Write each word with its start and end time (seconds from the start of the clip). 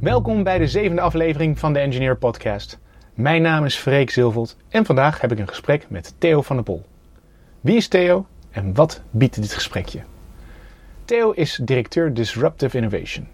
Welkom 0.00 0.42
bij 0.42 0.58
de 0.58 0.66
zevende 0.66 1.00
aflevering 1.00 1.58
van 1.58 1.72
de 1.72 1.78
Engineer 1.78 2.16
Podcast. 2.16 2.78
Mijn 3.14 3.42
naam 3.42 3.64
is 3.64 3.76
Freek 3.76 4.10
Zilvold 4.10 4.56
en 4.68 4.84
vandaag 4.84 5.20
heb 5.20 5.32
ik 5.32 5.38
een 5.38 5.48
gesprek 5.48 5.86
met 5.88 6.14
Theo 6.18 6.42
van 6.42 6.56
der 6.56 6.64
Pol. 6.64 6.84
Wie 7.60 7.76
is 7.76 7.88
Theo 7.88 8.26
en 8.50 8.74
wat 8.74 9.02
biedt 9.10 9.34
dit 9.34 9.52
gesprekje? 9.52 10.00
Theo 11.04 11.30
is 11.30 11.60
directeur 11.62 12.14
Disruptive 12.14 12.76
Innovation. 12.76 13.28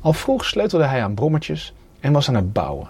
Al 0.00 0.12
vroeg 0.12 0.44
sleutelde 0.44 0.84
hij 0.84 1.02
aan 1.02 1.14
brommertjes 1.14 1.74
en 2.00 2.12
was 2.12 2.28
aan 2.28 2.34
het 2.34 2.52
bouwen. 2.52 2.88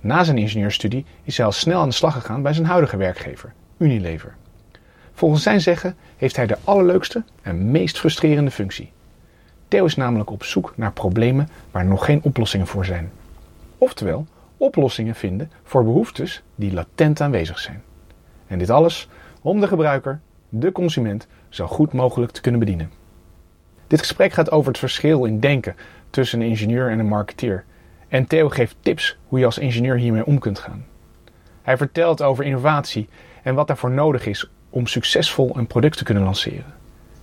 Na 0.00 0.24
zijn 0.24 0.38
ingenieurstudie 0.38 1.04
is 1.22 1.36
hij 1.36 1.46
al 1.46 1.52
snel 1.52 1.80
aan 1.80 1.88
de 1.88 1.94
slag 1.94 2.12
gegaan 2.12 2.42
bij 2.42 2.52
zijn 2.52 2.66
huidige 2.66 2.96
werkgever, 2.96 3.52
Unilever. 3.78 4.34
Volgens 5.12 5.42
zijn 5.42 5.60
zeggen 5.60 5.96
heeft 6.16 6.36
hij 6.36 6.46
de 6.46 6.58
allerleukste 6.64 7.24
en 7.42 7.70
meest 7.70 7.98
frustrerende 7.98 8.50
functie. 8.50 8.92
Theo 9.70 9.84
is 9.84 9.96
namelijk 9.96 10.30
op 10.30 10.44
zoek 10.44 10.72
naar 10.76 10.92
problemen 10.92 11.48
waar 11.70 11.84
nog 11.84 12.04
geen 12.04 12.22
oplossingen 12.22 12.66
voor 12.66 12.84
zijn. 12.84 13.10
Oftewel, 13.78 14.26
oplossingen 14.56 15.14
vinden 15.14 15.50
voor 15.62 15.84
behoeftes 15.84 16.42
die 16.54 16.72
latent 16.72 17.20
aanwezig 17.20 17.58
zijn. 17.58 17.82
En 18.46 18.58
dit 18.58 18.70
alles 18.70 19.08
om 19.42 19.60
de 19.60 19.66
gebruiker, 19.66 20.20
de 20.48 20.72
consument, 20.72 21.26
zo 21.48 21.66
goed 21.66 21.92
mogelijk 21.92 22.32
te 22.32 22.40
kunnen 22.40 22.60
bedienen. 22.60 22.90
Dit 23.86 23.98
gesprek 23.98 24.32
gaat 24.32 24.50
over 24.50 24.68
het 24.68 24.78
verschil 24.78 25.24
in 25.24 25.40
denken 25.40 25.76
tussen 26.10 26.40
een 26.40 26.48
ingenieur 26.48 26.90
en 26.90 26.98
een 26.98 27.08
marketeer. 27.08 27.64
En 28.08 28.26
Theo 28.26 28.48
geeft 28.48 28.76
tips 28.80 29.18
hoe 29.28 29.38
je 29.38 29.44
als 29.44 29.58
ingenieur 29.58 29.96
hiermee 29.96 30.26
om 30.26 30.38
kunt 30.38 30.58
gaan. 30.58 30.84
Hij 31.62 31.76
vertelt 31.76 32.22
over 32.22 32.44
innovatie 32.44 33.08
en 33.42 33.54
wat 33.54 33.66
daarvoor 33.66 33.90
nodig 33.90 34.26
is 34.26 34.50
om 34.70 34.86
succesvol 34.86 35.56
een 35.56 35.66
product 35.66 35.96
te 35.96 36.04
kunnen 36.04 36.24
lanceren. 36.24 36.79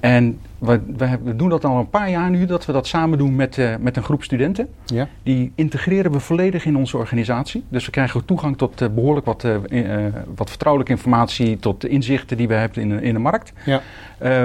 En 0.00 0.38
we, 0.58 0.80
we, 1.22 1.36
doen 1.36 1.48
dat 1.48 1.64
al 1.64 1.78
een 1.78 1.90
paar 1.90 2.10
jaar 2.10 2.30
nu, 2.30 2.46
dat 2.46 2.66
we 2.66 2.72
dat 2.72 2.86
samen 2.86 3.18
doen 3.18 3.36
met, 3.36 3.58
met 3.80 3.96
een 3.96 4.02
groep 4.02 4.22
studenten. 4.22 4.68
Ja? 4.84 5.08
Die 5.22 5.52
integreren 5.54 6.12
we 6.12 6.20
volledig 6.20 6.64
in 6.64 6.76
onze 6.76 6.96
organisatie. 6.96 7.64
Dus 7.68 7.84
we 7.84 7.90
krijgen 7.90 8.24
toegang 8.24 8.56
tot 8.56 8.94
behoorlijk 8.94 9.26
wat, 9.26 9.46
wat 10.34 10.48
vertrouwelijke 10.48 10.92
informatie, 10.92 11.58
tot 11.58 11.86
inzichten 11.86 12.36
die 12.36 12.48
we 12.48 12.54
hebben 12.54 12.82
in, 12.82 13.02
in 13.02 13.14
de 13.14 13.20
markt. 13.20 13.52
Ja. 13.64 13.80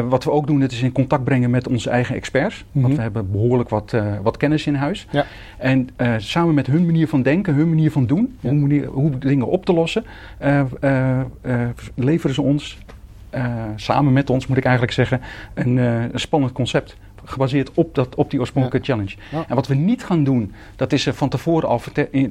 Wat 0.01 0.23
we 0.23 0.31
ook 0.31 0.47
doen, 0.47 0.61
het 0.61 0.71
is 0.71 0.81
in 0.81 0.91
contact 0.91 1.23
brengen 1.23 1.49
met 1.49 1.67
onze 1.67 1.89
eigen 1.89 2.15
experts. 2.15 2.65
Mhm. 2.71 2.81
Want 2.81 2.95
we 2.95 3.01
hebben 3.01 3.31
behoorlijk 3.31 3.69
wat, 3.69 3.95
wat 4.21 4.37
kennis 4.37 4.67
in 4.67 4.75
huis. 4.75 5.07
Ja. 5.09 5.25
En 5.57 5.89
samen 6.17 6.53
met 6.53 6.67
hun 6.67 6.85
manier 6.85 7.07
van 7.07 7.21
denken, 7.21 7.53
hun 7.53 7.69
manier 7.69 7.91
van 7.91 8.05
doen, 8.05 8.37
hoe, 8.41 8.53
manier, 8.53 8.85
hoe 8.85 9.17
dingen 9.17 9.47
op 9.47 9.65
te 9.65 9.73
lossen, 9.73 10.05
leveren 11.95 12.35
ze 12.35 12.41
ons, 12.41 12.77
samen 13.75 14.13
met 14.13 14.29
ons 14.29 14.47
moet 14.47 14.57
ik 14.57 14.63
eigenlijk 14.63 14.93
zeggen, 14.93 15.21
een, 15.53 15.77
een 15.77 16.19
spannend 16.19 16.51
concept 16.51 16.97
gebaseerd 17.25 17.71
op, 17.73 17.95
dat, 17.95 18.15
op 18.15 18.29
die 18.31 18.39
oorspronkelijke 18.39 18.87
Ja. 18.87 18.93
challenge. 18.93 19.15
Ja. 19.31 19.45
En 19.47 19.55
wat 19.55 19.67
we 19.67 19.75
niet 19.75 20.03
gaan 20.03 20.23
doen, 20.23 20.53
dat 20.75 20.93
is 20.93 21.05
uh, 21.05 21.13
van 21.13 21.29
tevoren 21.29 21.69
al 21.69 21.81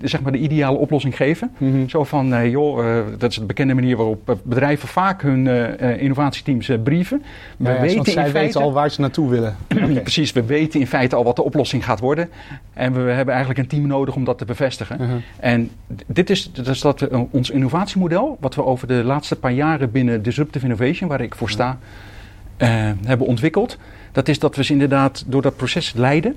zeg 0.02 0.20
maar 0.22 0.32
de 0.32 0.38
ideale 0.38 0.76
oplossing 0.76 1.16
geven. 1.16 1.50
Mhm. 1.58 1.88
Zo 1.88 2.04
van, 2.04 2.34
uh, 2.34 2.50
joh, 2.50 2.84
uh, 2.84 2.98
dat 3.18 3.30
is 3.30 3.36
de 3.36 3.44
bekende 3.44 3.74
manier 3.74 3.96
waarop 3.96 4.38
bedrijven 4.42 4.88
vaak 4.88 5.22
hun 5.22 5.46
innovatieteams 5.98 6.70
brieven. 6.82 7.22
We 7.56 7.68
ja, 7.68 7.80
weten 7.80 7.96
want 7.96 8.08
zij 8.08 8.32
weten 8.32 8.60
al 8.60 8.72
waar 8.72 8.90
ze 8.90 9.00
naartoe 9.00 9.30
willen. 9.30 9.56
okay. 9.72 10.00
Precies, 10.00 10.32
we 10.32 10.44
weten 10.44 10.80
in 10.80 10.86
feite 10.86 11.16
al 11.16 11.24
wat 11.24 11.36
de 11.36 11.44
oplossing 11.44 11.84
gaat 11.84 12.00
worden. 12.00 12.28
En 12.72 12.92
we 12.92 13.10
hebben 13.10 13.34
eigenlijk 13.34 13.58
een 13.58 13.78
team 13.78 13.86
nodig 13.86 14.14
om 14.14 14.24
dat 14.24 14.38
te 14.38 14.44
bevestigen. 14.44 14.96
-huh. 14.98 15.10
En 15.36 15.70
dit 16.06 16.30
is, 16.30 16.52
dat 16.52 16.66
is 16.66 16.80
dat, 16.80 17.08
ons 17.30 17.50
innovatiemodel, 17.50 18.36
wat 18.40 18.54
we 18.54 18.64
over 18.64 18.88
de 18.88 19.04
laatste 19.04 19.36
paar 19.36 19.52
jaren 19.52 19.90
binnen 19.90 20.22
Disruptive 20.22 20.64
Innovation, 20.64 21.08
waar 21.08 21.20
ik 21.20 21.34
voor 21.34 21.50
sta, 21.50 21.78
hebben 23.04 23.26
ontwikkeld. 23.26 23.78
Dat 24.14 24.28
is 24.28 24.38
dat 24.38 24.56
we 24.56 24.64
ze 24.64 24.72
inderdaad 24.72 25.24
door 25.26 25.42
dat 25.42 25.56
proces 25.56 25.92
leiden, 25.92 26.36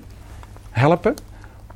helpen, 0.70 1.14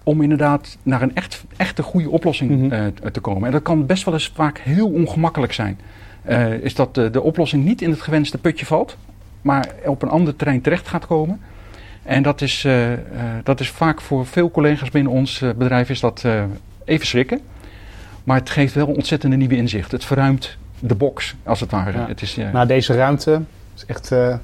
om 0.04 0.22
inderdaad 0.22 0.78
naar 0.84 1.02
een 1.02 1.16
echt, 1.16 1.44
echte 1.58 1.84
goede 1.84 2.10
oplossing 2.10 2.52
Mhm. 2.52 2.74
uh, 2.74 2.86
te 3.12 3.20
komen. 3.20 3.46
En 3.46 3.52
dat 3.52 3.62
kan 3.62 3.86
best 3.86 4.04
wel 4.04 4.14
eens 4.14 4.32
vaak 4.36 4.58
heel 4.58 4.88
ongemakkelijk 4.90 5.54
zijn. 5.54 5.80
Uh, 6.30 6.54
is 6.54 6.76
dat 6.76 6.96
de, 6.96 7.10
de 7.10 7.22
oplossing 7.22 7.66
niet 7.66 7.82
in 7.82 7.90
het 7.90 8.02
gewenste 8.02 8.38
putje 8.38 8.66
valt, 8.66 8.98
maar 9.42 9.68
op 9.86 10.02
een 10.02 10.10
ander 10.10 10.36
terrein 10.36 10.62
terecht 10.62 10.88
gaat 10.88 11.06
komen. 11.08 11.40
En 12.04 12.24
dat 12.24 12.42
is, 12.42 12.64
uh, 12.66 12.88
dat 13.44 13.60
is 13.60 13.70
vaak 13.70 14.02
voor 14.02 14.26
veel 14.26 14.52
collega's 14.52 14.90
binnen 14.90 15.12
ons 15.12 15.40
bedrijf 15.58 15.90
is 15.90 16.00
dat 16.00 16.26
even 16.86 17.08
schrikken. 17.08 17.40
Maar 18.24 18.38
het 18.38 18.50
geeft 18.50 18.74
wel 18.74 18.88
ontzettende 18.88 19.36
nieuwe 19.36 19.56
inzicht. 19.56 19.92
Het 19.92 20.06
verruimt 20.06 20.58
de 20.80 20.96
box, 20.96 21.36
als 21.44 21.60
het 21.60 21.72
ware. 21.72 21.98
Ja. 21.98 22.08
Het 22.08 22.22
is, 22.22 22.36
Nou, 22.36 22.68
deze 22.68 22.94
ruimte 22.94 23.42
is 23.76 23.86
echt 23.86 24.12
uh, 24.12 24.36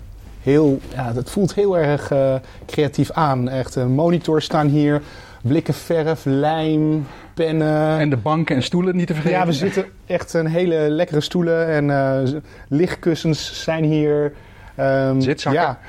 heel, 0.47 0.79
ja, 0.93 1.13
het 1.13 1.29
voelt 1.29 1.53
heel 1.53 1.77
erg 1.77 2.11
uh, 2.11 2.35
creatief 2.65 3.11
aan. 3.11 3.49
Echt, 3.49 3.77
uh, 3.77 3.85
monitors 3.85 4.45
staan 4.45 4.67
hier, 4.67 5.01
blikken 5.41 5.73
verf, 5.73 6.21
lijm, 6.25 7.07
pennen. 7.33 7.99
En 7.99 8.09
de 8.09 8.17
banken 8.17 8.55
en 8.55 8.63
stoelen 8.63 8.95
niet 8.95 9.07
te 9.07 9.13
vergeten. 9.13 9.39
Ja, 9.39 9.45
we 9.45 9.53
zitten 9.53 9.85
echt 10.05 10.33
een 10.33 10.47
hele 10.47 10.89
lekkere 10.89 11.21
stoelen 11.21 11.67
en 11.67 11.89
uh, 11.89 12.39
lichtkussens 12.67 13.63
zijn 13.63 13.83
hier. 13.83 14.33
Um, 14.79 15.21
Zitzakken. 15.21 15.61
Ja, 15.61 15.79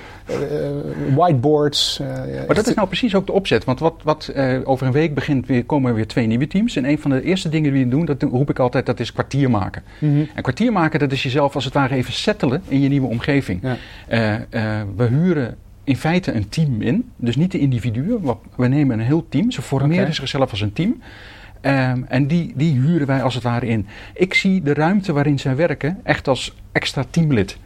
whiteboards. 1.14 1.98
Uh, 2.02 2.08
maar 2.46 2.54
dat 2.54 2.66
is 2.66 2.74
nou 2.74 2.88
precies 2.88 3.14
ook 3.14 3.26
de 3.26 3.32
opzet. 3.32 3.64
Want 3.64 3.80
wat, 3.80 3.94
wat 4.02 4.32
over 4.64 4.86
een 4.86 4.92
week 4.92 5.14
begint, 5.14 5.46
weer, 5.46 5.64
komen 5.64 5.90
er 5.90 5.96
weer 5.96 6.06
twee 6.06 6.26
nieuwe 6.26 6.46
teams. 6.46 6.76
En 6.76 6.88
een 6.88 6.98
van 6.98 7.10
de 7.10 7.22
eerste 7.22 7.48
dingen 7.48 7.72
die 7.72 7.84
we 7.84 7.90
doen, 7.90 8.04
dat 8.04 8.22
roep 8.22 8.50
ik 8.50 8.58
altijd, 8.58 8.86
dat 8.86 9.00
is 9.00 9.12
kwartier 9.12 9.50
maken. 9.50 9.82
Mm 9.98 10.14
-hmm. 10.14 10.28
En 10.34 10.42
kwartier 10.42 10.72
maken, 10.72 10.98
dat 10.98 11.12
is 11.12 11.22
jezelf 11.22 11.54
als 11.54 11.64
het 11.64 11.74
ware 11.74 11.94
even 11.94 12.12
settelen 12.12 12.62
in 12.68 12.80
je 12.80 12.88
nieuwe 12.88 13.08
omgeving. 13.08 13.62
Ja. 13.62 14.46
We 14.96 15.04
huren 15.04 15.56
in 15.84 15.96
feite 15.96 16.32
een 16.32 16.48
team 16.48 16.82
in. 16.82 17.10
Dus 17.16 17.36
niet 17.36 17.52
de 17.52 17.58
individuen. 17.58 18.36
We 18.56 18.68
nemen 18.68 18.98
een 18.98 19.04
heel 19.04 19.26
team. 19.28 19.50
Ze 19.50 19.62
formeren 19.62 20.02
Okay. 20.02 20.14
zichzelf 20.14 20.50
als 20.50 20.60
een 20.60 20.72
team. 20.72 21.00
Um, 21.62 22.04
en 22.08 22.26
die, 22.26 22.52
die 22.56 22.80
huren 22.80 23.06
wij 23.06 23.22
als 23.22 23.34
het 23.34 23.42
ware 23.42 23.66
in. 23.66 23.86
Ik 24.14 24.34
zie 24.34 24.62
de 24.62 24.74
ruimte 24.74 25.12
waarin 25.12 25.38
zij 25.38 25.56
werken 25.56 26.00
echt 26.02 26.28
als 26.28 26.56
extra 26.72 27.04
teamlid. 27.10 27.58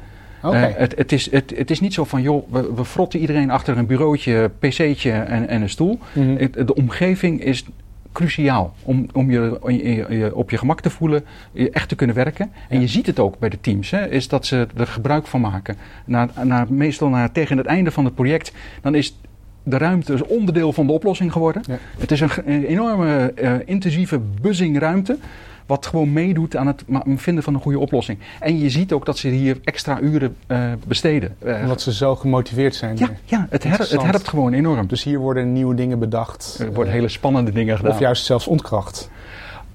Okay. 0.43 0.71
Uh, 0.71 0.77
het, 0.77 0.97
het, 0.97 1.13
is, 1.13 1.31
het, 1.31 1.53
het, 1.57 1.71
is 1.71 1.81
niet 1.81 1.95
zo 1.95 2.05
van, 2.05 2.23
joh, 2.23 2.53
we, 2.53 2.75
we 2.75 2.85
frotten 2.85 3.21
iedereen 3.21 3.51
achter 3.51 3.79
een 3.79 3.87
bureautje, 3.87 4.51
pc'tje 4.59 5.11
en, 5.11 5.49
en 5.49 5.63
een 5.63 5.69
stoel. 5.69 5.99
Mm 6.13 6.23
-hmm. 6.23 6.37
het, 6.37 6.67
de 6.67 6.75
omgeving 6.75 7.43
is 7.45 7.65
cruciaal 8.13 8.75
om, 8.83 9.07
om 9.13 9.31
je, 9.31 9.59
je- 9.67 10.07
je 10.17 10.35
op 10.35 10.51
je 10.51 10.59
gemak 10.59 10.81
te 10.81 10.91
voelen, 10.91 11.25
je 11.53 11.71
echt 11.71 11.89
te 11.89 11.95
kunnen 11.95 12.17
werken. 12.17 12.51
En 12.69 12.77
Ja. 12.77 12.81
je 12.81 12.89
ziet 12.89 13.07
het 13.07 13.19
ook 13.19 13.39
bij 13.39 13.49
de 13.49 13.61
teams, 13.61 13.91
hè, 13.91 14.09
is 14.11 14.29
dat 14.29 14.47
ze 14.47 14.69
er 14.77 14.87
gebruik 14.87 15.27
van 15.27 15.41
maken. 15.41 15.77
Na, 16.05 16.29
na, 16.43 16.67
meestal 16.69 17.09
na, 17.09 17.29
tegen 17.29 17.57
het 17.57 17.67
einde 17.67 17.91
van 17.91 18.05
het 18.05 18.15
project, 18.15 18.53
dan 18.83 18.95
is 18.95 19.17
de 19.63 19.79
ruimte 19.79 20.13
is 20.13 20.23
onderdeel 20.23 20.73
van 20.73 20.87
de 20.87 20.93
oplossing 20.93 21.33
geworden. 21.33 21.63
Ja. 21.67 21.79
Het 21.99 22.11
is 22.11 22.21
een 22.21 22.65
enorme 22.65 23.33
eh, 23.35 23.55
intensieve 23.65 24.21
buzzing 24.41 24.79
ruimte. 24.79 25.19
Wat 25.67 25.87
gewoon 25.87 26.13
meedoet 26.13 26.57
aan 26.57 26.67
het 26.67 26.85
vinden 27.17 27.45
van 27.45 27.55
een 27.55 27.61
goede 27.61 27.79
oplossing. 27.79 28.19
En 28.41 28.59
je 28.59 28.71
ziet 28.71 28.93
ook 28.93 29.07
dat 29.07 29.19
ze 29.19 29.29
hier 29.29 29.61
extra 29.65 30.01
uren 30.01 30.37
eh, 30.47 30.73
besteden. 30.87 31.37
Eh, 31.39 31.61
Omdat 31.61 31.81
ze 31.81 31.93
zo 31.93 32.17
gemotiveerd 32.17 32.75
zijn. 32.75 32.97
ja, 32.97 33.11
ja 33.25 33.47
het, 33.51 33.65
her, 33.65 33.79
het 33.79 34.03
helpt 34.03 34.29
gewoon 34.29 34.53
enorm. 34.53 34.87
Dus 34.87 35.03
hier 35.05 35.19
worden 35.19 35.53
nieuwe 35.53 35.75
dingen 35.75 35.99
bedacht. 35.99 36.57
er 36.61 36.73
worden 36.73 36.93
hele 36.93 37.09
spannende 37.09 37.53
dingen 37.53 37.77
gedaan. 37.77 37.93
Of 37.93 37.99
juist 37.99 38.25
zelfs 38.25 38.47
ontkracht. 38.47 39.11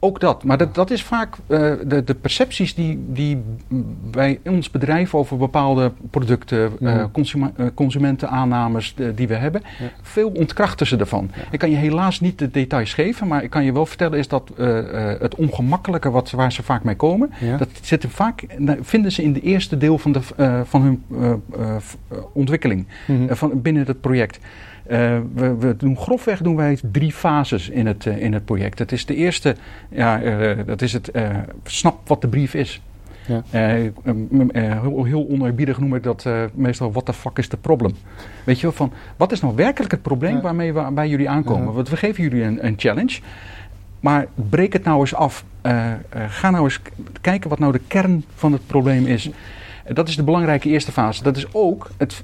Ook 0.07 0.19
dat, 0.19 0.44
maar 0.44 0.57
dat, 0.57 0.75
dat 0.75 0.92
is 0.92 1.04
vaak 1.04 1.36
eh, 1.48 1.71
de, 1.86 2.04
de 2.04 2.15
percepties 2.15 2.75
die, 2.75 3.06
die 3.09 3.42
bij 4.12 4.39
ons 4.45 4.71
bedrijf 4.71 5.15
over 5.15 5.38
bepaalde 5.38 5.92
producten, 6.09 6.71
eh, 6.81 7.04
consuma- 7.12 7.51
eh, 7.57 7.65
consumentenaannames 7.74 8.95
die 9.15 9.27
we 9.27 9.36
hebben, 9.36 9.62
Ja. 9.80 9.86
veel 10.01 10.30
ontkrachten 10.30 10.88
ze 10.88 10.98
ervan. 10.98 11.30
Ik 11.51 11.59
kan 11.59 11.69
je 11.69 11.75
helaas 11.75 12.19
niet 12.19 12.39
de 12.39 12.51
details 12.51 12.94
geven, 12.94 13.27
maar 13.27 13.44
ik 13.44 13.50
kan 13.50 13.63
je 13.65 13.74
wel 13.74 13.86
vertellen 13.86 14.19
is 14.19 14.27
dat 14.27 14.51
het 15.19 15.36
ongemakkelijke 15.36 16.09
wat, 16.09 16.31
waar 16.31 16.51
ze 16.51 16.63
vaak 16.63 16.83
mee 16.83 16.95
komen, 16.95 17.31
Ja? 17.39 17.57
dat 17.57 17.69
zit 17.81 18.06
vaak, 18.09 18.45
vinden 18.81 19.12
ze 19.12 19.24
in 19.24 19.33
de 19.33 19.42
eerste 19.42 19.77
deel 19.77 19.98
van, 19.98 20.12
de, 20.12 20.21
van 20.65 20.81
hun 20.81 21.04
ontwikkeling 22.33 22.86
Mhm. 23.07 23.33
van, 23.33 23.62
binnen 23.62 23.86
het 23.86 24.01
project. 24.01 24.39
Eh, 24.87 25.17
we, 25.33 25.55
we 25.55 25.75
doen 25.77 25.97
grofweg 25.97 26.41
doen 26.41 26.55
wij 26.55 26.79
drie 26.91 27.11
fases 27.11 27.69
in 27.69 27.85
het, 27.85 28.05
eh, 28.05 28.21
in 28.21 28.33
het 28.33 28.45
project. 28.45 28.79
Het 28.79 28.91
is 28.91 29.05
de 29.05 29.15
eerste, 29.15 29.55
ja, 29.89 30.21
eh, 30.21 30.57
dat 30.65 30.81
is 30.81 30.93
het 30.93 31.11
snap 31.63 32.07
wat 32.07 32.21
de 32.21 32.27
brief 32.27 32.53
is. 32.53 32.81
Ja. 33.25 33.43
Heel, 33.49 35.03
heel 35.03 35.27
oneerbiedig 35.29 35.79
noem 35.79 35.95
ik 35.95 36.03
dat 36.03 36.29
meestal, 36.53 36.91
what 36.91 37.05
the 37.05 37.13
fuck 37.13 37.37
is 37.37 37.47
the 37.47 37.57
problem? 37.57 37.93
Weet 38.43 38.59
je 38.59 38.61
wel, 38.61 38.75
van 38.75 38.91
wat 39.17 39.31
is 39.31 39.41
nou 39.41 39.55
werkelijk 39.55 39.91
het 39.91 40.01
probleem 40.01 40.35
Ja. 40.35 40.41
waarmee 40.41 40.73
we 40.73 40.91
bij 40.91 41.07
jullie 41.07 41.29
aankomen? 41.29 41.67
Ja. 41.67 41.71
Want 41.71 41.89
we 41.89 41.97
geven 41.97 42.23
jullie 42.23 42.43
een, 42.43 42.65
een 42.65 42.73
challenge, 42.77 43.19
maar 43.99 44.27
breek 44.49 44.73
het 44.73 44.83
nou 44.83 44.99
eens 44.99 45.15
af. 45.15 45.45
Ga 46.27 46.49
nou 46.49 46.63
eens 46.63 46.81
kijken 47.21 47.49
wat 47.49 47.59
nou 47.59 47.71
de 47.71 47.81
kern 47.87 48.23
van 48.35 48.51
het 48.51 48.67
probleem 48.67 49.05
is. 49.05 49.29
Dat 49.93 50.07
is 50.07 50.15
de 50.15 50.23
belangrijke 50.23 50.69
eerste 50.69 50.91
fase. 50.91 51.23
Dat 51.23 51.37
is 51.37 51.53
ook 51.53 51.89
het 51.97 52.23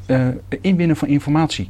inwinnen 0.61 0.95
van 0.95 1.07
informatie. 1.07 1.69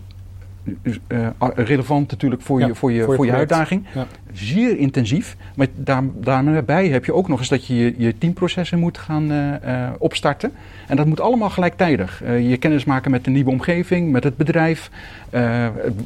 Eh, 1.07 1.27
relevant 1.56 2.12
natuurlijk 2.12 2.42
voor, 2.42 2.60
Ja, 2.60 2.68
je, 2.68 2.75
voor, 2.75 2.92
je, 2.92 3.04
voor 3.04 3.12
je 3.12 3.15
voor 3.18 3.25
je 3.25 3.31
uitdaging. 3.31 3.86
Ja. 3.94 4.06
Zeer 4.33 4.77
intensief. 4.77 5.35
Maar 5.56 5.68
daar, 5.75 6.03
daarbij 6.19 6.88
heb 6.88 7.06
je 7.06 7.13
ook 7.13 7.27
nog 7.27 7.39
eens 7.39 7.50
dat 7.50 7.65
je 7.65 7.75
je, 7.75 7.94
je 7.97 8.18
teamprocessen 8.18 8.80
moet 8.80 8.97
gaan 8.97 9.31
eh, 9.31 9.53
eh, 9.56 9.91
opstarten. 10.00 10.51
En 10.88 10.95
dat 10.95 11.06
moet 11.06 11.19
allemaal 11.19 11.50
gelijktijdig. 11.50 12.24
Eh, 12.24 12.50
je 12.50 12.57
kennis 12.57 12.85
maken 12.85 13.12
met 13.12 13.24
de 13.24 13.30
nieuwe 13.30 13.50
omgeving, 13.50 14.12
met 14.12 14.24
het 14.24 14.38
bedrijf. 14.38 14.89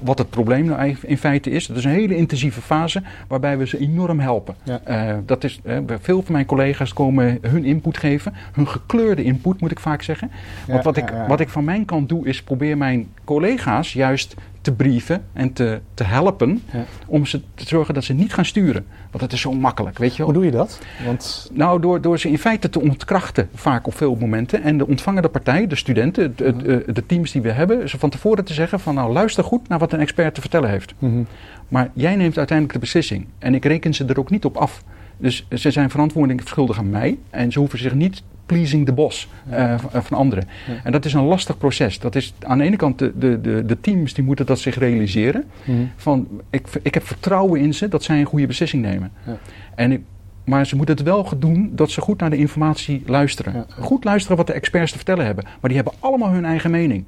wat 0.03 0.17
het 0.17 0.29
probleem 0.29 0.65
nou 0.65 0.95
in 1.01 1.17
feite 1.17 1.49
is. 1.49 1.67
Dat 1.67 1.77
is 1.77 1.83
een 1.83 1.91
hele 1.91 2.15
intensieve 2.15 2.61
fase 2.61 3.01
waarbij 3.27 3.57
we 3.57 3.67
ze 3.67 3.79
enorm 3.79 4.19
helpen. 4.19 4.55
Ja. 4.63 5.21
Dat 5.25 5.43
is, 5.43 5.59
veel 6.01 6.21
van 6.21 6.33
mijn 6.33 6.45
collega's 6.45 6.93
komen 6.93 7.37
hun 7.41 7.65
input 7.65 7.97
geven. 7.97 8.33
Hun 8.53 8.67
gekleurde 8.67 9.23
input 9.23 9.61
moet 9.61 9.71
ik 9.71 9.79
vaak 9.79 10.01
zeggen. 10.01 10.31
Want 10.67 10.83
Ja, 10.83 10.91
wat, 10.91 10.95
ja, 10.95 11.01
ik, 11.01 11.27
wat 11.27 11.39
ik 11.39 11.49
van 11.49 11.63
mijn 11.63 11.85
kant 11.85 12.09
doe 12.09 12.27
is 12.27 12.43
probeer 12.43 12.77
mijn 12.77 13.07
collega's 13.23 13.93
juist 13.93 14.35
te 14.67 14.73
brieven 14.73 15.23
en 15.33 15.53
te, 15.53 15.79
te 15.93 16.03
helpen. 16.03 16.61
Ja. 16.73 16.85
Om 17.05 17.25
ze 17.25 17.41
te 17.55 17.67
zorgen 17.67 17.93
dat 17.93 18.03
ze 18.03 18.13
niet 18.13 18.33
gaan 18.33 18.45
sturen. 18.45 18.85
Want 19.11 19.19
dat 19.23 19.31
is 19.33 19.41
zo 19.41 19.51
makkelijk, 19.51 19.97
weet 19.97 20.11
je 20.11 20.17
wel. 20.17 20.25
Hoe 20.25 20.33
doe 20.35 20.45
je 20.45 20.51
dat? 20.51 20.79
Want 21.05 21.49
Nou, 21.53 21.81
door, 21.81 22.01
door 22.01 22.19
ze 22.19 22.29
in 22.29 22.37
feite 22.37 22.69
te 22.69 22.81
ontkrachten, 22.81 23.49
vaak 23.53 23.87
op 23.87 23.95
veel 23.95 24.15
momenten. 24.15 24.63
En 24.63 24.77
de 24.77 24.87
ontvangende 24.87 25.29
partij, 25.29 25.67
de 25.67 25.75
studenten, 25.75 26.35
Mhm. 26.37 26.69
eh, 26.69 26.77
de 26.93 27.05
teams 27.05 27.31
die 27.31 27.41
we 27.41 27.51
hebben, 27.51 27.89
ze 27.89 27.99
van 27.99 28.09
tevoren 28.09 28.45
te 28.45 28.53
zeggen 28.53 28.79
van 28.79 28.95
nou 28.95 29.11
luister 29.13 29.43
goed 29.43 29.67
naar 29.67 29.79
wat 29.79 29.93
een 29.93 29.99
expert 29.99 30.33
te 30.35 30.41
vertellen 30.41 30.69
heeft. 30.69 30.93
mhm. 30.99 31.23
Maar 31.67 31.89
jij 31.93 32.15
neemt 32.15 32.37
uiteindelijk 32.37 32.73
de 32.79 32.85
beslissing. 32.85 33.25
En 33.39 33.55
ik 33.55 33.65
reken 33.65 33.93
ze 33.93 34.05
er 34.05 34.19
ook 34.19 34.29
niet 34.29 34.45
op 34.45 34.57
af. 34.57 34.83
Dus 35.17 35.47
ze 35.55 35.71
zijn 35.71 35.89
verantwoording 35.89 36.41
schuldig 36.45 36.77
aan 36.77 36.89
mij. 36.89 37.17
En 37.29 37.51
ze 37.51 37.59
hoeven 37.59 37.79
zich 37.79 37.93
niet 37.93 38.23
pleasing 38.47 38.85
the 38.85 38.93
boss 38.93 39.27
eh, 39.49 39.79
van, 39.79 40.03
van 40.03 40.17
anderen. 40.17 40.47
Ja. 40.67 40.73
En 40.83 40.91
dat 40.91 41.05
is 41.05 41.13
een 41.13 41.23
lastig 41.23 41.57
proces. 41.57 41.99
Dat 41.99 42.15
is 42.15 42.33
aan 42.39 42.57
de 42.57 42.63
ene 42.63 42.75
kant 42.75 42.99
de, 42.99 43.17
de, 43.17 43.41
de, 43.41 43.65
de 43.65 43.79
teams 43.79 44.13
die 44.13 44.23
moeten 44.23 44.45
dat 44.45 44.59
zich 44.59 44.77
realiseren. 44.77 45.43
Mhm. 45.63 45.77
Van 45.95 46.27
ik, 46.49 46.67
ik 46.81 46.93
heb 46.93 47.07
vertrouwen 47.07 47.61
in 47.61 47.73
ze 47.73 47.87
dat 47.87 48.03
zij 48.03 48.19
een 48.19 48.25
goede 48.25 48.47
beslissing 48.47 48.81
nemen. 48.81 49.11
Ja. 49.25 49.37
En 49.75 49.91
ik, 49.91 50.01
maar 50.43 50.67
ze 50.67 50.75
moeten 50.75 50.95
het 50.95 51.03
wel 51.03 51.29
doen 51.37 51.71
dat 51.73 51.91
ze 51.91 52.01
goed 52.01 52.19
naar 52.19 52.29
de 52.29 52.37
informatie 52.37 53.03
luisteren. 53.05 53.65
Goed 53.79 54.03
luisteren 54.03 54.37
wat 54.37 54.47
de 54.47 54.53
experts 54.53 54.91
te 54.91 54.97
vertellen 54.97 55.25
hebben. 55.25 55.43
Maar 55.43 55.69
die 55.69 55.75
hebben 55.75 55.93
allemaal 55.99 56.31
hun 56.31 56.45
eigen 56.45 56.71
mening. 56.71 57.05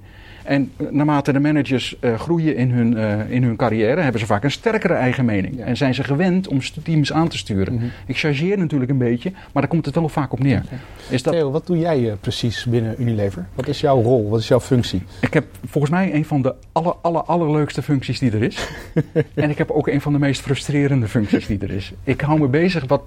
En 0.50 0.72
naarmate 0.90 1.32
de 1.34 1.40
managers 1.40 2.00
eh, 2.00 2.20
groeien 2.20 2.56
in 2.56 2.72
hun, 2.72 2.98
eh, 2.98 3.32
in 3.32 3.44
hun 3.44 3.56
carrière, 3.56 4.02
hebben 4.02 4.20
ze 4.20 4.28
vaak 4.28 4.44
een 4.44 4.52
sterkere 4.52 4.94
eigen 4.94 5.26
mening. 5.26 5.58
Ja. 5.58 5.66
En 5.66 5.78
zijn 5.78 5.94
ze 5.94 6.04
gewend 6.04 6.48
om 6.48 6.60
teams 6.84 7.14
aan 7.14 7.28
te 7.28 7.38
sturen. 7.38 7.74
Mhm. 7.74 7.86
Ik 8.06 8.18
chargeer 8.18 8.58
natuurlijk 8.58 8.92
een 8.92 8.98
beetje, 8.98 9.32
maar 9.32 9.62
daar 9.62 9.68
komt 9.68 9.86
het 9.86 9.96
wel 9.96 10.10
vaak 10.10 10.32
op 10.32 10.40
neer. 10.40 10.64
Is 11.10 11.24
dat, 11.24 11.34
Theo, 11.34 11.52
wat 11.52 11.68
doe 11.68 11.78
jij 11.78 12.10
eh, 12.10 12.16
precies 12.22 12.66
binnen 12.66 12.96
Unilever? 13.02 13.48
Wat 13.56 13.68
is 13.68 13.80
jouw 13.80 14.02
rol? 14.02 14.30
Wat 14.30 14.40
is 14.40 14.48
jouw 14.48 14.60
functie? 14.60 15.04
ik 15.22 15.34
heb 15.34 15.46
volgens 15.66 15.94
mij 15.94 16.14
een 16.14 16.26
van 16.26 16.42
de 16.42 16.56
aller, 16.72 16.94
aller, 17.02 17.22
allerleukste 17.22 17.82
functies 17.82 18.20
die 18.20 18.32
er 18.32 18.44
is. 18.44 18.68
en 19.34 19.50
ik 19.50 19.58
heb 19.58 19.72
ook 19.72 19.88
een 19.88 20.02
van 20.02 20.14
de 20.14 20.20
meest 20.20 20.42
frustrerende 20.42 21.08
functies 21.08 21.48
die 21.48 21.60
er 21.60 21.72
is. 21.72 21.94
Ik 22.04 22.22
hou 22.22 22.40
me 22.40 22.48
bezig, 22.48 22.86
wat, 22.88 23.04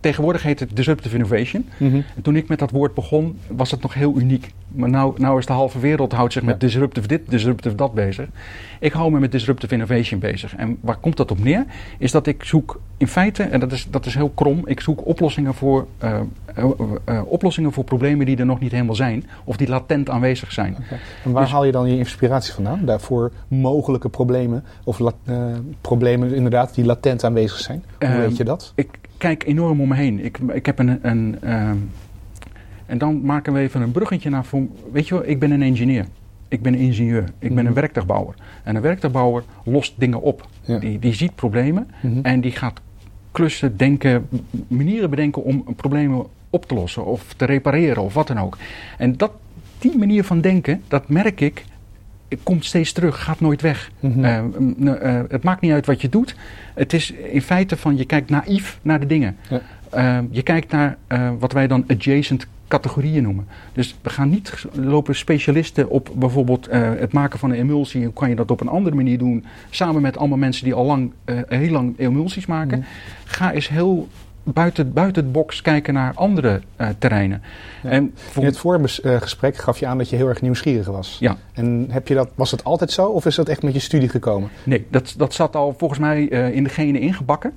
tegenwoordig 0.00 0.42
heet 0.42 0.60
het 0.60 0.76
disruptive 0.76 1.14
innovation. 1.14 1.68
Mhm. 1.76 1.94
En 1.94 2.22
toen 2.22 2.36
ik 2.36 2.48
met 2.48 2.58
dat 2.58 2.70
woord 2.70 2.94
begon, 2.94 3.38
was 3.48 3.70
het 3.70 3.82
nog 3.82 3.94
heel 3.94 4.18
uniek. 4.18 4.50
Maar 4.68 4.90
nou, 4.90 5.14
nou 5.16 5.38
is 5.38 5.46
de 5.46 5.52
halve 5.52 5.78
wereld 5.78 6.12
houdt 6.12 6.32
zich 6.32 6.42
met 6.42 6.60
Ja. 6.60 6.68
Disruptive 6.94 7.08
dit, 7.08 7.30
disruptive 7.30 7.74
dat 7.74 7.94
bezig. 7.94 8.26
Ik 8.80 8.92
hou 8.92 9.10
me 9.10 9.18
met 9.18 9.32
disruptive 9.32 9.74
innovation 9.74 10.20
bezig. 10.20 10.56
En 10.56 10.78
waar 10.80 10.96
komt 10.96 11.16
dat 11.16 11.30
op 11.30 11.44
neer? 11.44 11.64
Is 11.98 12.10
dat 12.10 12.26
ik 12.26 12.44
zoek 12.44 12.80
in 12.96 13.08
feite, 13.08 13.42
en 13.42 13.60
dat 13.60 13.72
is, 13.72 13.86
dat 13.90 14.06
is 14.06 14.14
heel 14.14 14.28
krom, 14.28 14.62
ik 14.64 14.80
zoek 14.80 15.06
oplossingen 15.06 15.54
voor, 15.54 15.86
eh, 15.98 16.20
eh, 16.54 16.64
eh, 17.04 17.22
oplossingen 17.26 17.72
voor 17.72 17.84
problemen 17.84 18.26
die 18.26 18.36
er 18.36 18.46
nog 18.46 18.60
niet 18.60 18.72
helemaal 18.72 18.94
zijn. 18.94 19.24
Of 19.44 19.56
die 19.56 19.68
latent 19.68 20.10
aanwezig 20.10 20.52
zijn. 20.52 20.76
En 21.24 21.32
waar 21.32 21.42
Dus- 21.42 21.52
haal 21.52 21.64
je 21.64 21.72
dan 21.72 21.90
je 21.90 21.96
inspiratie 21.96 22.54
vandaan? 22.54 22.84
Daarvoor 22.84 23.32
mogelijke 23.48 24.08
problemen 24.08 24.64
of 24.84 25.00
problemen 25.80 26.34
inderdaad 26.34 26.74
die 26.74 26.84
latent 26.84 27.24
aanwezig 27.24 27.58
zijn. 27.58 27.82
Hoe 27.98 28.08
Ehm, 28.08 28.18
weet 28.18 28.36
je 28.36 28.44
dat? 28.44 28.72
Ik 28.74 28.88
kijk 29.18 29.46
enorm 29.46 29.80
om 29.80 29.88
me 29.88 29.94
heen. 29.94 30.24
Ik, 30.24 30.38
ik 30.38 30.66
heb 30.66 30.78
een. 30.78 30.98
een 31.02 31.36
ehm, 31.40 31.76
en 32.86 32.98
dan 32.98 33.20
maken 33.24 33.52
we 33.52 33.58
even 33.60 33.80
een 33.80 33.92
bruggetje 33.92 34.30
naar. 34.30 34.44
Weet 34.92 35.08
je 35.08 35.14
wel, 35.14 35.26
ik 35.26 35.38
ben 35.38 35.50
een 35.50 35.62
engineer. 35.62 36.06
Ik 36.48 36.62
ben 36.62 36.72
een 36.72 36.78
ingenieur. 36.78 37.22
Ik 37.38 37.48
ben 37.48 37.52
Mhm. 37.52 37.66
een 37.66 37.74
werktuigbouwer. 37.74 38.34
En 38.62 38.76
een 38.76 38.82
werktuigbouwer 38.82 39.42
lost 39.64 39.94
dingen 39.96 40.22
op. 40.22 40.46
Ja. 40.62 40.78
Die, 40.78 40.98
die 40.98 41.14
ziet 41.14 41.34
problemen 41.34 41.90
Mhm. 42.00 42.18
en 42.22 42.40
die 42.40 42.52
gaat 42.52 42.80
klussen, 43.32 43.76
denken, 43.76 44.28
manieren 44.68 45.10
bedenken 45.10 45.42
om 45.44 45.64
problemen 45.76 46.26
op 46.50 46.66
te 46.66 46.74
lossen 46.74 47.04
of 47.04 47.32
te 47.34 47.44
repareren 47.44 48.02
of 48.02 48.14
wat 48.14 48.26
dan 48.26 48.38
ook. 48.38 48.58
En 48.98 49.16
dat, 49.16 49.30
die 49.78 49.98
manier 49.98 50.24
van 50.24 50.40
denken, 50.40 50.82
dat 50.88 51.08
merk 51.08 51.40
ik, 51.40 51.64
komt 52.42 52.64
steeds 52.64 52.92
terug, 52.92 53.22
gaat 53.22 53.40
nooit 53.40 53.60
weg. 53.62 53.90
Mhm. 54.00 54.24
Eh, 54.24 54.38
eh, 55.18 55.24
het 55.28 55.42
maakt 55.42 55.60
niet 55.60 55.72
uit 55.72 55.86
wat 55.86 56.00
je 56.00 56.08
doet. 56.08 56.36
Het 56.74 56.92
is 56.92 57.10
in 57.12 57.42
feite 57.42 57.76
van 57.76 57.96
je 57.96 58.04
kijkt 58.04 58.30
naïef 58.30 58.78
naar 58.82 59.00
de 59.00 59.06
dingen. 59.06 59.36
Ja. 59.50 59.60
Eh, 59.90 60.18
je 60.30 60.42
kijkt 60.42 60.72
naar 60.72 60.96
wat 61.38 61.52
wij 61.52 61.66
dan 61.66 61.84
adjacent 61.88 62.46
categorieën 62.68 63.22
noemen. 63.22 63.48
Dus 63.72 63.96
we 64.02 64.10
gaan 64.10 64.28
niet 64.28 64.64
lopen 64.72 65.14
specialisten 65.14 65.90
op 65.90 66.10
bijvoorbeeld 66.14 66.66
eh, 66.66 66.90
het 66.98 67.12
maken 67.12 67.38
van 67.38 67.50
een 67.50 67.58
emulsie. 67.58 68.04
Hoe 68.04 68.12
kan 68.12 68.28
je 68.28 68.36
dat 68.36 68.50
op 68.50 68.60
een 68.60 68.68
andere 68.68 68.96
manier 68.96 69.18
doen? 69.18 69.44
Samen 69.70 70.02
met 70.02 70.16
allemaal 70.16 70.38
mensen 70.38 70.64
die 70.64 70.74
al 70.74 70.84
lang, 70.84 71.12
eh, 71.24 71.36
heel 71.48 71.70
lang 71.70 71.98
emulsies 71.98 72.46
maken. 72.46 72.78
Mhm. 72.78 72.88
Ga 73.24 73.52
eens 73.52 73.68
heel 73.68 74.08
buiten, 74.42 74.92
buiten 74.92 75.22
het 75.22 75.32
box 75.32 75.62
kijken 75.62 75.94
naar 75.94 76.12
andere 76.14 76.60
eh, 76.76 76.88
terreinen. 76.98 77.42
Ja. 77.82 77.90
En 77.90 78.02
In 78.02 78.12
voor, 78.14 78.44
het 78.44 78.58
vorige 78.58 79.02
eh, 79.02 79.20
gesprek 79.20 79.56
gaf 79.56 79.78
je 79.78 79.86
aan 79.86 79.98
dat 79.98 80.10
je 80.10 80.16
heel 80.16 80.28
erg 80.28 80.42
nieuwsgierig 80.42 80.86
was. 80.86 81.16
Ja. 81.20 81.36
En 81.52 81.86
heb 81.90 82.08
je 82.08 82.14
dat, 82.14 82.28
was 82.34 82.50
het 82.50 82.64
altijd 82.64 82.92
zo 82.92 83.06
of 83.06 83.26
is 83.26 83.34
dat 83.34 83.48
echt 83.48 83.62
met 83.62 83.72
je 83.72 83.80
studie 83.80 84.08
gekomen? 84.08 84.50
Nee, 84.64 84.86
dat, 84.90 85.14
dat 85.16 85.34
zat 85.34 85.56
al 85.56 85.74
volgens 85.78 86.00
mij 86.00 86.24
in 86.52 86.64
de 86.64 86.70
genen 86.70 87.00
ingebakken. 87.00 87.52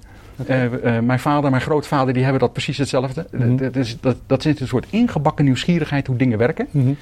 Eh, 0.47 0.95
eh, 0.97 1.03
mijn 1.03 1.19
vader 1.19 1.49
mijn 1.49 1.61
grootvader 1.61 2.13
die 2.13 2.23
hebben 2.23 2.41
dat 2.41 2.51
precies 2.53 2.77
hetzelfde. 2.77 3.25
Mhm. 3.31 3.55
dat, 3.55 3.75
is, 3.75 3.97
dat, 3.99 4.15
dat 4.25 4.45
is 4.45 4.59
een 4.59 4.67
soort 4.67 4.85
ingebakken 4.89 5.45
nieuwsgierigheid 5.45 6.07
hoe 6.07 6.15
dingen 6.17 6.37
werken. 6.37 6.67
Mhm. 6.71 6.93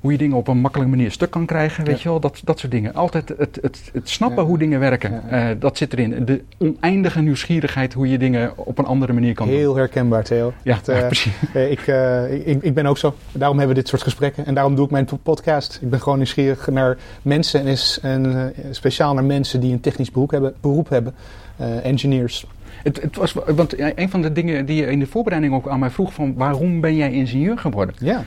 hoe 0.00 0.12
je 0.14 0.18
dingen 0.20 0.36
op 0.36 0.48
een 0.48 0.58
makkelijke 0.58 0.96
manier 0.96 1.10
stuk 1.10 1.30
kan 1.30 1.46
krijgen, 1.46 1.84
weet 1.84 2.02
je 2.02 2.08
wel, 2.08 2.20
dat, 2.20 2.40
dat 2.44 2.58
soort 2.58 2.72
dingen. 2.72 2.94
Altijd 2.94 3.28
het, 3.38 3.58
het, 3.62 3.90
het 3.92 4.08
snappen 4.08 4.42
Ja. 4.42 4.48
hoe 4.48 4.58
dingen 4.58 4.80
werken, 4.80 5.10
Ja. 5.30 5.50
eh, 5.50 5.56
dat 5.58 5.76
zit 5.76 5.92
erin. 5.92 6.24
De 6.24 6.42
oneindige 6.58 7.20
nieuwsgierigheid 7.20 7.92
hoe 7.92 8.08
je 8.08 8.18
dingen 8.18 8.52
op 8.56 8.78
een 8.78 8.84
andere 8.84 9.12
manier 9.12 9.34
kan 9.34 9.46
doen. 9.46 9.56
Heel 9.56 9.76
herkenbaar, 9.76 10.24
Theo. 10.24 10.52
Ja, 10.62 10.72
Echt, 10.72 10.88
eh, 10.88 11.06
precies. 11.12 11.32
Eh, 11.54 11.70
ik, 11.70 11.80
eh, 11.86 12.46
ik, 12.48 12.62
ik 12.62 12.74
ben 12.74 12.86
ook 12.86 12.98
zo. 12.98 13.14
Daarom 13.32 13.58
hebben 13.58 13.76
we 13.76 13.80
dit 13.82 13.90
soort 13.90 14.02
gesprekken. 14.02 14.46
En 14.46 14.54
daarom 14.54 14.74
doe 14.74 14.84
ik 14.84 14.90
mijn 14.90 15.08
podcast. 15.22 15.78
Ik 15.82 15.90
ben 15.90 16.00
gewoon 16.00 16.18
nieuwsgierig 16.18 16.68
naar 16.68 16.96
mensen. 17.22 17.60
En, 17.60 17.66
is, 17.66 17.98
en 18.02 18.36
eh, 18.54 18.64
speciaal 18.70 19.14
naar 19.14 19.24
mensen 19.24 19.60
die 19.60 19.72
een 19.72 19.80
technisch 19.80 20.10
beroep 20.10 20.30
hebben. 20.30 20.54
Beroep 20.60 20.88
hebben 20.88 21.14
eh, 21.56 21.84
engineers. 21.84 22.46
Het, 22.86 23.02
het 23.02 23.16
was, 23.16 23.32
want 23.32 23.98
een 23.98 24.10
van 24.10 24.22
de 24.22 24.32
dingen 24.32 24.66
die 24.66 24.76
je 24.76 24.86
in 24.86 24.98
de 24.98 25.06
voorbereiding 25.06 25.54
ook 25.54 25.68
aan 25.68 25.78
mij 25.78 25.90
vroeg 25.90 26.12
van 26.12 26.34
waarom 26.34 26.80
ben 26.80 26.96
jij 26.96 27.12
ingenieur 27.12 27.58
geworden? 27.58 27.94
Ja. 27.98 28.24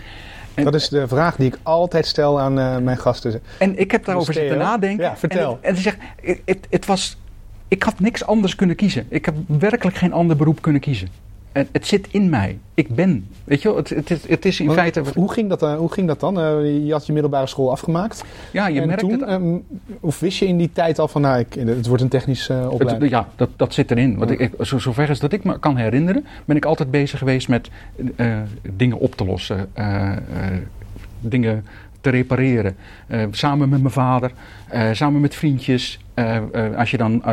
En- 0.54 0.63
dat 0.63 0.75
is 0.75 0.89
de 0.89 1.08
vraag 1.08 1.36
die 1.36 1.48
ik 1.48 1.58
altijd 1.63 2.06
stel 2.06 2.39
aan 2.39 2.60
eh, 2.60 2.78
mijn 2.78 2.98
gasten. 2.98 3.42
En 3.58 3.80
ik 3.80 3.92
heb 3.92 4.06
daarover 4.06 4.34
zitten 4.34 4.58
nadenken. 4.58 5.04
ja, 5.06 5.18
vertel. 5.18 5.60
En, 5.62 5.75
ze 5.75 5.82
zegt, 5.82 5.98
het, 6.46 6.68
het 6.70 6.86
was, 6.86 7.18
ik 7.68 7.84
had 7.84 8.00
niks 8.00 8.25
anders 8.25 8.56
kunnen 8.56 8.75
kiezen. 8.75 9.06
Ik 9.10 9.25
heb 9.25 9.36
werkelijk 9.48 9.98
geen 9.98 10.13
ander 10.13 10.36
beroep 10.36 10.62
kunnen 10.62 10.82
kiezen. 10.82 11.08
Het 11.51 11.88
zit 11.88 12.08
in 12.12 12.29
mij. 12.29 12.58
Ik 12.74 12.96
ben. 12.96 13.27
Weet 13.44 13.62
je 13.62 13.68
wel, 13.68 13.77
het, 13.77 13.89
het, 13.89 14.12
is- 14.12 14.27
het 14.27 14.46
is 14.46 14.60
in 14.60 14.65
Want 14.65 14.79
feite... 14.79 15.01
Hoe 15.15 15.32
ging 15.32 15.50
dat, 15.50 15.63
eh, 15.63 15.75
hoe 15.77 15.91
ging 15.91 16.08
dat 16.08 16.20
dan? 16.20 16.39
Eh, 16.39 16.86
je 16.86 16.91
had 16.91 17.06
je 17.06 17.13
middelbare 17.13 17.48
school 17.48 17.72
afgemaakt. 17.72 18.24
Ja, 18.51 18.68
je 18.68 18.82
en 18.82 18.88
merkt 18.88 19.01
toen, 19.01 19.12
het. 19.12 19.22
ehm, 19.22 19.56
of 20.00 20.20
wist 20.20 20.38
je 20.39 20.46
in 20.48 20.58
die 20.58 20.70
tijd 20.74 21.00
al 21.00 21.08
van, 21.08 21.22
nou, 21.22 21.39
ik, 21.39 21.53
het 21.53 21.88
wordt 21.88 22.03
een 22.03 22.10
technische 22.10 22.53
eh, 22.53 22.62
Het- 22.63 22.70
opleiding? 22.72 23.12
ja, 23.12 23.27
dat, 23.36 23.50
dat 23.56 23.74
zit 23.74 23.91
erin. 23.91 24.18
Want 24.18 24.32
ik, 24.32 24.39
ik, 24.39 24.51
zo, 24.62 24.79
zover 24.79 25.10
als 25.10 25.20
dat 25.20 25.34
ik 25.34 25.44
me 25.44 25.60
kan 25.60 25.77
herinneren, 25.77 26.25
ben 26.46 26.56
ik 26.56 26.65
altijd 26.65 26.91
bezig 26.91 27.20
geweest 27.20 27.48
met 27.48 27.70
eh, 28.15 28.38
dingen 28.75 29.00
op 29.00 29.15
te 29.15 29.25
lossen. 29.25 29.70
eh, 29.74 30.12
eh, 30.12 30.18
dingen 31.20 31.65
te 32.01 32.10
repareren. 32.10 32.75
Eh, 33.08 33.24
samen 33.32 33.70
met 33.70 33.82
mijn 33.82 33.94
vader, 33.94 34.32
eh, 34.68 34.89
samen 34.91 35.22
met 35.22 35.36
vriendjes. 35.36 36.00
Eh, 36.13 36.38
als 36.77 36.91
je 36.91 36.98
dan 36.98 37.24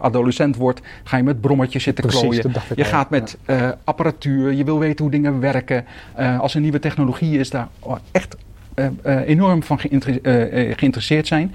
adolescent 0.00 0.56
wordt, 0.56 0.80
ga 1.04 1.16
je 1.16 1.22
met 1.22 1.40
brommetjes 1.40 1.82
zitten 1.82 2.04
Precies, 2.04 2.20
klooien. 2.40 2.52
Je 2.74 2.84
gaat 2.84 3.10
met 3.10 3.38
apparatuur, 3.84 4.52
je 4.52 4.64
wil 4.64 4.78
weten 4.78 5.02
hoe 5.04 5.10
dingen 5.10 5.40
werken. 5.40 5.84
Als 6.38 6.54
er 6.54 6.60
nieuwe 6.60 6.78
technologie 6.78 7.38
is, 7.38 7.50
daar 7.50 7.68
oh, 7.78 7.96
echt 8.12 8.36
enorm 9.04 9.62
van 9.62 9.78
geïnter- 9.80 10.18
geïnteresseerd 10.76 11.26
zijn. 11.26 11.54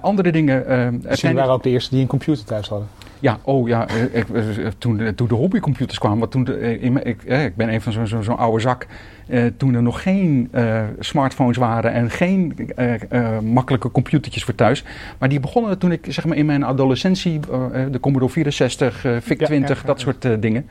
Andere 0.00 0.32
dingen. 0.32 0.54
jullie 0.54 0.68
uiteindelijk- 0.72 1.38
waren 1.38 1.52
ook 1.52 1.62
de 1.62 1.70
eerste 1.70 1.90
die 1.90 2.00
een 2.00 2.06
computer 2.06 2.44
thuis 2.44 2.68
hadden. 2.68 2.88
Ja, 3.22 3.38
oh 3.42 3.68
ja, 3.68 3.88
eh, 3.88 4.02
ik, 4.02 4.28
eh, 4.28 4.42
toen, 4.78 4.96
de- 4.96 5.14
toen 5.14 5.28
de 5.28 5.34
hobbycomputers 5.34 5.98
kwamen, 5.98 6.18
want 6.18 6.30
toen 6.30 6.44
de, 6.44 6.54
eh, 6.54 7.06
ik, 7.06 7.22
eh, 7.24 7.44
ik 7.44 7.56
ben 7.56 7.72
een 7.72 7.80
van 7.80 7.92
zo'n 7.92 8.06
zo, 8.06 8.20
zo'n 8.22 8.36
oude 8.38 8.60
zak, 8.60 8.86
eh, 9.28 9.44
toen 9.56 9.74
er 9.74 9.82
nog 9.82 10.02
geen 10.02 10.48
eh, 10.52 10.82
smartphones 10.98 11.56
waren 11.56 11.92
en 11.92 12.10
geen 12.10 12.54
eh, 12.76 12.94
eh, 13.08 13.38
makkelijke 13.40 13.90
computertjes 13.90 14.44
voor 14.44 14.54
thuis. 14.54 14.84
Maar 15.18 15.28
die 15.28 15.40
begonnen 15.40 15.78
toen 15.78 15.92
ik 15.92 16.06
zeg 16.08 16.24
maar 16.26 16.36
in 16.36 16.46
mijn 16.46 16.64
adolescentie, 16.64 17.40
eh, 17.50 17.82
eh, 17.84 17.92
de 17.92 18.00
Commodore 18.00 18.32
64, 18.32 19.04
eh, 19.04 19.12
VIC 19.20 19.40
Ja, 19.40 19.46
20, 19.46 19.76
ja, 19.76 19.80
ja, 19.82 19.86
dat 19.86 20.00
soort 20.00 20.24
eh, 20.24 20.32
dingen. 20.40 20.66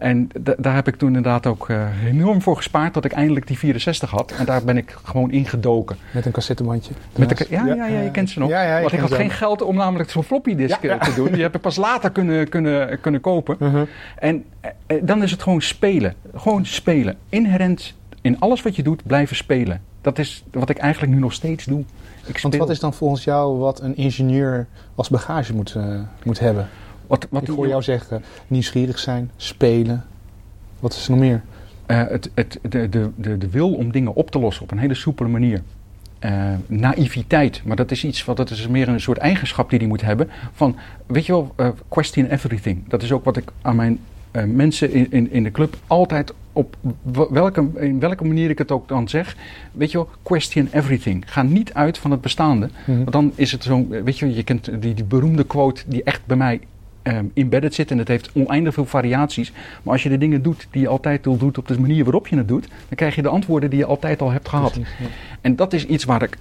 En 0.00 0.28
da- 0.40 0.54
daar 0.58 0.74
heb 0.74 0.88
ik 0.88 0.96
toen 0.96 1.08
inderdaad 1.08 1.46
ook 1.46 1.68
eh, 1.68 2.04
enorm 2.06 2.42
voor 2.42 2.56
gespaard 2.56 2.94
dat 2.94 3.04
ik 3.04 3.12
eindelijk 3.12 3.46
die 3.46 3.58
64 3.58 4.10
had. 4.10 4.32
En 4.38 4.44
daar 4.44 4.64
ben 4.64 4.76
ik 4.76 4.96
gewoon 5.04 5.30
ingedoken. 5.30 5.96
Met 6.10 6.26
een 6.26 6.32
cassettebandje. 6.32 6.92
Met 7.16 7.38
de, 7.38 7.46
ja, 7.50 7.66
ja, 7.66 7.86
ja, 7.86 8.00
je 8.00 8.10
kent 8.10 8.30
ze 8.30 8.38
nog. 8.38 8.48
Ja, 8.48 8.62
ja, 8.62 8.80
Want 8.80 8.92
ik 8.92 8.98
had 8.98 9.12
geen 9.14 9.30
geld 9.30 9.62
om 9.62 9.76
namelijk 9.76 10.10
zo'n 10.10 10.22
floppy 10.22 10.54
disk 10.54 10.82
eh, 10.82 11.00
te 11.00 11.14
doen. 11.14 11.32
Die 11.32 11.42
heb 11.42 11.54
ik 11.54 11.60
pas 11.60 11.76
later 11.76 12.10
kunnen, 12.10 12.48
kunnen, 12.48 13.00
kunnen 13.00 13.20
kopen. 13.20 13.56
Mhm. 13.58 13.84
En 14.18 14.44
eh, 14.60 14.96
dan 15.02 15.22
is 15.22 15.30
het 15.30 15.42
gewoon 15.42 15.62
spelen. 15.62 16.14
Gewoon 16.34 16.66
spelen. 16.66 17.16
Inherent 17.28 17.94
in 18.20 18.40
alles 18.40 18.62
wat 18.62 18.76
je 18.76 18.82
doet, 18.82 19.06
blijven 19.06 19.36
spelen. 19.36 19.82
Dat 20.00 20.18
is 20.18 20.44
wat 20.50 20.70
ik 20.70 20.78
eigenlijk 20.78 21.12
nu 21.12 21.18
nog 21.18 21.32
steeds 21.32 21.64
doe. 21.64 21.84
Ik. 22.26 22.40
Want 22.40 22.56
wat 22.56 22.70
is 22.70 22.80
dan 22.80 22.94
volgens 22.94 23.24
jou 23.24 23.58
wat 23.58 23.80
een 23.80 23.96
ingenieur 23.96 24.66
als 24.94 25.08
bagage 25.08 25.54
moet, 25.54 25.76
moet 26.22 26.38
hebben? 26.40 26.68
Wat, 27.10 27.26
wat 27.30 27.42
ik 27.42 27.48
hoor 27.48 27.68
jou 27.68 27.82
zeggen, 27.82 28.22
nieuwsgierig 28.46 28.98
zijn, 28.98 29.30
spelen. 29.36 30.04
Wat 30.80 30.92
is 30.92 31.04
er 31.04 31.10
nog 31.10 31.20
meer? 31.20 31.42
Eh, 31.86 32.02
het, 32.08 32.30
het, 32.34 32.58
de, 32.62 32.88
de, 32.88 33.10
de, 33.16 33.38
de 33.38 33.50
wil 33.50 33.74
om 33.74 33.92
dingen 33.92 34.14
op 34.14 34.30
te 34.30 34.38
lossen 34.38 34.62
op 34.62 34.70
een 34.70 34.78
hele 34.78 34.94
soepele 34.94 35.28
manier. 35.28 35.62
Eh, 36.18 36.52
naïviteit, 36.66 37.62
maar 37.64 37.76
dat 37.76 37.90
is 37.90 38.04
iets 38.04 38.24
wat 38.24 38.36
dat 38.36 38.50
is 38.50 38.68
meer 38.68 38.88
een 38.88 39.00
soort 39.00 39.18
eigenschap 39.18 39.70
die 39.70 39.78
die 39.78 39.88
moet 39.88 40.00
hebben. 40.00 40.28
Van, 40.52 40.76
weet 41.06 41.26
je 41.26 41.32
wel, 41.32 41.52
eh, 41.56 41.68
question 41.88 42.26
everything. 42.26 42.88
Dat 42.88 43.02
is 43.02 43.12
ook 43.12 43.24
wat 43.24 43.36
ik 43.36 43.52
aan 43.62 43.76
mijn 43.76 43.98
mensen 44.46 44.92
in, 44.92 45.06
in, 45.10 45.32
in 45.32 45.42
de 45.42 45.50
club 45.50 45.76
altijd 45.86 46.34
op 46.52 46.76
welke, 47.30 47.68
in 47.76 48.00
welke 48.00 48.24
manier 48.24 48.50
ik 48.50 48.58
het 48.58 48.70
ook 48.70 48.88
dan 48.88 49.08
zeg. 49.08 49.36
Weet 49.72 49.90
je 49.90 49.96
wel, 49.98 50.08
question 50.22 50.68
everything. 50.72 51.24
Ga 51.26 51.42
niet 51.42 51.74
uit 51.74 51.98
van 51.98 52.10
het 52.10 52.20
bestaande. 52.20 52.68
Mhm. 52.86 52.98
Want 52.98 53.12
dan 53.12 53.32
is 53.34 53.52
het 53.52 53.62
zo, 53.62 53.86
weet 53.88 54.18
je, 54.18 54.34
je 54.34 54.42
kent 54.42 54.82
die, 54.82 54.94
die 54.94 55.04
beroemde 55.04 55.44
quote 55.44 55.82
die 55.86 56.02
echt 56.02 56.26
bij 56.26 56.36
mij 56.36 56.60
ehm 57.02 57.24
embedded 57.34 57.74
zit. 57.74 57.90
En 57.90 57.98
het 57.98 58.08
heeft 58.08 58.30
oneindig 58.32 58.74
veel 58.74 58.86
variaties. 58.86 59.52
Maar 59.82 59.92
als 59.92 60.02
je 60.02 60.08
de 60.08 60.18
dingen 60.18 60.42
doet 60.42 60.66
die 60.70 60.80
je 60.82 60.88
altijd 60.88 61.26
al 61.26 61.36
doet 61.36 61.58
op 61.58 61.68
de 61.68 61.80
manier 61.80 62.04
waarop 62.04 62.26
je 62.28 62.36
het 62.36 62.48
doet, 62.48 62.68
dan 62.68 62.96
krijg 62.96 63.14
je 63.14 63.22
de 63.22 63.28
antwoorden 63.28 63.70
die 63.70 63.78
je 63.78 63.84
altijd 63.84 64.20
al 64.20 64.30
hebt 64.30 64.48
gehad. 64.48 64.70
Precies, 64.72 64.90
ja. 64.98 65.06
En 65.40 65.56
dat 65.56 65.72
is 65.72 65.86
iets 65.86 66.04
waar 66.04 66.22
ik, 66.22 66.38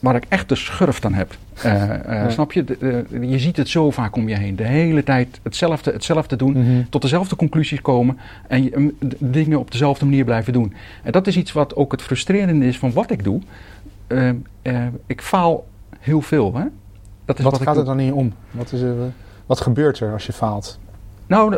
waar 0.00 0.14
ik 0.16 0.24
echt 0.28 0.48
de 0.48 0.54
schurft 0.54 1.04
aan 1.04 1.14
heb. 1.14 1.36
Eh, 1.62 1.82
eh, 1.94 2.04
Ja. 2.06 2.30
Snap 2.30 2.52
je? 2.52 2.64
De- 2.64 2.76
de- 3.10 3.26
je 3.28 3.38
ziet 3.38 3.56
het 3.56 3.68
zo 3.68 3.90
vaak 3.90 4.16
om 4.16 4.28
je 4.28 4.36
heen. 4.36 4.56
De 4.56 4.66
hele 4.66 5.02
tijd 5.02 5.40
hetzelfde, 5.42 5.92
hetzelfde 5.92 6.36
doen. 6.36 6.52
Mhm. 6.52 6.82
Tot 6.88 7.02
dezelfde 7.02 7.36
conclusies 7.36 7.80
komen. 7.80 8.18
En 8.48 8.62
je, 8.64 8.70
mm, 8.76 8.92
de 8.98 9.16
dingen 9.30 9.58
op 9.58 9.70
dezelfde 9.70 10.04
manier 10.04 10.24
blijven 10.24 10.52
doen. 10.52 10.74
En 11.02 11.12
dat 11.12 11.26
is 11.26 11.36
iets 11.36 11.52
wat 11.52 11.76
ook 11.76 11.92
het 11.92 12.02
frustrerende 12.02 12.66
is 12.66 12.78
van 12.78 12.92
wat 12.92 13.10
ik 13.10 13.24
doe. 13.24 13.40
Eh, 14.06 14.28
eh, 14.62 14.86
ik 15.06 15.20
faal 15.22 15.66
heel 16.00 16.20
veel. 16.20 16.54
Hè? 16.54 16.64
Dat 17.24 17.38
is 17.38 17.44
Wat 17.44 17.52
wat 17.52 17.62
gaat 17.62 17.76
er 17.76 17.84
dan 17.84 18.04
je 18.04 18.14
om? 18.14 18.32
Wat, 18.50 18.72
is 18.72 18.80
er, 18.80 18.94
wat 19.46 19.60
gebeurt 19.60 20.00
er 20.00 20.12
als 20.12 20.26
je 20.26 20.32
faalt? 20.32 20.78
Nou, 21.26 21.56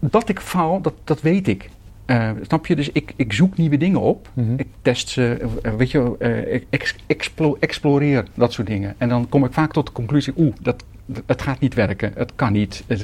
dat 0.00 0.28
ik 0.28 0.40
faal, 0.40 0.80
dat, 0.80 0.94
dat 1.04 1.20
weet 1.20 1.48
ik. 1.48 1.70
Eh, 2.04 2.30
snap 2.42 2.66
je? 2.66 2.76
Dus 2.76 2.92
ik, 2.92 3.12
ik 3.16 3.32
zoek 3.32 3.56
nieuwe 3.56 3.76
dingen 3.76 4.00
op. 4.00 4.28
Mhm. 4.34 4.52
Ik 4.56 4.66
test 4.82 5.08
ze, 5.08 5.48
eh, 5.62 5.72
weet 5.74 5.90
je, 5.90 6.02
wel, 6.02 6.16
eh, 6.18 6.54
ik 6.54 6.66
ex- 6.70 6.96
explo- 7.06 7.56
exploreer 7.60 8.24
dat 8.34 8.52
soort 8.52 8.66
dingen. 8.66 8.94
En 8.98 9.08
dan 9.08 9.28
kom 9.28 9.44
ik 9.44 9.52
vaak 9.52 9.72
tot 9.72 9.86
de 9.86 9.92
conclusie, 9.92 10.32
oeh, 10.36 10.54
dat, 10.60 10.84
het 11.26 11.42
gaat 11.42 11.60
niet 11.60 11.74
werken. 11.74 12.12
Het 12.14 12.32
kan 12.36 12.52
niet. 12.52 12.84
Het, 12.86 13.00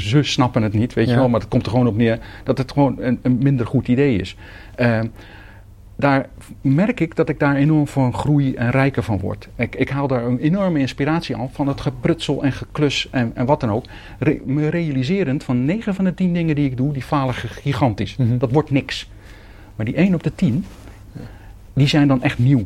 ze 0.00 0.22
snappen 0.22 0.62
het 0.62 0.72
niet, 0.72 0.94
weet 0.94 1.08
je 1.08 1.14
wel. 1.14 1.28
Maar 1.28 1.40
het 1.40 1.48
komt 1.48 1.64
er 1.64 1.70
gewoon 1.70 1.86
op 1.86 1.96
neer 1.96 2.18
dat 2.44 2.58
het 2.58 2.72
gewoon 2.72 2.96
een, 3.00 3.18
een 3.22 3.38
minder 3.42 3.66
goed 3.66 3.88
idee 3.88 4.18
is. 4.18 4.36
Eh, 5.96 6.02
daar 6.08 6.28
merk 6.60 7.00
ik 7.00 7.16
dat 7.16 7.28
ik 7.28 7.38
daar 7.38 7.56
enorm 7.56 7.86
van 7.86 8.14
groei 8.14 8.54
en 8.54 8.70
rijker 8.70 9.02
van 9.02 9.18
word. 9.18 9.48
Ik, 9.56 9.74
ik 9.74 9.88
haal 9.88 10.06
daar 10.06 10.24
een 10.24 10.38
enorme 10.38 10.78
inspiratie 10.78 11.36
aan 11.36 11.50
van 11.52 11.68
het 11.68 11.80
geprutsel 11.80 12.42
en 12.42 12.52
geklus 12.52 13.08
en, 13.10 13.32
en 13.34 13.46
wat 13.46 13.60
dan 13.60 13.70
ook. 13.70 13.84
Re- 14.18 14.40
me 14.44 14.68
realiserend 14.68 15.44
van 15.44 15.64
9 15.64 15.94
van 15.94 16.04
de 16.04 16.14
10 16.14 16.32
dingen 16.34 16.54
die 16.54 16.64
ik 16.70 16.76
doe, 16.76 16.92
die 16.92 17.02
falen 17.02 17.34
gi- 17.34 17.48
gigantisch. 17.48 18.16
Mhm. 18.16 18.38
Dat 18.38 18.52
wordt 18.52 18.70
niks. 18.70 19.10
Maar 19.76 19.86
die 19.86 19.94
1 19.96 20.14
op 20.14 20.22
de 20.22 20.34
10, 20.34 20.64
die 21.72 21.86
zijn 21.86 22.08
dan 22.08 22.22
echt 22.22 22.38
nieuw. 22.38 22.64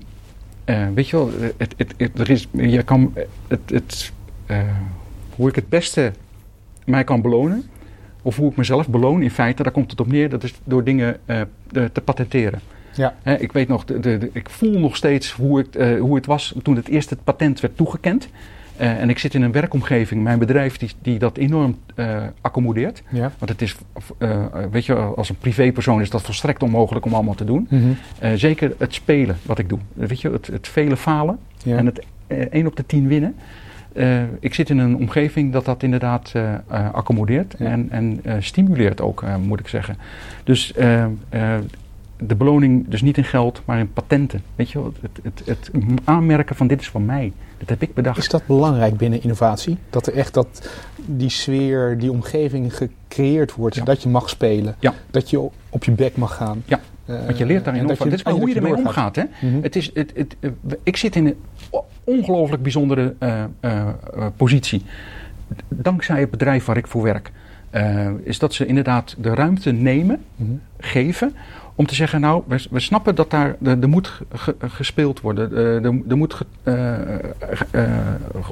Eh, 0.65 0.87
weet 0.95 1.09
je 1.09 1.17
wel, 1.17 1.31
het, 1.57 1.75
het, 1.77 1.95
het, 1.97 2.19
er 2.19 2.31
is, 2.31 2.49
je 2.53 2.83
kan 2.83 3.13
het, 3.49 3.61
het, 3.71 4.13
eh, 4.47 4.59
hoe 5.37 5.49
ik 5.49 5.55
het 5.55 5.69
beste 5.69 6.13
mij 6.85 7.05
kan 7.05 7.21
belonen, 7.23 7.63
of 8.23 8.37
hoe 8.37 8.51
ik 8.51 8.57
mezelf 8.57 8.89
beloon 8.89 9.23
in 9.23 9.31
feite, 9.31 9.63
daar 9.63 9.73
komt 9.73 9.91
het 9.91 10.01
op 10.01 10.07
neer, 10.07 10.29
dat 10.29 10.43
is 10.45 10.55
door 10.65 10.85
dingen 10.85 11.17
eh, 11.25 11.41
te 11.93 12.01
patenteren. 12.05 12.61
Ja. 12.97 13.15
Ik 13.39 13.53
weet 13.53 13.69
nog, 13.69 13.85
de, 13.85 14.01
de, 14.01 14.31
ik 14.33 14.51
voel 14.51 14.79
nog 14.79 14.97
steeds 14.97 15.33
hoe 15.33 15.59
het, 15.59 15.77
eh, 15.77 16.01
hoe 16.01 16.15
het 16.15 16.27
was 16.27 16.55
toen 16.63 16.77
het 16.77 16.89
eerste 16.89 17.17
patent 17.25 17.61
werd 17.61 17.77
toegekend. 17.77 18.29
Eh, 18.77 19.01
en 19.01 19.11
ik 19.11 19.19
zit 19.19 19.35
in 19.35 19.43
een 19.43 19.53
werkomgeving, 19.53 20.23
mijn 20.23 20.39
bedrijf, 20.39 20.77
die, 20.77 20.91
die 21.03 21.19
dat 21.19 21.37
enorm 21.37 21.77
eh, 21.95 22.23
accommodeert. 22.41 23.03
Ja. 23.09 23.33
Want 23.39 23.51
het 23.51 23.63
is, 23.63 23.77
weet 24.71 24.87
je, 24.87 24.95
als 24.95 25.29
een 25.29 25.39
privépersoon 25.39 26.01
is 26.01 26.11
dat 26.11 26.23
volstrekt 26.23 26.63
onmogelijk 26.63 27.07
om 27.07 27.15
allemaal 27.15 27.35
te 27.35 27.45
doen. 27.45 27.69
Mhm. 27.71 28.37
Zeker 28.37 28.75
het 28.79 28.95
spelen, 28.95 29.37
wat 29.43 29.59
ik 29.59 29.69
doe. 29.69 29.79
Weet 29.93 30.21
je, 30.21 30.31
het, 30.31 30.47
het 30.47 30.69
vele 30.69 30.97
falen 30.97 31.39
Ja. 31.65 31.77
en 31.77 31.87
het 31.87 32.05
1 32.51 32.67
op 32.67 32.77
de 32.77 32.87
10 32.87 33.09
winnen. 33.09 33.35
Ik 34.41 34.55
zit 34.55 34.71
in 34.71 34.79
een 34.79 34.97
omgeving 34.97 35.53
dat 35.53 35.65
dat 35.65 35.83
inderdaad 35.83 36.33
accommodeert 36.93 37.55
Ja. 37.59 37.67
en, 37.67 37.89
en 37.91 38.23
stimuleert 38.43 39.01
ook, 39.01 39.25
moet 39.47 39.61
ik 39.61 39.69
zeggen. 39.69 39.97
Dus 40.45 40.73
de 42.19 42.35
beloning 42.35 42.89
dus 42.89 43.03
niet 43.03 43.17
in 43.17 43.25
geld, 43.25 43.63
maar 43.65 43.79
in 43.79 43.93
patenten. 43.93 44.43
Weet 44.55 44.71
je 44.71 44.79
wel, 44.79 44.93
het, 45.01 45.21
het, 45.23 45.43
het 45.47 45.71
aanmerken 46.05 46.57
van 46.57 46.67
dit 46.67 46.81
is 46.81 46.89
van 46.91 47.05
mij. 47.05 47.33
Dit 47.59 47.69
heb 47.69 47.83
ik 47.83 47.95
bedacht. 47.95 48.19
Is 48.19 48.29
dat 48.29 48.47
belangrijk 48.47 48.97
binnen 48.97 49.23
innovatie? 49.23 49.77
Dat 49.91 50.07
er 50.07 50.15
echt 50.15 50.35
dat, 50.35 50.69
die 51.07 51.29
sfeer, 51.31 51.99
die 51.99 52.11
omgeving 52.11 52.77
gecreëerd 52.77 53.55
wordt. 53.55 53.75
Ja. 53.75 53.85
Dat 53.85 54.03
je 54.03 54.09
mag 54.09 54.29
spelen. 54.29 54.75
Ja. 54.79 54.95
Dat 55.11 55.31
je 55.31 55.49
op 55.71 55.85
je 55.85 55.93
bek 55.93 56.17
mag 56.17 56.37
gaan. 56.37 56.63
Ja. 56.67 56.81
Eh, 57.05 57.25
Want 57.25 57.39
je 57.39 57.47
leert 57.47 57.65
daar 57.65 57.75
en 57.75 57.81
enorm 57.81 57.89
dat 57.89 57.97
van. 57.97 58.09
Dit 58.09 58.19
is 58.19 58.25
maar 58.25 58.33
hoe 58.35 58.49
je 58.49 58.55
dat 58.55 58.63
ermee 58.65 58.83
doorgaat. 58.83 59.17
omgaat. 59.17 59.17
Hè? 59.41 59.49
Mhm. 59.49 59.63
Het 59.63 59.77
is, 59.77 59.91
het, 59.95 60.13
het, 60.15 60.37
eh, 60.41 60.51
ik 60.83 60.97
zit 60.97 61.17
in 61.17 61.27
een 61.27 61.37
ongelooflijk 62.05 62.63
bijzondere 62.63 63.15
eh, 63.19 63.87
positie. 64.37 64.83
Dankzij 65.69 66.21
het 66.21 66.31
bedrijf 66.31 66.65
waar 66.65 66.77
ik 66.77 66.87
voor 66.87 67.03
werk. 67.03 67.31
is 68.23 68.39
dat 68.39 68.55
ze 68.55 68.67
inderdaad 68.67 69.15
de 69.19 69.35
ruimte 69.35 69.73
nemen, 69.73 70.21
Mhm. 70.37 70.51
geven, 70.79 71.35
om 71.79 71.87
te 71.87 71.95
zeggen, 71.95 72.21
nou, 72.21 72.43
we, 72.47 72.67
we 72.71 72.81
snappen 72.81 73.15
dat 73.15 73.31
daar, 73.31 73.57
er, 73.63 73.81
er 73.81 73.89
moet 73.89 74.21
ge- 74.33 74.57
gespeeld 74.59 75.21
worden, 75.21 75.57
eh, 75.57 75.85
er, 75.85 76.01
er 76.09 76.17
moet 76.17 76.35
ge- 76.35 76.47
eh, 76.63 77.83
eh, 77.85 77.91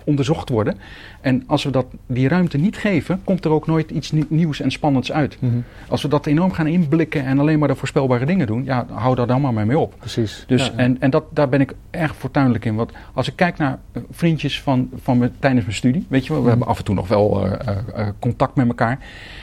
onderzocht 0.04 0.48
worden. 0.48 0.74
En 1.20 1.42
als 1.46 1.64
we 1.64 1.70
dat, 1.70 1.86
die 2.06 2.28
ruimte 2.28 2.58
niet 2.58 2.76
geven, 2.76 3.20
komt 3.24 3.44
er 3.44 3.50
ook 3.50 3.66
nooit 3.66 3.90
iets 3.90 4.12
nie- 4.12 4.26
nieuws 4.28 4.60
en 4.60 4.70
spannends 4.70 5.12
uit. 5.12 5.36
Mhm. 5.40 5.52
Als 5.88 6.02
we 6.02 6.08
dat 6.08 6.26
enorm 6.26 6.52
gaan 6.52 6.66
inblikken 6.66 7.24
en 7.24 7.38
alleen 7.38 7.58
maar 7.58 7.68
de 7.68 7.74
voorspelbare 7.74 8.26
dingen 8.26 8.46
doen, 8.46 8.64
ja, 8.64 8.86
hou 8.92 9.14
daar 9.14 9.26
dan 9.26 9.40
maar 9.40 9.52
mee 9.66 9.78
op. 9.78 9.94
Precies. 9.98 10.44
Dus, 10.46 10.66
Ja, 10.66 10.72
ja. 10.72 10.78
En, 10.78 11.00
en 11.00 11.10
dat, 11.10 11.24
daar 11.30 11.48
ben 11.48 11.60
ik 11.60 11.74
erg 11.90 12.16
fortuinlijk 12.16 12.64
in. 12.64 12.74
Want 12.74 12.92
als 13.14 13.28
ik 13.28 13.36
kijk 13.36 13.58
naar 13.58 13.78
vriendjes 14.10 14.62
van, 14.62 14.90
van 15.02 15.18
me, 15.18 15.30
tijdens 15.38 15.64
mijn 15.64 15.76
studie, 15.76 16.06
weet 16.08 16.22
je 16.26 16.28
wel, 16.32 16.36
we 16.38 16.42
Mhm. 16.42 16.50
hebben 16.50 16.68
af 16.68 16.78
en 16.78 16.84
toe 16.84 16.94
nog 16.94 17.08
wel 17.08 17.48
contact 18.18 18.54
met 18.56 18.66
elkaar. 18.66 18.98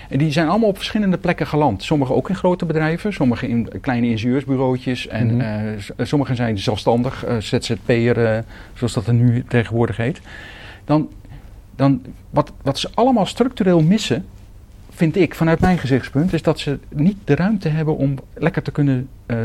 En 0.09 0.17
die 0.17 0.31
zijn 0.31 0.47
allemaal 0.47 0.69
op 0.69 0.77
verschillende 0.77 1.17
plekken 1.17 1.47
geland. 1.47 1.83
Sommigen 1.83 2.15
ook 2.15 2.29
in 2.29 2.35
grote 2.35 2.65
bedrijven, 2.65 3.13
sommigen 3.13 3.47
in 3.49 3.69
kleine 3.81 4.07
ingenieursbureautjes. 4.09 5.07
En 5.07 5.27
Mhm. 5.27 5.39
eh, 5.41 5.73
eh, 5.73 5.79
sommigen 5.97 6.35
zijn 6.35 6.57
zelfstandig, 6.59 7.23
eh, 7.25 7.37
ZZP'er, 7.39 8.25
eh, 8.25 8.39
zoals 8.73 8.93
dat 8.93 9.07
er 9.07 9.13
nu 9.13 9.43
tegenwoordig 9.47 9.97
heet. 9.97 10.21
Dan, 10.85 11.09
dan 11.75 12.01
wat, 12.29 12.51
wat 12.61 12.79
ze 12.79 12.89
allemaal 12.93 13.25
structureel 13.25 13.81
missen, 13.81 14.25
vind 14.89 15.15
ik, 15.15 15.35
vanuit 15.35 15.59
mijn 15.59 15.77
gezichtspunt, 15.77 16.33
is 16.33 16.41
dat 16.41 16.59
ze 16.59 16.79
niet 16.89 17.17
de 17.23 17.35
ruimte 17.35 17.69
hebben 17.69 17.97
om 17.97 18.15
lekker 18.33 18.61
te 18.61 18.71
kunnen 18.71 19.07
eh, 19.31 19.37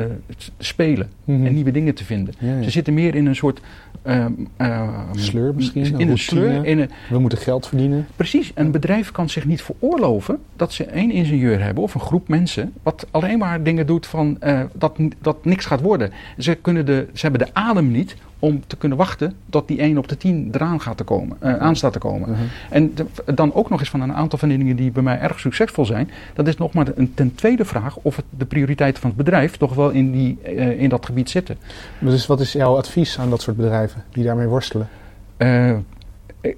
spelen 0.58 1.08
Mhm. 1.24 1.46
en 1.46 1.54
nieuwe 1.54 1.70
dingen 1.70 1.94
te 1.94 2.04
vinden. 2.04 2.34
Ja, 2.38 2.56
ja. 2.56 2.62
Ze 2.62 2.70
zitten 2.70 2.94
meer 2.94 3.14
in 3.14 3.26
een 3.26 3.36
soort. 3.36 3.60
ehm, 4.02 4.32
ehm, 4.56 4.88
Sleur 5.12 5.54
misschien, 5.54 5.98
In 5.98 6.08
een 6.10 6.18
sleur. 6.18 6.64
In 6.66 6.78
een, 6.78 6.90
We 7.10 7.18
moeten 7.18 7.38
geld 7.38 7.66
verdienen. 7.66 8.06
precies. 8.16 8.52
Een 8.54 8.70
bedrijf 8.70 9.10
kan 9.12 9.28
zich 9.28 9.44
niet 9.44 9.62
veroorloven 9.62 10.38
dat 10.56 10.72
ze 10.72 10.84
één 10.84 11.10
ingenieur 11.10 11.62
hebben 11.62 11.82
of 11.82 11.94
een 11.94 12.00
groep 12.00 12.28
mensen. 12.28 12.72
wat 12.82 13.06
alleen 13.10 13.38
maar 13.38 13.62
dingen 13.62 13.86
doet 13.86 14.06
van. 14.06 14.36
eh, 14.40 14.60
dat, 14.74 14.96
dat 15.20 15.44
niks 15.44 15.64
gaat 15.66 15.80
worden. 15.80 16.10
Ze, 16.38 16.54
kunnen 16.54 16.86
de, 16.86 17.06
ze 17.12 17.26
hebben 17.26 17.46
de 17.46 17.54
adem 17.54 17.90
niet 17.90 18.16
om 18.38 18.62
te 18.66 18.76
kunnen 18.76 18.98
wachten 18.98 19.32
tot 19.50 19.68
die 19.68 19.80
1 19.80 19.98
op 19.98 20.08
de 20.08 20.16
10 20.16 20.48
eraan 20.52 20.80
gaat 20.80 20.96
te 20.96 21.04
komen, 21.04 21.36
eh, 21.40 21.56
aan 21.56 21.76
staat 21.76 21.92
te 21.92 21.98
komen. 21.98 22.30
Mhm. 22.30 22.40
En 22.70 22.94
de- 22.94 23.34
dan 23.34 23.54
ook 23.54 23.70
nog 23.70 23.80
eens 23.80 23.88
van 23.88 24.00
een 24.00 24.12
aantal 24.12 24.38
van 24.38 24.48
de 24.48 24.56
dingen 24.58 24.76
die 24.76 24.90
bij 24.90 25.02
mij 25.02 25.18
erg 25.20 25.40
succesvol 25.40 25.84
zijn. 25.84 26.10
Dat 26.34 26.46
is 26.48 26.56
nog 26.56 26.72
maar 26.72 26.86
een 26.94 27.14
ten 27.14 27.34
tweede 27.34 27.64
vraag 27.64 27.96
of 28.02 28.16
het 28.16 28.24
de 28.38 28.44
prioriteiten 28.44 29.00
van 29.00 29.10
het 29.10 29.18
bedrijf 29.18 29.56
toch 29.56 29.74
wel 29.76 29.90
in, 29.90 30.12
die, 30.12 30.38
eh, 30.42 30.80
in 30.80 30.88
dat 30.88 31.06
gebied 31.06 31.30
zitten. 31.30 31.56
Dus 31.99 32.26
wat 32.26 32.40
is 32.40 32.52
jouw 32.52 32.76
advies 32.76 33.18
aan 33.18 33.30
dat 33.30 33.42
soort 33.42 33.56
bedrijven 33.56 34.04
die 34.11 34.25
daarmee 34.25 34.47
worstelen? 34.47 34.88
Eh, 35.37 35.73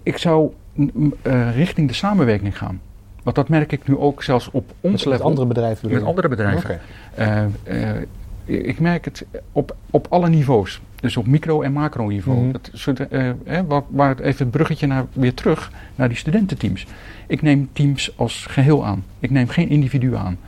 ik 0.02 0.18
zou 0.18 0.50
mm, 0.72 1.14
eh, 1.22 1.56
richting 1.56 1.88
de 1.88 1.94
samenwerking 1.94 2.58
gaan. 2.58 2.80
Want 3.22 3.36
dat 3.36 3.48
merk 3.48 3.72
ik 3.72 3.88
nu 3.88 3.96
ook 3.96 4.22
zelfs 4.22 4.50
op 4.50 4.72
ons 4.80 5.04
Met 5.04 5.12
level. 5.12 5.26
andere 5.26 5.46
bedrijven 5.46 5.90
met 5.92 6.02
andere 6.02 6.28
bedrijven. 6.28 6.80
Eh, 7.14 7.44
eh, 7.64 8.02
ik 8.44 8.80
merk 8.80 9.04
het 9.04 9.24
op, 9.52 9.76
op 9.90 10.06
alle 10.10 10.28
niveaus. 10.28 10.80
Dus 11.00 11.16
op 11.16 11.26
micro- 11.26 11.62
en 11.62 11.72
macro-niveau. 11.72 12.52
Dat 12.52 12.70
soort, 12.72 13.08
eh, 13.08 13.30
waar, 13.66 13.82
waar 13.88 14.08
het 14.08 14.20
even 14.20 14.38
het 14.42 14.50
bruggetje 14.50 14.86
naar, 14.86 15.06
weer 15.12 15.34
terug 15.34 15.72
naar 15.94 16.08
die 16.08 16.16
studententeams. 16.16 16.86
Ik 17.26 17.42
neem 17.42 17.68
teams 17.72 18.12
als 18.16 18.46
geheel 18.48 18.86
aan. 18.86 19.04
Ik 19.18 19.30
neem 19.30 19.48
geen 19.48 19.68
individu 19.68 20.14
aan. 20.16 20.38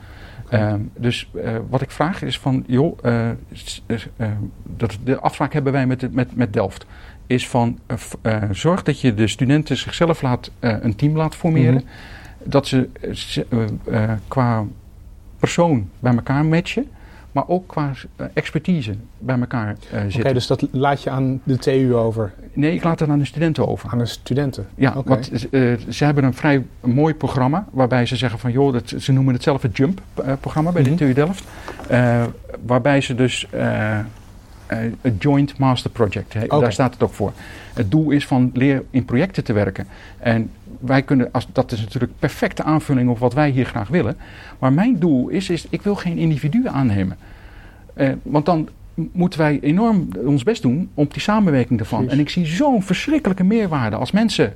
Ehm, 0.51 0.79
dus 0.95 1.29
eh, 1.43 1.55
wat 1.69 1.81
ik 1.81 1.91
vraag 1.91 2.21
is 2.21 2.39
van, 2.39 2.63
joh, 2.67 2.97
eh, 3.03 3.29
eh, 3.85 4.27
dat, 4.63 4.97
de 5.03 5.19
afspraak 5.19 5.53
hebben 5.53 5.73
wij 5.73 5.87
met, 5.87 6.13
met, 6.13 6.35
met 6.35 6.53
Delft. 6.53 6.85
Is 7.27 7.47
van, 7.49 7.79
zorg 8.51 8.83
dat 8.83 9.01
je 9.01 9.13
de 9.13 9.27
studenten 9.27 9.77
zichzelf 9.77 10.21
laat, 10.21 10.51
een 10.59 10.95
team 10.95 11.15
laat 11.17 11.35
formeren. 11.35 11.73
Mhm. 11.73 11.83
Dat 12.43 12.67
ze 12.67 12.89
ze- 13.13 13.45
qua 14.27 14.63
persoon 15.39 15.89
bij 15.99 16.13
elkaar 16.15 16.45
matchen. 16.45 16.87
Maar 17.31 17.43
ook 17.47 17.67
qua 17.67 17.91
eh, 18.15 18.25
expertise 18.33 18.93
bij 19.17 19.39
elkaar 19.39 19.75
eh, 19.91 19.99
Oké, 19.99 20.09
zitten. 20.11 20.33
dus 20.33 20.47
dat 20.47 20.67
laat 20.71 21.03
je 21.03 21.09
aan 21.09 21.41
de 21.43 21.57
TU 21.57 21.93
over, 21.95 22.33
Nee, 22.53 22.73
ik 22.73 22.83
laat 22.83 22.99
het 22.99 23.09
aan 23.09 23.19
de 23.19 23.25
studenten 23.25 23.67
over. 23.67 23.89
aan 23.89 23.97
de 23.97 24.05
studenten. 24.05 24.67
Ja, 24.75 24.93
Oké. 24.95 25.09
want 25.09 25.49
eh, 25.49 25.73
ze 25.89 26.05
hebben 26.05 26.23
een 26.23 26.33
vrij 26.33 26.65
mooi 26.81 27.13
programma 27.15 27.65
waarbij 27.71 28.05
ze 28.05 28.15
zeggen 28.15 28.39
van 28.39 28.51
joh, 28.51 28.73
dat, 28.73 28.93
ze 28.97 29.11
noemen 29.11 29.33
het 29.33 29.43
zelf 29.43 29.61
het 29.61 29.77
JUMP-programma 29.77 30.71
bij 30.71 30.81
Mhm. 30.81 30.91
de 30.91 30.97
TU 30.97 31.13
Delft. 31.13 31.43
Waarbij 32.65 33.01
ze 33.01 33.15
dus 33.15 33.47
eh, 34.71 34.79
een 35.01 35.15
Joint 35.19 35.57
Master 35.57 35.89
Project, 35.89 36.49
daar 36.49 36.73
staat 36.73 36.93
het 36.93 37.03
ook 37.03 37.13
voor. 37.13 37.31
Het 37.73 37.91
doel 37.91 38.09
is 38.11 38.25
van 38.25 38.51
leer 38.53 38.83
in 38.89 39.05
projecten 39.05 39.43
te 39.43 39.53
werken. 39.53 39.87
En 40.19 40.49
wij 40.79 41.01
kunnen, 41.01 41.29
als, 41.31 41.47
dat 41.51 41.71
is 41.71 41.79
natuurlijk 41.81 42.11
perfecte 42.19 42.63
aanvulling 42.63 43.09
op 43.09 43.19
wat 43.19 43.33
wij 43.33 43.49
hier 43.49 43.65
graag 43.65 43.87
willen. 43.87 44.17
Maar 44.59 44.73
mijn 44.73 44.99
doel 44.99 45.27
is, 45.27 45.49
is 45.49 45.65
ik 45.69 45.81
wil 45.81 45.95
geen 45.95 46.17
individuen 46.17 46.71
aannemen. 46.71 47.17
Eh, 47.93 48.09
want 48.23 48.45
dan 48.45 48.69
moeten 48.93 49.39
wij 49.39 49.59
enorm 49.61 50.07
ons 50.25 50.43
best 50.43 50.61
doen 50.61 50.89
om 50.93 51.07
die 51.11 51.21
samenwerking 51.21 51.79
ervan. 51.79 51.99
Precies. 51.99 52.17
En 52.17 52.23
ik 52.25 52.29
zie 52.29 52.45
zo'n 52.45 52.83
verschrikkelijke 52.83 53.43
meerwaarde 53.43 53.95
als 53.95 54.11
mensen 54.11 54.53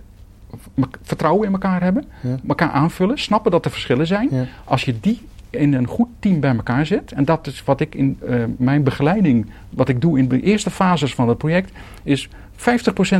vertrouwen 1.01 1.47
in 1.47 1.53
elkaar 1.53 1.81
hebben, 1.81 2.05
Ja. 2.21 2.39
elkaar 2.47 2.71
aanvullen, 2.71 3.17
snappen 3.17 3.51
dat 3.51 3.65
er 3.65 3.71
verschillen 3.71 4.07
zijn. 4.07 4.27
Ja. 4.31 4.45
Als 4.63 4.83
je 4.83 4.99
die 4.99 5.21
in 5.55 5.73
een 5.73 5.87
goed 5.87 6.07
team 6.19 6.39
bij 6.39 6.55
elkaar 6.55 6.85
zet, 6.85 7.11
en 7.11 7.25
dat 7.25 7.47
is 7.47 7.63
wat 7.63 7.79
ik 7.79 7.95
in 7.95 8.19
eh, 8.27 8.43
mijn 8.57 8.83
begeleiding, 8.83 9.49
wat 9.69 9.89
ik 9.89 10.01
doe 10.01 10.17
in 10.17 10.27
de 10.27 10.41
eerste 10.41 10.69
fases 10.69 11.15
van 11.15 11.29
het 11.29 11.37
project, 11.37 11.71
is 12.03 12.29
50% 12.55 12.59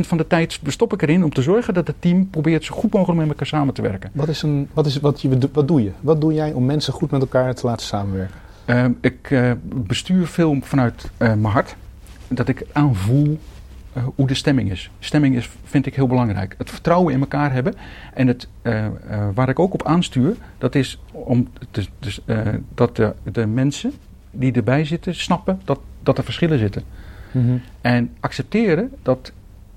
van 0.00 0.16
de 0.16 0.26
tijd 0.26 0.58
bestop 0.62 0.92
ik 0.92 1.02
erin 1.02 1.24
om 1.24 1.32
te 1.32 1.42
zorgen 1.42 1.74
dat 1.74 1.86
het 1.86 1.96
team 1.98 2.30
probeert 2.30 2.64
zo 2.64 2.74
goed 2.74 2.92
mogelijk 2.92 3.18
met 3.18 3.28
elkaar 3.28 3.46
samen 3.46 3.74
te 3.74 3.82
werken. 3.82 4.10
Wat, 4.12 4.28
is 4.28 4.42
een, 4.42 4.68
wat, 4.72 4.86
is, 4.86 5.00
wat, 5.00 5.22
je, 5.22 5.38
wat 5.52 5.68
doe 5.68 5.82
je? 5.82 5.90
Wat 6.00 6.20
doe 6.20 6.34
jij 6.34 6.52
om 6.52 6.64
mensen 6.64 6.92
goed 6.92 7.10
met 7.10 7.20
elkaar 7.20 7.54
te 7.54 7.66
laten 7.66 7.86
samenwerken? 7.86 8.36
Ehm, 8.64 8.92
ik 9.00 9.30
eh, 9.30 9.50
bestuur 9.64 10.26
veel 10.26 10.56
vanuit 10.60 11.10
eh, 11.16 11.28
mijn 11.28 11.52
hart. 11.52 11.76
Dat 12.28 12.48
ik 12.48 12.66
aanvoel 12.72 13.38
hoe 14.14 14.26
de 14.26 14.34
stemming 14.34 14.70
is. 14.70 14.90
Stemming 14.98 15.36
is, 15.36 15.50
vind 15.64 15.86
ik 15.86 15.94
heel 15.94 16.06
belangrijk. 16.06 16.54
Het 16.58 16.70
vertrouwen 16.70 17.12
in 17.14 17.20
elkaar 17.20 17.52
hebben. 17.52 17.74
En 18.14 18.26
het, 18.26 18.48
eh, 18.62 18.86
eh, 18.86 18.92
waar 19.34 19.48
ik 19.48 19.58
ook 19.58 19.74
op 19.74 19.86
aanstuur, 19.86 20.36
dat 20.58 20.74
is 20.74 21.00
om 21.10 21.48
te, 21.70 21.86
dus, 21.98 22.20
eh, 22.24 22.38
dat 22.74 22.96
de, 22.96 23.14
de 23.32 23.46
mensen 23.46 23.92
die 24.30 24.52
erbij 24.52 24.84
zitten 24.84 25.14
snappen 25.14 25.60
dat, 25.64 25.78
dat 26.02 26.18
er 26.18 26.24
verschillen 26.24 26.58
zitten. 26.58 26.82
En 27.80 28.10
accepteren 28.20 28.90
dat 29.02 29.32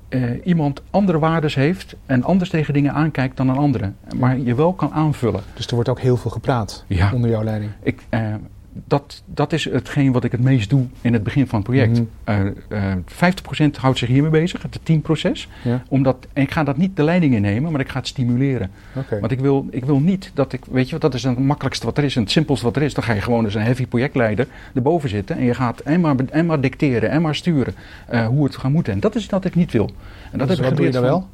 eh, 0.09 0.21
iemand 0.43 0.81
andere 0.89 1.19
waardes 1.19 1.55
heeft 1.55 1.95
en 2.05 2.23
anders 2.23 2.49
tegen 2.49 2.73
dingen 2.73 2.93
aankijkt 2.93 3.37
dan 3.37 3.49
een 3.49 3.57
andere. 3.57 3.91
Maar 4.17 4.37
je 4.39 4.55
wel 4.55 4.73
kan 4.73 4.91
aanvullen. 4.91 5.41
Dus 5.53 5.67
er 5.67 5.73
wordt 5.73 5.89
ook 5.89 5.99
heel 5.99 6.17
veel 6.17 6.31
gepraat 6.31 6.83
Ja. 6.87 7.13
onder 7.13 7.29
jouw 7.29 7.43
leiding. 7.43 7.71
Ik, 7.83 8.01
eh, 8.09 8.33
dat, 8.73 9.23
dat 9.25 9.53
is 9.53 9.63
hetgeen 9.65 10.11
wat 10.11 10.23
ik 10.23 10.31
het 10.31 10.41
meest 10.41 10.69
doe 10.69 10.85
in 11.01 11.13
het 11.13 11.23
begin 11.23 11.47
van 11.47 11.59
het 11.59 11.67
project. 11.67 11.91
Mhm. 11.91 12.03
Eh, 12.23 12.91
eh, 12.91 12.97
50% 13.05 13.77
houdt 13.77 13.97
zich 13.97 14.07
hiermee 14.07 14.31
bezig, 14.31 14.61
het 14.61 14.79
teamproces. 14.83 15.47
Ja. 15.63 15.83
Omdat, 15.87 16.27
en 16.33 16.41
ik 16.41 16.51
ga 16.51 16.63
dat 16.63 16.77
niet 16.77 16.95
de 16.95 17.03
leiding 17.03 17.33
innemen, 17.33 17.71
maar 17.71 17.81
ik 17.81 17.89
ga 17.89 17.99
het 17.99 18.07
stimuleren. 18.07 18.71
Want 19.19 19.31
ik 19.31 19.39
wil, 19.39 19.67
ik 19.71 19.85
wil 19.85 19.99
niet 19.99 20.31
dat 20.33 20.53
ik, 20.53 20.65
weet 20.71 20.85
je 20.85 20.91
wat, 20.91 21.01
dat 21.01 21.13
is 21.13 21.23
het 21.23 21.39
makkelijkste 21.39 21.85
wat 21.85 21.97
er 21.97 22.03
is 22.03 22.15
en 22.15 22.21
het 22.21 22.31
simpelste 22.31 22.65
wat 22.65 22.75
er 22.75 22.81
is. 22.81 22.93
Dan 22.93 23.03
ga 23.03 23.13
je 23.13 23.21
gewoon 23.21 23.45
als 23.45 23.55
een 23.55 23.61
heavy 23.61 23.87
projectleider 23.87 24.47
erboven 24.73 25.09
zitten 25.09 25.37
en 25.37 25.43
je 25.43 25.53
gaat 25.53 25.79
en 25.79 26.01
maar, 26.01 26.15
en 26.29 26.45
maar 26.45 26.61
dicteren 26.61 27.09
en 27.09 27.21
maar 27.21 27.35
sturen 27.35 27.73
eh, 28.07 28.27
hoe 28.27 28.43
het 28.43 28.55
gaat 28.55 28.71
moeten. 28.71 28.93
En 28.93 28.99
dat 28.99 29.15
is 29.15 29.25
wat 29.25 29.45
ik 29.45 29.55
niet 29.55 29.71
wil. 29.71 29.89
En 30.31 30.37
dat 30.37 30.47
Dus 30.47 30.57
heb 30.57 30.65
ik 30.65 30.71
wat 30.71 30.77
doe 30.77 30.85
je 30.85 30.91
dan 30.91 31.01
wel? 31.01 31.27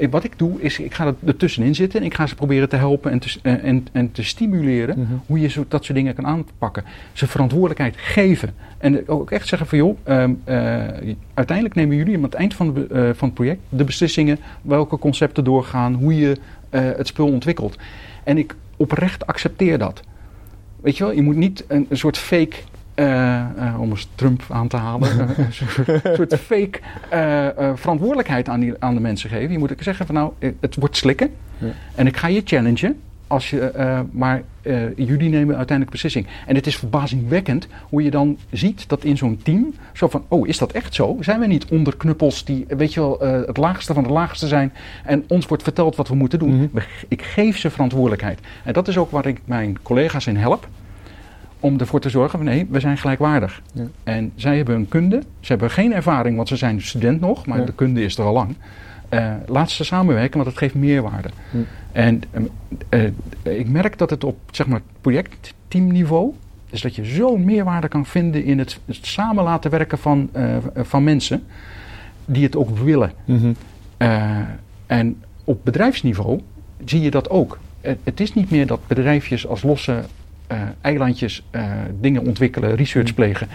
Ik- 0.00 0.10
wat 0.10 0.24
ik 0.24 0.32
doe 0.38 0.60
is, 0.62 0.78
ik 0.78 0.94
ga 0.94 1.06
er 1.06 1.14
ertussenin 1.24 1.74
zitten 1.74 2.00
en 2.00 2.06
ik 2.06 2.14
ga 2.14 2.26
ze 2.26 2.34
proberen 2.34 2.68
te 2.68 2.76
helpen 2.76 3.10
en 3.10 3.18
te, 3.18 3.38
eh, 3.42 3.64
en, 3.64 3.86
en 3.92 4.12
te 4.12 4.22
stimuleren 4.22 4.98
Mhm. 4.98 5.12
hoe 5.26 5.40
je 5.40 5.48
zo, 5.48 5.64
dat 5.68 5.84
soort 5.84 5.98
dingen 5.98 6.14
kan 6.14 6.26
aanpakken. 6.26 6.84
Ze 7.12 7.26
verantwoordelijkheid 7.26 7.94
geven. 7.98 8.54
En 8.78 9.08
ook 9.08 9.30
echt 9.30 9.48
zeggen 9.48 9.66
van 9.66 9.78
joh, 9.78 9.96
ehm, 10.02 10.32
eh, 10.44 10.56
uiteindelijk 11.34 11.76
nemen 11.76 11.96
jullie 11.96 12.16
aan 12.16 12.22
het 12.22 12.34
eind 12.34 12.54
van, 12.54 12.74
de, 12.74 12.86
eh, 12.86 13.00
van 13.14 13.28
het 13.28 13.34
project 13.34 13.60
de 13.68 13.84
beslissingen 13.84 14.38
welke 14.62 14.98
concepten 14.98 15.44
doorgaan, 15.44 15.94
hoe 15.94 16.16
je 16.16 16.36
eh, 16.70 16.80
het 16.96 17.06
spul 17.06 17.26
ontwikkelt. 17.26 17.76
En 18.24 18.38
ik 18.38 18.54
oprecht 18.76 19.26
accepteer 19.26 19.78
dat. 19.78 20.00
Weet 20.80 20.96
je 20.96 21.04
wel, 21.04 21.12
je 21.12 21.22
moet 21.22 21.36
niet 21.36 21.64
een, 21.68 21.86
een 21.88 21.96
soort 21.96 22.18
fake, 22.18 22.48
eh, 22.48 22.56
eh, 22.56 22.60
om 23.78 23.90
eens 23.90 24.08
Trump 24.14 24.42
aan 24.48 24.68
te 24.68 24.76
halen, 24.76 25.08
eh, 25.20 25.38
een 25.38 25.52
soort, 26.16 26.38
fake 26.38 26.78
eh, 27.08 27.46
eh, 27.48 27.76
verantwoordelijkheid 27.76 28.48
aan, 28.48 28.60
die, 28.60 28.74
aan 28.78 28.94
de 28.94 29.00
mensen 29.00 29.30
geven. 29.30 29.52
Je 29.52 29.58
moet 29.58 29.72
ook 29.72 29.82
zeggen 29.82 30.06
van 30.06 30.14
nou, 30.14 30.32
eh, 30.38 30.50
het 30.60 30.74
wordt 30.76 30.96
slikken 30.96 31.30
Ja. 31.58 31.66
en 31.94 32.06
ik 32.06 32.16
ga 32.16 32.26
je 32.28 32.42
challengen. 32.44 33.00
Als 33.26 33.50
je, 33.50 33.60
eh, 33.60 34.00
maar 34.10 34.42
eh, 34.62 34.96
jullie 34.96 35.28
nemen 35.28 35.56
uiteindelijk 35.56 35.90
beslissing. 35.90 36.26
En 36.46 36.54
het 36.54 36.66
is 36.66 36.76
verbazingwekkend 36.76 37.66
hoe 37.88 38.02
je 38.02 38.10
dan 38.10 38.38
ziet 38.50 38.88
dat 38.88 39.04
in 39.04 39.16
zo'n 39.16 39.40
team, 39.42 39.74
zo 39.92 40.08
van, 40.08 40.24
oh, 40.28 40.48
is 40.48 40.58
dat 40.58 40.72
echt 40.72 40.94
zo? 40.94 41.16
Zijn 41.20 41.40
we 41.40 41.46
niet 41.46 41.64
onderknuppels 41.70 42.44
die, 42.44 42.64
weet 42.68 42.94
je 42.94 43.00
wel, 43.00 43.20
eh, 43.20 43.46
het 43.46 43.56
laagste 43.56 43.94
van 43.94 44.02
de 44.02 44.08
laagste 44.08 44.46
zijn 44.46 44.72
en 45.04 45.24
ons 45.28 45.46
wordt 45.46 45.62
verteld 45.62 45.96
wat 45.96 46.08
we 46.08 46.14
moeten 46.14 46.38
doen? 46.38 46.56
Mhm. 46.56 46.80
Ik 47.08 47.22
geef 47.22 47.58
ze 47.58 47.70
verantwoordelijkheid. 47.70 48.40
En 48.64 48.72
dat 48.72 48.88
is 48.88 48.98
ook 48.98 49.10
waar 49.10 49.26
ik 49.26 49.40
mijn 49.44 49.78
collega's 49.82 50.26
in 50.26 50.36
help. 50.36 50.68
Om 51.60 51.78
ervoor 51.78 52.00
te 52.00 52.10
zorgen 52.10 52.38
van 52.38 52.48
nee, 52.48 52.66
we 52.70 52.80
zijn 52.80 52.98
gelijkwaardig. 52.98 53.62
Ja. 53.72 53.84
En 54.02 54.32
zij 54.34 54.56
hebben 54.56 54.74
een 54.74 54.88
kunde. 54.88 55.22
Ze 55.40 55.52
hebben 55.52 55.70
geen 55.70 55.92
ervaring, 55.92 56.36
want 56.36 56.48
ze 56.48 56.56
zijn 56.56 56.82
student 56.82 57.20
nog. 57.20 57.46
Maar 57.46 57.58
Ja. 57.58 57.64
de 57.64 57.72
kunde 57.72 58.02
is 58.02 58.18
er 58.18 58.24
al 58.24 58.32
lang. 58.32 58.56
Eh, 59.08 59.32
laat 59.46 59.70
ze 59.70 59.84
samenwerken, 59.84 60.36
want 60.36 60.46
het 60.48 60.58
geeft 60.58 60.74
meerwaarde. 60.74 61.28
Hm. 61.50 61.56
En 61.92 62.22
uh, 62.90 63.04
ik 63.42 63.68
merk 63.68 63.98
dat 63.98 64.10
het 64.10 64.24
op 64.24 64.36
zeg 64.50 64.66
maar, 64.66 64.80
projectteamniveau, 65.00 66.32
dus 66.70 66.80
dat 66.80 66.94
je 66.94 67.04
zo'n 67.04 67.44
meerwaarde 67.44 67.88
kan 67.88 68.06
vinden 68.06 68.44
in 68.44 68.58
het, 68.58 68.78
het 68.84 68.98
samen 69.06 69.44
laten 69.44 69.70
werken 69.70 69.98
van, 69.98 70.30
uh, 70.36 70.56
van 70.74 71.04
mensen 71.04 71.42
die 72.24 72.44
het 72.44 72.56
ook 72.56 72.78
willen. 72.78 73.12
Mhm. 73.24 73.52
en 74.86 75.22
op 75.44 75.64
bedrijfsniveau 75.64 76.40
zie 76.84 77.00
je 77.00 77.10
dat 77.10 77.30
ook. 77.30 77.58
Het, 77.80 77.98
het, 78.04 78.20
is 78.20 78.34
niet 78.34 78.50
meer 78.50 78.66
dat 78.66 78.86
bedrijfjes 78.86 79.46
als 79.46 79.62
losse 79.62 80.02
eilandjes 80.80 81.42
dingen 82.00 82.26
ontwikkelen, 82.26 82.74
research 82.74 83.06
Mhm. 83.06 83.14
plegen 83.14 83.48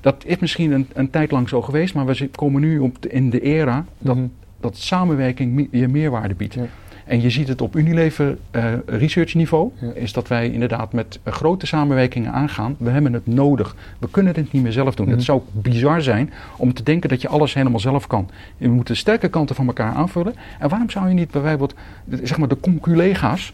dat 0.00 0.22
is 0.26 0.38
misschien 0.38 0.72
een, 0.72 0.86
een 0.92 1.10
tijd 1.10 1.30
lang 1.30 1.48
zo 1.48 1.62
geweest, 1.62 1.94
maar 1.94 2.06
we 2.06 2.28
komen 2.34 2.60
nu 2.60 2.78
op 2.78 3.02
de, 3.02 3.08
in 3.08 3.30
de 3.30 3.40
era 3.40 3.84
dat, 3.98 4.16
Mhm. 4.16 4.26
dat 4.60 4.76
samenwerking 4.76 5.68
je 5.70 5.88
meerwaarde 5.88 6.34
biedt. 6.34 6.54
Ja. 6.54 6.62
En 7.04 7.20
je 7.20 7.30
ziet 7.30 7.48
het 7.48 7.60
op 7.60 7.76
Unilever 7.76 8.36
uh, 8.52 8.64
research 8.86 9.34
niveau, 9.34 9.70
Ja. 9.80 9.92
is 9.94 10.12
dat 10.12 10.28
wij 10.28 10.50
inderdaad 10.50 10.92
met 10.92 11.18
uh, 11.26 11.32
grote 11.32 11.66
samenwerkingen 11.66 12.32
aangaan. 12.32 12.76
We 12.78 12.90
hebben 12.90 13.12
het 13.12 13.26
nodig. 13.26 13.76
We 13.98 14.08
kunnen 14.10 14.34
het 14.36 14.52
niet 14.52 14.62
meer 14.62 14.72
zelf 14.72 14.94
doen. 14.94 15.08
Het 15.08 15.22
zou 15.22 15.40
bizar 15.52 16.02
zijn 16.02 16.32
om 16.56 16.74
te 16.74 16.82
denken 16.82 17.08
dat 17.08 17.22
je 17.22 17.28
alles 17.28 17.54
helemaal 17.54 17.80
zelf 17.80 18.06
kan. 18.06 18.30
We 18.56 18.68
moeten 18.68 18.94
de 18.94 19.00
sterke 19.00 19.28
kanten 19.28 19.54
van 19.56 19.66
elkaar 19.66 19.92
aanvullen. 19.94 20.34
En 20.58 20.68
waarom 20.68 20.90
zou 20.90 21.08
je 21.08 21.14
niet 21.14 21.30
bijvoorbeeld, 21.30 21.74
zeg 22.22 22.38
maar 22.38 22.48
de 22.48 22.60
conculega's, 22.60 23.52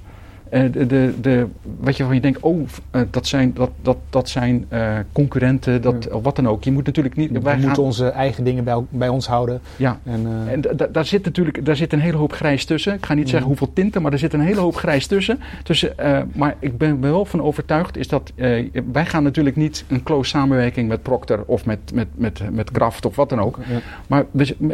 de, 0.50 0.86
de, 0.86 1.14
de, 1.20 1.46
wat 1.80 1.96
je 1.96 2.04
van 2.04 2.14
je 2.14 2.20
denkt, 2.20 2.40
oh, 2.40 2.60
uh, 2.60 3.02
dat 3.10 3.26
zijn, 3.26 3.52
dat, 3.54 3.70
dat, 3.82 3.96
dat 4.10 4.28
zijn 4.28 4.66
uh, 4.72 4.92
concurrenten, 5.12 5.82
dat, 5.82 6.06
Ja. 6.10 6.20
wat 6.20 6.36
dan 6.36 6.48
ook. 6.48 6.64
Je 6.64 6.72
moet 6.72 6.86
natuurlijk 6.86 7.16
niet. 7.16 7.30
We 7.30 7.40
wij 7.40 7.54
moeten 7.54 7.74
gaan- 7.74 7.84
onze 7.84 8.08
eigen 8.08 8.44
dingen 8.44 8.64
bij, 8.64 8.76
bij 8.88 9.08
ons 9.08 9.26
houden. 9.26 9.60
ja, 9.76 9.98
En, 10.04 10.26
eh, 10.46 10.52
en 10.52 10.60
da- 10.60 10.72
da- 10.72 10.86
daar 10.92 11.04
zit 11.04 11.24
natuurlijk 11.24 11.64
daar 11.64 11.76
zit 11.76 11.92
een 11.92 12.00
hele 12.00 12.16
hoop 12.16 12.32
grijs 12.32 12.64
tussen. 12.64 12.94
Ik 12.94 13.06
ga 13.06 13.14
niet 13.14 13.28
zeggen 13.28 13.48
Mhm. 13.48 13.58
hoeveel 13.58 13.74
tinten, 13.74 14.02
maar 14.02 14.12
er 14.12 14.18
zit 14.18 14.32
een 14.32 14.40
hele 14.40 14.60
hoop 14.60 14.76
grijs 14.76 15.06
tussen. 15.06 15.38
tussen 15.62 15.98
eh, 15.98 16.18
maar 16.32 16.54
ik 16.58 16.78
ben 16.78 17.00
wel 17.00 17.24
van 17.24 17.42
overtuigd 17.42 17.96
is 17.96 18.08
dat 18.08 18.32
eh, 18.34 18.68
wij 18.92 19.06
gaan 19.06 19.22
natuurlijk 19.22 19.56
niet 19.56 19.84
een 19.88 20.02
close 20.02 20.30
samenwerking 20.30 20.88
met 20.88 21.02
Procter 21.02 21.42
of 21.46 21.66
met, 21.66 21.78
met, 21.94 22.06
met, 22.14 22.40
met 22.52 22.70
Kraft 22.70 23.06
of 23.06 23.16
wat 23.16 23.28
dan 23.28 23.40
ook. 23.40 23.58
ja. 23.68 23.78
Maar 24.06 24.24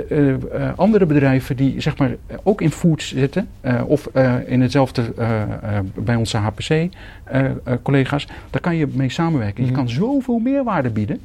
eh, 0.09 0.29
eh, 0.31 0.39
andere 0.77 1.07
bedrijven 1.07 1.57
die 1.57 1.81
zeg 1.81 1.97
maar 1.99 2.11
eh, 2.27 2.37
ook 2.43 2.61
in 2.61 2.71
foods 2.71 3.15
zitten 3.15 3.49
eh, 3.61 3.83
of 3.87 4.07
eh, 4.13 4.35
in 4.47 4.61
hetzelfde 4.61 5.03
eh, 5.17 5.43
eh, 5.43 5.49
bij 5.95 6.15
onze 6.15 6.37
HPC-collega's, 6.37 8.29
daar 8.51 8.61
kan 8.61 8.77
je 8.77 8.87
mee 8.93 9.11
samenwerken. 9.11 9.63
Mhm. 9.63 9.71
Je 9.71 9.79
kan 9.79 9.89
zoveel 9.89 10.39
meerwaarde 10.39 10.91
bieden. 10.91 11.21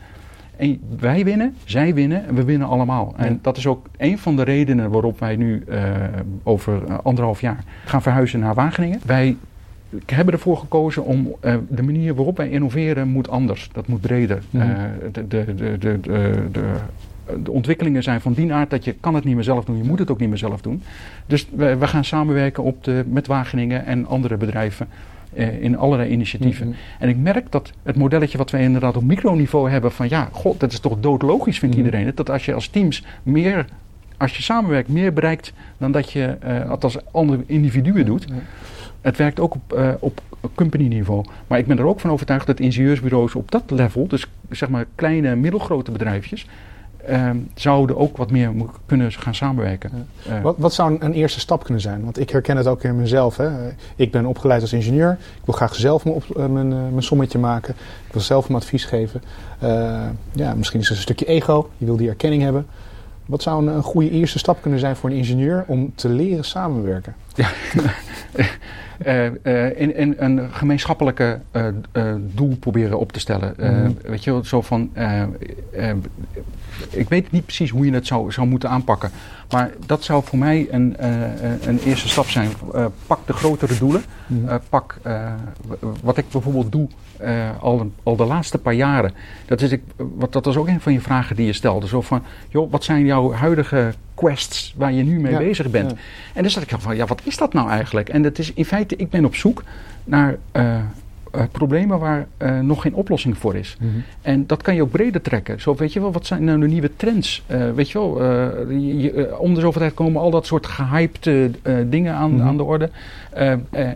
En 0.58 0.80
wij 1.00 1.24
winnen, 1.24 1.56
zij 1.64 1.94
winnen 1.94 2.28
en 2.28 2.36
we 2.36 2.44
winnen 2.44 2.68
allemaal. 2.68 3.14
En 3.18 3.40
dat 3.42 3.58
is 3.58 3.68
ook 3.68 3.88
een 3.98 4.18
van 4.18 4.36
de 4.36 4.44
redenen 4.44 4.92
waarop 4.92 5.20
wij 5.20 5.36
nu 5.36 5.64
eh, 5.68 5.84
over 6.44 6.84
eh, 6.88 6.98
anderhalf 7.04 7.42
jaar 7.42 7.64
gaan 7.86 8.02
verhuizen 8.02 8.40
naar 8.40 8.54
Wageningen. 8.54 9.00
Wij 9.06 9.38
hebben 10.06 10.34
ervoor 10.34 10.58
gekozen 10.58 11.06
om 11.06 11.36
eh, 11.40 11.56
de 11.70 11.84
manier 11.84 12.16
waarop 12.16 12.38
wij 12.38 12.50
innoveren 12.50 13.08
moet 13.08 13.30
anders. 13.30 13.70
Dat 13.72 13.88
moet 13.88 14.02
breder. 14.02 14.42
Mhm. 14.50 14.70
Eh, 14.70 14.76
de, 15.12 15.28
de, 15.28 15.56
de, 15.56 15.78
de, 15.78 16.00
de, 16.52 16.76
de, 17.26 17.42
de 17.42 17.52
ontwikkelingen 17.52 18.04
zijn 18.04 18.22
van 18.22 18.34
die 18.34 18.54
aard 18.54 18.70
dat 18.70 18.84
je 18.84 18.96
kan 19.00 19.16
het 19.16 19.24
niet 19.24 19.36
meer 19.36 19.44
zelf 19.44 19.66
doen. 19.66 19.78
Je 19.78 19.84
moet 19.84 20.00
het 20.00 20.12
ook 20.12 20.20
niet 20.20 20.30
meer 20.30 20.38
zelf 20.38 20.62
doen. 20.62 20.84
Dus 21.26 21.48
we, 21.56 21.76
we 21.78 21.88
gaan 21.88 22.06
samenwerken 22.06 22.64
op 22.64 22.84
de, 22.84 23.04
met 23.08 23.28
Wageningen 23.28 23.86
en 23.86 24.08
andere 24.08 24.38
bedrijven 24.38 24.88
eh, 25.34 25.64
in 25.64 25.78
allerlei 25.78 26.10
initiatieven. 26.10 26.68
Mhm. 26.68 26.78
En 27.00 27.10
ik 27.10 27.18
merk 27.18 27.52
dat 27.52 27.72
het 27.84 27.96
modelletje 27.96 28.38
wat 28.38 28.52
wij 28.52 28.62
inderdaad 28.62 28.98
op 28.98 29.04
microniveau 29.04 29.70
hebben 29.70 29.92
van 29.92 30.10
ja, 30.10 30.30
god, 30.32 30.60
dat 30.60 30.72
is 30.72 30.80
toch 30.80 31.00
doodlogisch 31.00 31.60
vindt 31.60 31.76
Mhm. 31.76 31.86
iedereen 31.86 32.06
het. 32.06 32.18
Dat 32.18 32.30
als 32.30 32.46
je 32.46 32.54
als 32.54 32.68
teams 32.68 33.04
meer, 33.24 33.66
als 34.18 34.36
je 34.38 34.44
samenwerkt, 34.44 34.90
meer 34.90 35.14
bereikt 35.14 35.54
dan 35.78 35.92
dat 35.92 36.12
je 36.12 36.38
eh, 36.40 36.70
het 36.70 36.84
als 36.84 36.98
andere 37.12 37.44
individuen 37.46 38.06
doet. 38.06 38.26
Het 39.02 39.18
werkt 39.18 39.40
ook 39.40 39.54
op, 39.54 39.74
eh, 39.74 39.90
op 40.00 40.22
company 40.56 40.88
niveau. 40.88 41.26
Maar 41.48 41.60
ik 41.60 41.66
ben 41.66 41.78
er 41.78 41.86
ook 41.86 42.00
van 42.00 42.12
overtuigd 42.12 42.48
dat 42.48 42.60
ingenieursbureaus 42.60 43.36
op 43.36 43.52
dat 43.52 43.64
level, 43.72 44.08
dus 44.08 44.28
zeg 44.50 44.70
maar 44.70 44.86
kleine 44.96 45.28
en 45.28 45.40
middelgrote 45.40 45.92
bedrijfjes, 45.92 46.48
ehm, 47.06 47.38
zouden 47.56 47.98
ook 47.98 48.18
wat 48.18 48.32
meer 48.32 48.52
kunnen 48.86 49.12
gaan 49.12 49.36
samenwerken. 49.36 50.08
Eh, 50.28 50.42
Wat, 50.42 50.56
wat 50.58 50.74
zou 50.74 50.92
een, 50.92 51.06
een 51.06 51.14
eerste 51.14 51.40
stap 51.40 51.64
kunnen 51.64 51.82
zijn? 51.82 52.04
Want 52.04 52.20
ik 52.20 52.30
herken 52.30 52.58
het 52.58 52.68
ook 52.68 52.84
in 52.84 52.96
mezelf. 52.96 53.38
Hè. 53.38 53.50
Ik 53.96 54.12
ben 54.12 54.26
opgeleid 54.26 54.62
als 54.62 54.74
ingenieur. 54.74 55.12
Ik 55.12 55.46
wil 55.46 55.54
graag 55.54 55.76
zelf 55.76 56.04
mijn, 56.04 56.16
op, 56.16 56.24
eh, 56.38 56.46
mijn, 56.46 56.72
eh, 56.72 56.80
mijn 56.80 57.04
sommetje 57.04 57.40
maken. 57.40 57.74
Ik 58.08 58.14
wil 58.14 58.22
zelf 58.22 58.48
mijn 58.50 58.62
advies 58.62 58.86
geven. 58.86 59.22
Ja, 60.34 60.54
misschien 60.54 60.80
is 60.80 60.88
het 60.88 60.98
een 60.98 61.04
stukje 61.04 61.26
ego. 61.26 61.70
Je 61.78 61.86
wil 61.86 61.98
die 61.98 62.10
erkenning 62.10 62.42
hebben. 62.42 62.66
Wat 63.32 63.42
zou 63.42 63.68
een, 63.68 63.74
een 63.74 63.84
goede 63.84 64.10
eerste 64.10 64.40
stap 64.40 64.62
kunnen 64.62 64.80
zijn 64.80 64.96
voor 64.96 65.10
een 65.10 65.16
ingenieur 65.16 65.64
om 65.68 65.92
te 65.96 66.10
leren 66.10 66.46
samenwerken? 66.46 67.16
eh, 68.98 69.26
eh, 69.26 69.80
in, 69.80 69.96
in 69.96 70.16
een 70.18 70.50
gemeenschappelijke 70.52 71.40
eh, 71.52 71.66
doel 72.20 72.56
proberen 72.56 73.00
op 73.00 73.12
te 73.12 73.20
stellen. 73.20 73.54
Mhm. 73.58 73.92
Weet 74.02 74.24
je 74.24 74.40
zo 74.44 74.62
van. 74.62 74.90
ik 76.90 77.10
weet 77.10 77.32
niet 77.32 77.46
precies 77.46 77.70
hoe 77.70 77.86
je 77.86 77.94
het 77.94 78.08
zou, 78.08 78.32
zou 78.32 78.48
moeten 78.48 78.70
aanpakken. 78.70 79.12
Maar 79.50 79.72
dat 79.86 80.04
zou 80.04 80.24
voor 80.24 80.40
mij 80.40 80.68
een, 80.72 80.96
een 81.68 81.80
eerste 81.80 82.10
stap 82.10 82.30
zijn. 82.30 82.50
Pak 83.08 83.28
de 83.28 83.34
grotere 83.34 83.78
doelen. 83.78 84.04
Eh, 84.46 84.56
pak 84.70 84.98
wat 86.04 86.18
ik 86.18 86.26
bijvoorbeeld 86.32 86.72
doe 86.72 86.88
eh, 87.22 87.50
al, 87.62 87.92
al 88.04 88.16
de 88.16 88.26
laatste 88.26 88.58
paar 88.58 88.74
jaren. 88.74 89.14
Dat, 89.46 89.62
is 89.62 89.72
ik, 89.72 89.82
wat, 89.96 90.34
dat 90.34 90.46
was 90.46 90.58
ook 90.58 90.68
een 90.68 90.82
van 90.82 90.94
je 90.94 91.02
vragen 91.02 91.36
die 91.36 91.46
je 91.46 91.54
stelde. 91.54 91.88
Zo 91.88 92.02
van, 92.02 92.24
joh, 92.50 92.72
wat 92.72 92.84
zijn 92.84 93.06
jouw 93.06 93.32
huidige 93.32 93.94
quests 94.14 94.74
waar 94.78 94.94
je 94.94 95.04
nu 95.04 95.20
mee 95.20 95.32
Ja, 95.32 95.38
bezig 95.38 95.70
bent? 95.70 95.92
ja. 95.92 95.98
En 96.34 96.42
dan 96.42 96.52
zat 96.52 96.64
ik 96.64 96.74
van, 96.78 96.96
ja, 96.96 97.06
wat 97.06 97.22
is 97.24 97.38
dat 97.38 97.54
nou 97.54 97.70
eigenlijk? 97.70 98.10
En 98.10 98.22
dat 98.22 98.38
is 98.38 98.54
in 98.54 98.66
feite, 98.66 98.96
ik 98.96 99.10
ben 99.10 99.26
op 99.26 99.36
zoek 99.36 99.64
naar 100.04 100.38
eh, 100.52 100.76
eh, 101.32 101.44
problemen 101.52 102.00
waar 102.00 102.28
eh, 102.38 102.60
nog 102.60 102.82
geen 102.82 102.94
oplossing 102.96 103.38
voor 103.38 103.56
is. 103.56 103.78
Mhm. 103.80 103.90
En 104.22 104.48
dat 104.48 104.62
kan 104.62 104.76
je 104.76 104.82
ook 104.82 104.92
breder 104.92 105.22
trekken. 105.22 105.62
Zo, 105.62 105.76
weet 105.76 105.94
je 105.94 106.00
wel, 106.00 106.12
wat 106.12 106.26
zijn 106.26 106.44
nou 106.44 106.60
de 106.60 106.68
nieuwe 106.68 106.92
trends? 106.96 107.44
Eh, 107.48 107.72
weet 107.72 107.90
je 107.92 107.98
wel, 108.00 108.22
je- 108.70 109.36
om 109.40 109.54
de 109.54 109.60
zoveel 109.62 109.82
tijd 109.82 109.94
komen 109.94 110.22
al 110.22 110.32
dat 110.32 110.46
soort 110.46 110.68
gehypte 110.68 111.52
eh, 111.62 111.76
dingen 111.86 112.14
aan, 112.14 112.36
Mhm. 112.36 112.48
aan 112.48 112.58
de 112.58 112.64
orde. 112.64 112.90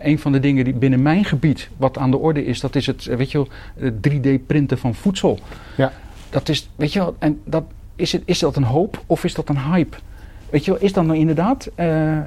Een 0.02 0.18
van 0.18 0.32
de 0.32 0.40
dingen 0.40 0.64
die 0.64 0.74
binnen 0.74 1.02
mijn 1.02 1.24
gebied 1.24 1.68
wat 1.76 1.98
aan 1.98 2.10
de 2.10 2.16
orde 2.18 2.44
is, 2.44 2.60
dat 2.60 2.74
is 2.76 2.86
het, 2.86 3.04
weet 3.04 3.30
je 3.30 3.38
wel, 3.38 3.48
het 3.78 4.02
3D-printen 4.02 4.78
van 4.78 4.94
voedsel. 4.94 5.38
Ja. 5.76 5.92
Dat 6.30 6.48
is, 6.48 6.68
weet 6.76 6.92
je 6.92 6.98
wel, 6.98 7.16
en 7.18 7.40
dat, 7.44 7.64
is, 7.96 8.12
het, 8.12 8.22
is 8.24 8.38
dat 8.38 8.56
een 8.56 8.62
hoop 8.64 9.02
of 9.06 9.24
is 9.24 9.34
dat 9.34 9.48
een 9.48 9.58
hype? 9.58 9.96
Weet 10.50 10.64
je 10.64 10.70
wel, 10.70 10.80
is 10.80 10.92
dat 10.92 11.04
nou 11.04 11.18
inderdaad, 11.18 11.70
eh, 11.74 12.16
eh, 12.18 12.24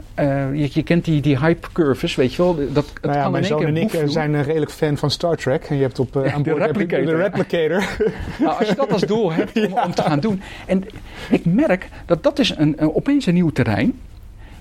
je, 0.54 0.70
je 0.74 0.84
kent 0.84 1.06
die, 1.06 1.22
die 1.22 1.40
hype 1.40 1.68
curves, 1.74 2.16
weet 2.16 2.34
je 2.34 2.42
wel, 2.44 2.56
dat, 2.56 2.86
het 2.94 3.02
Nou 3.02 3.16
ja, 3.16 3.22
kan 3.22 3.32
mijn 3.32 3.46
zoon 3.46 3.66
en 3.66 3.78
ik 3.78 3.94
eh, 3.94 4.08
zijn 4.08 4.36
eh, 4.36 4.42
redelijk 4.42 4.72
fan 4.72 4.98
van 4.98 5.12
Star 5.12 5.36
Trek. 5.36 5.64
En 5.64 5.76
je 5.76 5.82
hebt 5.82 6.00
op 6.00 6.16
aan 6.34 6.44
de 6.44 6.50
je 6.50 6.56
de 6.56 6.66
replicator. 6.66 7.16
replicator. 7.18 7.84
Nou, 8.40 8.60
als 8.60 8.68
je 8.70 8.76
dat 8.76 8.92
als 8.92 9.02
doel 9.02 9.32
hebt 9.32 9.68
om, 9.68 9.74
om 9.86 9.94
te 9.94 10.02
gaan 10.02 10.20
doen. 10.20 10.42
En 10.66 10.84
ik 11.30 11.46
merk 11.46 11.90
dat 12.06 12.24
dat 12.24 12.40
is 12.40 12.54
een, 12.58 12.74
een- 12.78 12.96
opeens 12.96 13.26
een 13.26 13.34
nieuw 13.34 13.50
terrein. 13.50 13.94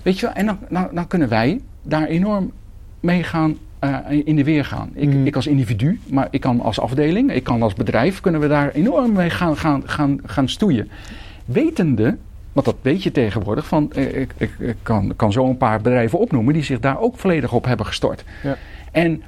Weet 0.01 0.19
je 0.19 0.25
wel, 0.25 0.35
en 0.35 0.45
dan, 0.45 0.57
dan, 0.69 0.87
dan 0.93 1.07
kunnen 1.07 1.29
wij 1.29 1.61
daar 1.81 2.07
enorm 2.07 2.51
mee 2.99 3.23
gaan 3.23 3.57
in 4.25 4.35
de 4.35 4.43
weer 4.43 4.65
gaan. 4.65 4.89
Ik, 4.93 5.07
Mhm. 5.09 5.25
ik 5.25 5.35
als 5.35 5.47
individu, 5.47 5.99
maar 6.07 6.27
ik 6.31 6.41
kan 6.41 6.61
als 6.61 6.79
afdeling, 6.79 7.33
ik 7.33 7.43
kan 7.43 7.61
als 7.61 7.73
bedrijf, 7.73 8.19
kunnen 8.19 8.41
we 8.41 8.47
daar 8.47 8.71
enorm 8.71 9.11
mee 9.13 9.29
gaan, 9.29 9.57
gaan, 9.57 9.81
gaan, 9.85 10.19
gaan 10.25 10.49
stoeien. 10.49 10.89
Wetende, 11.45 12.17
want 12.53 12.65
dat 12.65 12.75
weet 12.81 13.03
je 13.03 13.11
tegenwoordig, 13.11 13.67
van, 13.67 13.91
eh, 13.93 14.21
ik, 14.21 14.33
ik, 14.37 14.51
ik 14.59 14.75
kan, 14.83 15.13
kan 15.15 15.31
zo 15.31 15.45
een 15.49 15.57
paar 15.57 15.81
bedrijven 15.81 16.19
opnoemen 16.19 16.53
die 16.53 16.63
zich 16.63 16.79
daar 16.79 16.99
ook 16.99 17.17
volledig 17.17 17.53
op 17.53 17.65
hebben 17.65 17.85
gestort. 17.85 18.23
Ja. 18.43 18.57
En 18.91 19.23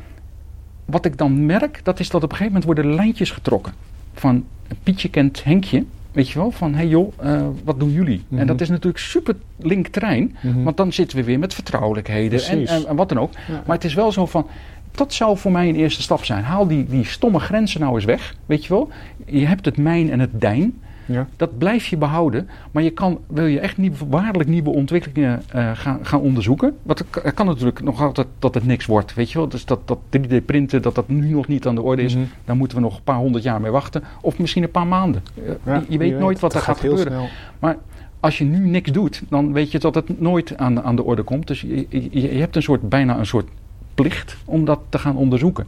wat 0.86 1.06
ik 1.06 1.18
dan 1.18 1.46
merk, 1.46 1.80
dat 1.84 2.00
is 2.00 2.10
dat 2.10 2.24
op 2.24 2.32
een 2.32 2.38
gegeven 2.38 2.62
moment 2.62 2.80
worden 2.80 2.96
lijntjes 2.96 3.32
getrokken. 3.32 3.74
Van 4.14 4.46
Pietje 4.84 5.10
kent 5.10 5.44
Henkje, 5.44 5.86
weet 6.12 6.30
je 6.30 6.40
wel, 6.40 6.52
van 6.52 6.72
hé 6.72 6.78
hey 6.78 6.88
joh, 6.88 7.14
eh, 7.18 7.42
wat 7.64 7.80
doen 7.80 7.92
jullie? 7.92 8.24
Mhm. 8.28 8.40
En 8.42 8.48
dat 8.48 8.62
is 8.62 8.70
natuurlijk 8.70 8.98
super 9.04 9.36
link 9.60 9.88
terrein, 9.88 10.36
Mhm. 10.42 10.64
want 10.64 10.78
dan 10.78 10.94
zitten 10.94 11.18
we 11.18 11.24
weer 11.24 11.40
met 11.40 11.54
vertrouwelijkheden 11.54 12.44
en, 12.44 12.68
en, 12.68 12.88
en 12.88 12.96
wat 12.96 13.10
dan 13.10 13.20
ook. 13.20 13.32
Ja. 13.48 13.64
Maar 13.66 13.76
het 13.76 13.86
is 13.86 13.94
wel 13.94 14.12
zo 14.12 14.26
van, 14.26 14.48
dat 14.92 15.14
zou 15.14 15.38
voor 15.38 15.52
mij 15.52 15.70
een 15.70 15.76
eerste 15.76 16.02
stap 16.02 16.24
zijn. 16.26 16.44
Haal 16.44 16.68
die, 16.68 16.86
die 16.86 17.06
stomme 17.06 17.40
grenzen 17.40 17.80
nou 17.82 17.96
eens 17.96 18.06
weg, 18.06 18.36
weet 18.46 18.66
je 18.66 18.74
wel. 18.74 18.90
Je 19.26 19.46
hebt 19.46 19.66
het 19.66 19.78
mijn 19.78 20.12
en 20.12 20.20
het 20.20 20.42
dijn. 20.42 20.82
Ja. 21.06 21.28
Dat 21.38 21.58
blijf 21.58 21.88
je 21.88 21.98
behouden. 21.98 22.50
Maar 22.72 22.84
je 22.84 22.90
kan, 22.90 23.20
wil 23.28 23.46
je 23.46 23.60
echt 23.60 23.78
nieuw, 23.78 23.92
waarlijk 24.10 24.50
nieuwe 24.50 24.70
ontwikkelingen 24.70 25.42
eh, 25.50 25.72
gaan, 25.74 26.00
gaan 26.02 26.20
onderzoeken. 26.20 26.78
Want 26.84 27.00
het 27.00 27.34
kan- 27.34 27.46
natuurlijk 27.46 27.82
nog 27.82 28.02
altijd 28.02 28.28
dat 28.40 28.54
het 28.54 28.66
niks 28.66 28.86
wordt. 28.86 29.14
Weet 29.14 29.32
je 29.32 29.38
wel? 29.38 29.48
Dus 29.48 29.66
dat, 29.66 29.80
dat 29.88 30.00
3D-printen, 30.10 30.82
dat 30.82 30.96
dat 30.96 31.08
nu 31.08 31.30
nog 31.30 31.48
niet 31.48 31.68
aan 31.68 31.76
de 31.76 31.82
orde 31.82 32.02
is. 32.02 32.16
Mhm. 32.16 32.24
Daar 32.46 32.56
moeten 32.56 32.78
we 32.78 32.84
nog 32.84 32.96
een 32.98 33.04
paar 33.04 33.16
honderd 33.16 33.44
jaar 33.44 33.62
mee 33.62 33.72
wachten. 33.72 34.04
Of 34.22 34.38
misschien 34.40 34.64
een 34.64 34.72
paar 34.72 34.88
maanden. 34.88 35.24
Ja, 35.66 35.76
je, 35.76 35.86
je 35.88 35.98
weet 35.98 36.20
nooit 36.20 36.40
wat 36.40 36.54
er 36.54 36.62
gaat, 36.62 36.80
gebeuren. 36.80 37.06
snel. 37.12 37.28
Maar 37.60 37.78
als 38.20 38.38
je 38.38 38.44
nu 38.44 38.68
niks 38.68 38.92
doet, 38.92 39.22
dan 39.30 39.54
weet 39.54 39.72
je 39.72 39.80
dat 39.80 39.96
het 39.96 40.20
nooit 40.22 40.58
aan, 40.58 40.82
aan 40.84 40.96
de 40.96 41.04
orde 41.04 41.24
komt. 41.24 41.48
Dus 41.48 41.62
je, 41.62 41.86
je, 41.90 42.28
je 42.32 42.40
hebt 42.40 42.56
een 42.56 42.62
soort, 42.64 42.90
bijna 42.90 43.18
een 43.18 43.26
soort 43.26 43.48
plicht 43.96 44.38
om 44.46 44.66
dat 44.66 44.80
te 44.90 45.00
gaan 45.00 45.16
onderzoeken. 45.16 45.68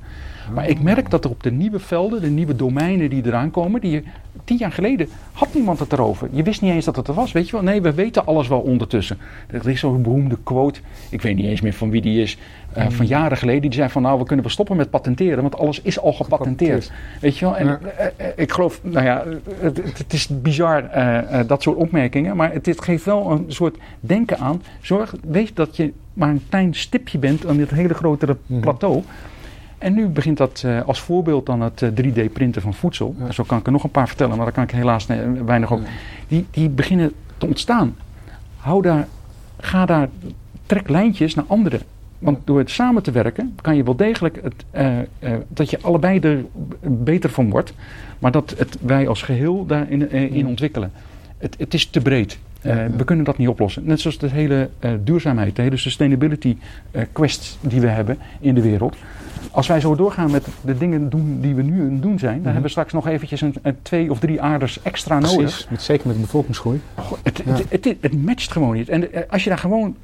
Maar 0.53 0.69
ik 0.69 0.81
merk 0.81 1.09
dat 1.09 1.23
er 1.23 1.29
op 1.29 1.43
de 1.43 1.51
nieuwe 1.51 1.79
velden, 1.79 2.21
de 2.21 2.29
nieuwe 2.29 2.55
domeinen 2.55 3.09
die 3.09 3.25
eraan 3.25 3.51
komen, 3.51 3.81
die 3.81 4.03
tien 4.43 4.57
jaar 4.57 4.71
geleden 4.71 5.07
had 5.33 5.53
niemand 5.53 5.79
het 5.79 5.93
erover. 5.93 6.27
Je 6.31 6.43
wist 6.43 6.61
niet 6.61 6.71
eens 6.71 6.85
dat 6.85 6.95
het 6.95 7.07
er 7.07 7.13
was, 7.13 7.31
weet 7.31 7.45
je 7.45 7.51
wel? 7.51 7.61
Nee, 7.61 7.81
we 7.81 7.93
weten 7.93 8.25
alles 8.25 8.47
wel 8.47 8.59
ondertussen. 8.59 9.17
Er 9.47 9.69
is 9.69 9.79
zo'n 9.79 10.01
beroemde 10.01 10.37
quote, 10.43 10.79
ik 11.09 11.21
weet 11.21 11.35
niet 11.35 11.45
eens 11.45 11.61
meer 11.61 11.73
van 11.73 11.89
wie 11.89 12.01
die 12.01 12.21
is, 12.21 12.37
uh, 12.77 12.85
van 12.89 13.05
jaren 13.05 13.37
geleden. 13.37 13.61
Die 13.61 13.73
zei 13.73 13.89
van 13.89 14.01
nou, 14.01 14.19
we 14.19 14.25
kunnen 14.25 14.45
wel 14.45 14.53
stoppen 14.53 14.75
met 14.77 14.89
patenteren, 14.89 15.41
want 15.41 15.57
alles 15.57 15.81
is 15.81 15.99
al 15.99 16.13
gepatenteerd. 16.13 16.91
Weet 17.21 17.37
je 17.37 17.45
wel? 17.45 17.57
En 17.57 17.65
Ja. 17.65 17.79
eh, 17.97 18.05
eh, 18.17 18.27
ik 18.35 18.51
geloof, 18.51 18.79
nou 18.83 19.05
ja, 19.05 19.23
het, 19.59 19.77
het- 19.97 20.13
is 20.13 20.27
bizar, 20.41 20.83
eh, 20.89 21.39
eh, 21.39 21.47
dat 21.47 21.61
soort 21.61 21.77
opmerkingen. 21.77 22.35
Maar 22.35 22.53
het, 22.53 22.65
het 22.65 22.81
geeft 22.83 23.05
wel 23.05 23.31
een 23.31 23.45
soort 23.47 23.77
denken 23.99 24.37
aan. 24.39 24.61
Zorg, 24.81 25.15
weet 25.27 25.55
dat 25.55 25.75
je 25.75 25.93
maar 26.13 26.29
een 26.29 26.41
klein 26.49 26.73
stipje 26.73 27.17
bent 27.17 27.45
aan 27.45 27.57
dit 27.57 27.69
hele 27.69 27.93
grotere 27.93 28.37
Mhm. 28.45 28.59
plateau. 28.61 29.01
En 29.83 29.93
nu 29.93 30.07
begint 30.07 30.37
dat 30.37 30.63
eh, 30.65 30.81
als 30.81 30.99
voorbeeld 31.01 31.45
dan 31.45 31.61
het 31.61 31.83
3D-printen 32.01 32.61
van 32.61 32.73
voedsel. 32.73 33.15
Ja. 33.19 33.31
Zo 33.31 33.43
kan 33.43 33.57
ik 33.57 33.65
er 33.65 33.71
nog 33.71 33.83
een 33.83 33.89
paar 33.91 34.07
vertellen, 34.07 34.35
maar 34.35 34.45
daar 34.45 34.53
kan 34.53 34.63
ik 34.63 34.71
helaas 34.71 35.07
eh, 35.07 35.17
weinig 35.45 35.71
op. 35.71 35.81
Die, 36.27 36.45
die 36.51 36.69
beginnen 36.69 37.11
te 37.37 37.45
ontstaan. 37.45 37.95
Hou 38.57 38.81
daar, 38.81 39.07
ga 39.59 39.85
daar, 39.85 40.09
trek 40.65 40.89
lijntjes 40.89 41.35
naar 41.35 41.45
anderen. 41.47 41.81
Want 42.19 42.37
door 42.43 42.57
het 42.57 42.69
samen 42.69 43.03
te 43.03 43.11
werken 43.11 43.55
kan 43.61 43.75
je 43.75 43.83
wel 43.83 43.95
degelijk 43.95 44.39
het, 44.43 44.53
eh, 44.71 44.99
eh, 44.99 45.05
dat 45.47 45.69
je 45.69 45.79
allebei 45.81 46.19
er 46.19 46.45
beter 46.81 47.29
van 47.29 47.49
wordt. 47.49 47.73
Maar 48.19 48.31
dat 48.31 48.53
het, 48.57 48.77
wij 48.81 49.07
als 49.07 49.21
geheel 49.21 49.65
daarin 49.65 50.09
eh, 50.09 50.35
in 50.35 50.47
ontwikkelen. 50.47 50.91
Het, 51.37 51.55
het 51.57 51.73
is 51.73 51.85
te 51.85 52.01
breed. 52.01 52.39
Eh, 52.61 52.75
Ja, 52.75 52.81
ja. 52.81 52.89
We 52.97 53.03
kunnen 53.03 53.25
dat 53.25 53.37
niet 53.37 53.47
oplossen. 53.47 53.83
Net 53.85 53.99
zoals 53.99 54.17
de 54.17 54.29
hele 54.29 54.69
eh, 54.79 54.91
duurzaamheid, 55.03 55.55
de 55.55 55.61
hele 55.61 55.77
sustainability 55.77 56.57
eh, 56.91 57.01
quest 57.11 57.57
die 57.61 57.81
we 57.81 57.87
hebben 57.87 58.17
in 58.39 58.55
de 58.55 58.61
wereld. 58.61 58.95
Als 59.51 59.67
wij 59.67 59.79
zo 59.79 59.95
doorgaan 59.95 60.31
met 60.31 60.45
de 60.61 60.77
dingen 60.77 61.09
doen 61.09 61.37
die 61.41 61.55
we 61.55 61.61
nu 61.61 61.81
aan 61.85 61.91
het 61.91 62.01
doen 62.01 62.19
zijn, 62.19 62.31
dan 62.31 62.39
Mhm. 62.41 62.45
hebben 62.51 62.63
we 62.63 62.69
straks 62.69 62.93
nog 62.93 63.07
eventjes 63.07 63.41
een, 63.41 63.55
een 63.61 63.75
twee 63.81 64.11
of 64.11 64.19
drie 64.19 64.41
aarders 64.41 64.81
extra 64.81 65.19
nodig. 65.19 65.67
Met, 65.69 65.81
zeker 65.81 66.07
met 66.07 66.15
de 66.15 66.21
bevolkingsgroei. 66.21 66.79
Het, 67.23 67.41
Ja. 67.45 67.51
het, 67.53 67.85
het, 67.85 67.95
het 68.01 68.25
matcht 68.25 68.51
gewoon 68.51 68.73
niet. 68.75 68.89
En 68.89 69.13
eh, 69.13 69.21
als 69.29 69.43
je 69.43 69.49
daar 69.49 69.57
gewoon 69.57 69.95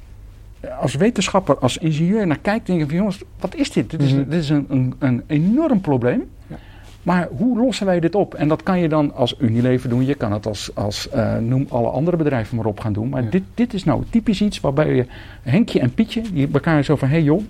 eh, 0.60 0.80
als 0.80 0.96
wetenschapper, 0.96 1.58
als 1.58 1.78
ingenieur 1.78 2.28
naar 2.28 2.40
kijkt, 2.42 2.66
denk 2.68 2.80
je 2.80 2.86
van 2.86 2.96
jongens, 2.96 3.22
wat 3.40 3.56
is 3.56 3.72
dit? 3.72 3.90
Dit 3.90 4.02
is, 4.02 4.12
Mhm. 4.14 4.30
dit 4.30 4.42
is 4.44 4.50
een, 4.50 4.66
een, 4.70 4.94
een 5.00 5.24
enorm 5.28 5.82
probleem. 5.82 6.24
Ja. 6.48 6.56
Maar 7.04 7.28
hoe 7.38 7.60
lossen 7.60 7.86
wij 7.86 8.00
dit 8.00 8.16
op? 8.16 8.34
En 8.34 8.48
dat 8.48 8.64
kan 8.64 8.80
je 8.80 8.90
dan 8.90 9.14
als 9.16 9.36
Unilever 9.40 9.90
doen. 9.90 10.06
Je 10.06 10.16
kan 10.16 10.32
het 10.32 10.46
als, 10.48 10.72
als 10.74 11.10
eh, 11.10 11.38
noem 11.38 11.66
alle 11.70 11.88
andere 11.90 12.18
bedrijven 12.18 12.56
maar 12.56 12.66
op 12.66 12.80
gaan 12.80 12.94
doen. 12.94 13.10
Maar 13.10 13.24
Ja. 13.24 13.30
dit, 13.30 13.44
dit 13.54 13.74
is 13.74 13.84
nou 13.84 14.04
typisch 14.10 14.42
iets 14.42 14.60
waarbij 14.60 14.96
je 14.96 15.06
Henkje 15.42 15.80
en 15.80 15.94
Pietje, 15.94 16.22
die 16.34 16.50
elkaar 16.54 16.84
zo 16.84 16.96
van, 16.96 17.08
hé 17.08 17.14
hey 17.14 17.24
joh, 17.24 17.42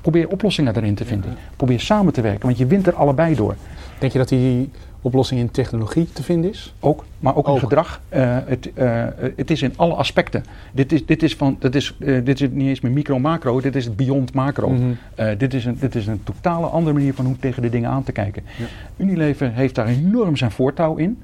probeer 0.00 0.28
oplossingen 0.28 0.74
daarin 0.74 0.94
te 0.94 1.04
vinden. 1.04 1.36
Probeer 1.56 1.80
samen 1.80 2.12
te 2.12 2.20
werken, 2.20 2.46
want 2.46 2.58
je 2.58 2.66
wint 2.66 2.86
er 2.86 2.94
allebei 2.94 3.34
door. 3.34 3.56
Denk 3.98 4.12
je 4.12 4.18
dat 4.18 4.28
die 4.28 4.70
oplossing 5.00 5.40
in 5.40 5.50
technologie 5.50 6.08
te 6.12 6.22
vinden 6.22 6.50
is? 6.50 6.74
Ook, 6.80 7.04
maar 7.18 7.36
ook 7.36 7.46
in 7.46 7.52
Ook. 7.52 7.58
gedrag. 7.58 8.00
Eh, 8.08 8.36
het, 8.44 8.72
eh, 8.74 9.04
het 9.36 9.50
is 9.50 9.62
in 9.62 9.72
alle 9.76 9.94
aspecten. 9.94 10.44
Dit 10.72 10.92
is, 10.92 11.06
dit 11.06 11.22
is, 11.22 11.34
van, 11.34 11.56
dit 11.58 11.74
is, 11.74 11.94
eh, 11.98 12.24
dit 12.24 12.40
is 12.40 12.48
niet 12.50 12.68
eens 12.68 12.80
meer 12.80 12.92
micro-macro, 12.92 13.60
dit 13.60 13.76
is 13.76 13.94
beyond 13.94 14.34
macro. 14.34 14.68
Mhm. 14.68 15.38
Dit, 15.38 15.54
is 15.54 15.64
een, 15.64 15.76
dit 15.80 15.94
is 15.94 16.06
een 16.06 16.22
totale 16.24 16.66
andere 16.66 16.94
manier 16.96 17.14
van 17.14 17.24
hoe 17.24 17.36
tegen 17.40 17.62
de 17.62 17.70
dingen 17.70 17.90
aan 17.90 18.04
te 18.04 18.12
kijken. 18.12 18.42
Ja. 18.56 18.64
Unilever 18.96 19.52
heeft 19.52 19.74
daar 19.74 19.86
enorm 19.86 20.36
zijn 20.36 20.50
voortouw 20.50 20.96
in. 20.96 21.22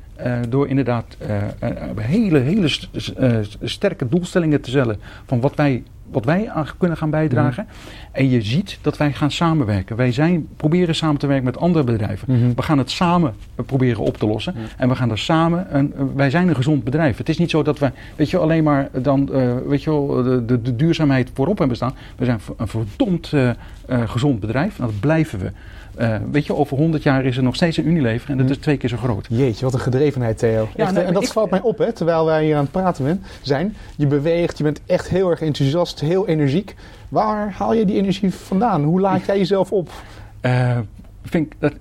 door 0.48 0.68
inderdaad 0.68 1.16
hele, 1.96 2.38
hele 2.38 2.68
sterke 3.62 4.08
doelstellingen 4.08 4.60
te 4.60 4.70
stellen 4.70 5.00
van 5.26 5.40
wat 5.40 5.54
wij, 5.54 5.82
wat 6.10 6.24
wij 6.24 6.50
aan 6.50 6.66
kunnen 6.78 6.96
gaan 6.96 7.10
bijdragen. 7.10 7.66
En 8.12 8.30
je 8.30 8.42
ziet 8.42 8.78
dat 8.80 8.96
wij 8.96 9.12
gaan 9.12 9.30
samenwerken. 9.30 9.96
Wij 9.96 10.12
zijn, 10.12 10.48
proberen 10.56 10.94
samen 10.94 11.16
te 11.16 11.26
werken 11.26 11.44
met 11.44 11.58
andere 11.58 11.84
bedrijven. 11.84 12.38
Mhm. 12.38 12.54
We 12.54 12.62
gaan 12.62 12.78
het 12.78 12.90
samen 12.90 13.34
proberen 13.66 14.02
op 14.02 14.16
te 14.16 14.26
lossen. 14.26 14.54
Ja. 14.56 14.60
En 14.76 14.88
we 14.88 14.94
gaan 14.94 15.10
er 15.10 15.18
samen. 15.18 15.76
Een, 15.76 15.94
wij 16.14 16.30
zijn 16.30 16.48
een 16.48 16.56
gezond 16.56 16.84
bedrijf. 16.84 17.16
Het 17.16 17.28
is 17.28 17.38
niet 17.38 17.50
zo 17.50 17.62
dat 17.62 17.78
we, 17.78 17.90
weet 18.16 18.30
je, 18.30 18.38
alleen 18.38 18.64
maar 18.64 18.88
dan, 18.92 19.32
eh, 19.32 19.56
weet 19.66 19.82
je, 19.82 19.90
wel, 19.90 20.06
de, 20.06 20.44
de, 20.44 20.62
de 20.62 20.76
duurzaamheid 20.76 21.30
voorop 21.34 21.58
hebben 21.58 21.76
staan. 21.76 21.94
We 22.16 22.24
zijn 22.24 22.40
een 22.56 22.68
verdomd 22.68 23.32
eh, 23.32 23.48
eh, 23.48 23.54
gezond 24.06 24.40
bedrijf. 24.40 24.78
En 24.78 24.84
dat 24.84 25.00
blijven 25.00 25.38
we. 25.38 25.52
Eh, 25.96 26.16
weet 26.30 26.46
je, 26.46 26.54
over 26.54 26.76
100 26.76 27.02
jaar 27.02 27.24
is 27.24 27.36
er 27.36 27.42
nog 27.42 27.54
steeds 27.54 27.76
een 27.76 27.86
Unilever. 27.86 28.30
En 28.30 28.36
dat 28.36 28.46
Mhm. 28.46 28.54
is 28.54 28.60
twee 28.60 28.76
keer 28.76 28.88
zo 28.88 28.96
groot. 28.96 29.26
Jeetje, 29.30 29.64
wat 29.64 29.74
een 29.74 29.80
gedrevenheid, 29.80 30.38
Theo. 30.38 30.68
Ja, 30.76 30.84
Echt, 30.84 30.92
nee, 30.94 31.04
en 31.04 31.12
dat 31.12 31.22
ik- 31.22 31.28
valt 31.32 31.50
mij 31.50 31.60
op, 31.60 31.78
hè, 31.78 31.92
terwijl 31.92 32.24
wij 32.24 32.44
hier 32.44 32.54
aan 32.56 32.62
het 32.62 32.70
praten 32.72 33.22
zijn. 33.42 33.74
Je 33.96 34.06
beweegt, 34.06 34.58
je 34.58 34.64
bent 34.64 34.80
echt 34.86 35.08
heel 35.08 35.30
erg 35.30 35.40
enthousiast, 35.40 36.00
heel 36.00 36.28
energiek. 36.28 36.74
Waar 37.08 37.52
haal 37.58 37.74
je 37.74 37.84
die 37.84 37.96
energie 37.96 38.34
vandaan? 38.34 38.82
Hoe 38.84 39.00
laat 39.00 39.24
jij 39.26 39.38
jezelf 39.38 39.72
op? 39.72 39.90
Eh, 40.40 40.78
vind 41.24 41.46
ik, 41.46 41.52
dat, 41.58 41.72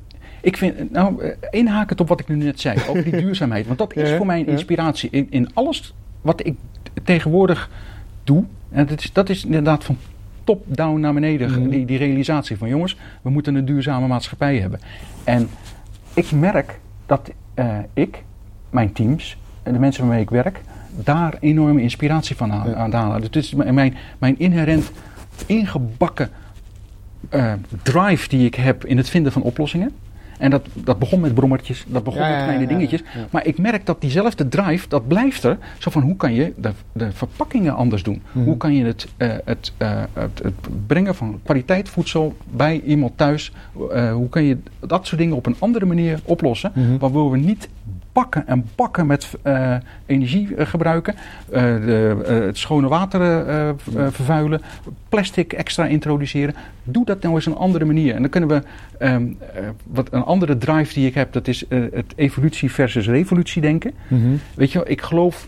ik 0.42 0.58
vind, 0.58 0.92
nou, 0.92 1.22
eh, 1.24 1.32
inhakend 1.52 2.00
op 2.02 2.08
wat 2.08 2.20
ik 2.20 2.28
nu 2.28 2.36
net 2.36 2.60
zei, 2.60 2.78
over 2.90 3.04
die 3.04 3.18
duurzaamheid. 3.24 3.66
Want 3.68 3.78
dat 3.78 3.96
is 3.96 4.10
Ja, 4.10 4.18
voor 4.18 4.26
mij 4.26 4.40
een 4.40 4.46
ja. 4.46 4.52
inspiratie. 4.52 5.10
In, 5.12 5.28
in 5.30 5.50
alles 5.54 5.94
wat 6.22 6.46
ik 6.46 6.56
tegenwoordig 7.04 7.70
doe, 8.24 8.44
en 8.72 8.86
dat 8.86 9.00
is, 9.00 9.14
dat 9.14 9.30
is 9.30 9.46
inderdaad 9.46 9.84
van 9.84 9.98
top-down 10.44 11.00
naar 11.00 11.14
beneden, 11.14 11.50
Mhm. 11.52 11.70
die, 11.70 11.86
die 11.86 11.98
realisatie 11.98 12.58
van 12.58 12.68
jongens, 12.70 12.98
we 13.22 13.30
moeten 13.30 13.56
een 13.56 13.66
duurzame 13.66 14.08
maatschappij 14.08 14.58
hebben. 14.58 14.80
En 15.24 15.50
ik 16.14 16.32
merk 16.32 16.80
dat 17.06 17.32
eh, 17.54 17.78
ik, 17.94 18.24
mijn 18.70 18.92
teams, 18.94 19.38
en 19.64 19.74
de 19.74 19.80
mensen 19.80 20.04
waarmee 20.04 20.22
ik 20.24 20.30
werk, 20.30 20.62
daar 20.96 21.36
enorme 21.40 21.82
inspiratie 21.82 22.36
van 22.36 22.52
aan, 22.52 22.70
Ja. 22.70 22.76
aan 22.76 22.94
halen. 22.94 23.22
Dus 23.22 23.30
dit 23.30 23.44
is 23.44 23.54
mijn, 23.54 23.74
mijn, 23.74 23.96
mijn 24.18 24.40
inherent 24.40 24.92
ingebakken 25.46 26.30
eh, 27.30 27.54
drive 27.84 28.28
die 28.30 28.46
ik 28.46 28.56
heb 28.56 28.86
in 28.86 28.98
het 28.98 29.10
vinden 29.10 29.32
van 29.32 29.42
oplossingen. 29.42 29.92
En 30.40 30.50
dat, 30.50 30.66
dat 30.74 31.00
begon 31.00 31.20
met 31.20 31.34
brommertjes, 31.34 31.86
dat 31.88 32.04
begon 32.04 32.22
Ja, 32.22 32.30
met 32.36 32.44
kleine 32.44 32.68
dingetjes. 32.68 33.00
ja. 33.00 33.28
Maar 33.30 33.46
ik 33.46 33.58
merk 33.58 33.86
dat 33.86 34.02
diezelfde 34.02 34.48
drive, 34.48 34.88
dat 34.88 35.08
blijft 35.08 35.44
er. 35.44 35.58
Zo 35.80 35.92
van 35.92 36.02
hoe 36.02 36.16
kan 36.16 36.34
je 36.34 36.54
de, 36.58 36.72
de 36.92 37.12
verpakkingen 37.12 37.76
anders 37.76 38.04
doen? 38.04 38.22
Mhm. 38.32 38.46
Hoe 38.46 38.58
kan 38.58 38.74
je 38.76 38.86
het, 38.86 39.08
eh, 39.18 39.30
het, 39.46 39.72
eh, 39.78 40.04
het, 40.14 40.40
het 40.44 40.54
brengen 40.88 41.16
van 41.16 41.40
kwaliteit 41.44 41.90
voedsel 41.90 42.36
bij 42.52 42.82
iemand 42.86 43.18
thuis? 43.18 43.52
eh, 43.92 44.14
hoe 44.14 44.30
kan 44.30 44.44
je 44.44 44.58
dat 44.80 45.08
soort 45.08 45.22
dingen 45.22 45.36
op 45.36 45.46
een 45.46 45.56
andere 45.60 45.86
manier 45.86 46.20
oplossen? 46.24 46.72
Mhm. 46.76 46.98
Waardoor 46.98 47.32
we 47.32 47.38
niet 47.38 47.70
bakken 48.14 48.48
en 48.48 48.66
bakken 48.76 49.08
met 49.08 49.30
eh, 49.42 49.76
energie 50.06 50.56
eh, 50.56 50.66
gebruiken. 50.66 51.16
eh, 51.52 51.62
de, 51.62 52.24
het 52.46 52.58
schone 52.58 52.88
water 52.88 53.46
vervuilen. 54.12 54.62
Plastic 55.10 55.54
extra 55.54 55.86
introduceren. 55.86 56.56
Doe 56.84 57.06
dat 57.06 57.22
nou 57.22 57.36
eens 57.36 57.46
een 57.46 57.56
andere 57.56 57.86
manier. 57.86 58.16
En 58.16 58.22
dan 58.22 58.30
kunnen 58.30 58.50
we... 58.50 58.62
ehm, 58.98 59.28
eh, 59.54 59.64
wat 59.84 60.08
een 60.14 60.24
andere 60.24 60.58
drive 60.58 60.94
die 60.94 61.08
ik 61.08 61.14
heb, 61.14 61.34
dat 61.34 61.48
is 61.48 61.66
het 61.70 62.14
evolutie 62.16 62.72
versus 62.72 63.08
revolutie 63.08 63.62
denken. 63.62 63.92
Mhm. 64.08 64.22
Weet 64.56 64.72
je 64.72 64.78
wel, 64.78 64.90
ik 64.90 65.02
geloof, 65.02 65.48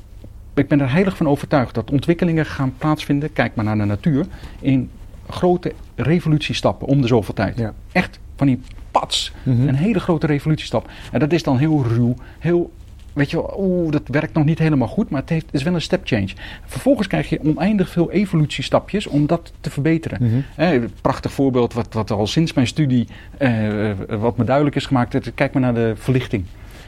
ik 0.53 0.67
ben 0.67 0.81
er 0.81 0.91
heilig 0.91 1.17
van 1.17 1.27
overtuigd 1.27 1.75
dat 1.75 1.91
ontwikkelingen 1.91 2.45
gaan 2.45 2.73
plaatsvinden, 2.77 3.33
kijk 3.33 3.55
maar 3.55 3.65
naar 3.65 3.77
de 3.77 3.85
natuur, 3.85 4.25
in 4.59 4.89
grote 5.29 5.73
revolutiestappen 5.95 6.87
om 6.87 7.01
de 7.01 7.07
zoveel 7.07 7.33
tijd. 7.33 7.57
Ja. 7.57 7.73
Echt 7.91 8.19
van 8.35 8.47
die 8.47 8.59
pats, 8.99 9.31
een 9.45 9.75
hele 9.75 9.99
grote 9.99 10.27
revolutiestap. 10.27 10.89
En 11.11 11.19
dat 11.19 11.33
is 11.33 11.43
dan 11.43 11.57
heel 11.57 11.83
ruw, 11.87 12.15
heel, 12.39 12.71
weet 13.13 13.29
je 13.31 13.37
wel, 13.37 13.55
oeh, 13.59 13.91
dat 13.91 14.01
werkt 14.05 14.33
nog 14.33 14.45
niet 14.45 14.59
helemaal 14.59 14.87
goed, 14.87 15.09
maar 15.09 15.21
het, 15.21 15.29
heeft, 15.29 15.45
is 15.51 15.63
wel 15.63 15.73
een 15.73 15.81
step 15.81 16.01
change. 16.07 16.29
Vervolgens 16.65 17.07
krijg 17.07 17.29
je 17.29 17.39
oneindig 17.43 17.89
veel 17.89 18.11
evolutiestapjes 18.11 19.07
om 19.07 19.25
dat 19.27 19.51
te 19.59 19.69
verbeteren. 19.69 20.43
Mhm. 20.55 20.87
Prachtig 21.01 21.31
voorbeeld, 21.31 21.73
wat, 21.73 21.93
wat 21.93 22.11
al 22.11 22.27
sinds 22.27 22.53
mijn 22.53 22.67
studie, 22.67 23.07
eh, 23.37 23.91
wat 24.19 24.37
me 24.37 24.43
duidelijk 24.43 24.75
is 24.75 24.85
gemaakt, 24.85 25.33
kijk 25.35 25.53
maar 25.53 25.61
naar 25.61 25.73
de 25.73 25.93
verlichting. 25.95 26.45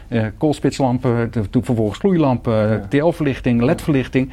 Eh, 0.07 0.25
koolspitslampen, 0.37 1.31
de- 1.31 1.49
toen 1.49 1.63
vervolgens 1.65 1.99
gloeilampen, 1.99 2.53
Ja. 2.69 2.85
TL-verlichting, 2.89 3.61
LED-verlichting. 3.61 4.31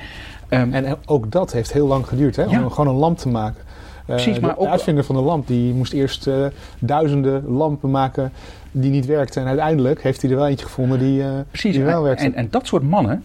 Ehm, 0.48 0.72
En 0.72 0.96
ook 1.06 1.30
dat 1.32 1.52
heeft 1.52 1.72
heel 1.72 1.86
lang 1.86 2.06
geduurd, 2.06 2.36
hè? 2.36 2.42
Ja. 2.42 2.62
Om 2.62 2.70
gewoon 2.70 2.94
een 2.94 3.00
lamp 3.00 3.18
te 3.18 3.28
maken. 3.28 3.62
Eh, 4.06 4.14
Precies, 4.14 4.38
maar 4.40 4.54
de 4.58 4.68
uitvinder 4.68 5.04
van 5.04 5.14
de 5.16 5.22
lamp 5.22 5.46
die 5.46 5.74
moest 5.74 5.92
eerst 5.92 6.26
eh, 6.26 6.46
duizenden 6.78 7.46
lampen 7.46 7.90
maken 7.90 8.32
die 8.72 8.90
niet 8.90 9.06
werkten. 9.06 9.42
En 9.42 9.48
uiteindelijk 9.48 10.02
heeft 10.02 10.22
hij 10.22 10.30
er 10.30 10.36
wel 10.36 10.46
eentje 10.46 10.66
gevonden 10.66 10.98
die, 10.98 11.22
eh, 11.22 11.28
Precies, 11.50 11.74
die 11.74 11.84
wel 11.84 12.02
werkte. 12.02 12.24
en, 12.24 12.34
en 12.34 12.46
dat 12.50 12.66
soort 12.66 12.82
mannen, 12.82 13.22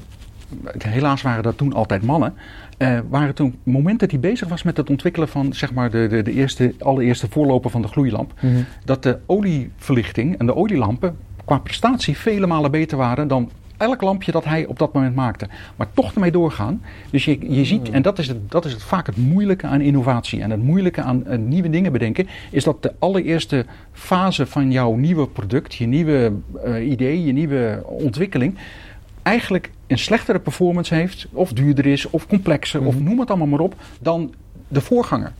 helaas 0.78 1.22
waren 1.22 1.44
dat 1.44 1.58
toen 1.58 1.74
altijd 1.74 2.04
mannen, 2.04 2.34
eh, 2.78 3.00
waren 3.10 3.36
toen 3.36 3.56
momenten 3.64 3.98
dat 3.98 4.12
hij 4.12 4.20
bezig 4.20 4.48
was 4.48 4.64
met 4.64 4.78
het 4.78 4.90
ontwikkelen 4.90 5.28
van 5.28 5.54
zeg 5.54 5.74
maar, 5.74 5.90
de, 5.92 6.08
de, 6.08 6.22
de 6.22 6.32
eerste, 6.34 6.74
allereerste 6.80 7.28
voorloper 7.30 7.70
van 7.70 7.82
de 7.82 7.88
gloeilamp, 7.88 8.34
Mhm. 8.42 8.54
dat 8.86 9.04
de 9.04 9.18
olieverlichting 9.26 10.38
en 10.38 10.46
de 10.46 10.56
olielampen 10.56 11.18
qua 11.46 11.58
prestatie 11.58 12.18
vele 12.18 12.48
malen 12.48 12.72
beter 12.72 12.98
waren 12.98 13.28
dan 13.28 13.50
elk 13.80 14.02
lampje 14.02 14.32
dat 14.32 14.46
hij 14.46 14.66
op 14.66 14.80
dat 14.80 14.94
moment 14.94 15.16
maakte. 15.16 15.48
Maar 15.76 15.88
toch 15.94 16.14
ermee 16.14 16.32
doorgaan. 16.32 16.82
Dus 17.12 17.26
je, 17.26 17.54
je 17.54 17.66
ziet, 17.66 17.90
en 17.90 18.02
dat 18.02 18.20
is, 18.20 18.28
het, 18.28 18.52
dat 18.52 18.66
is 18.66 18.72
het, 18.72 18.84
vaak 18.84 19.06
het 19.06 19.18
moeilijke 19.18 19.68
aan 19.68 19.82
innovatie 19.82 20.42
en 20.42 20.52
het 20.52 20.64
moeilijke 20.64 21.02
aan 21.02 21.26
eh, 21.26 21.38
nieuwe 21.38 21.70
dingen 21.70 21.92
bedenken, 21.92 22.28
is 22.52 22.64
dat 22.64 22.84
de 22.84 22.94
allereerste 23.00 23.66
fase 23.92 24.46
van 24.46 24.72
jouw 24.72 24.94
nieuwe 24.96 25.28
product, 25.28 25.74
je 25.76 25.86
nieuwe 25.88 26.32
eh, 26.64 26.90
idee, 26.90 27.24
je 27.26 27.32
nieuwe 27.32 27.82
ontwikkeling, 27.86 28.58
eigenlijk 29.24 29.72
een 29.88 29.98
slechtere 30.00 30.40
performance 30.40 30.96
heeft, 30.96 31.28
of 31.32 31.54
duurder 31.54 31.86
is, 31.86 32.10
of 32.10 32.28
complexer, 32.28 32.86
of 32.86 32.96
Mhm. 32.96 33.04
noem 33.04 33.20
het 33.20 33.30
allemaal 33.30 33.48
maar 33.48 33.60
op, 33.60 33.76
dan 34.02 34.34
de 34.68 34.82
voorganger. 34.82 35.32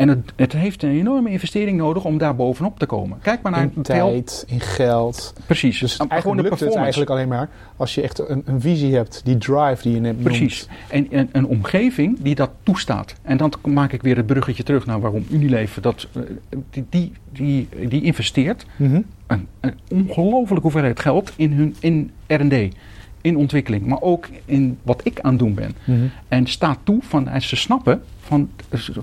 En 0.00 0.08
het, 0.08 0.32
het 0.36 0.52
heeft 0.52 0.82
een 0.82 0.90
enorme 0.90 1.30
investering 1.30 1.78
nodig 1.78 2.04
om 2.04 2.18
daar 2.18 2.36
bovenop 2.36 2.78
te 2.78 2.86
komen. 2.86 3.18
Kijk 3.22 3.42
maar 3.42 3.52
naar 3.52 3.62
In 3.62 3.72
het 3.74 3.84
tijd, 3.84 4.44
in 4.46 4.60
geld. 4.60 5.34
Precies. 5.46 5.78
Dus 5.78 5.92
Gewoon 5.94 6.08
de 6.08 6.14
eigenlijk 6.14 6.42
lukt 6.42 6.60
het 6.60 6.74
eigenlijk 6.74 7.10
alleen 7.10 7.28
maar 7.28 7.48
als 7.76 7.94
je 7.94 8.02
echt 8.02 8.28
een, 8.28 8.42
een 8.44 8.60
visie 8.60 8.94
hebt, 8.94 9.20
die 9.24 9.38
drive 9.38 9.82
die 9.82 9.94
je 9.94 10.00
net 10.00 10.22
Precies. 10.22 10.68
En, 10.88 11.06
en 11.10 11.28
een 11.32 11.46
omgeving 11.46 12.18
die 12.20 12.34
dat 12.34 12.50
toestaat. 12.62 13.14
En 13.22 13.36
dan 13.36 13.52
maak 13.64 13.92
ik 13.92 14.02
weer 14.02 14.16
het 14.16 14.26
bruggetje 14.26 14.62
terug 14.62 14.86
naar 14.86 15.00
waarom 15.00 15.26
Unilever 15.30 15.82
dat, 15.82 16.08
eh, 16.12 16.22
die, 16.70 16.86
die, 16.90 17.12
die, 17.32 17.68
die 17.88 18.02
investeert. 18.02 18.66
Mhm. 18.76 19.00
een, 19.26 19.48
een 19.60 19.74
ongelofelijke 19.90 20.62
hoeveelheid 20.62 21.00
geld 21.00 21.32
in 21.36 21.52
hun 21.52 21.76
in 21.80 22.10
R&D, 22.26 22.74
in 23.20 23.36
ontwikkeling, 23.36 23.86
maar 23.86 24.00
ook 24.00 24.28
in 24.44 24.78
wat 24.82 25.00
ik 25.04 25.20
aan 25.20 25.30
het 25.30 25.38
doen 25.38 25.54
ben. 25.54 25.74
Mhm. 25.84 25.98
En 26.28 26.46
staat 26.46 26.78
toe 26.84 26.98
van 27.02 27.28
en 27.28 27.42
ze 27.42 27.56
snappen 27.56 28.02
van 28.20 28.50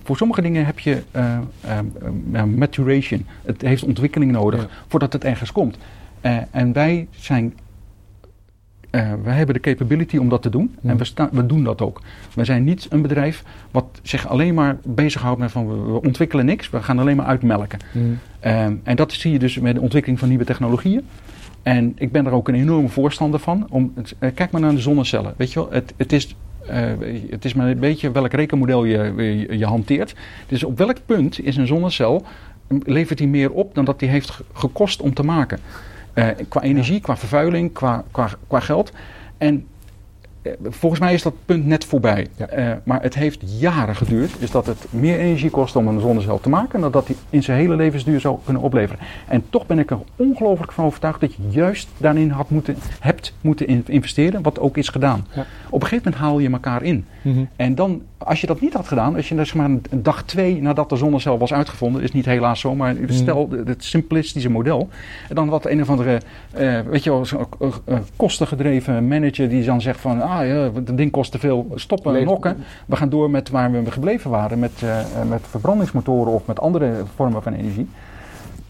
voor 0.04 0.18
sommige 0.18 0.42
dingen 0.42 0.66
heb 0.66 0.80
je 0.80 1.04
eh, 1.12 1.38
eh, 1.62 1.78
eh, 2.34 2.44
maturation. 2.44 3.26
Het 3.46 3.62
heeft 3.62 3.84
ontwikkeling 3.84 4.32
nodig 4.32 4.62
Ja. 4.62 4.68
voordat 4.88 5.14
het 5.14 5.24
ergens 5.24 5.52
komt. 5.52 5.78
Eh, 6.22 6.38
en 6.52 6.74
wij 6.74 7.08
zijn 7.12 7.54
eh, 8.90 9.14
wij 9.24 9.36
hebben 9.36 9.56
de 9.56 9.62
capability 9.62 10.18
om 10.18 10.30
dat 10.30 10.42
te 10.42 10.50
doen. 10.50 10.76
Mhm. 10.80 10.90
En 10.90 10.98
we, 10.98 11.04
staan, 11.04 11.30
we 11.32 11.46
doen 11.46 11.64
dat 11.64 11.82
ook. 11.82 12.02
We 12.34 12.46
zijn 12.46 12.64
niet 12.64 12.88
een 12.90 13.02
bedrijf 13.02 13.44
wat 13.72 13.86
zich 14.02 14.28
alleen 14.28 14.54
maar 14.54 14.78
bezighoudt 14.84 15.40
met 15.40 15.52
van 15.52 15.68
we, 15.68 15.92
we 15.92 16.02
ontwikkelen 16.02 16.46
niks. 16.46 16.70
We 16.70 16.82
gaan 16.84 17.00
alleen 17.00 17.16
maar 17.16 17.26
uitmelken. 17.26 17.80
Mhm. 17.92 18.06
Ehm, 18.40 18.74
en 18.84 18.96
dat 18.96 19.12
zie 19.14 19.32
je 19.32 19.40
dus 19.40 19.60
met 19.60 19.76
de 19.76 19.82
ontwikkeling 19.82 20.20
van 20.20 20.30
nieuwe 20.30 20.44
technologieën. 20.46 21.02
En 21.68 21.94
ik 21.98 22.12
ben 22.12 22.26
er 22.26 22.32
ook 22.32 22.48
een 22.48 22.56
enorme 22.56 22.88
voorstander 22.90 23.40
van. 23.40 23.68
Om, 23.70 23.94
eh, 24.20 24.30
kijk 24.34 24.52
maar 24.52 24.62
naar 24.62 24.72
de 24.72 24.80
zonnecellen. 24.80 25.34
Weet 25.38 25.54
je 25.54 25.60
wel, 25.60 25.72
het, 25.72 25.94
het, 25.98 26.14
is, 26.14 26.36
eh, 26.68 26.82
het 27.30 27.46
is 27.46 27.54
maar 27.54 27.68
een 27.68 27.80
beetje 27.80 28.12
welk 28.12 28.32
rekenmodel 28.34 28.84
je, 28.86 29.14
je, 29.18 29.58
je 29.58 29.66
hanteert. 29.66 30.16
Dus 30.48 30.64
op 30.64 30.78
welk 30.78 30.98
punt 31.06 31.40
is 31.46 31.58
een 31.58 31.68
zonnecel, 31.68 32.26
eh, 32.68 32.78
levert 32.84 33.18
die 33.18 33.28
meer 33.28 33.52
op 33.52 33.76
dan 33.76 33.86
dat 33.86 34.00
die 34.00 34.10
heeft 34.10 34.30
ge- 34.30 34.44
gekost 34.54 35.02
om 35.02 35.14
te 35.14 35.24
maken? 35.24 35.60
Eh, 36.14 36.28
qua 36.48 36.62
energie, 36.62 37.00
qua 37.02 37.18
vervuiling, 37.18 37.74
qua, 37.74 38.04
qua, 38.12 38.30
qua 38.48 38.60
geld. 38.60 38.92
En 39.38 39.66
volgens 40.64 41.02
mij 41.02 41.14
is 41.14 41.22
dat 41.22 41.34
punt 41.46 41.66
net 41.66 41.86
voorbij. 41.86 42.28
Ja. 42.36 42.48
Eh, 42.48 42.72
maar 42.84 43.02
het 43.02 43.16
heeft 43.16 43.60
jaren 43.60 43.96
geduurd. 43.96 44.40
Dus 44.40 44.52
dat 44.52 44.66
het 44.66 44.86
meer 44.90 45.20
energie 45.20 45.50
kost 45.50 45.76
om 45.76 45.88
een 45.88 46.00
zonnecel 46.00 46.40
te 46.40 46.50
maken. 46.50 46.82
dan 46.82 46.92
dat 46.92 47.08
die 47.08 47.16
in 47.30 47.44
zijn 47.44 47.58
hele 47.58 47.76
levensduur 47.76 48.20
zou 48.20 48.38
kunnen 48.44 48.62
opleveren. 48.64 49.06
En 49.28 49.44
toch 49.50 49.66
ben 49.66 49.80
ik 49.80 49.92
er 49.92 49.98
ongelooflijk 50.16 50.72
van 50.72 50.86
overtuigd 50.86 51.20
dat 51.20 51.34
je 51.34 51.42
juist 51.50 51.88
daarin 51.98 52.30
had 52.30 52.50
moeten, 52.50 52.76
hebt 53.00 53.34
moeten 53.42 53.68
in- 53.68 53.84
investeren. 53.88 54.42
Wat 54.42 54.60
ook 54.60 54.78
is 54.78 54.90
gedaan. 54.90 55.26
Ja. 55.34 55.46
Op 55.70 55.82
een 55.82 55.88
gegeven 55.88 56.12
moment 56.12 56.22
haal 56.22 56.40
je 56.40 56.50
elkaar 56.50 56.84
in. 56.84 57.06
Mhm. 57.34 57.44
En 57.56 57.76
dan, 57.76 58.02
als 58.18 58.42
je 58.42 58.48
dat 58.48 58.62
niet 58.62 58.74
had 58.74 58.88
gedaan, 58.88 59.16
als 59.16 59.30
je 59.30 59.36
dus 59.36 59.54
maar 59.54 59.66
een 59.70 59.82
dag 59.92 60.24
twee 60.24 60.62
nadat 60.62 60.90
de 60.90 60.96
zonnecel 60.96 61.38
was 61.38 61.54
uitgevonden, 61.54 62.02
is 62.02 62.12
niet 62.12 62.26
helaas 62.26 62.60
zo, 62.60 62.76
maar 62.76 62.96
stel 63.08 63.48
de- 63.48 63.64
het 63.66 63.84
simplistische 63.84 64.50
model, 64.50 64.90
en 65.30 65.36
dan 65.36 65.50
wat 65.50 65.66
een 65.66 65.82
of 65.82 65.90
andere, 65.90 66.22
eh, 66.54 66.80
weet 66.82 67.04
je 67.04 67.10
wel, 67.10 67.22
eh, 67.60 67.68
eh, 67.86 67.98
kostengedreven 68.16 69.08
manager 69.08 69.50
die 69.50 69.64
dan 69.64 69.82
zegt 69.82 70.00
van, 70.00 70.22
ah 70.22 70.48
ja, 70.48 70.70
dat 70.84 70.98
ding 70.98 71.12
kost 71.12 71.32
te 71.32 71.40
veel, 71.40 71.68
stoppen, 71.76 72.12
Leef- 72.14 72.26
nokken, 72.26 72.58
we 72.86 72.96
gaan 72.96 73.10
door 73.10 73.30
met 73.30 73.50
waar 73.50 73.72
we 73.72 73.92
gebleven 73.92 74.30
waren, 74.32 74.60
met, 74.60 74.82
met 75.30 75.42
verbrandingsmotoren 75.50 76.34
of 76.34 76.46
met 76.46 76.60
andere 76.60 76.92
vormen 77.16 77.44
van 77.44 77.54
energie. 77.54 77.88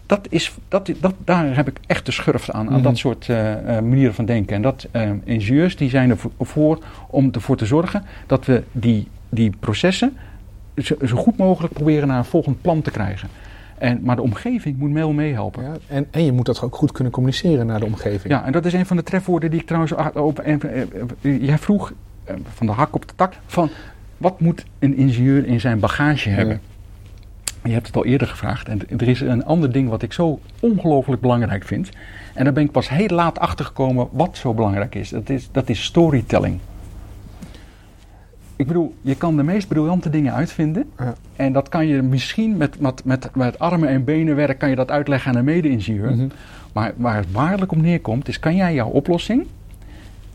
Dat 0.08 0.26
is, 0.30 0.54
dat, 0.68 0.90
dat, 1.00 1.14
daar 1.24 1.56
heb 1.56 1.68
ik 1.68 1.78
echt 1.86 2.06
de 2.06 2.12
schurft 2.12 2.50
aan, 2.52 2.66
aan 2.66 2.72
Mhm. 2.72 2.82
dat 2.82 2.98
soort 2.98 3.28
eh, 3.28 3.52
eh, 3.52 3.84
manieren 3.84 4.14
van 4.14 4.24
denken. 4.24 4.56
En 4.56 4.62
dat 4.62 4.86
eh, 4.90 5.10
ingenieurs 5.24 5.76
die 5.76 5.88
zijn 5.90 6.10
ervoor 6.38 6.78
om 7.10 7.28
ervoor 7.32 7.56
te 7.56 7.66
zorgen 7.66 8.02
dat 8.26 8.46
we 8.46 8.62
die, 8.72 9.08
die 9.28 9.52
processen 9.60 10.16
zo, 10.76 10.96
zo 11.04 11.16
goed 11.16 11.36
mogelijk 11.36 11.72
proberen 11.74 12.08
naar 12.08 12.18
een 12.18 12.24
volgend 12.24 12.60
plan 12.62 12.82
te 12.82 12.90
krijgen. 12.90 13.28
En, 13.78 14.00
maar 14.02 14.16
de 14.16 14.22
omgeving 14.22 14.78
moet 14.78 14.90
mee 14.90 15.12
meehelpen. 15.12 15.62
Ja. 15.62 15.68
Ja, 15.68 15.76
en, 15.86 16.06
en 16.10 16.24
je 16.24 16.32
moet 16.32 16.46
dat 16.46 16.62
ook 16.62 16.76
goed 16.76 16.92
kunnen 16.92 17.12
communiceren 17.12 17.66
naar 17.66 17.78
de 17.78 17.84
omgeving. 17.86 18.34
en 18.44 18.52
dat 18.52 18.64
is 18.64 18.72
een 18.72 18.86
van 18.86 18.96
de 18.96 19.02
trefwoorden 19.02 19.50
die 19.50 19.60
ik 19.60 19.66
trouwens 19.66 19.92
op. 20.14 20.38
En, 20.38 20.60
jij 21.20 21.58
vroeg 21.58 21.92
van 22.54 22.66
de 22.66 22.72
hak 22.72 22.94
op 22.94 23.08
de 23.08 23.14
tak 23.16 23.34
van 23.46 23.70
wat 24.16 24.40
moet 24.40 24.64
een 24.78 24.96
ingenieur 24.96 25.46
in 25.46 25.60
zijn 25.60 25.78
bagage 25.78 26.28
hebben? 26.28 26.60
Je 27.68 27.74
hebt 27.74 27.86
het 27.86 27.96
al 27.96 28.04
eerder 28.04 28.26
gevraagd. 28.26 28.68
En 28.68 28.80
er 28.96 29.08
is 29.08 29.20
een 29.20 29.44
ander 29.44 29.72
ding 29.72 29.88
wat 29.88 30.02
ik 30.02 30.12
zo 30.12 30.40
ongelooflijk 30.60 31.20
belangrijk 31.20 31.64
vind. 31.64 31.90
En 32.34 32.44
daar 32.44 32.52
ben 32.52 32.64
ik 32.64 32.70
pas 32.70 32.88
heel 32.88 33.08
laat 33.08 33.38
achter 33.38 33.64
gekomen 33.64 34.08
wat 34.10 34.36
zo 34.36 34.54
belangrijk 34.54 34.94
is. 34.94 35.08
Dat 35.08 35.28
is, 35.28 35.48
dat 35.52 35.68
is 35.68 35.84
storytelling. 35.84 36.58
Ik 38.56 38.66
bedoel, 38.66 38.94
je 39.00 39.16
kan 39.16 39.36
de 39.36 39.42
meest 39.42 39.68
briljante 39.68 40.10
dingen 40.10 40.34
uitvinden. 40.34 40.90
Ja. 40.98 41.14
En 41.36 41.52
dat 41.52 41.68
kan 41.68 41.86
je 41.86 42.02
misschien 42.02 42.56
met, 42.56 42.80
met, 42.80 43.04
met, 43.04 43.30
met 43.34 43.58
armen 43.58 43.88
en 43.88 44.04
benen 44.04 44.36
werk 44.36 44.58
kan 44.58 44.70
je 44.70 44.76
dat 44.76 44.90
uitleggen 44.90 45.30
aan 45.30 45.38
een 45.38 45.44
mede-ingenieur. 45.44 46.10
Mhm. 46.10 46.28
Maar 46.72 46.92
waar 46.96 47.16
het 47.16 47.32
waarlijk 47.32 47.72
op 47.72 47.80
neerkomt, 47.80 48.28
is 48.28 48.38
kan 48.38 48.56
jij 48.56 48.74
jouw 48.74 48.88
oplossing. 48.88 49.46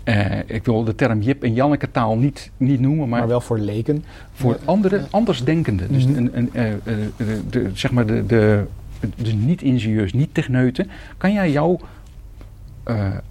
Eh, 0.04 0.40
ik 0.46 0.66
wil 0.66 0.84
de 0.84 0.96
term 0.96 1.22
Jip 1.22 1.44
en 1.44 1.54
Janneke 1.54 1.92
taal 1.92 2.18
niet, 2.18 2.52
niet 2.58 2.80
noemen, 2.80 3.10
Maar, 3.10 3.20
maar 3.20 3.28
wel 3.28 3.42
voor 3.42 3.60
leken. 3.60 4.04
voor 4.34 4.58
andere, 4.66 5.02
andersdenkenden. 5.10 5.94
Dus 5.94 6.06
Mhm. 6.06 6.16
een, 6.18 6.30
een, 6.34 6.50
eh, 6.54 6.72
eh, 6.72 6.78
de, 7.18 7.42
de- 7.50 7.70
zeg 7.74 7.92
maar 7.92 8.06
de, 8.06 8.26
de, 8.26 8.64
de 9.16 9.34
niet-ingenieurs, 9.34 10.14
niet-techneuten, 10.14 10.90
kan 11.18 11.34
jij 11.34 11.52
jouw 11.52 11.80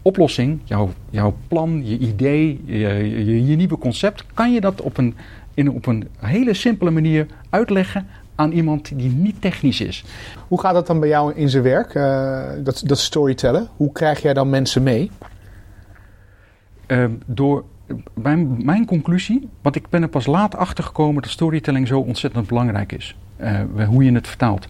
oplossing, 0.03 0.59
jouw, 0.65 0.91
jouw 1.11 1.35
plan, 1.49 1.83
je 1.87 1.99
idee, 1.99 2.61
je, 2.65 2.79
je, 2.79 3.47
je 3.47 3.57
nieuwe 3.57 3.79
concept, 3.79 4.25
kan 4.35 4.53
je 4.53 4.61
dat 4.61 4.81
op 4.81 4.97
een, 4.99 5.15
in, 5.55 5.71
op 5.71 5.87
een 5.87 6.09
hele 6.19 6.55
simpele 6.55 6.91
manier 6.91 7.27
uitleggen 7.51 8.07
aan 8.35 8.51
iemand 8.53 8.99
die 8.99 9.11
niet 9.11 9.41
technisch 9.41 9.81
is. 9.81 10.05
Hoe 10.49 10.61
gaat 10.61 10.75
dat 10.75 10.87
dan 10.87 11.01
bij 11.01 11.09
jou 11.09 11.33
in 11.35 11.49
zijn 11.49 11.63
werk, 11.63 11.93
dat, 12.65 12.83
dat 12.87 12.99
storytellen? 12.99 13.69
Hoe 13.77 13.93
krijg 13.93 14.23
jij 14.23 14.35
dan 14.35 14.51
mensen 14.51 14.83
mee? 14.83 15.11
Ehm, 16.93 17.11
door 17.27 17.65
mijn, 18.15 18.65
mijn 18.65 18.85
conclusie, 18.87 19.49
want 19.63 19.77
ik 19.77 19.89
ben 19.89 20.03
er 20.03 20.09
pas 20.09 20.27
laat 20.27 20.57
achter 20.57 20.85
gekomen 20.85 21.23
dat 21.23 21.31
storytelling 21.31 21.87
zo 21.87 22.01
ontzettend 22.01 22.47
belangrijk 22.47 22.93
is. 22.93 23.17
Eh, 23.37 23.61
hoe 23.87 24.05
je 24.05 24.13
het 24.13 24.29
vertaalt. 24.29 24.67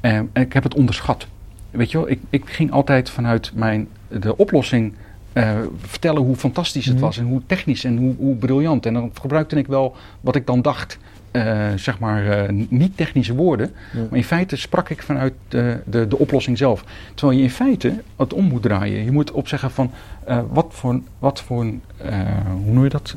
En 0.00 0.30
ik 0.32 0.52
heb 0.52 0.62
het 0.62 0.74
onderschat. 0.74 1.26
Weet 1.70 1.90
je 1.90 1.98
wel, 1.98 2.10
ik, 2.10 2.20
ik 2.30 2.50
ging 2.50 2.70
altijd 2.70 3.10
vanuit 3.10 3.52
mijn, 3.54 3.88
de 4.08 4.36
oplossing 4.36 4.92
eh, 5.32 5.50
vertellen 5.76 6.22
hoe 6.22 6.36
fantastisch 6.36 6.84
het 6.86 6.94
Mhm. 6.94 7.04
was 7.04 7.18
en 7.18 7.24
hoe 7.24 7.42
technisch 7.46 7.84
en 7.84 7.96
hoe, 7.96 8.14
hoe 8.18 8.36
briljant. 8.36 8.86
En 8.86 8.92
dan 8.94 9.10
gebruikte 9.20 9.56
ik 9.56 9.66
wel 9.66 9.96
wat 10.20 10.36
ik 10.36 10.46
dan 10.46 10.62
dacht, 10.62 10.98
eh, 11.32 11.72
zeg 11.76 11.98
maar, 11.98 12.26
eh, 12.26 12.48
niet 12.68 12.96
technische 12.96 13.34
woorden. 13.34 13.72
Ja. 13.92 14.00
Maar 14.10 14.18
in 14.18 14.24
feite 14.24 14.56
sprak 14.56 14.88
ik 14.88 15.02
vanuit 15.02 15.32
de, 15.48 15.80
de, 15.84 16.08
de 16.08 16.18
oplossing 16.18 16.58
zelf. 16.58 16.84
Terwijl 17.14 17.38
je 17.38 17.44
in 17.44 17.50
feite 17.50 17.94
het 18.16 18.32
om 18.32 18.44
moet 18.44 18.62
draaien. 18.62 19.04
Je 19.04 19.12
moet 19.12 19.30
opzeggen 19.30 19.70
van 19.70 19.90
eh, 20.24 20.40
wat 20.50 20.66
voor, 20.68 21.00
wat 21.18 21.42
voor 21.42 21.60
een, 21.60 21.82
eh, 21.96 22.18
hoe 22.64 22.72
noem 22.72 22.84
je 22.84 22.90
dat? 22.90 23.16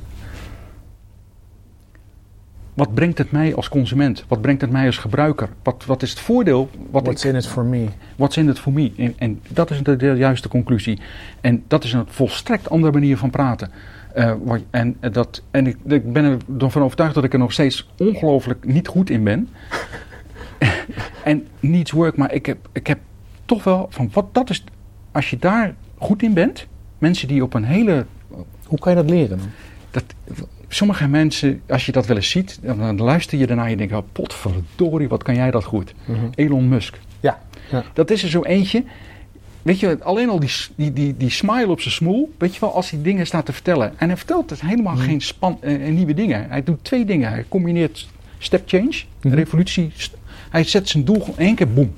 Wat 2.73 2.93
brengt 2.93 3.17
het 3.17 3.31
mij 3.31 3.55
als 3.55 3.69
consument? 3.69 4.25
Wat 4.27 4.41
brengt 4.41 4.61
het 4.61 4.71
mij 4.71 4.85
als 4.85 4.97
gebruiker? 4.97 5.49
Wat, 5.63 5.83
wat 5.85 6.01
is 6.01 6.09
het 6.09 6.19
voordeel? 6.19 6.69
Wat 6.91 7.03
What's 7.03 7.23
ik, 7.23 7.31
in 7.31 7.37
it 7.37 7.47
for 7.47 7.63
me? 7.63 7.85
What's 8.15 8.37
in 8.37 8.49
it 8.49 8.59
for 8.59 8.73
me? 8.73 8.91
En, 8.97 9.13
en 9.17 9.41
dat 9.47 9.71
is 9.71 9.83
de, 9.83 9.95
de 9.95 10.13
juiste 10.17 10.47
conclusie. 10.47 10.99
En 11.41 11.63
dat 11.67 11.83
is 11.83 11.93
een 11.93 12.05
volstrekt 12.07 12.69
andere 12.69 12.93
manier 12.93 13.17
van 13.17 13.29
praten. 13.29 13.71
Eh, 14.15 14.33
wat- 14.43 14.63
en, 14.69 14.97
dat, 15.11 15.41
en 15.51 15.67
ik, 15.67 15.77
ik 15.87 16.13
ben 16.13 16.39
ervan 16.59 16.81
overtuigd 16.81 17.15
dat 17.15 17.23
ik 17.23 17.33
er 17.33 17.39
nog 17.39 17.51
steeds 17.51 17.89
ongelooflijk 17.97 18.65
niet 18.65 18.87
goed 18.87 19.09
in 19.09 19.23
ben. 19.23 19.49
en 21.23 21.47
needs 21.59 21.91
work, 21.91 22.17
maar 22.17 22.33
ik 22.33 22.45
heb, 22.45 22.57
ik 22.71 22.87
heb 22.87 22.99
toch 23.45 23.63
wel 23.63 23.87
van 23.89 24.09
wat 24.13 24.33
dat 24.33 24.49
is. 24.49 24.63
Als 25.11 25.29
je 25.29 25.37
daar 25.37 25.75
goed 25.97 26.23
in 26.23 26.33
bent, 26.33 26.67
mensen 26.97 27.27
die 27.27 27.43
op 27.43 27.53
een 27.53 27.63
hele 27.63 28.05
Hoe 28.65 28.79
kan 28.79 28.91
je 28.95 28.97
dat 29.01 29.09
leren 29.09 29.37
dan? 29.37 29.47
dat, 29.91 30.03
sommige 30.67 31.07
mensen, 31.07 31.61
als 31.67 31.85
je 31.85 31.91
dat 31.91 32.05
wel 32.05 32.15
eens 32.15 32.29
ziet, 32.29 32.59
dan, 32.61 32.97
luister 32.97 33.37
je 33.37 33.47
ernaar 33.47 33.65
en 33.65 33.71
je 33.71 33.77
denkt, 33.77 33.93
oh, 33.93 34.01
potverdorie, 34.11 35.07
wat 35.09 35.23
kan 35.23 35.35
jij 35.35 35.51
dat 35.51 35.63
goed. 35.63 35.93
Elon 36.35 36.67
Musk. 36.69 36.99
Ja, 37.19 37.39
ja. 37.71 37.83
Dat 37.93 38.11
is 38.11 38.23
er 38.23 38.29
zo 38.29 38.41
eentje. 38.41 38.83
Weet 39.65 39.79
je, 39.79 39.97
alleen 40.03 40.29
al 40.29 40.39
die, 40.39 40.51
die, 40.75 40.93
die, 40.93 41.17
die 41.17 41.29
smile 41.29 41.67
op 41.69 41.81
zijn 41.81 41.93
smoel, 41.93 42.33
weet 42.37 42.53
je 42.53 42.59
wel, 42.59 42.73
als 42.73 42.89
hij 42.89 43.01
dingen 43.01 43.25
staat 43.27 43.45
te 43.45 43.53
vertellen. 43.53 43.93
En 43.97 44.07
hij 44.07 44.17
vertelt 44.17 44.49
dus 44.49 44.61
helemaal 44.61 44.95
geen 44.95 45.21
span, 45.21 45.57
eh, 45.61 45.89
nieuwe 45.89 46.13
dingen. 46.13 46.49
Hij 46.49 46.63
doet 46.63 46.83
twee 46.83 47.05
dingen. 47.05 47.29
Hij 47.29 47.45
combineert 47.49 48.07
step 48.37 48.63
change, 48.65 49.03
Mhm. 49.21 49.35
revolutie. 49.35 49.91
Hij 50.49 50.63
zet 50.63 50.89
zijn 50.89 51.05
doel 51.05 51.19
gewoon 51.19 51.37
één 51.37 51.55
keer, 51.55 51.73
boem. 51.73 51.93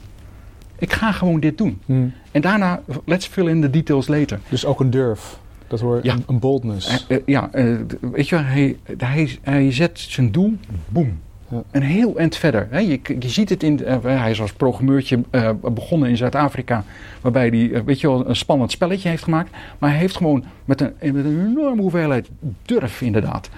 Ik 0.79 0.93
ga 0.93 1.11
gewoon 1.11 1.39
dit 1.39 1.57
doen. 1.57 1.79
Hm. 1.85 2.07
En 2.31 2.41
daarna, 2.41 2.81
let's 3.05 3.25
fill 3.27 3.47
in 3.47 3.61
the 3.61 3.69
details 3.69 4.07
later. 4.07 4.39
Dus 4.49 4.65
ook 4.65 4.79
een 4.79 4.89
durf. 4.89 5.39
Dat 5.67 5.79
hoor 5.79 5.99
Ja. 6.03 6.15
een, 6.27 6.39
boldness. 6.39 7.05
Eh, 7.07 7.17
eh, 7.17 7.23
ja, 7.25 7.49
eh, 7.51 7.75
weet 8.01 8.29
je 8.29 8.35
wel, 8.35 8.43
hij, 8.43 8.77
hij, 8.97 9.37
hij 9.41 9.71
zet 9.73 9.99
zijn 9.99 10.31
doel, 10.31 10.53
boem. 10.89 11.19
Ja. 11.49 11.63
Een 11.71 11.81
heel 11.81 12.17
eind 12.17 12.35
verder. 12.35 12.67
Hè. 12.71 12.79
Je, 12.79 12.99
je 13.19 13.29
ziet 13.29 13.49
het 13.49 13.63
in. 13.63 13.85
eh, 13.85 13.97
hij 14.03 14.31
is 14.31 14.41
als 14.41 14.53
programmeurtje 14.53 15.19
eh, 15.29 15.49
begonnen 15.73 16.09
in 16.09 16.17
Zuid-Afrika. 16.17 16.83
Waarbij 17.21 17.47
hij, 17.47 17.71
eh, 17.71 17.81
weet 17.81 18.01
je 18.01 18.07
wel, 18.07 18.29
een 18.29 18.35
spannend 18.35 18.71
spelletje 18.71 19.09
heeft 19.09 19.23
gemaakt. 19.23 19.49
Maar 19.77 19.89
hij 19.89 19.99
heeft 19.99 20.15
gewoon 20.15 20.43
met 20.65 20.81
een, 20.81 20.93
met 20.99 21.25
een 21.25 21.47
enorme 21.47 21.81
hoeveelheid 21.81 22.29
durf, 22.65 23.01
inderdaad. 23.01 23.49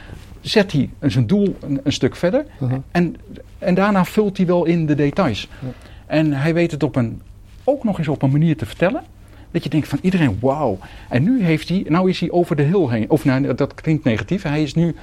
zet 0.42 0.72
hij 0.72 0.90
zijn 1.02 1.28
doel 1.28 1.56
een, 1.60 1.80
een 1.84 1.94
stuk 1.94 2.16
verder. 2.16 2.46
Mhm. 2.60 2.78
En, 2.92 3.16
en 3.60 3.74
daarna 3.76 4.06
vult 4.06 4.38
hij 4.38 4.46
wel 4.46 4.66
in 4.66 4.86
de 4.86 4.96
details. 4.96 5.48
Ja. 5.60 5.68
En 6.06 6.34
hij 6.34 6.54
weet 6.54 6.72
het 6.72 6.84
op 6.84 6.96
een, 6.96 7.22
ook 7.64 7.84
nog 7.84 7.98
eens 7.98 8.08
op 8.08 8.22
een 8.22 8.32
manier 8.32 8.58
te 8.58 8.66
vertellen. 8.66 9.04
Dat 9.52 9.64
je 9.64 9.70
denkt 9.70 9.88
van 9.88 10.00
iedereen, 10.02 10.38
wauw. 10.42 10.78
En 11.10 11.24
nu 11.24 11.44
heeft 11.44 11.70
hij, 11.70 11.86
nou 11.88 12.10
is 12.10 12.20
hij 12.20 12.32
over 12.32 12.56
de 12.56 12.64
hill 12.64 12.88
heen. 12.90 13.10
Of 13.10 13.26
nou, 13.26 13.56
dat 13.56 13.74
klinkt 13.74 14.04
negatief. 14.04 14.44
Hij 14.44 14.64
is 14.64 14.74
nu, 14.74 14.96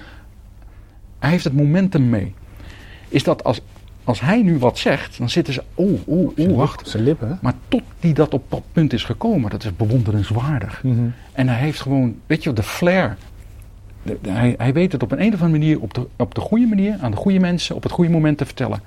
hij 1.18 1.30
heeft 1.30 1.44
het 1.44 1.52
momentum 1.52 2.08
mee. 2.08 2.34
Is 3.08 3.22
dat 3.22 3.44
als, 3.44 3.60
als 4.04 4.20
hij 4.20 4.42
nu 4.42 4.58
wat 4.58 4.78
zegt, 4.78 5.18
dan 5.18 5.30
zitten 5.30 5.52
ze, 5.54 5.62
oeh, 5.76 6.00
oeh, 6.06 6.30
oeh, 6.38 6.56
wacht. 6.56 6.88
Zijn 6.88 7.02
lippen? 7.02 7.38
Maar 7.42 7.54
tot 7.68 7.82
die 8.00 8.14
dat 8.14 8.34
op 8.34 8.42
dat 8.48 8.62
punt 8.72 8.92
is 8.92 9.04
gekomen, 9.04 9.50
dat 9.50 9.64
is 9.64 9.76
bewonderenswaardig. 9.76 10.82
Mhm. 10.82 11.06
En 11.32 11.48
hij 11.48 11.58
heeft 11.58 11.80
gewoon, 11.80 12.16
weet 12.26 12.42
je, 12.42 12.52
de 12.52 12.62
flair. 12.62 13.16
De- 14.02 14.18
de- 14.22 14.30
hij, 14.30 14.54
hij 14.58 14.72
weet 14.72 14.92
het 14.92 15.02
op 15.02 15.12
een, 15.12 15.20
een 15.22 15.34
of 15.34 15.42
andere 15.42 15.58
manier, 15.60 15.80
op 15.80 15.94
de, 15.94 16.06
op 16.16 16.34
de 16.34 16.40
goede 16.40 16.66
manier, 16.66 16.96
aan 17.00 17.10
de 17.10 17.16
goede 17.16 17.38
mensen, 17.38 17.74
op 17.76 17.82
het 17.82 17.92
goede 17.92 18.10
moment 18.10 18.38
te 18.38 18.44
vertellen. 18.46 18.80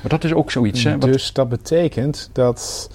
Maar 0.00 0.10
dat 0.10 0.24
is 0.24 0.32
ook 0.32 0.50
zoiets. 0.50 0.84
Hè, 0.84 0.90
wat- 0.98 1.00
Dus 1.12 1.32
dat 1.32 1.48
betekent 1.48 2.30
dat 2.32 2.90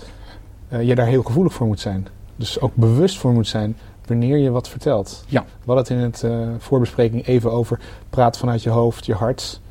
eh, 0.67 0.83
je 0.87 0.95
daar 0.95 1.07
heel 1.07 1.23
gevoelig 1.23 1.53
voor 1.53 1.67
moet 1.67 1.79
zijn. 1.79 2.07
Dus 2.35 2.59
ook 2.59 2.75
bewust 2.75 3.17
voor 3.17 3.31
moet 3.33 3.47
zijn 3.47 3.77
wanneer 4.05 4.37
je 4.37 4.49
wat 4.49 4.69
vertelt. 4.69 5.25
Ja. 5.27 5.41
We 5.65 5.71
hadden 5.73 5.83
het 5.83 5.89
in 5.89 5.97
het 5.97 6.23
eh, 6.23 6.47
voorbespreking 6.59 7.25
even 7.25 7.51
over 7.51 7.79
praat 8.09 8.37
vanuit 8.37 8.63
je 8.63 8.69
hoofd, 8.69 9.05
je 9.05 9.13
hart. 9.13 9.61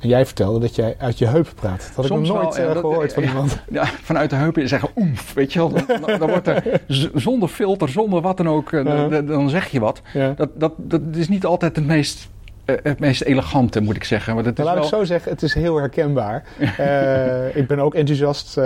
En 0.00 0.08
jij 0.08 0.26
vertelde 0.26 0.58
dat 0.58 0.74
jij 0.74 0.94
uit 0.98 1.18
je 1.18 1.26
heup 1.26 1.52
praat. 1.54 1.78
Dat 1.86 1.94
had 1.94 2.04
Soms 2.04 2.28
ik 2.28 2.34
nog 2.34 2.36
wel, 2.36 2.42
nooit 2.42 2.56
ja, 2.56 2.62
eh, 2.62 2.68
dat- 2.74 2.78
gehoord 2.82 3.12
van 3.12 3.22
iemand. 3.22 3.58
ja, 3.70 3.84
vanuit 3.84 4.30
de 4.30 4.36
heupen 4.36 4.68
zeggen 4.68 4.88
oemf, 4.96 5.32
weet 5.34 5.52
je 5.52 5.58
wel. 5.58 5.68
Dan, 5.68 5.84
dan- 6.06 6.18
dan 6.18 6.28
wordt 6.28 6.46
er 6.46 6.80
zonder 7.14 7.48
filter, 7.48 7.88
zonder 7.88 8.20
wat 8.20 8.36
dan 8.36 8.48
ook, 8.48 8.72
eh, 8.72 9.24
dan, 9.26 9.50
zeg 9.50 9.66
je 9.68 9.80
wat. 9.80 10.00
Dat, 10.36 10.48
dat, 10.54 10.72
dat 10.76 11.00
is 11.14 11.28
niet 11.28 11.44
altijd 11.44 11.76
het 11.76 11.86
meest, 11.86 12.28
eh, 12.64 12.76
het 12.82 12.98
meest 12.98 13.22
elegante, 13.22 13.80
moet 13.80 13.96
ik 13.96 14.04
zeggen. 14.04 14.34
Want 14.34 14.46
het 14.46 14.58
is 14.58 14.64
Nou, 14.64 14.76
laat 14.76 14.90
wel, 14.90 15.00
ik 15.00 15.06
zo 15.06 15.12
zeggen, 15.12 15.32
het 15.32 15.42
is 15.42 15.54
heel 15.54 15.76
herkenbaar. 15.76 16.44
Ik 17.60 17.66
ben 17.66 17.78
ook 17.78 17.94
enthousiast. 17.94 18.56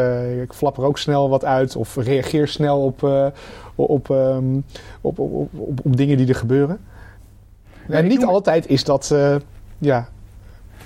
ik 0.43 0.53
flap 0.53 0.77
er 0.77 0.85
ook 0.85 0.99
snel 0.99 1.29
wat 1.29 1.45
uit 1.45 1.77
of 1.77 1.97
reageer 1.97 2.49
snel 2.49 2.81
op, 2.85 3.05
eh, 3.05 3.27
op, 3.75 4.11
ehm, 4.11 4.55
op, 5.01 5.19
op, 5.19 5.33
op, 5.33 5.49
op, 5.53 5.81
op 5.85 5.97
dingen 5.97 6.17
die 6.17 6.29
er 6.29 6.35
gebeuren. 6.35 6.79
En 7.89 8.07
niet 8.07 8.25
altijd 8.25 8.69
is 8.69 8.85
dat 8.85 9.15
ja, 9.79 10.09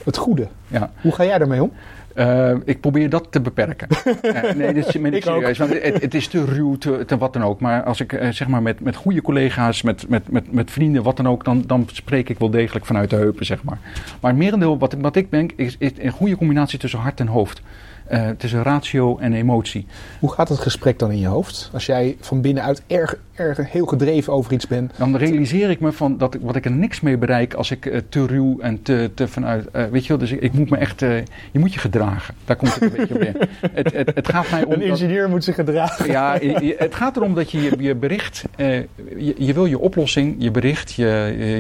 het 0.05 0.17
goede. 0.17 0.49
Ja. 0.67 0.91
Hoe 1.01 1.13
ga 1.13 1.25
jij 1.25 1.39
daarmee 1.39 1.63
om? 1.63 1.73
Eh, 2.19 2.55
ik 2.65 2.81
probeer 2.81 3.11
dat 3.11 3.27
te 3.31 3.41
beperken. 3.41 3.89
Eh, 4.23 4.55
nee, 4.55 4.73
dit 4.73 4.87
is 4.87 4.95
ik 4.95 5.23
serieus. 5.23 5.59
Want 5.59 5.83
het, 5.83 6.01
het 6.03 6.15
is 6.15 6.29
te 6.29 6.45
ruw, 6.45 6.77
te, 6.77 7.05
te 7.07 7.19
wat 7.19 7.33
dan 7.33 7.43
ook. 7.43 7.61
Maar 7.61 7.83
als 7.83 8.01
ik 8.01 8.13
eh, 8.13 8.29
zeg 8.29 8.49
maar 8.49 8.63
met, 8.63 8.81
met 8.81 8.97
goede 8.97 9.23
collega's, 9.23 9.83
met, 9.83 10.09
met, 10.09 10.31
met, 10.31 10.53
met 10.53 10.71
vrienden, 10.71 11.03
wat 11.03 11.17
dan 11.17 11.29
ook, 11.29 11.45
dan, 11.45 11.63
dan 11.67 11.89
spreek 11.93 12.29
ik 12.29 12.39
wel 12.39 12.51
degelijk 12.51 12.87
vanuit 12.87 13.11
de 13.11 13.17
heupen, 13.17 13.47
zeg 13.47 13.63
maar. 13.63 13.79
Maar 14.21 14.31
het 14.31 14.41
merendeel 14.41 14.79
wat, 14.79 14.95
wat 15.01 15.17
ik 15.17 15.31
denk, 15.31 15.53
is, 15.57 15.77
is 15.79 15.91
een 15.99 16.11
goede 16.11 16.37
combinatie 16.37 16.79
tussen 16.79 16.99
hart 16.99 17.21
en 17.21 17.27
hoofd. 17.27 17.63
Eh, 18.09 18.29
tussen 18.39 18.63
ratio 18.63 19.19
en 19.19 19.33
emotie. 19.33 19.87
Hoe 20.21 20.33
gaat 20.33 20.49
het 20.49 20.59
gesprek 20.59 20.99
dan 20.99 21.11
in 21.11 21.19
je 21.19 21.27
hoofd? 21.27 21.71
Als 21.73 21.87
jij 21.87 22.17
van 22.21 22.41
binnenuit 22.41 22.83
erg, 22.87 23.17
erg 23.35 23.73
heel 23.73 23.87
gedreven 23.87 24.33
over 24.33 24.53
iets 24.53 24.67
bent. 24.67 24.93
Dan 24.97 25.17
realiseer 25.17 25.71
ik 25.71 25.81
me 25.81 25.93
van 25.93 26.19
dat 26.19 26.35
ik, 26.35 26.41
wat 26.43 26.57
ik 26.57 26.65
er 26.65 26.71
niks 26.71 27.01
mee 27.01 27.17
bereik 27.17 27.55
als 27.55 27.71
ik 27.71 27.87
eh, 27.87 28.01
te 28.09 28.27
ruw 28.27 28.59
en 28.61 28.83
te, 28.83 29.11
te 29.15 29.29
vanuit. 29.29 29.71
eh, 29.71 29.85
weet 29.85 30.03
je 30.03 30.09
wel, 30.09 30.19
dus 30.19 30.31
ik, 30.31 30.41
ik 30.41 30.53
moet 30.53 30.71
me 30.71 30.77
echt. 30.77 31.01
je 31.01 31.23
moet 31.59 31.73
je 31.75 31.79
gedragen. 31.81 32.35
Daar 32.45 32.57
komt 32.57 32.75
het 32.75 32.83
een 32.83 32.91
beetje 32.97 33.15
op 33.15 33.21
neer. 33.21 33.49
Het, 33.73 33.93
het, 33.93 34.11
het 34.15 34.29
gaat 34.29 34.51
mij 34.51 34.65
om. 34.65 34.73
Een 34.73 34.79
dat- 34.79 34.89
ingenieur 34.89 35.29
moet 35.29 35.45
zich 35.45 35.55
gedragen. 35.55 36.07
Ja, 36.11 36.39
het 36.77 36.95
gaat 36.95 37.17
erom 37.17 37.35
dat 37.35 37.51
je 37.51 37.63
je, 37.63 37.73
je 37.79 37.95
bericht, 37.95 38.45
je, 38.57 39.35
je 39.39 39.53
wil 39.53 39.67
je 39.67 39.79
oplossing, 39.79 40.35
je 40.39 40.51
bericht, 40.51 40.93
je, 40.93 41.07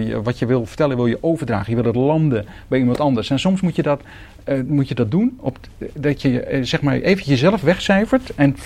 je- 0.06 0.22
wat 0.22 0.38
je 0.38 0.46
wil 0.46 0.66
vertellen, 0.66 0.96
wil 0.96 1.06
je 1.06 1.18
overdragen. 1.20 1.70
Je 1.76 1.82
wil 1.82 1.92
het 1.92 1.96
landen 2.00 2.46
bij 2.68 2.78
iemand 2.78 3.00
anders. 3.00 3.30
En 3.30 3.38
soms 3.38 3.60
moet 3.60 3.76
je 3.76 3.82
dat, 3.82 4.00
eh, 4.48 4.60
moet 4.66 4.88
je 4.88 4.94
dat 4.94 5.10
doen, 5.10 5.38
op, 5.40 5.58
dat 5.92 6.22
je 6.22 6.40
eh, 6.40 6.62
zeg 6.62 6.82
maar 6.82 6.94
even 6.94 7.24
jezelf 7.24 7.60
wegcijfert 7.60 8.34
en 8.34 8.56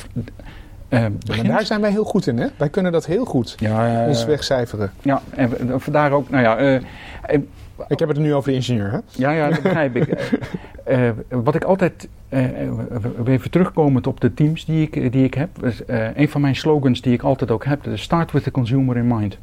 eh, 0.89 1.07
daar 1.47 1.66
zijn 1.66 1.80
wij 1.80 1.91
heel 1.91 2.05
goed 2.05 2.26
in, 2.26 2.39
hè? 2.39 2.47
Wij 2.57 2.68
kunnen 2.68 2.93
dat 2.93 3.07
heel 3.07 3.24
goed. 3.24 3.55
ja, 3.59 4.07
Ons 4.07 4.24
wegcijferen. 4.24 4.93
ja, 5.03 5.22
en 5.35 5.80
vandaar 5.80 6.12
ook, 6.12 6.30
nou 6.30 6.43
ja, 6.43 6.80
Ik 7.89 7.99
heb 7.99 8.09
het 8.09 8.18
nu 8.18 8.35
over 8.35 8.51
de 8.51 8.57
ingenieur, 8.57 8.91
hè? 8.91 8.99
Ja, 9.11 9.30
ja, 9.30 9.49
dat 9.49 9.62
begrijp 9.62 9.97
ik. 9.97 10.41
Wat 11.45 11.55
ik 11.55 11.64
altijd, 11.64 12.09
even 13.26 13.51
terugkomend 13.51 14.07
op 14.07 14.20
de 14.20 14.35
teams 14.35 14.64
die 14.64 14.83
ik, 14.83 15.12
die 15.12 15.24
ik 15.24 15.35
heb. 15.35 15.49
een 16.14 16.28
van 16.28 16.41
mijn 16.41 16.57
slogans 16.57 17.01
die 17.01 17.12
ik 17.12 17.22
altijd 17.22 17.51
ook 17.51 17.64
heb, 17.64 17.80
start 17.95 18.33
with 18.33 18.43
the 18.43 18.51
consumer 18.51 18.97
in 18.97 19.07
mind. 19.07 19.39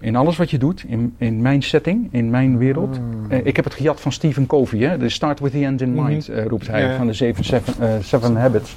In 0.00 0.16
alles 0.16 0.36
wat 0.36 0.50
je 0.50 0.58
doet, 0.58 0.84
in, 0.88 1.14
in 1.18 1.42
mijn 1.42 1.62
setting, 1.62 2.08
in 2.10 2.30
mijn 2.30 2.58
wereld. 2.58 2.98
Eh, 3.28 3.46
ik 3.46 3.56
heb 3.56 3.64
het 3.64 3.74
gejat 3.74 4.00
van 4.00 4.12
Stephen 4.12 4.46
Covey, 4.46 4.78
hè? 4.78 4.98
de 4.98 5.08
start 5.08 5.40
with 5.40 5.52
the 5.52 5.64
end 5.64 5.80
in 5.80 5.94
mind, 5.94 6.28
eh, 6.28 6.44
roept 6.44 6.66
hij, 6.66 6.96
van 6.96 7.06
de 7.06 7.12
Seven, 7.12 7.44
seven, 7.44 7.74
eh, 7.80 7.94
seven 8.02 8.36
Habits. 8.36 8.76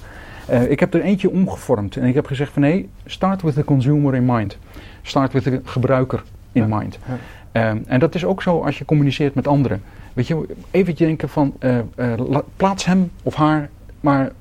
Ik 0.70 0.80
heb 0.80 0.94
er 0.94 1.02
eentje 1.02 1.30
omgevormd 1.32 1.96
en 1.96 2.04
ik 2.08 2.14
heb 2.14 2.26
gezegd 2.26 2.52
van 2.54 2.62
nee, 2.62 2.90
start 3.06 3.42
with 3.42 3.54
the 3.54 3.64
consumer 3.64 4.16
in 4.16 4.26
mind. 4.26 4.58
Start 5.02 5.34
with 5.34 5.44
the 5.44 5.62
gebruiker 5.64 6.24
in 6.52 6.68
Ja, 6.68 6.78
mind. 6.78 7.00
ja. 7.08 7.18
Ehm, 7.52 7.78
en 7.88 8.00
dat 8.00 8.16
is 8.16 8.26
ook 8.26 8.42
zo 8.42 8.60
als 8.62 8.78
je 8.78 8.86
communiceert 8.86 9.34
met 9.36 9.48
anderen. 9.48 9.82
Weet 10.14 10.28
je, 10.28 10.46
even 10.72 10.96
denken 10.96 11.30
van 11.30 11.54
la- 12.30 12.44
plaats 12.56 12.86
hem 12.86 13.12
of 13.24 13.36
haar, 13.36 13.70
maar 14.00 14.32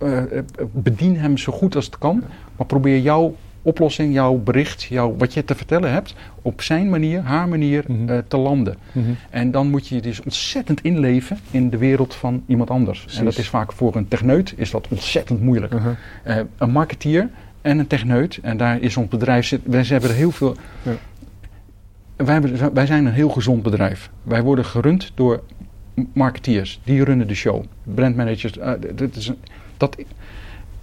bedien 0.72 1.16
hem 1.18 1.36
zo 1.36 1.52
goed 1.52 1.76
als 1.76 1.84
het 1.86 1.98
kan. 1.98 2.22
Maar 2.56 2.66
probeer 2.66 2.98
jouw 2.98 3.34
oplossing, 3.62 4.12
jouw 4.14 4.34
bericht, 4.36 4.82
jouw, 4.82 5.14
wat 5.16 5.34
je 5.34 5.44
te 5.44 5.54
vertellen 5.54 5.92
hebt, 5.92 6.14
op 6.42 6.62
zijn 6.62 6.88
manier, 6.90 7.20
haar 7.22 7.48
manier 7.48 7.84
Mhm. 7.88 8.08
eh, 8.08 8.18
te 8.28 8.36
landen. 8.36 8.76
Mhm. 8.92 9.06
En 9.30 9.50
dan 9.50 9.70
moet 9.70 9.88
je 9.88 9.94
je 9.94 10.00
dus 10.00 10.22
ontzettend 10.22 10.80
inleven 10.82 11.38
in 11.50 11.70
de 11.70 11.76
wereld 11.78 12.14
van 12.14 12.42
iemand 12.46 12.70
anders. 12.70 13.00
Precies. 13.00 13.18
En 13.18 13.24
dat 13.24 13.38
is 13.38 13.48
vaak 13.48 13.72
voor 13.72 13.96
een 13.96 14.08
techneut 14.08 14.52
is 14.56 14.70
dat 14.70 14.86
ontzettend 14.90 15.40
moeilijk. 15.40 15.72
Uh-huh. 15.74 15.92
Eh, 16.22 16.44
een 16.56 16.70
marketeer 16.70 17.28
en 17.62 17.78
een 17.78 17.86
techneut. 17.86 18.38
En 18.42 18.56
daar 18.56 18.80
is 18.80 18.96
ons 18.96 19.08
bedrijf. 19.08 19.46
Zit, 19.46 19.60
wij 19.64 19.82
hebben 19.84 20.10
er 20.10 20.16
heel 20.16 20.30
veel. 20.30 20.56
Ja. 20.82 20.92
Wij, 22.16 22.32
hebben- 22.34 22.74
wij 22.74 22.86
zijn 22.86 23.06
een 23.06 23.12
heel 23.12 23.28
gezond 23.28 23.62
bedrijf. 23.62 24.10
Wij 24.22 24.42
worden 24.42 24.64
gerund 24.64 25.12
door 25.14 25.42
marketeers. 26.12 26.80
Die 26.84 27.04
runnen 27.04 27.28
de 27.28 27.34
show. 27.34 27.64
Brandmanagers. 27.82 28.58
eh, 28.58 28.72
dat 28.94 29.16
is 29.16 29.26
een- 29.28 29.38
dat, 29.76 29.96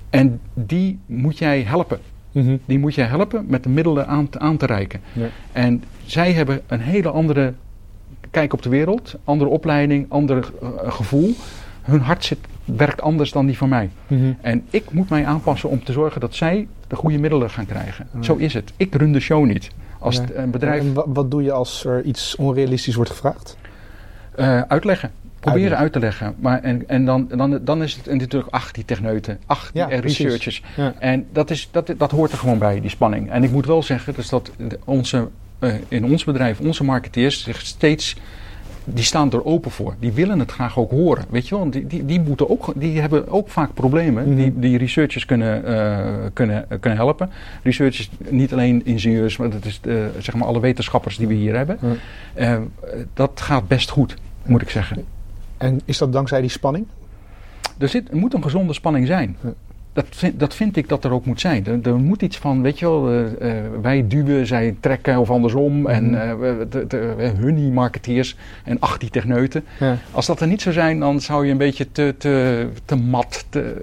en 0.10 0.40
die 0.54 1.00
moet 1.06 1.38
jij 1.38 1.62
helpen. 1.62 2.00
Mhm. 2.44 2.58
Die 2.66 2.80
moet 2.80 2.96
jij 2.96 3.06
helpen 3.06 3.46
met 3.48 3.64
de 3.64 3.70
middelen 3.70 4.08
aan, 4.08 4.30
te- 4.30 4.40
aan 4.40 4.58
te 4.58 4.66
reiken. 4.66 5.02
Ja. 5.14 5.26
En 5.52 5.84
zij 6.06 6.32
hebben 6.34 6.62
een 6.68 6.80
hele 6.80 7.10
andere 7.10 7.54
kijk 8.32 8.54
op 8.54 8.62
de 8.62 8.70
wereld. 8.70 9.16
Andere 9.24 9.50
opleiding, 9.50 10.06
ander 10.10 10.50
eh, 10.62 10.68
gevoel. 10.92 11.34
Hun 11.82 12.00
hart 12.02 12.24
zit, 12.26 12.38
werkt 12.66 13.02
anders 13.02 13.32
dan 13.32 13.46
die 13.46 13.58
van 13.58 13.70
mij. 13.70 13.90
Mhm. 14.08 14.32
En 14.42 14.64
ik 14.70 14.92
moet 14.92 15.10
mij 15.10 15.26
aanpassen 15.26 15.70
om 15.70 15.84
te 15.84 15.92
zorgen 15.92 16.22
dat 16.22 16.36
zij 16.36 16.68
de 16.88 16.96
goede 16.96 17.18
middelen 17.18 17.50
gaan 17.50 17.66
krijgen. 17.66 18.08
Ja. 18.14 18.22
Zo 18.22 18.36
is 18.36 18.54
het. 18.54 18.74
Ik 18.78 18.96
run 18.96 19.12
de 19.12 19.20
show 19.20 19.46
niet. 19.46 19.70
Als 20.00 20.16
Ja. 20.16 20.22
het 20.22 20.36
een 20.36 20.52
bedrijf 20.52 20.82
En 20.82 20.94
wa- 20.94 21.04
wat 21.08 21.32
doe 21.32 21.44
je 21.44 21.52
als 21.52 21.86
er 21.86 22.04
iets 22.04 22.36
onrealistisch 22.36 22.96
wordt 22.96 23.10
gevraagd? 23.12 23.58
eh, 24.36 24.62
uitleggen. 24.62 25.12
Proberen 25.46 25.78
Uitleggen. 25.78 25.84
uit 25.84 25.94
te 25.94 26.00
leggen. 26.00 26.44
Maar 26.44 26.62
en, 26.62 26.84
en 26.88 27.06
dan, 27.06 27.28
dan, 27.28 27.60
dan 27.64 27.84
is 27.84 27.96
het 27.96 28.14
natuurlijk, 28.14 28.54
ach, 28.54 28.72
die 28.72 28.86
techneuten, 28.86 29.40
ach, 29.46 29.72
die 29.72 29.88
Ja, 29.88 30.00
researchers. 30.00 30.64
Ja. 30.76 30.94
En 31.00 31.26
dat, 31.32 31.50
is, 31.50 31.70
dat, 31.72 31.94
dat 31.98 32.12
hoort 32.12 32.32
er 32.32 32.38
gewoon 32.38 32.58
bij, 32.58 32.82
die 32.82 32.90
spanning. 32.90 33.32
En 33.32 33.44
ik 33.44 33.52
moet 33.52 33.66
wel 33.66 33.84
zeggen 33.84 34.14
dus 34.14 34.30
dat 34.30 34.52
onze, 34.86 35.28
eh, 35.60 35.74
in 35.88 36.06
ons 36.06 36.24
bedrijf, 36.24 36.60
onze 36.60 36.84
marketeers 36.84 37.44
zich 37.44 37.62
steeds, 37.62 38.16
die 38.84 39.04
staan 39.04 39.32
er 39.32 39.46
open 39.46 39.72
voor. 39.72 39.96
Die 40.00 40.12
willen 40.12 40.40
het 40.40 40.52
graag 40.52 40.78
ook 40.78 40.92
horen. 40.92 41.26
Weet 41.30 41.44
je 41.44 41.50
wel, 41.50 41.60
Want 41.60 41.74
die, 41.74 41.88
die, 41.88 42.06
die, 42.06 42.22
moeten 42.22 42.50
ook, 42.50 42.74
die 42.76 43.00
hebben 43.00 43.28
ook 43.28 43.50
vaak 43.50 43.74
problemen. 43.74 44.28
Mhm. 44.28 44.36
Die, 44.36 44.60
die 44.60 44.78
researchers 44.78 45.26
kunnen, 45.26 45.66
eh, 45.66 46.26
kunnen, 46.34 46.68
kunnen 46.80 47.00
helpen. 47.00 47.30
Researchers, 47.64 48.10
niet 48.30 48.54
alleen 48.54 48.86
ingenieurs, 48.86 49.38
maar 49.38 49.50
dat 49.50 49.66
is 49.66 49.80
zeg 50.20 50.36
maar 50.36 50.48
alle 50.48 50.60
wetenschappers 50.60 51.18
die 51.18 51.28
we 51.28 51.34
hier 51.34 51.56
hebben. 51.56 51.80
Eh, 52.34 52.58
dat 53.14 53.42
gaat 53.42 53.68
best 53.68 53.90
goed, 53.90 54.16
moet 54.46 54.62
ik 54.62 54.70
zeggen. 54.70 55.06
En 55.58 55.82
is 55.86 55.98
dat 55.98 56.14
dankzij 56.14 56.42
die 56.42 56.50
spanning? 56.50 56.86
Er, 57.78 57.88
zit, 57.90 58.10
er 58.12 58.18
moet 58.18 58.34
een 58.34 58.44
gezonde 58.44 58.74
spanning 58.74 59.08
zijn. 59.08 59.38
Ja. 59.44 59.54
Dat 59.94 60.06
vind, 60.10 60.40
dat 60.40 60.54
vind 60.56 60.78
ik 60.78 60.90
dat 60.90 61.04
er 61.04 61.12
ook 61.12 61.26
moet 61.26 61.40
zijn. 61.42 61.66
Er, 61.66 61.80
er 61.88 61.96
moet 61.96 62.22
iets 62.22 62.38
van, 62.38 62.62
weet 62.62 62.80
je 62.80 62.86
wel, 62.86 63.10
eh, 63.12 63.58
eh, 63.58 63.64
wij 63.82 64.08
duwen, 64.08 64.48
zij 64.48 64.76
trekken 64.80 65.18
of 65.20 65.30
andersom. 65.30 65.88
En 65.88 66.06
Mhm. 66.06 66.14
eh, 66.16 66.34
we- 66.34 66.68
de, 66.70 66.88
de, 66.88 67.14
we- 67.18 67.24
hun 67.38 67.56
die 67.56 67.72
marketeers 67.72 68.38
en 68.64 68.80
ach 68.80 68.98
die 68.98 69.10
techneuten. 69.10 69.64
Ja. 69.80 69.98
Als 70.12 70.26
dat 70.26 70.40
er 70.42 70.48
niet 70.48 70.62
zou 70.62 70.76
zijn, 70.76 71.00
dan 71.00 71.20
zou 71.22 71.46
je 71.46 71.52
een 71.52 71.58
beetje 71.58 71.92
te, 71.92 72.16
te, 72.18 72.68
te 72.86 72.96
mat. 72.96 73.46
Te, 73.50 73.82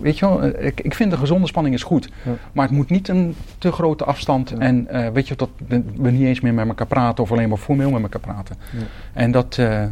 weet 0.00 0.18
je 0.18 0.26
wel, 0.28 0.42
eh, 0.42 0.66
ik, 0.66 0.80
ik 0.80 0.94
vind 0.94 1.10
de 1.10 1.16
gezonde 1.16 1.46
spanning 1.46 1.74
is 1.74 1.82
goed. 1.82 2.08
Ja. 2.24 2.32
Maar 2.52 2.66
het 2.66 2.76
moet 2.76 2.90
niet 2.90 3.08
een 3.08 3.34
te 3.58 3.72
grote 3.72 4.04
afstand. 4.04 4.50
Ja. 4.50 4.58
En 4.58 4.88
eh, 4.88 5.08
weet 5.12 5.28
je, 5.28 5.36
dat 5.36 5.48
we 5.96 6.10
niet 6.10 6.22
eens 6.26 6.40
meer 6.40 6.54
met 6.54 6.68
elkaar 6.68 6.86
praten 6.86 7.24
of 7.24 7.32
alleen 7.32 7.48
maar 7.48 7.58
formeel 7.58 7.90
met 7.90 8.02
elkaar 8.02 8.20
praten. 8.20 8.56
Ja. 8.72 8.78
En 9.12 9.30
dat, 9.30 9.56
eh, 9.58 9.84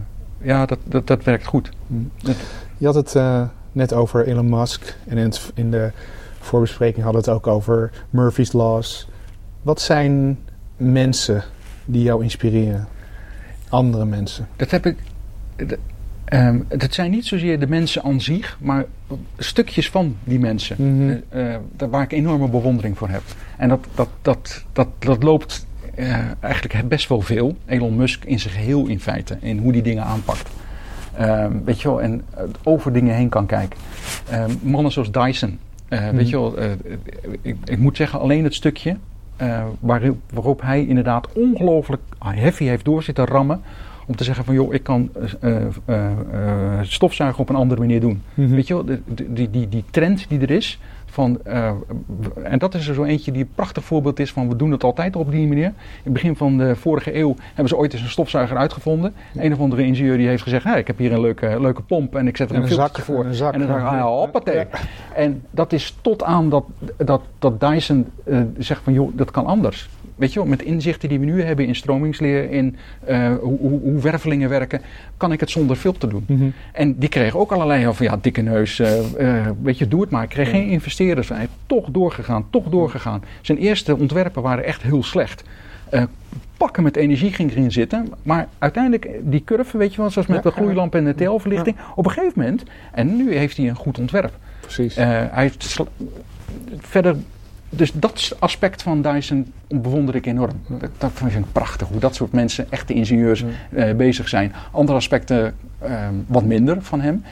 ja, 0.42 0.66
dat, 0.66 0.78
dat, 0.84 1.06
dat 1.06 1.24
werkt 1.24 1.46
goed. 1.46 1.70
Dat- 2.22 2.36
Je 2.78 2.86
had 2.86 2.94
het 2.94 3.14
eh, 3.14 3.42
net 3.72 3.92
over 3.92 4.26
Elon 4.26 4.48
Musk 4.48 4.96
en 5.06 5.16
in, 5.18 5.24
het- 5.24 5.50
in 5.54 5.70
de 5.70 5.90
voorbespreking 6.40 7.04
hadden 7.04 7.22
we 7.24 7.30
het 7.30 7.38
ook 7.38 7.46
over 7.46 7.90
Murphy's 8.10 8.52
Laws. 8.52 9.08
Wat 9.62 9.80
zijn 9.80 10.38
mensen 10.76 11.42
die 11.84 12.02
jou 12.02 12.22
inspireren? 12.22 12.88
Andere 13.68 14.04
mensen. 14.04 14.48
Dat 14.56 14.70
heb 14.70 14.86
ik. 14.86 14.96
d- 15.56 15.76
ehm, 16.24 16.60
dat 16.68 16.94
zijn 16.94 17.10
niet 17.10 17.26
zozeer 17.26 17.60
de 17.60 17.66
mensen 17.68 18.02
aan 18.02 18.20
zich, 18.20 18.58
maar 18.60 18.84
stukjes 19.38 19.90
van 19.90 20.16
die 20.24 20.38
mensen. 20.38 20.76
Daar 21.76 21.90
waar 21.90 22.02
ik 22.02 22.12
enorme 22.12 22.48
bewondering 22.48 22.98
voor 22.98 23.08
heb. 23.08 23.22
En 23.56 23.68
dat, 23.68 23.86
dat, 23.94 24.08
dat, 24.22 24.64
dat, 24.72 24.88
dat 24.98 25.22
loopt 25.22 25.66
eh, 26.08 26.18
eigenlijk 26.40 26.88
best 26.88 27.08
wel 27.08 27.20
veel. 27.20 27.56
Elon 27.66 27.96
Musk 27.96 28.24
in 28.24 28.40
zijn 28.40 28.54
geheel 28.54 28.86
in 28.86 29.00
feite. 29.00 29.36
In 29.40 29.58
hoe 29.58 29.72
die 29.72 29.82
dingen 29.82 30.04
aanpakt. 30.04 30.50
Ehm, 31.16 31.52
weet 31.64 31.80
je 31.80 31.88
wel, 31.88 32.02
en 32.02 32.22
over 32.62 32.92
dingen 32.92 33.14
heen 33.14 33.28
kan 33.28 33.46
kijken. 33.46 33.78
Ehm, 34.30 34.50
mannen 34.62 34.92
zoals 34.92 35.10
Dyson. 35.12 35.58
eh. 35.88 36.08
Weet 36.08 36.28
je 36.28 36.36
wel, 36.36 36.56
eh, 36.58 36.70
ik, 37.42 37.56
ik 37.64 37.78
moet 37.78 37.96
zeggen, 37.96 38.20
alleen 38.20 38.44
het 38.44 38.54
stukje 38.54 38.96
waarop, 39.80 40.16
waarop 40.32 40.62
hij 40.62 40.86
inderdaad 40.86 41.32
ongelooflijk 41.32 42.02
heavy 42.18 42.64
heeft 42.64 42.84
door 42.84 43.02
zitten 43.02 43.24
rammen. 43.24 43.60
Om 44.06 44.16
te 44.16 44.24
zeggen 44.24 44.44
van 44.44 44.54
joh, 44.54 44.74
ik 44.74 44.82
kan 44.82 45.10
stofzuigen 46.82 47.40
op 47.40 47.48
een 47.48 47.56
andere 47.56 47.80
manier 47.80 48.00
doen. 48.00 48.22
Mhm. 48.34 48.54
Weet 48.54 48.66
je 48.66 48.74
wel, 48.74 48.84
die, 49.28 49.50
die, 49.50 49.68
die 49.68 49.84
trend 49.90 50.26
die 50.28 50.40
er 50.40 50.50
is. 50.50 50.78
Van, 51.12 51.38
eh, 51.44 51.70
en 52.42 52.58
dat 52.58 52.74
is 52.74 52.88
er 52.88 52.94
zo 52.94 53.04
eentje 53.04 53.32
die 53.32 53.42
een 53.42 53.50
prachtig 53.54 53.84
voorbeeld 53.84 54.18
is 54.18 54.32
van 54.32 54.48
we 54.48 54.56
doen 54.56 54.70
het 54.70 54.84
altijd 54.84 55.16
op 55.16 55.30
die 55.30 55.46
manier. 55.46 55.64
In 55.64 55.74
het 56.02 56.12
begin 56.12 56.36
van 56.36 56.58
de 56.58 56.76
vorige 56.76 57.16
eeuw 57.16 57.34
hebben 57.46 57.68
ze 57.68 57.76
ooit 57.76 57.92
eens 57.92 58.02
een 58.02 58.08
stofzuiger 58.08 58.56
uitgevonden. 58.56 59.14
Een 59.34 59.52
of 59.52 59.60
andere 59.60 59.82
ingenieur 59.82 60.16
die 60.16 60.28
heeft 60.28 60.42
gezegd, 60.42 60.64
hey, 60.64 60.78
ik 60.78 60.86
heb 60.86 60.98
hier 60.98 61.12
een 61.12 61.20
leuke, 61.20 61.60
leuke 61.60 61.82
pomp 61.82 62.16
en 62.16 62.26
ik 62.26 62.36
zet 62.36 62.48
er 62.48 62.54
En 62.54 62.62
een, 62.62 62.80
een 62.80 62.90
voor. 62.92 63.22
en 63.22 63.26
een 63.26 63.34
zak. 63.34 63.52
En 63.52 63.58
dan 63.58 63.68
zeg 63.68 63.76
ah, 63.76 63.92
ja, 63.92 64.02
hoppatee. 64.02 64.56
Ja. 64.56 64.66
En 65.14 65.42
dat 65.50 65.72
is 65.72 65.96
tot 66.00 66.22
aan 66.22 66.48
dat, 66.48 66.64
dat, 66.96 67.22
dat 67.38 67.60
Dyson 67.60 68.10
eh, 68.24 68.40
zegt 68.58 68.82
van 68.82 68.92
joh, 68.92 69.10
dat 69.14 69.30
kan 69.30 69.46
anders. 69.46 69.88
Weet 70.16 70.32
je 70.32 70.38
wel, 70.38 70.48
met 70.48 70.62
inzichten 70.62 71.08
die 71.08 71.18
we 71.18 71.24
nu 71.24 71.42
hebben 71.42 71.66
in 71.66 71.74
stromingsleer, 71.74 72.50
in 72.50 72.76
eh, 73.04 73.34
hoe, 73.40 73.58
hoe, 73.58 73.80
hoe 73.80 74.00
wervelingen 74.00 74.48
werken, 74.48 74.80
kan 75.16 75.32
ik 75.32 75.40
het 75.40 75.50
zonder 75.50 75.76
filter 75.76 76.08
doen. 76.08 76.24
Mhm. 76.28 76.46
En 76.72 76.98
die 76.98 77.08
kreeg 77.08 77.36
ook 77.36 77.52
allerlei 77.52 77.94
van 77.94 78.06
ja, 78.06 78.18
dikke 78.20 78.40
neus, 78.40 78.78
eh, 78.78 79.38
eh, 79.38 79.46
weet 79.62 79.78
je, 79.78 79.88
doe 79.88 80.00
het 80.00 80.10
maar. 80.10 80.22
Ik 80.22 80.28
kreeg 80.28 80.46
Ja. 80.46 80.52
geen 80.52 80.68
investeerders. 80.68 81.28
Hij 81.28 81.38
heeft 81.38 81.50
toch 81.66 81.88
doorgegaan, 81.90 82.44
toch 82.50 82.68
doorgegaan. 82.68 83.22
Zijn 83.40 83.58
eerste 83.58 83.96
ontwerpen 83.96 84.42
waren 84.42 84.64
echt 84.64 84.82
heel 84.82 85.02
slecht. 85.02 85.44
Pakken 86.56 86.82
met 86.82 86.96
energie 86.96 87.32
ging 87.32 87.50
erin 87.50 87.72
zitten. 87.72 88.08
Maar 88.22 88.48
uiteindelijk, 88.58 89.08
die 89.22 89.44
curve, 89.44 89.78
weet 89.78 89.94
je 89.94 90.00
wel, 90.00 90.10
zoals 90.10 90.28
met 90.28 90.36
Ja, 90.36 90.42
de 90.42 90.50
gloeilamp 90.56 90.94
en 90.94 91.04
de 91.04 91.14
TL-verlichting. 91.14 91.76
Op 91.94 92.04
een 92.06 92.10
gegeven 92.12 92.32
moment, 92.36 92.62
en 92.92 93.16
nu 93.16 93.36
heeft 93.36 93.56
hij 93.56 93.68
een 93.68 93.76
goed 93.76 93.98
ontwerp. 93.98 94.32
Precies. 94.60 94.94
Hij 94.94 95.28
heeft 95.32 95.80
verder, 96.78 97.16
dus 97.74 97.92
dat 97.92 98.36
aspect 98.38 98.82
van 98.82 99.02
Dyson 99.02 99.52
bewonder 99.68 100.14
ik 100.14 100.26
enorm. 100.26 100.52
Dat, 100.66 100.90
dat 100.98 101.10
vind 101.14 101.32
ik 101.32 101.52
prachtig, 101.52 101.88
hoe 101.88 102.00
dat 102.00 102.14
soort 102.14 102.32
mensen, 102.32 102.66
echte 102.70 102.92
ingenieurs, 102.94 103.44
eh, 103.72 103.94
bezig 103.94 104.28
zijn. 104.28 104.52
Andere 104.70 104.98
aspecten 104.98 105.54
ehm, 105.78 106.14
wat 106.26 106.44
minder 106.44 106.82
van 106.82 107.00
hem. 107.00 107.22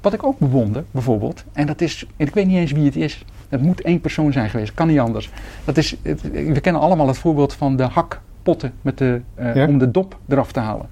Wat 0.00 0.12
ik 0.12 0.24
ook 0.24 0.38
bewonder, 0.38 0.84
bijvoorbeeld, 0.90 1.44
en 1.52 1.66
dat 1.66 1.80
is, 1.80 2.06
en 2.16 2.26
ik 2.26 2.34
weet 2.34 2.46
niet 2.46 2.56
eens 2.56 2.72
wie 2.72 2.84
het 2.84 2.96
is. 2.96 3.24
Het 3.48 3.62
moet 3.62 3.80
één 3.80 4.00
persoon 4.00 4.32
zijn 4.32 4.50
geweest, 4.50 4.74
kan 4.74 4.86
niet 4.88 4.98
anders. 4.98 5.30
Dat 5.64 5.76
is, 5.76 5.96
het- 6.02 6.22
we 6.32 6.60
kennen 6.60 6.82
allemaal 6.82 7.06
het 7.06 7.18
voorbeeld 7.18 7.52
van 7.54 7.76
de 7.76 7.82
hakpotten 7.82 8.72
met 8.82 8.98
de, 8.98 9.20
eh, 9.34 9.54
Ja. 9.54 9.66
om 9.66 9.78
de 9.78 9.90
dop 9.90 10.18
eraf 10.28 10.52
te 10.52 10.60
halen. 10.60 10.86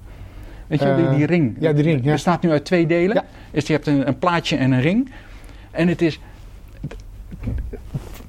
Weet 0.67 0.79
je, 0.79 0.85
wel, 0.85 0.95
die, 0.95 1.05
Eh, 1.05 1.15
die 1.15 1.25
ring. 1.25 1.55
ja, 1.59 1.73
die 1.73 1.83
ring, 1.83 2.03
ja. 2.03 2.11
bestaat 2.11 2.41
nu 2.41 2.51
uit 2.51 2.65
twee 2.65 2.85
delen. 2.87 3.15
Ja. 3.15 3.23
Dus 3.51 3.67
je 3.67 3.73
hebt 3.73 3.87
een, 3.87 4.07
een 4.07 4.17
plaatje 4.19 4.55
en 4.57 4.71
een 4.71 4.81
ring. 4.81 5.09
En 5.71 5.87
het 5.87 6.01
is. 6.01 6.19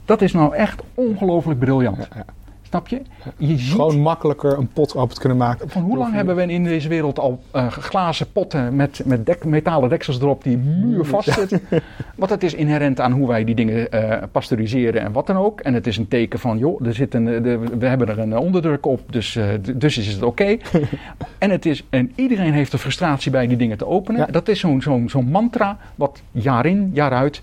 Dat 0.07 0.23
is 0.23 0.33
nou 0.33 0.55
echt 0.55 0.83
ongelooflijk 0.95 1.59
briljant. 1.59 1.97
Ja, 1.97 2.07
ja. 2.15 2.25
Snap 2.69 2.89
je? 2.89 3.03
Je 3.37 3.59
ziet. 3.59 3.71
Gewoon 3.71 3.99
makkelijker 3.99 4.59
een 4.59 4.69
pot 4.69 4.97
open 4.97 5.15
te 5.15 5.21
kunnen 5.21 5.39
maken. 5.39 5.71
Van 5.71 5.83
hoe 5.83 5.97
lang 5.97 6.15
hebben 6.15 6.37
we 6.37 6.47
in 6.47 6.65
deze 6.65 6.89
wereld 6.89 7.19
al 7.19 7.43
eh, 7.51 7.67
glazen 7.67 8.33
potten 8.33 8.77
met, 8.77 9.03
met 9.05 9.27
dek, 9.27 9.45
metalen 9.45 9.89
deksels 9.89 10.21
erop 10.21 10.43
die 10.43 10.57
muurvast 10.57 11.33
zitten? 11.33 11.61
Want 12.17 12.31
het 12.31 12.43
is 12.43 12.55
inherent 12.55 13.01
aan 13.01 13.13
hoe 13.13 13.29
wij 13.29 13.45
die 13.45 13.55
dingen 13.55 13.91
eh, 13.91 14.23
pasteuriseren 14.33 15.01
en 15.01 15.13
wat 15.13 15.27
dan 15.27 15.37
ook. 15.37 15.61
En 15.61 15.75
het 15.75 15.87
is 15.87 15.97
een 15.97 16.09
teken 16.09 16.39
van, 16.39 16.59
joh, 16.59 16.87
er 16.87 16.95
zit 16.95 17.15
een, 17.15 17.25
de, 17.25 17.59
we 17.79 17.87
hebben 17.87 18.09
er 18.09 18.19
een 18.19 18.39
onderdruk 18.39 18.87
op, 18.87 19.01
dus, 19.13 19.37
eh, 19.37 19.49
dus 19.77 19.99
is 19.99 20.07
het 20.07 20.23
oké. 20.23 20.57
en, 21.39 21.51
het 21.51 21.67
is, 21.67 21.85
en 21.91 22.13
iedereen 22.15 22.53
heeft 22.53 22.71
de 22.71 22.79
frustratie 22.79 23.31
bij 23.31 23.47
die 23.47 23.57
dingen 23.57 23.79
te 23.79 23.87
openen. 23.87 24.21
Ja. 24.21 24.27
Dat 24.27 24.49
is 24.49 24.61
zo'n 24.61 24.83
zo'n 24.83 25.09
zo'n 25.09 25.31
mantra 25.31 25.79
wat 25.95 26.23
jaar 26.33 26.67
in, 26.67 26.91
jaar 26.93 27.13
uit 27.13 27.43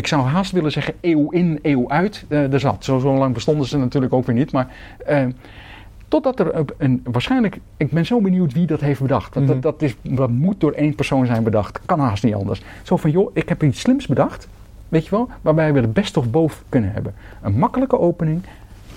ik 0.00 0.06
zou 0.06 0.22
haast 0.22 0.52
willen 0.52 0.72
zeggen 0.72 0.94
eeuw 1.00 1.30
in, 1.30 1.58
eeuw 1.62 1.88
uit 1.90 2.24
eh 2.28 2.52
er 2.52 2.60
zat. 2.60 2.84
Zo, 2.84 2.98
zo 2.98 3.14
lang 3.16 3.34
bestonden 3.34 3.66
ze 3.66 3.78
natuurlijk 3.78 4.12
ook 4.12 4.26
weer 4.26 4.34
niet. 4.34 4.52
Maar 4.52 4.68
eh, 5.06 5.24
totdat 6.08 6.40
er 6.40 6.64
een, 6.78 7.00
waarschijnlijk... 7.04 7.58
Ik 7.76 7.90
ben 7.90 8.06
zo 8.06 8.20
benieuwd 8.20 8.52
wie 8.52 8.66
dat 8.66 8.80
heeft 8.80 9.00
bedacht. 9.00 9.34
Want 9.34 9.46
Mhm. 9.46 9.54
dat, 9.60 9.62
dat, 9.62 9.82
is, 9.82 9.96
dat 10.02 10.30
moet 10.30 10.60
door 10.60 10.72
één 10.72 10.94
persoon 10.94 11.26
zijn 11.26 11.42
bedacht. 11.42 11.80
Kan 11.86 12.00
haast 12.00 12.24
niet 12.24 12.34
anders. 12.34 12.62
Zo 12.82 12.96
van, 12.96 13.10
joh, 13.10 13.30
ik 13.34 13.48
heb 13.48 13.62
iets 13.62 13.80
slims 13.80 14.06
bedacht. 14.06 14.48
Weet 14.88 15.04
je 15.04 15.10
wel? 15.10 15.28
Waarbij 15.40 15.72
we 15.72 15.80
de 15.80 15.88
best 15.88 16.16
of 16.16 16.30
both 16.30 16.62
kunnen 16.68 16.92
hebben. 16.92 17.14
Een 17.42 17.58
makkelijke 17.58 17.98
opening. 17.98 18.42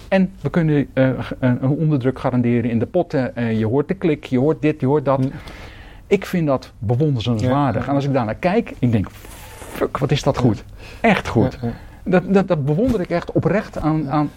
En 0.07 0.31
we 0.41 0.49
kunnen 0.49 0.87
eh, 0.93 1.09
een, 1.39 1.67
onderdruk 1.67 2.19
garanderen 2.19 2.69
in 2.69 2.79
de 2.79 2.85
potten. 2.85 3.57
Je 3.57 3.65
hoort 3.65 3.87
de 3.87 3.93
klik, 3.93 4.23
je 4.23 4.39
hoort 4.39 4.61
dit, 4.61 4.79
je 4.79 4.85
hoort 4.85 5.05
dat. 5.05 5.19
Mhm. 5.19 5.27
Ik 6.07 6.25
vind 6.25 6.47
dat 6.47 6.71
bewonderenswaardig. 6.79 7.83
Ja. 7.83 7.89
En 7.89 7.95
als 7.95 8.05
ik 8.05 8.13
daarnaar 8.13 8.35
kijk, 8.35 8.73
ik 8.79 8.91
denk, 8.91 9.07
fuck, 9.73 9.97
wat 9.97 10.11
is 10.11 10.23
dat 10.23 10.37
goed. 10.37 10.63
Echt 11.01 11.27
goed. 11.27 11.57
Dat, 12.05 12.33
dat, 12.33 12.47
dat 12.47 12.65
bewonder 12.65 13.01
ik 13.01 13.09
echt 13.09 13.31
oprecht 13.31 13.77
aan... 13.77 14.09
aan 14.09 14.31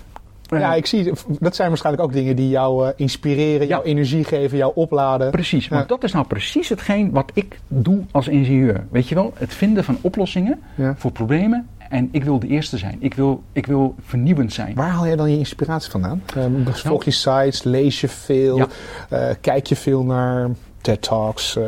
eh, 0.50 0.60
Ja, 0.60 0.74
ik 0.74 0.86
zie, 0.86 1.12
dat 1.40 1.56
zijn 1.56 1.68
waarschijnlijk 1.68 2.04
ook 2.04 2.12
dingen 2.12 2.36
die 2.36 2.48
jou 2.48 2.86
eh, 2.86 2.92
inspireren, 2.96 3.66
jou 3.66 3.82
Ja. 3.84 3.90
energie 3.90 4.24
geven, 4.24 4.56
jou 4.58 4.72
opladen. 4.74 5.30
Precies, 5.30 5.68
maar 5.68 5.78
Ja. 5.80 5.84
dat 5.86 6.04
is 6.04 6.12
nou 6.12 6.26
precies 6.26 6.68
hetgeen 6.68 7.10
wat 7.10 7.30
ik 7.34 7.58
doe 7.68 8.00
als 8.10 8.28
ingenieur. 8.28 8.86
Weet 8.90 9.08
je 9.08 9.14
wel, 9.14 9.32
het 9.34 9.54
vinden 9.54 9.84
van 9.84 9.98
oplossingen 10.00 10.60
Ja. 10.74 10.94
voor 10.98 11.10
problemen. 11.12 11.66
En 11.88 12.08
ik 12.12 12.24
wil 12.24 12.38
de 12.38 12.46
eerste 12.46 12.76
zijn. 12.78 12.96
Ik 12.98 13.14
wil, 13.14 13.42
ik 13.52 13.66
wil 13.66 13.94
vernieuwend 14.00 14.52
zijn. 14.52 14.74
Waar 14.74 14.88
haal 14.90 15.06
jij 15.06 15.16
dan 15.16 15.30
je 15.30 15.38
inspiratie 15.38 15.90
vandaan? 15.90 16.22
Um, 16.36 16.64
volg 16.72 17.04
je 17.04 17.10
sites, 17.10 17.62
lees 17.62 18.00
je 18.00 18.08
veel, 18.08 18.66
eh, 19.08 19.28
kijk 19.40 19.66
je 19.66 19.76
veel 19.76 20.04
naar 20.04 20.50
TED 20.86 21.02
Talks, 21.02 21.56
eh, 21.56 21.64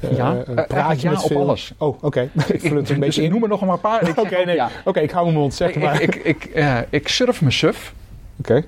eh, 0.00 0.16
Ja, 0.16 0.36
eh, 0.36 0.66
praat 0.66 1.00
je 1.00 1.06
ja, 1.08 1.12
met 1.14 1.22
op 1.22 1.26
veel? 1.30 1.40
alles. 1.40 1.72
Oh, 1.78 2.02
oké. 2.02 2.28
ik 2.48 2.60
vul 2.68 2.76
het 2.76 2.88
een 2.90 2.94
dus 2.94 2.98
beetje 2.98 3.20
ik 3.20 3.26
in. 3.26 3.32
noem 3.32 3.42
er 3.42 3.48
nog 3.48 3.60
maar 3.60 3.70
een 3.74 3.80
paar. 3.80 4.08
ik 4.08 4.18
Oké, 4.24 4.44
nee. 4.44 4.54
ja. 4.54 4.68
Oké, 4.84 5.00
ik 5.00 5.10
hou 5.10 5.24
mijn 5.24 5.38
mond, 5.38 5.54
zeg 5.54 5.70
Ik, 5.70 5.82
maar. 5.82 6.00
ik, 6.02 6.14
ik, 6.14 6.44
ik, 6.44 6.86
ik 6.90 7.08
surf 7.08 7.40
mijn 7.40 7.52
suf. 7.52 7.94
Oké. 8.38 8.64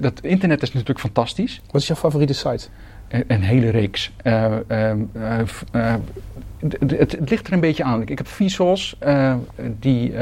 Dat 0.00 0.20
internet 0.22 0.62
is 0.62 0.72
natuurlijk 0.72 1.00
fantastisch. 1.00 1.60
Wat 1.70 1.80
is 1.80 1.86
jouw 1.86 1.96
favoriete 1.96 2.34
site? 2.34 2.66
Een, 3.08 3.24
een 3.26 3.42
hele 3.42 3.70
reeks. 3.70 4.10
Eh, 4.22 4.44
ehm, 4.44 4.98
eh, 5.12 5.38
eh, 5.72 5.94
het, 6.58 7.12
het 7.12 7.30
ligt 7.30 7.46
er 7.46 7.52
een 7.52 7.60
beetje 7.60 7.84
aan. 7.84 8.02
Ik 8.02 8.18
heb 8.18 8.26
Vsauce, 8.26 8.96
die... 9.78 10.12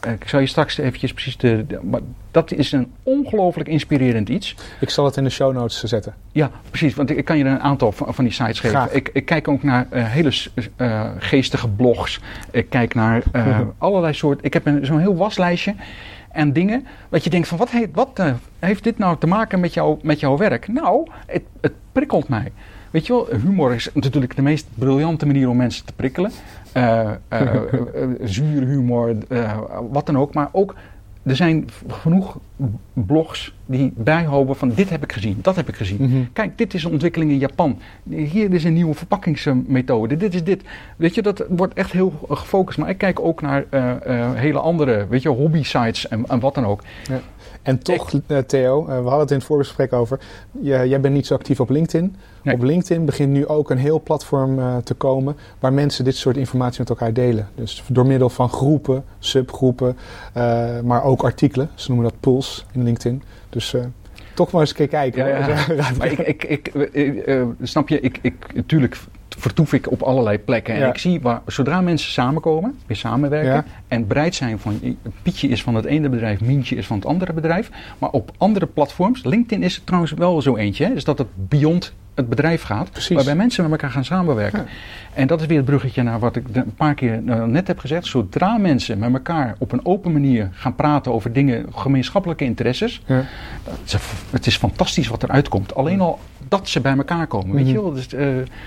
eh, 0.00 0.12
ik 0.12 0.28
zal 0.28 0.40
je 0.40 0.46
straks 0.46 0.78
eventjes 0.78 1.12
precies 1.12 1.36
de, 1.36 1.64
de- 1.66 1.80
maar 1.82 2.00
dat 2.30 2.52
is 2.52 2.72
een 2.72 2.92
ongelooflijk 3.02 3.68
inspirerend 3.68 4.28
iets. 4.28 4.54
Ik 4.80 4.90
zal 4.90 5.04
het 5.04 5.16
in 5.16 5.24
de 5.24 5.30
show 5.30 5.52
notes 5.52 5.82
zetten. 5.82 6.14
Ja, 6.32 6.50
precies. 6.68 6.94
Want 6.94 7.10
ik, 7.10 7.24
kan 7.24 7.38
je 7.38 7.44
een 7.44 7.60
aantal 7.60 7.92
van, 7.92 8.14
van 8.14 8.24
die 8.24 8.32
sites 8.32 8.60
geven. 8.60 8.78
Ik, 8.90 9.10
ik 9.12 9.24
kijk 9.24 9.48
ook 9.48 9.62
naar 9.62 9.86
eh, 9.90 10.04
hele 10.06 10.32
eh, 10.76 11.10
geestige 11.18 11.68
blogs. 11.68 12.20
Ik 12.50 12.70
kijk 12.70 12.94
naar 12.94 13.22
allerlei 13.78 14.14
soorten. 14.14 14.44
Ik 14.44 14.52
heb 14.52 14.66
een- 14.66 14.86
zo'n 14.86 14.98
heel 15.00 15.16
waslijstje 15.16 15.74
en 16.32 16.52
dingen. 16.52 16.86
Dat 17.08 17.24
je 17.24 17.30
denkt 17.30 17.48
van 17.48 17.58
wat, 17.58 17.70
heeft, 17.70 17.88
wat 17.92 18.22
heeft 18.58 18.84
dit 18.84 18.98
nou 18.98 19.16
te 19.18 19.26
maken 19.26 19.60
met, 19.60 19.74
jou, 19.74 19.98
met 20.02 20.20
jouw 20.20 20.36
werk? 20.36 20.68
Nou, 20.68 21.06
het, 21.26 21.42
het 21.60 21.72
prikkelt 21.92 22.28
mij. 22.28 22.52
Weet 22.90 23.06
je 23.06 23.12
wel, 23.12 23.28
humor 23.40 23.74
is 23.74 23.88
natuurlijk 23.94 24.36
de 24.36 24.42
meest 24.42 24.66
briljante 24.74 25.26
manier 25.26 25.48
om 25.48 25.56
mensen 25.56 25.86
te 25.86 25.92
prikkelen. 25.92 26.30
Eh 26.72 27.10
eh, 27.28 27.40
eh, 27.62 28.08
zuur 28.22 28.66
humor, 28.66 29.14
wat 29.90 30.06
dan 30.06 30.18
ook. 30.18 30.34
Maar 30.34 30.48
ook, 30.52 30.74
er 31.22 31.36
zijn 31.36 31.68
genoeg 31.88 32.38
blogs 32.92 33.54
die 33.66 33.92
bijhouden 33.96 34.56
van 34.56 34.72
dit 34.74 34.90
heb 34.90 35.02
ik 35.02 35.12
gezien, 35.12 35.38
dat 35.42 35.56
heb 35.56 35.68
ik 35.68 35.76
gezien. 35.76 35.96
Mhm. 36.00 36.22
Kijk, 36.32 36.58
dit 36.58 36.74
is 36.74 36.84
een 36.84 36.90
ontwikkeling 36.90 37.30
in 37.30 37.38
Japan. 37.38 37.78
Hier 38.08 38.52
is 38.52 38.64
een 38.64 38.72
nieuwe 38.72 38.94
verpakkingsmethode. 38.94 40.16
Dit 40.16 40.34
is 40.34 40.44
dit. 40.44 40.62
Weet 40.96 41.14
je, 41.14 41.22
dat 41.22 41.44
wordt 41.48 41.74
echt 41.74 41.92
heel 41.92 42.12
gefocust. 42.30 42.78
Maar 42.78 42.88
ik 42.88 42.98
kijk 42.98 43.20
ook 43.20 43.40
naar 43.40 43.64
hele 44.34 44.58
andere, 44.58 45.06
weet 45.08 45.22
je, 45.22 45.28
hobby 45.28 45.62
sites 45.62 46.08
en, 46.08 46.24
en 46.26 46.40
wat 46.40 46.54
dan 46.54 46.66
ook. 46.66 46.82
En 47.62 47.78
toch, 47.78 48.10
eh, 48.26 48.38
Theo, 48.38 48.80
eh, 48.80 48.86
we 48.86 48.92
hadden 49.02 49.18
het 49.20 49.30
in 49.30 49.36
het 49.36 49.46
voorgesprek 49.46 49.92
over. 49.92 50.18
Je- 50.60 50.84
jij 50.88 51.00
bent 51.00 51.14
niet 51.14 51.26
zo 51.26 51.34
actief 51.34 51.60
op 51.60 51.70
LinkedIn. 51.70 52.16
Nee. 52.42 52.54
Op 52.54 52.62
LinkedIn 52.62 53.04
begint 53.04 53.32
nu 53.32 53.46
ook 53.46 53.70
een 53.70 53.78
heel 53.78 54.00
platform 54.02 54.58
eh, 54.58 54.76
te 54.76 54.94
komen 54.94 55.36
waar 55.58 55.72
mensen 55.72 56.04
dit 56.04 56.16
soort 56.16 56.36
informatie 56.36 56.78
met 56.80 56.88
elkaar 56.88 57.12
delen. 57.12 57.48
Dus 57.54 57.82
door 57.88 58.06
middel 58.06 58.28
van 58.28 58.48
groepen, 58.48 59.04
subgroepen, 59.18 59.96
maar 60.84 61.04
ook 61.04 61.22
artikelen. 61.22 61.70
Ze 61.74 61.90
noemen 61.90 62.08
dat 62.10 62.20
pools 62.20 62.66
in 62.72 62.82
LinkedIn. 62.82 63.22
Dus 63.50 63.74
toch 64.34 64.50
maar 64.50 64.60
eens 64.60 64.70
een 64.70 64.76
keer 64.76 64.88
kijken. 64.88 65.28
Ja, 65.28 65.56
Maar 65.98 66.06
ik, 66.12 66.18
ik, 66.18 66.44
ik, 66.44 66.72
snap 67.62 67.88
je, 67.88 68.00
ik, 68.00 68.18
ik, 68.22 68.54
natuurlijk 68.54 68.98
vertoef 69.28 69.72
ik 69.72 69.90
op 69.90 70.02
allerlei 70.02 70.38
plekken. 70.38 70.74
En 70.74 70.80
Ja. 70.80 70.88
ik 70.88 70.98
zie 70.98 71.20
waar, 71.20 71.40
zodra 71.46 71.80
mensen 71.80 72.10
samenkomen, 72.10 72.78
weer 72.86 72.96
samenwerken. 72.96 73.64
En 73.90 74.06
bereid 74.06 74.34
zijn 74.34 74.58
van 74.58 74.96
Pietje 75.22 75.48
is 75.48 75.62
van 75.62 75.74
het 75.74 75.84
ene 75.84 76.08
bedrijf, 76.08 76.40
Mientje 76.40 76.76
is 76.76 76.86
van 76.86 76.96
het 76.96 77.06
andere 77.06 77.32
bedrijf. 77.32 77.70
Maar 77.98 78.10
op 78.10 78.30
andere 78.38 78.66
platforms, 78.66 79.24
LinkedIn 79.24 79.62
is 79.62 79.76
er 79.76 79.84
trouwens 79.84 80.12
wel 80.12 80.42
zo 80.42 80.56
eentje. 80.56 80.84
Hè, 80.84 80.94
dus 80.94 81.04
dat 81.04 81.18
het 81.18 81.28
beyond 81.48 81.92
het 82.14 82.28
bedrijf 82.28 82.62
gaat. 82.62 82.90
Precies. 82.90 83.14
Waarbij 83.16 83.34
mensen 83.36 83.62
met 83.62 83.72
elkaar 83.72 83.90
gaan 83.90 84.04
samenwerken. 84.04 84.58
Ja. 84.58 84.66
En 85.14 85.26
dat 85.26 85.40
is 85.40 85.46
weer 85.46 85.56
het 85.56 85.66
bruggetje 85.66 86.02
naar 86.02 86.18
wat 86.18 86.36
ik 86.36 86.44
een 86.52 86.74
paar 86.74 86.94
keer 86.94 87.22
eh, 87.26 87.44
net 87.44 87.66
heb 87.66 87.78
gezegd. 87.78 88.06
Zodra 88.06 88.56
mensen 88.58 88.98
met 88.98 89.12
elkaar 89.12 89.54
op 89.58 89.72
een 89.72 89.84
open 89.86 90.12
manier 90.12 90.48
gaan 90.52 90.74
praten 90.74 91.12
over 91.12 91.32
dingen, 91.32 91.66
gemeenschappelijke 91.74 92.44
interesses. 92.44 93.02
Ja. 93.06 93.22
Het 94.30 94.40
is, 94.40 94.46
is 94.46 94.56
fantastisch 94.56 95.08
wat 95.08 95.22
eruit 95.22 95.48
komt. 95.48 95.74
Alleen 95.74 96.00
al 96.00 96.18
dat 96.48 96.68
ze 96.68 96.80
bij 96.80 96.96
elkaar 96.96 97.26
komen. 97.26 97.54
Weet 97.54 97.64
Mhm. 97.64 97.74
je 97.74 97.80
wel? 97.82 97.92
Dus, 97.92 98.14
eh, 98.14 98.26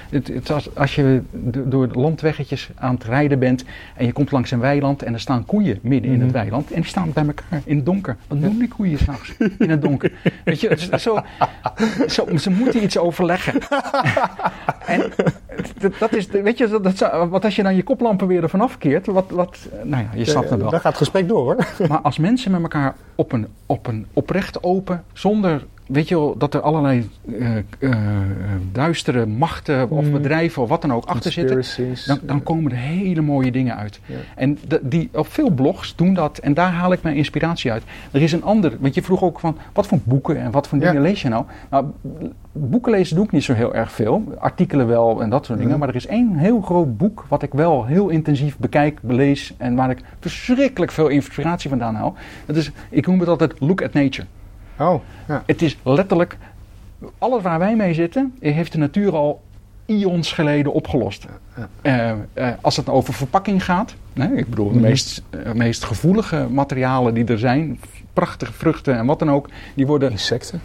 het, 0.10 0.28
het, 0.28 0.52
als, 0.52 0.76
als 0.76 0.96
je 0.96 1.22
do- 1.32 1.68
door 1.68 1.88
landweggetjes 1.94 2.70
aan 2.76 2.94
het 2.94 3.04
rijden 3.04 3.40
bent 3.40 3.64
en 3.96 4.06
je 4.06 4.12
komt 4.12 4.32
langs 4.32 4.52
een 4.52 4.60
weiland 4.60 5.04
en 5.04 5.13
er 5.14 5.20
staan 5.20 5.46
koeien 5.46 5.80
midden 5.82 6.12
in 6.12 6.18
het 6.20 6.28
Mhm. 6.30 6.38
weiland 6.38 6.72
en 6.72 6.82
die 6.82 6.90
staan 6.90 7.12
bij 7.14 7.26
elkaar 7.26 7.62
in 7.66 7.76
het 7.76 7.86
donker. 7.86 8.18
Wat 8.28 8.42
doen 8.42 8.58
die 8.58 8.68
koeien 8.68 8.98
s'nachts 8.98 9.34
in 9.58 9.70
het 9.70 9.82
donker? 9.82 10.12
Weet 10.46 10.60
je, 10.62 10.78
zo, 11.00 11.20
zo, 12.08 12.28
ze 12.38 12.50
moeten 12.50 12.84
iets 12.84 12.98
overleggen. 12.98 13.54
en 14.86 15.12
dat, 16.00 16.16
is, 16.16 16.28
weet 16.28 16.58
je, 16.58 16.80
dat, 16.82 17.28
wat 17.30 17.46
als 17.46 17.56
je 17.56 17.64
dan 17.64 17.76
je 17.76 17.84
koplampen 17.84 18.28
weer 18.28 18.44
ervan 18.44 18.62
afkeert, 18.62 19.06
wat, 19.06 19.26
wat, 19.30 19.58
nou 19.84 20.04
ja, 20.04 20.10
je 20.16 20.26
snapt 20.26 20.50
het 20.50 20.60
wel. 20.62 20.70
Daar 20.70 20.80
gaat 20.80 20.92
het 20.92 21.02
gesprek 21.02 21.28
door 21.28 21.42
hoor. 21.44 21.88
Maar 21.88 22.00
als 22.02 22.18
mensen 22.18 22.52
met 22.52 22.62
elkaar 22.62 22.96
op 23.16 23.32
een, 23.32 23.48
op 23.66 23.88
een 23.88 24.06
oprecht 24.14 24.64
open, 24.64 25.04
zonder, 25.14 25.66
weet 25.88 26.08
je 26.08 26.16
wel, 26.16 26.38
dat 26.38 26.54
er 26.54 26.62
allerlei 26.62 27.10
eh, 27.80 27.92
duistere 28.72 29.26
machten 29.26 29.90
of 29.90 30.06
Mm. 30.06 30.12
bedrijven 30.12 30.62
of 30.62 30.70
wat 30.70 30.82
dan 30.82 30.94
ook 30.94 31.06
achter 31.06 31.32
zitten, 31.32 31.64
dan, 32.06 32.20
dan 32.22 32.44
komen 32.44 32.72
er 32.72 32.78
hele 32.78 33.22
mooie 33.22 33.52
dingen 33.52 33.76
uit. 33.78 34.00
En 34.36 34.58
de- 34.68 34.80
die, 34.84 35.10
op 35.14 35.28
veel 35.28 35.50
blogs 35.50 35.96
doen 35.96 36.14
dat 36.14 36.38
en 36.38 36.54
daar 36.54 36.72
haal 36.72 36.92
ik 36.92 37.02
mijn 37.02 37.16
inspiratie 37.16 37.72
uit. 37.72 37.84
Er 38.12 38.22
is 38.22 38.32
een 38.32 38.44
ander, 38.44 38.74
want 38.80 38.94
je 38.96 39.02
vroeg 39.04 39.24
ook 39.24 39.40
van, 39.40 39.58
wat 39.74 39.88
voor 39.88 40.00
boeken 40.04 40.38
en 40.40 40.52
wat 40.52 40.68
voor 40.68 40.80
dingen 40.80 41.02
lees 41.02 41.22
je 41.22 41.30
nou? 41.30 41.46
Nou, 41.70 41.86
boeken 42.52 42.92
lezen 42.92 43.16
doe 43.16 43.26
ik 43.26 43.32
niet 43.32 43.44
zo 43.44 43.54
heel 43.54 43.76
erg 43.76 43.92
veel. 43.92 44.24
Artikelen 44.40 44.88
wel 44.88 45.22
en 45.22 45.30
dat 45.30 45.46
soort 45.46 45.58
dingen. 45.58 45.72
Mhm. 45.72 45.80
Maar 45.82 45.90
er 45.90 45.96
is 45.96 46.08
één 46.08 46.36
heel 46.36 46.62
groot 46.62 46.98
boek 46.98 47.26
wat 47.30 47.44
ik 47.44 47.54
wel 47.54 47.86
heel 47.86 48.10
intensief 48.10 48.58
bekijk, 48.58 49.00
belees 49.02 49.54
en 49.58 49.76
waar 49.76 49.90
ik 49.90 50.00
verschrikkelijk 50.20 50.92
veel 50.92 51.08
inspiratie 51.08 51.70
vandaan 51.70 51.96
haal. 51.96 52.16
Dat 52.46 52.56
is, 52.56 52.72
ik 52.90 53.03
noem 53.08 53.20
het 53.20 53.30
altijd 53.30 53.54
Look 53.60 53.82
at 53.82 53.94
Nature. 53.94 54.28
Oh, 54.80 55.02
ja. 55.28 55.44
Het 55.46 55.62
is 55.62 55.78
letterlijk, 55.84 56.38
alles 57.18 57.42
waar 57.42 57.60
wij 57.60 57.76
mee 57.76 57.94
zitten, 57.94 58.34
heeft 58.40 58.72
de 58.72 58.78
natuur 58.78 59.16
al 59.16 59.42
ions 59.86 60.32
geleden 60.32 60.74
opgelost. 60.74 61.26
Eh, 61.82 62.10
eh, 62.10 62.18
als 62.62 62.78
het 62.78 62.90
over 62.90 63.14
verpakking 63.14 63.64
gaat, 63.66 63.96
nee, 64.14 64.30
ik 64.36 64.50
bedoel 64.50 64.68
de 64.68 64.74
Mhm. 64.74 64.84
meest, 64.84 65.22
eh, 65.30 65.52
meest 65.52 65.84
gevoelige 65.84 66.48
materialen 66.52 67.14
die 67.14 67.26
er 67.26 67.40
zijn, 67.40 67.80
prachtige 68.14 68.54
vruchten 68.54 68.98
en 68.98 69.06
wat 69.06 69.20
dan 69.20 69.32
ook, 69.32 69.50
die 69.76 69.88
worden 69.88 70.12
Insecten. 70.12 70.62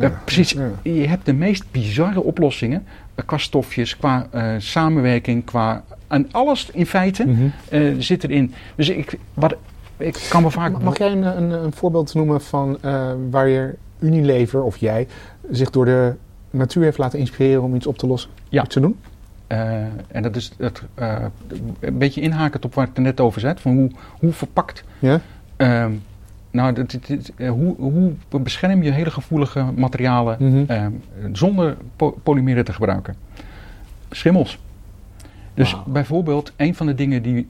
Ja. 0.00 0.20
precies. 0.24 0.50
Ja. 0.50 0.70
Je 0.82 1.08
hebt 1.08 1.26
de 1.26 1.32
meest 1.32 1.64
bizarre 1.70 2.22
oplossingen 2.22 2.86
qua 3.26 3.38
stofjes, 3.38 3.96
qua 3.96 4.26
samenwerking, 4.58 5.44
qua. 5.44 5.84
En 6.08 6.28
alles 6.30 6.70
in 6.72 6.86
feite 6.86 7.24
Mhm. 7.26 8.00
zit 8.00 8.24
erin. 8.24 8.54
Dus 8.74 8.88
ik, 8.88 9.18
wat, 9.34 9.54
ik 9.96 10.26
kan 10.30 10.42
me 10.42 10.50
vaak. 10.50 10.82
Mag, 10.82 10.98
jij 10.98 11.12
een, 11.12 11.22
een, 11.22 11.50
een 11.64 11.72
voorbeeld 11.72 12.14
noemen 12.14 12.40
van 12.40 12.78
eh, 12.80 13.10
waar 13.30 13.48
je 13.48 13.74
Unilever 13.98 14.62
of 14.62 14.76
jij 14.76 15.06
zich 15.50 15.70
door 15.70 15.84
de 15.84 16.14
natuur 16.50 16.82
heeft 16.82 16.98
laten 16.98 17.18
inspireren 17.18 17.62
om 17.62 17.74
iets 17.74 17.86
op 17.86 17.98
te 17.98 18.06
lossen? 18.06 18.30
Ja. 18.48 18.62
Iets 18.64 18.74
te 18.74 18.80
doen? 18.80 18.98
Eh, 19.46 19.72
en 20.08 20.22
dat 20.22 20.36
is 20.36 20.52
het, 20.58 20.82
eh, 20.94 21.16
een 21.80 21.98
beetje 21.98 22.20
inhakend 22.20 22.64
op 22.64 22.74
waar 22.74 22.88
ik 22.88 22.96
er 22.96 23.02
net 23.02 23.20
over 23.20 23.40
zet. 23.40 23.60
Van 23.60 23.72
hoe, 23.76 23.90
hoe 24.18 24.32
verpakt. 24.32 24.84
Ja? 24.98 25.20
ehm, 25.56 25.92
nou, 26.50 26.72
dit, 26.72 26.90
dit- 26.90 27.06
dit, 27.06 27.32
hoe, 27.48 27.74
hoe 27.78 28.12
bescherm 28.40 28.82
je 28.82 28.90
hele 28.90 29.10
gevoelige 29.10 29.64
materialen 29.76 30.36
Mhm. 30.40 30.64
ehm, 30.66 30.92
zonder 31.32 31.76
po- 31.96 32.18
polymeren 32.22 32.64
te 32.64 32.72
gebruiken? 32.72 33.14
Schimmels. 34.10 34.58
Dus 35.54 35.76
bijvoorbeeld, 35.86 36.52
een 36.56 36.74
van 36.74 36.86
de 36.86 36.94
dingen 36.94 37.22
die, 37.22 37.46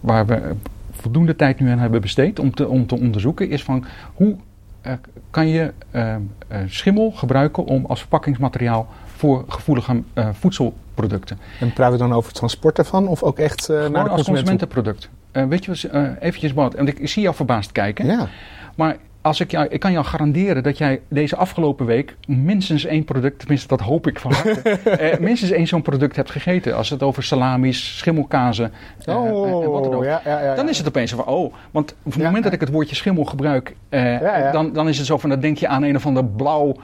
waar 0.00 0.26
we 0.26 0.54
voldoende 1.00 1.36
tijd 1.36 1.60
nu 1.60 1.70
aan 1.70 1.78
hebben 1.78 2.00
besteed 2.00 2.38
om 2.38 2.54
te, 2.54 2.68
om 2.68 2.86
te 2.86 2.98
onderzoeken, 2.98 3.48
is 3.50 3.62
van 3.62 3.84
hoe 4.14 4.36
eh, 4.80 4.92
kan 5.30 5.48
je 5.48 5.72
eh, 5.90 6.14
eh, 6.14 6.20
schimmel 6.66 7.10
gebruiken 7.10 7.64
om 7.64 7.86
als 7.86 8.00
verpakkingsmateriaal 8.00 8.88
voor 9.06 9.44
gevoelige 9.48 10.02
voedselproducten. 10.32 11.38
En 11.60 11.72
praten 11.72 11.92
we 11.92 11.98
dan 11.98 12.12
over 12.12 12.28
het 12.28 12.38
transport 12.38 12.76
daarvan 12.76 13.08
of 13.08 13.22
ook 13.22 13.38
echt 13.38 13.68
naar 13.68 13.90
de 13.90 14.10
als 14.10 14.24
consumentenproduct. 14.24 15.08
Weet 15.32 15.64
je 15.64 15.70
wat, 15.70 15.90
eventjes 16.20 16.52
wat, 16.52 16.78
ik, 16.80 16.98
ik 16.98 17.08
zie 17.08 17.22
jou 17.22 17.34
verbaasd 17.34 17.72
kijken. 17.72 18.06
Ja. 18.06 18.28
Maar 18.76 18.96
als 19.28 19.40
ik, 19.40 19.50
jou, 19.50 19.66
ik 19.68 19.80
kan 19.80 19.92
jou 19.92 20.04
garanderen 20.04 20.62
dat 20.62 20.78
jij 20.78 21.00
deze 21.08 21.36
afgelopen 21.36 21.86
week 21.86 22.16
minstens 22.26 22.84
één 22.84 23.04
product, 23.04 23.38
tenminste 23.38 23.68
dat 23.68 23.80
hoop 23.80 24.06
ik 24.06 24.18
van 24.20 24.32
harte, 24.32 24.60
eh, 24.90 25.18
minstens 25.18 25.50
één 25.50 25.66
zo'n 25.66 25.82
product 25.82 26.16
hebt 26.16 26.30
gegeten. 26.30 26.76
Als 26.76 26.90
het 26.90 27.02
over 27.02 27.22
salamis, 27.22 27.96
schimmelkazen 27.98 28.72
eh, 29.04 29.16
Oh, 29.16 29.62
en 29.64 29.70
wat 29.70 29.84
dan 29.84 29.94
ook. 29.94 30.04
ja, 30.04 30.20
ja, 30.24 30.42
ja, 30.42 30.54
Dan 30.54 30.68
is 30.68 30.78
het 30.78 30.86
opeens 30.88 31.10
van, 31.12 31.24
oh, 31.26 31.54
want 31.70 31.94
op 32.02 32.12
het 32.12 32.22
moment 32.22 32.44
dat 32.44 32.52
ik 32.52 32.60
het 32.60 32.70
woordje 32.70 32.94
schimmel 32.94 33.24
gebruik, 33.24 33.74
eh. 33.88 34.52
Dan, 34.52 34.72
dan 34.72 34.88
is 34.88 34.96
het 34.98 35.06
zo 35.06 35.18
van, 35.18 35.30
dan 35.30 35.40
denk 35.40 35.58
je 35.58 35.68
aan 35.68 35.82
een 35.82 35.96
of 35.96 36.06
ander 36.06 36.24
blauw, 36.24 36.76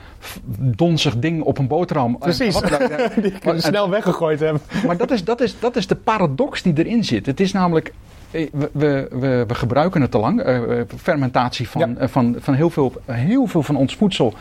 donzig 0.59 1.18
ding 1.18 1.42
op 1.42 1.59
een 1.59 1.66
boterham. 1.66 2.12
Eh, 2.14 2.18
Precies. 2.20 2.55
wat. 2.55 2.62
Eh, 2.74 3.22
Die 3.22 3.32
we 3.42 3.61
snel 3.61 3.90
weggegooid 3.90 4.40
hebben. 4.40 4.62
maar 4.86 4.97
dat 4.97 5.11
is, 5.11 5.24
dat, 5.24 5.40
is, 5.40 5.57
dat 5.61 5.76
is 5.76 5.86
de 5.86 5.95
paradox 5.95 6.62
die 6.62 6.72
erin 6.76 7.05
zit. 7.05 7.26
Het 7.26 7.40
is 7.40 7.53
namelijk, 7.53 7.88
eh, 7.88 7.95
we, 8.35 8.70
we, 8.72 9.09
we, 9.11 9.45
we 9.47 9.55
gebruiken 9.55 10.01
het 10.01 10.11
te 10.11 10.18
lang. 10.18 10.41
eh, 10.43 10.80
eh, 10.80 10.87
fermentatie 10.97 11.68
van, 11.68 11.80
Ja. 11.80 12.01
eh, 12.01 12.09
van, 12.09 12.37
van 12.39 12.55
heel, 12.55 12.70
veel, 12.70 12.93
heel 13.07 13.47
veel 13.47 13.62
van 13.62 13.76
ons 13.76 13.97
voedsel. 13.97 14.35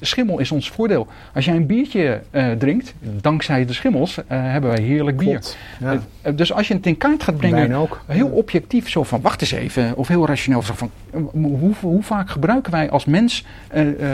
Schimmel 0.00 0.38
is 0.38 0.52
ons 0.52 0.70
voordeel. 0.70 1.06
Als 1.34 1.44
jij 1.44 1.56
een 1.56 1.66
biertje 1.66 2.20
eh, 2.30 2.50
drinkt, 2.50 2.94
dankzij 3.00 3.64
de 3.64 3.72
schimmels, 3.72 4.18
eh, 4.26 4.42
hebben 4.42 4.70
wij 4.70 4.80
heerlijk 4.80 5.16
bier. 5.16 5.42
Ja. 5.80 5.98
Eh, 6.22 6.32
dus 6.36 6.52
als 6.52 6.68
je 6.68 6.74
het 6.74 6.86
in 6.86 6.96
kaart 6.96 7.22
gaat 7.22 7.36
brengen, 7.36 7.72
ook. 7.72 8.00
heel 8.06 8.28
objectief, 8.28 8.88
zo 8.90 9.02
van 9.02 9.20
wacht 9.20 9.40
eens 9.40 9.50
even, 9.50 9.96
of 9.96 10.08
heel 10.08 10.26
rationeel, 10.26 10.62
zo 10.62 10.74
van 10.74 10.90
hoe, 11.32 11.74
hoe 11.80 12.02
vaak 12.02 12.30
gebruiken 12.30 12.72
wij 12.72 12.90
als 12.90 13.04
mens 13.04 13.44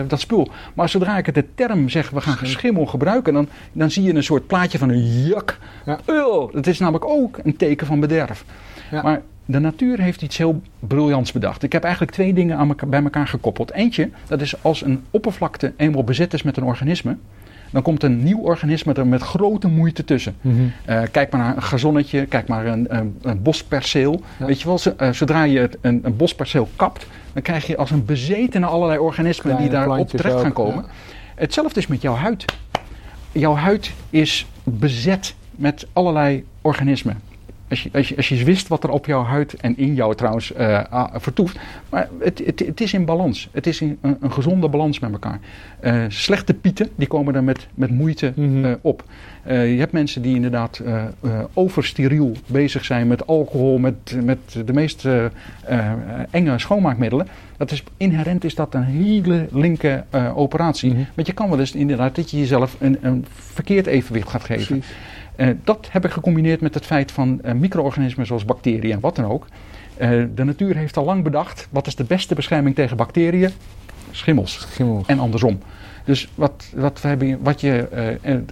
dat 0.06 0.20
spul? 0.20 0.48
Maar 0.74 0.88
zodra 0.88 1.18
ik 1.18 1.26
het 1.26 1.34
de 1.34 1.44
term 1.54 1.88
zeg, 1.88 2.10
we 2.10 2.20
gaan 2.20 2.46
schimmel 2.46 2.86
gebruiken, 2.86 3.32
dan, 3.32 3.48
dan 3.72 3.90
zie 3.90 4.02
je 4.02 4.14
een 4.14 4.22
soort 4.22 4.46
plaatje 4.46 4.78
van 4.78 4.88
een 4.88 5.26
jak. 5.26 5.58
Ja. 5.86 5.98
Dat 6.52 6.66
is 6.66 6.78
namelijk 6.78 7.04
ook 7.04 7.38
een 7.42 7.56
teken 7.56 7.86
van 7.86 8.00
bederf. 8.00 8.44
Ja. 8.90 9.02
Maar 9.02 9.22
de 9.44 9.58
natuur 9.58 10.00
heeft 10.00 10.22
iets 10.22 10.36
heel 10.36 10.60
briljants 10.78 11.32
bedacht. 11.32 11.62
Ik 11.62 11.72
heb 11.72 11.82
eigenlijk 11.82 12.12
twee 12.12 12.32
dingen 12.34 12.56
aan 12.56 12.68
elkaar, 12.68 12.88
bij 12.88 13.02
elkaar 13.02 13.26
gekoppeld. 13.28 13.72
Eentje, 13.72 14.10
dat 14.26 14.40
is 14.40 14.62
als 14.62 14.82
een 14.84 15.02
oppervlakte 15.10 15.72
eenmaal 15.76 16.04
bezet 16.04 16.34
is 16.34 16.42
met 16.42 16.56
een 16.56 16.62
organisme, 16.64 17.16
dan 17.70 17.82
komt 17.82 18.02
een 18.02 18.22
nieuw 18.22 18.38
organisme 18.38 18.92
er 18.94 19.06
met 19.06 19.22
grote 19.22 19.68
moeite 19.68 20.04
tussen. 20.04 20.34
Mhm. 20.40 20.56
Eh, 20.84 21.02
kijk 21.10 21.30
maar 21.32 21.40
naar 21.40 21.56
een 21.56 21.62
gazonnetje, 21.62 22.26
kijk 22.26 22.48
maar 22.48 22.66
een, 22.66 22.96
een, 22.96 23.16
een 23.22 23.42
bosperceel. 23.42 24.20
Ja. 24.38 24.46
Weet 24.46 24.60
je 24.60 24.66
wel, 24.66 24.78
zo- 24.78 24.94
eh, 24.96 25.10
zodra 25.12 25.42
je 25.42 25.58
het, 25.58 25.76
een, 25.80 26.00
een 26.02 26.16
bosperceel 26.16 26.68
kapt, 26.76 27.06
dan 27.32 27.42
krijg 27.42 27.66
je 27.66 27.76
als 27.76 27.90
een 27.90 28.04
bezetene 28.04 28.66
allerlei 28.66 28.98
organismen 28.98 29.54
Kleine 29.56 29.70
die 29.70 29.78
daarop 29.78 30.08
terecht 30.08 30.40
gaan 30.40 30.52
komen. 30.52 30.84
Hetzelfde 31.34 31.80
is 31.80 31.86
met 31.86 32.02
jouw 32.02 32.14
huid. 32.14 32.44
Jouw 33.32 33.54
huid 33.54 33.92
is 34.10 34.46
bezet 34.64 35.34
met 35.50 35.86
allerlei 35.92 36.44
organismen. 36.60 37.20
Als 37.74 37.82
je, 37.82 37.90
als, 37.92 38.08
je, 38.08 38.16
als 38.16 38.28
je 38.28 38.44
wist 38.44 38.68
wat 38.68 38.84
er 38.84 38.90
op 38.90 39.06
jouw 39.06 39.22
huid 39.22 39.54
en 39.54 39.76
in 39.76 39.94
jou 39.94 40.14
trouwens 40.14 40.54
ah, 40.54 41.14
vertoeft. 41.14 41.58
Maar 41.88 42.08
het, 42.20 42.42
het, 42.44 42.58
het 42.58 42.80
is 42.80 42.92
in 42.92 43.04
balans. 43.04 43.48
Het 43.52 43.66
is 43.66 43.80
in 43.80 43.98
een, 44.00 44.16
een 44.20 44.32
gezonde 44.32 44.68
balans 44.68 44.98
met 44.98 45.12
elkaar. 45.12 45.40
Eh, 45.80 46.04
slechte 46.08 46.54
pieten, 46.54 46.88
die 46.94 47.06
komen 47.06 47.34
er 47.34 47.44
met, 47.44 47.66
met 47.74 47.90
moeite 47.90 48.32
Mhm. 48.36 48.64
eh, 48.64 48.72
op. 48.80 49.04
Eh, 49.42 49.72
je 49.72 49.78
hebt 49.78 49.92
mensen 49.92 50.22
die 50.22 50.34
inderdaad 50.34 50.82
oversteriel 51.54 52.32
bezig 52.46 52.84
zijn 52.84 53.06
met 53.06 53.26
alcohol, 53.26 53.78
met, 53.78 54.16
met 54.22 54.38
de 54.66 54.72
meest 54.72 55.08
enge 56.30 56.58
schoonmaakmiddelen. 56.58 57.26
Dat 57.56 57.70
is, 57.70 57.82
inherent 57.96 58.44
is 58.44 58.54
dat 58.54 58.74
een 58.74 58.82
hele 58.82 59.46
linker 59.52 60.04
operatie. 60.34 60.92
Mhm. 60.92 61.02
Want 61.14 61.26
je 61.26 61.32
kan 61.32 61.48
wel 61.50 61.58
eens 61.60 61.74
inderdaad 61.74 62.14
dat 62.16 62.30
je 62.30 62.38
jezelf 62.38 62.76
een, 62.80 62.98
een 63.00 63.24
verkeerd 63.28 63.86
evenwicht 63.86 64.28
gaat 64.28 64.44
geven. 64.44 64.78
Precies. 64.78 64.96
Eh, 65.36 65.48
dat 65.64 65.88
heb 65.90 66.04
ik 66.04 66.10
gecombineerd 66.10 66.60
met 66.60 66.74
het 66.74 66.86
feit 66.86 67.12
van 67.12 67.42
eh, 67.42 67.52
micro-organismen 67.54 68.26
zoals 68.26 68.44
bacteriën 68.44 68.92
en 68.92 69.00
wat 69.00 69.16
dan 69.16 69.24
ook. 69.24 69.46
Eh, 69.96 70.22
de 70.34 70.44
natuur 70.44 70.76
heeft 70.76 70.96
al 70.96 71.04
lang 71.04 71.22
bedacht, 71.22 71.68
wat 71.70 71.86
is 71.86 71.94
de 71.96 72.04
beste 72.04 72.34
bescherming 72.34 72.74
tegen 72.74 72.96
bacteriën? 72.96 73.50
Schimmels. 74.10 74.52
Schimmel. 74.70 75.02
En 75.06 75.18
andersom. 75.18 75.58
Dus 76.04 76.28
wat, 76.34 76.64
wat, 76.74 77.00
we 77.00 77.08
hebben, 77.08 77.38
wat 77.42 77.60
je 77.60 77.88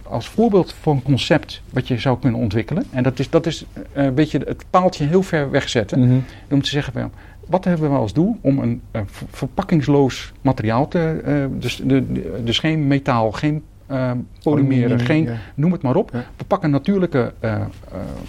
als 0.02 0.28
voorbeeld 0.28 0.74
voor 0.80 0.92
een 0.92 1.02
concept 1.02 1.62
wat 1.70 1.88
je 1.88 1.98
zou 1.98 2.18
kunnen 2.18 2.40
ontwikkelen. 2.40 2.84
En 2.90 3.02
dat 3.02 3.18
is, 3.18 3.30
dat 3.30 3.46
is 3.46 3.64
een 3.92 4.14
beetje 4.14 4.38
het 4.38 4.64
paaltje 4.70 5.04
heel 5.06 5.22
ver 5.22 5.50
wegzetten. 5.50 6.00
Mhm. 6.06 6.18
Om 6.50 6.62
te 6.62 6.68
zeggen, 6.68 7.12
wat 7.46 7.64
hebben 7.64 7.90
we 7.90 7.96
als 7.96 8.12
doel 8.12 8.36
om 8.40 8.58
een 8.58 8.82
ver- 8.92 9.06
verpakkingsloos 9.30 10.32
materiaal 10.40 10.88
te... 10.88 11.48
dus, 11.58 11.76
de, 11.84 12.12
de- 12.12 12.40
dus 12.44 12.58
geen 12.58 12.86
metaal, 12.86 13.32
geen 13.32 13.62
uh, 13.92 14.10
polymeren, 14.42 15.00
geen, 15.00 15.24
ja. 15.24 15.36
noem 15.54 15.72
het 15.72 15.82
maar 15.82 15.96
op. 15.96 16.10
We 16.10 16.44
pakken 16.46 16.70
natuurlijke 16.70 17.32
uh, 17.44 17.60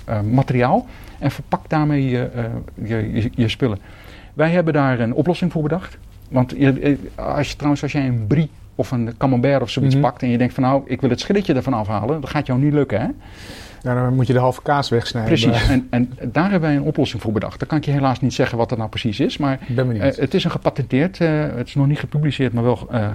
uh, 0.10 0.22
materiaal 0.32 0.88
en 1.20 1.32
verpak 1.32 1.70
daarmee 1.70 2.10
je, 2.10 2.30
je, 2.84 3.12
je, 3.14 3.30
je, 3.36 3.48
spullen. 3.48 3.78
Wij 4.34 4.50
hebben 4.50 4.74
daar 4.74 5.00
een 5.00 5.14
oplossing 5.14 5.52
voor 5.52 5.62
bedacht. 5.62 5.98
Want 6.30 6.54
je, 6.58 6.98
als 7.16 7.50
je 7.50 7.56
trouwens, 7.56 7.84
als 7.84 7.92
jij 7.92 8.08
een 8.08 8.28
brie 8.28 8.50
of 8.76 8.92
een 8.92 9.14
camembert 9.18 9.62
of 9.62 9.70
zoiets 9.70 9.96
Mhm. 9.96 10.04
pakt 10.04 10.22
en 10.22 10.30
je 10.30 10.38
denkt 10.38 10.54
van 10.54 10.64
nou, 10.64 10.84
ik 10.86 11.02
wil 11.02 11.10
het 11.10 11.20
schilletje 11.20 11.54
ervan 11.54 11.74
afhalen, 11.74 12.22
dat 12.22 12.30
gaat 12.30 12.48
jou 12.48 12.60
niet 12.60 12.74
lukken 12.74 13.02
hè. 13.02 13.08
Nou, 13.84 14.00
dan 14.00 14.16
moet 14.16 14.28
je 14.28 14.34
de 14.34 14.40
halve 14.40 14.62
kaas 14.62 14.90
wegsnijden. 14.90 15.40
Precies, 15.40 15.70
en, 15.70 15.88
en 15.90 16.14
daar 16.22 16.52
hebben 16.52 16.70
wij 16.70 16.78
een 16.78 16.84
oplossing 16.84 17.22
voor 17.22 17.32
bedacht. 17.32 17.60
Dan 17.60 17.68
kan 17.68 17.78
ik 17.78 17.86
je 17.86 17.92
helaas 17.92 18.22
niet 18.22 18.34
zeggen 18.34 18.58
wat 18.58 18.70
dat 18.70 18.78
nou 18.78 18.90
precies 18.90 19.20
is, 19.20 19.38
maar 19.38 19.60
ben 19.68 19.88
benieuwd. 19.88 20.16
uh, 20.16 20.22
het 20.22 20.34
is 20.34 20.44
een 20.44 20.52
gepatenteerd, 20.52 21.20
uh, 21.20 21.30
het 21.56 21.68
is 21.68 21.76
nog 21.76 21.88
niet 21.88 22.00
gepubliceerd, 22.00 22.54
maar 22.54 22.64
wel, 22.64 22.88
uh, 22.92 23.10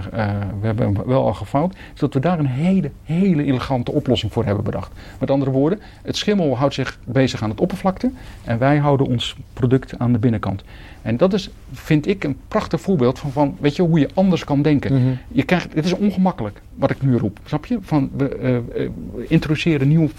we 0.59 0.65
hebben 0.65 0.85
hem 0.85 1.05
wel 1.05 1.25
al 1.25 1.33
gevouwd, 1.33 1.75
zodat 1.93 2.13
we 2.13 2.19
daar 2.19 2.39
een 2.39 2.45
hele, 2.45 2.91
hele 3.03 3.43
elegante 3.43 3.91
oplossing 3.91 4.33
voor 4.33 4.45
hebben 4.45 4.63
bedacht. 4.63 4.91
Met 5.19 5.31
andere 5.31 5.51
woorden, 5.51 5.79
het 6.01 6.17
schimmel 6.17 6.57
houdt 6.57 6.73
zich 6.73 6.99
bezig 7.03 7.43
aan 7.43 7.49
het 7.49 7.59
oppervlakte 7.59 8.11
en 8.43 8.57
wij 8.57 8.77
houden 8.77 9.07
ons 9.07 9.35
product 9.53 9.99
aan 9.99 10.11
de 10.11 10.19
binnenkant. 10.19 10.63
En 11.01 11.17
dat 11.17 11.33
is, 11.33 11.49
vind 11.71 12.07
ik, 12.07 12.23
een 12.23 12.37
prachtig 12.47 12.81
voorbeeld 12.81 13.19
van, 13.19 13.31
van 13.31 13.57
weet 13.59 13.75
je, 13.75 13.81
hoe 13.81 13.99
je 13.99 14.09
anders 14.13 14.43
kan 14.43 14.61
denken. 14.61 14.93
Mhm. 14.93 15.13
Je 15.27 15.43
krijgt, 15.43 15.73
het 15.73 15.85
is 15.85 15.93
ongemakkelijk 15.93 16.61
wat 16.75 16.89
ik 16.89 17.01
nu 17.01 17.17
roep, 17.17 17.39
snap 17.45 17.65
je? 17.65 17.77
Van, 17.81 18.09
we 18.17 18.91
introduceren 19.27 19.87
nieuw 19.87 20.09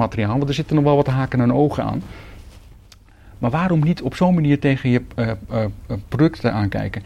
verpakkingsmateriaal, 0.00 0.36
want 0.36 0.48
er 0.48 0.54
zitten 0.54 0.74
nog 0.74 0.84
wel 0.84 0.96
wat 0.96 1.06
haken 1.06 1.40
en 1.40 1.52
ogen 1.52 1.84
aan. 1.84 2.02
Maar 3.38 3.50
waarom 3.50 3.80
niet 3.80 4.02
op 4.02 4.14
zo'n 4.14 4.34
manier 4.34 4.58
tegen 4.58 4.90
je 4.90 5.02
uh, 5.16 5.30
uh, 5.52 5.64
producten 6.08 6.52
aankijken? 6.52 7.02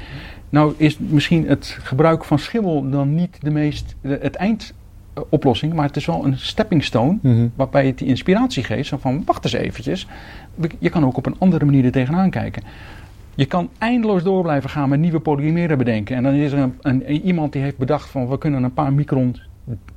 Nou 0.48 0.74
is 0.76 0.98
misschien 0.98 1.48
het 1.48 1.78
gebruik 1.82 2.24
van 2.24 2.38
schimmel 2.38 2.90
dan 2.90 3.14
niet 3.14 3.38
de 3.40 3.50
meest, 3.50 3.94
de, 4.00 4.18
het 4.22 4.34
eindoplossing, 4.36 5.72
maar 5.72 5.86
het 5.86 5.96
is 5.96 6.06
wel 6.06 6.24
een 6.24 6.38
stepping 6.38 6.84
stone 6.84 7.18
Mhm. 7.22 7.48
waarbij 7.54 7.86
het 7.86 7.98
die 7.98 8.08
inspiratie 8.08 8.64
geeft. 8.64 8.88
Zo 8.88 8.96
van, 8.96 9.22
wacht 9.24 9.44
eens 9.44 9.52
eventjes, 9.52 10.06
je 10.78 10.90
kan 10.90 11.04
ook 11.04 11.16
op 11.16 11.26
een 11.26 11.36
andere 11.38 11.64
manier 11.64 11.84
er 11.84 11.92
tegenaan 11.92 12.30
kijken. 12.30 12.62
Je 13.36 13.46
kan 13.46 13.68
eindeloos 13.78 14.22
door 14.22 14.42
blijven 14.42 14.70
gaan 14.70 14.88
met 14.88 15.00
nieuwe 15.00 15.20
polymeren 15.20 15.78
bedenken. 15.78 16.16
En 16.16 16.22
dan 16.22 16.32
is 16.32 16.52
er 16.52 16.58
een, 16.58 16.74
een, 16.82 17.10
iemand 17.10 17.52
die 17.52 17.62
heeft 17.62 17.78
bedacht 17.78 18.10
van 18.10 18.28
we 18.28 18.38
kunnen 18.38 18.62
een 18.62 18.74
paar 18.74 18.92
micron 18.92 19.36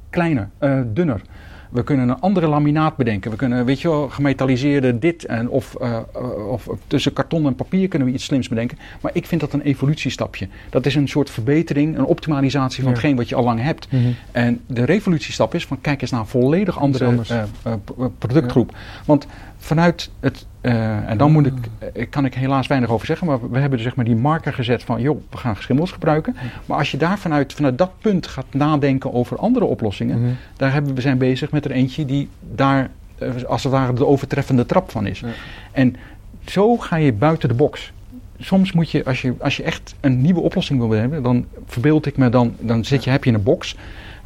kleiner, 0.09 0.49
dunner. 0.93 1.21
We 1.69 1.83
kunnen 1.83 2.09
een 2.09 2.19
andere 2.19 2.47
laminaat 2.47 2.95
bedenken. 2.95 3.31
We 3.31 3.37
kunnen, 3.37 3.65
weet 3.65 3.81
je 3.81 3.89
wel, 3.89 4.09
gemetalliseerde 4.09 4.99
dit 4.99 5.25
en 5.25 5.49
of, 5.49 5.75
uh, 5.81 5.97
uh, 6.15 6.47
of 6.47 6.67
tussen 6.87 7.13
karton 7.13 7.45
en 7.45 7.55
papier 7.55 7.87
kunnen 7.87 8.07
we 8.07 8.13
iets 8.13 8.23
slims 8.23 8.47
bedenken. 8.49 8.77
Maar 9.01 9.11
ik 9.13 9.25
vind 9.25 9.41
dat 9.41 9.53
een 9.53 9.61
evolutiestapje. 9.61 10.47
Dat 10.69 10.85
is 10.85 10.95
een 10.95 11.07
soort 11.07 11.29
verbetering, 11.29 11.97
een 11.97 12.05
optimalisatie 12.05 12.83
van 12.83 12.91
Ja. 12.91 12.97
hetgeen 12.97 13.15
wat 13.15 13.29
je 13.29 13.35
al 13.35 13.43
lang 13.43 13.61
hebt. 13.61 13.91
Mhm. 13.91 14.03
En 14.31 14.61
de 14.67 14.83
revolutiestap 14.85 15.55
is 15.55 15.65
van 15.65 15.81
kijk 15.81 16.01
eens 16.01 16.11
naar 16.11 16.19
een 16.19 16.27
volledig 16.27 16.79
andere 16.79 17.11
uh, 17.31 17.43
uh, 17.67 18.05
productgroep. 18.17 18.75
Want 19.05 19.27
vanuit 19.67 20.09
het, 20.19 20.45
uh, 20.61 21.09
en 21.09 21.17
dan 21.17 21.31
moet 21.31 21.45
ik, 21.45 21.53
uh, 21.95 22.05
kan 22.09 22.25
ik 22.25 22.33
helaas 22.33 22.67
weinig 22.67 22.89
over 22.89 23.05
zeggen, 23.05 23.27
maar 23.27 23.49
we 23.51 23.59
hebben 23.59 23.77
dus 23.77 23.81
zeg 23.87 23.95
maar 23.95 24.05
die 24.05 24.15
marker 24.15 24.53
gezet 24.53 24.83
van 24.83 25.01
joh, 25.01 25.21
we 25.29 25.37
gaan 25.37 25.55
schimmels 25.55 25.91
gebruiken. 25.91 26.35
Maar 26.65 26.77
als 26.77 26.91
je 26.91 26.97
daar 26.97 27.17
vanuit, 27.19 27.53
vanuit 27.53 27.77
dat 27.77 27.91
punt 28.01 28.27
gaat 28.27 28.45
nadenken 28.51 29.13
over 29.13 29.37
andere 29.37 29.65
oplossingen, 29.65 30.21
Mhm. 30.21 30.31
daar 30.57 30.73
hebben 30.73 30.95
we 30.95 31.01
zijn 31.01 31.17
bezig 31.17 31.51
met 31.51 31.65
er 31.65 31.71
eentje 31.71 32.05
die 32.05 32.29
daar 32.51 32.89
uh, 33.23 33.43
als 33.43 33.63
het 33.63 33.71
ware 33.71 33.93
de 33.93 34.05
overtreffende 34.05 34.65
trap 34.65 34.91
van 34.91 35.05
is. 35.07 35.19
Ja. 35.19 35.27
En 35.71 35.95
zo 36.45 36.77
ga 36.77 36.95
je 36.95 37.13
buiten 37.13 37.49
de 37.49 37.55
box. 37.55 37.91
Soms 38.39 38.71
moet 38.71 38.91
je 38.91 39.05
als, 39.05 39.21
je, 39.21 39.33
als 39.39 39.57
je 39.57 39.63
echt 39.63 39.95
een 39.99 40.21
nieuwe 40.21 40.39
oplossing 40.39 40.79
wil 40.79 40.89
hebben, 40.89 41.23
dan 41.23 41.45
verbeeld 41.65 42.05
ik 42.05 42.17
me, 42.17 42.29
dan, 42.29 42.55
dan 42.59 42.85
zit 42.85 43.03
je, 43.03 43.09
heb 43.09 43.23
je 43.23 43.33
een 43.33 43.43
box. 43.43 43.75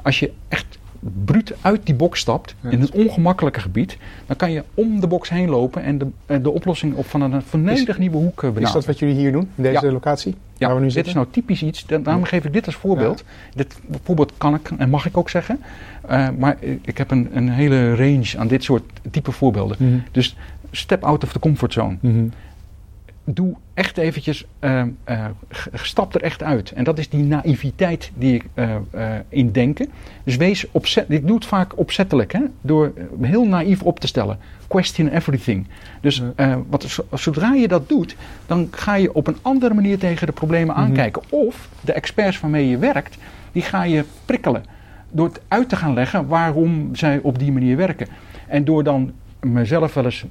Als 0.01 0.19
je 0.19 0.31
echt 0.47 0.77
bruut 1.25 1.53
uit 1.61 1.79
die 1.83 1.95
box 1.95 2.19
stapt, 2.19 2.55
Ja. 2.61 2.69
in 2.69 2.81
het 2.81 2.91
ongemakkelijke 2.91 3.59
gebied, 3.59 3.97
dan 4.25 4.35
kan 4.35 4.51
je 4.51 4.63
om 4.73 4.99
de 4.99 5.07
box 5.07 5.29
heen 5.29 5.49
lopen 5.49 5.83
en 5.83 5.97
de, 5.97 6.07
eh, 6.25 6.37
de 6.41 6.49
oplossing 6.51 6.95
op 6.95 7.05
van 7.05 7.21
een 7.21 7.41
volledig 7.41 7.97
nieuwe 7.97 8.17
hoek 8.17 8.35
eh, 8.35 8.39
benaderen. 8.41 8.67
Is 8.67 8.73
dat 8.73 8.85
wat 8.85 8.99
jullie 8.99 9.15
hier 9.15 9.31
doen, 9.31 9.49
in 9.55 9.63
deze 9.63 9.85
Ja. 9.85 9.91
locatie? 9.91 10.35
Ja, 10.57 10.67
waar 10.67 10.75
we 10.75 10.81
nu 10.81 10.85
dit 10.87 10.93
zitten? 10.93 11.11
is 11.11 11.17
nou 11.17 11.27
typisch 11.31 11.63
iets. 11.63 11.85
da- 11.85 11.97
Daarom 11.97 12.23
geef 12.23 12.45
ik 12.45 12.53
dit 12.53 12.65
als 12.65 12.75
voorbeeld. 12.75 13.23
Dit 13.55 13.75
voorbeeld 14.03 14.33
kan 14.37 14.53
ik 14.53 14.71
en 14.77 14.89
mag 14.89 15.05
ik 15.05 15.17
ook 15.17 15.29
zeggen. 15.29 15.59
Uh, 16.11 16.27
maar 16.37 16.57
ik 16.81 16.97
heb 16.97 17.11
een, 17.11 17.29
een 17.33 17.49
hele 17.49 17.95
range 17.95 18.33
aan 18.37 18.47
dit 18.47 18.63
soort 18.63 18.83
type 19.11 19.31
voorbeelden. 19.31 19.77
Mhm. 19.79 19.97
Dus 20.11 20.35
step 20.71 21.03
out 21.03 21.23
of 21.23 21.31
the 21.31 21.39
comfort 21.39 21.73
zone. 21.73 21.97
Mhm. 21.99 22.25
Doe 23.23 23.55
echt 23.73 23.97
eventjes, 23.97 24.45
uh, 24.61 24.83
uh, 25.09 25.25
stap 25.73 26.15
er 26.15 26.21
echt 26.21 26.43
uit. 26.43 26.71
En 26.71 26.83
dat 26.83 26.99
is 26.99 27.09
die 27.09 27.23
naïviteit 27.23 28.11
die 28.15 28.33
ik 28.33 28.45
uh, 28.55 28.75
in 29.29 29.51
denken. 29.51 29.89
Dus 30.23 30.35
wees 30.35 30.65
opzet, 30.71 31.05
ik 31.09 31.27
doe 31.27 31.35
het 31.35 31.45
vaak 31.45 31.77
opzettelijk, 31.77 32.31
hè, 32.31 32.39
door 32.61 32.93
heel 33.21 33.45
naïef 33.45 33.83
op 33.83 33.99
te 33.99 34.07
stellen. 34.07 34.37
Question 34.67 35.07
everything. 35.07 35.67
Dus 36.01 36.21
wat, 36.69 37.03
zodra 37.13 37.53
je 37.53 37.67
dat 37.67 37.89
doet, 37.89 38.15
dan 38.45 38.67
ga 38.71 38.95
je 38.95 39.13
op 39.13 39.27
een 39.27 39.37
andere 39.41 39.73
manier 39.73 39.97
tegen 39.97 40.27
de 40.27 40.33
problemen 40.33 40.75
Mhm. 40.75 40.83
aankijken. 40.83 41.21
Of 41.29 41.69
de 41.81 41.93
experts 41.93 42.39
waarmee 42.39 42.69
je 42.69 42.77
werkt, 42.77 43.17
die 43.51 43.61
ga 43.61 43.83
je 43.83 44.05
prikkelen. 44.25 44.63
Door 45.09 45.27
het 45.27 45.41
uit 45.47 45.69
te 45.69 45.75
gaan 45.75 45.93
leggen 45.93 46.27
waarom 46.27 46.95
zij 46.95 47.19
op 47.23 47.39
die 47.39 47.51
manier 47.51 47.77
werken. 47.77 48.07
En 48.47 48.63
door 48.65 48.83
dan 48.83 49.11
mezelf 49.39 49.93
wel 49.93 50.05
eens. 50.05 50.25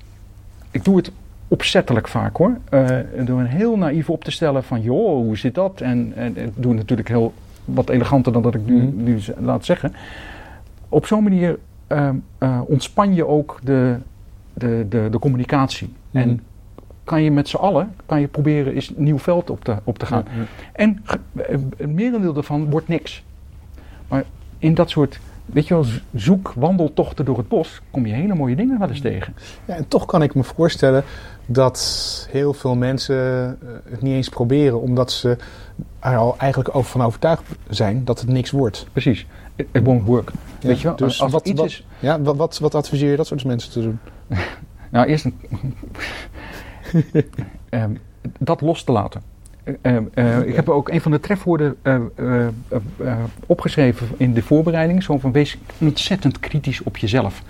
Ik 0.70 0.84
doe 0.84 0.96
het 0.96 1.10
opzettelijk 1.50 2.08
vaak 2.08 2.36
hoor. 2.36 2.56
Uh, 2.74 2.86
door 3.24 3.40
een 3.40 3.46
heel 3.46 3.76
naïef 3.76 4.10
op 4.10 4.24
te 4.24 4.30
stellen 4.30 4.64
van 4.64 4.80
joh, 4.80 5.22
hoe 5.24 5.36
zit 5.38 5.54
dat? 5.54 5.80
En, 5.80 6.12
en 6.16 6.36
ik 6.36 6.50
doe 6.54 6.70
het 6.70 6.80
natuurlijk 6.80 7.08
heel 7.08 7.32
wat 7.64 7.88
eleganter 7.88 8.32
dan 8.32 8.42
dat 8.42 8.54
ik 8.54 8.66
nu, 8.66 8.76
Mhm. 8.82 9.02
nu 9.02 9.18
laat 9.38 9.64
zeggen. 9.64 9.94
Op 10.88 11.06
zo'n 11.06 11.22
manier 11.22 11.58
uh, 11.88 12.08
uh, 12.38 12.60
ontspan 12.66 13.14
je 13.14 13.26
ook 13.26 13.58
de, 13.62 13.96
de, 14.54 14.86
de, 14.88 15.08
de 15.10 15.18
communicatie. 15.18 15.92
Mhm. 16.10 16.28
En 16.28 16.40
kan 17.04 17.22
je 17.22 17.30
met 17.30 17.48
z'n 17.48 17.56
allen 17.56 17.94
kan 18.06 18.20
je 18.20 18.26
proberen 18.26 18.74
eens 18.74 18.88
een 18.96 19.02
nieuw 19.04 19.18
veld 19.18 19.50
op 19.50 19.64
te, 19.64 19.76
op 19.84 19.98
te 19.98 20.06
gaan. 20.06 20.24
Ja. 20.36 20.44
En 20.72 21.00
ge- 21.04 21.18
eh, 21.78 21.86
merendeel 21.88 22.32
daarvan 22.32 22.70
wordt 22.70 22.88
niks. 22.88 23.24
Maar 24.08 24.24
in 24.58 24.74
dat 24.74 24.90
soort, 24.90 25.20
weet 25.52 25.68
je 25.68 25.74
wel, 25.74 25.84
zoek, 26.14 26.52
wandeltochten 26.56 27.24
door 27.24 27.36
het 27.38 27.48
bos, 27.48 27.80
kom 27.90 28.06
je 28.06 28.12
hele 28.12 28.34
mooie 28.34 28.56
dingen 28.56 28.78
wel 28.78 28.88
eens 28.88 29.00
tegen. 29.00 29.34
Ja, 29.64 29.74
en 29.74 29.88
toch 29.88 30.04
kan 30.06 30.22
ik 30.22 30.34
me 30.34 30.44
voorstellen 30.44 31.04
dat 31.46 32.28
heel 32.30 32.52
veel 32.52 32.74
mensen 32.74 33.16
eh, 33.62 33.68
het 33.90 34.02
niet 34.02 34.14
eens 34.14 34.28
proberen, 34.28 34.80
omdat 34.80 35.12
ze 35.12 35.36
er 36.00 36.16
al 36.16 36.34
eigenlijk 36.38 36.74
over 36.76 36.90
van 36.90 37.02
overtuigd 37.02 37.42
zijn 37.68 38.04
dat 38.04 38.20
het 38.20 38.28
niks 38.28 38.50
wordt. 38.50 38.86
Precies. 38.92 39.26
It, 39.56 39.66
won't 39.84 40.04
work. 40.06 40.30
Ja, 40.60 40.68
weet 40.68 40.80
je 40.80 40.86
wel, 40.86 40.96
dus 40.96 41.22
als 41.22 41.32
wat- 41.32 41.46
iets 41.48 41.60
wat- 41.60 41.68
is... 41.68 41.84
Ja, 41.98 42.20
wat, 42.20 42.36
wat, 42.36 42.58
wat 42.58 42.74
adviseer 42.74 43.10
je 43.10 43.16
dat 43.16 43.26
soort 43.26 43.44
mensen 43.44 43.70
te 43.70 43.80
doen? 43.82 43.98
Nou, 44.90 45.06
eerst 45.06 45.24
een, 45.24 45.34
Ehm, 47.68 47.94
dat 48.38 48.60
los 48.60 48.82
te 48.84 48.92
laten. 48.92 49.22
Eh, 49.64 49.96
eh, 50.14 50.46
ik 50.46 50.54
heb 50.54 50.68
ook 50.68 50.88
een 50.88 51.00
van 51.00 51.10
de 51.10 51.20
trefwoorden 51.20 51.76
eh, 51.82 52.06
opgeschreven 53.46 54.08
in 54.16 54.32
de 54.32 54.42
voorbereiding. 54.42 55.02
Zo 55.02 55.18
van 55.18 55.32
wees 55.32 55.58
ontzettend 55.78 56.40
kritisch 56.40 56.82
op 56.82 56.96
jezelf. 56.96 57.42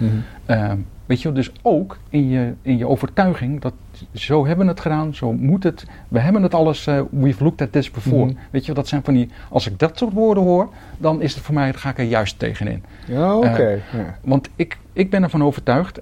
Uh, 0.46 0.72
weet 1.06 1.18
je 1.18 1.24
wel, 1.24 1.36
dus 1.36 1.52
ook 1.62 1.98
in 2.08 2.28
je, 2.28 2.52
in 2.62 2.78
je 2.78 2.86
overtuiging 2.86 3.60
dat 3.60 3.72
zo 4.14 4.46
hebben 4.46 4.64
we 4.64 4.70
het 4.70 4.80
gedaan, 4.80 5.14
zo 5.14 5.32
moet 5.32 5.62
het. 5.62 5.84
We 6.08 6.18
hebben 6.18 6.42
het 6.42 6.54
alles, 6.54 6.84
we've 7.10 7.42
looked 7.42 7.60
at 7.60 7.72
this 7.72 7.90
before. 7.90 8.24
Mhm. 8.24 8.34
Weet 8.50 8.60
je 8.60 8.66
wel, 8.66 8.82
dat 8.82 8.88
zijn 8.88 9.02
van 9.04 9.14
die, 9.14 9.28
als 9.48 9.66
ik 9.66 9.78
dat 9.78 9.98
soort 9.98 10.12
woorden 10.12 10.42
hoor, 10.42 10.68
dan 10.98 11.22
is 11.22 11.34
het 11.34 11.42
voor 11.42 11.54
mij, 11.54 11.70
dan 11.70 11.80
ga 11.80 11.90
ik 11.90 11.98
er 11.98 12.04
juist 12.04 12.38
tegenin. 12.38 12.84
Ja, 13.06 13.36
oké. 13.36 13.70
Ja. 13.92 14.18
Want 14.20 14.48
ik, 14.56 14.78
ik 14.92 15.10
ben 15.10 15.22
ervan 15.22 15.44
overtuigd, 15.44 16.00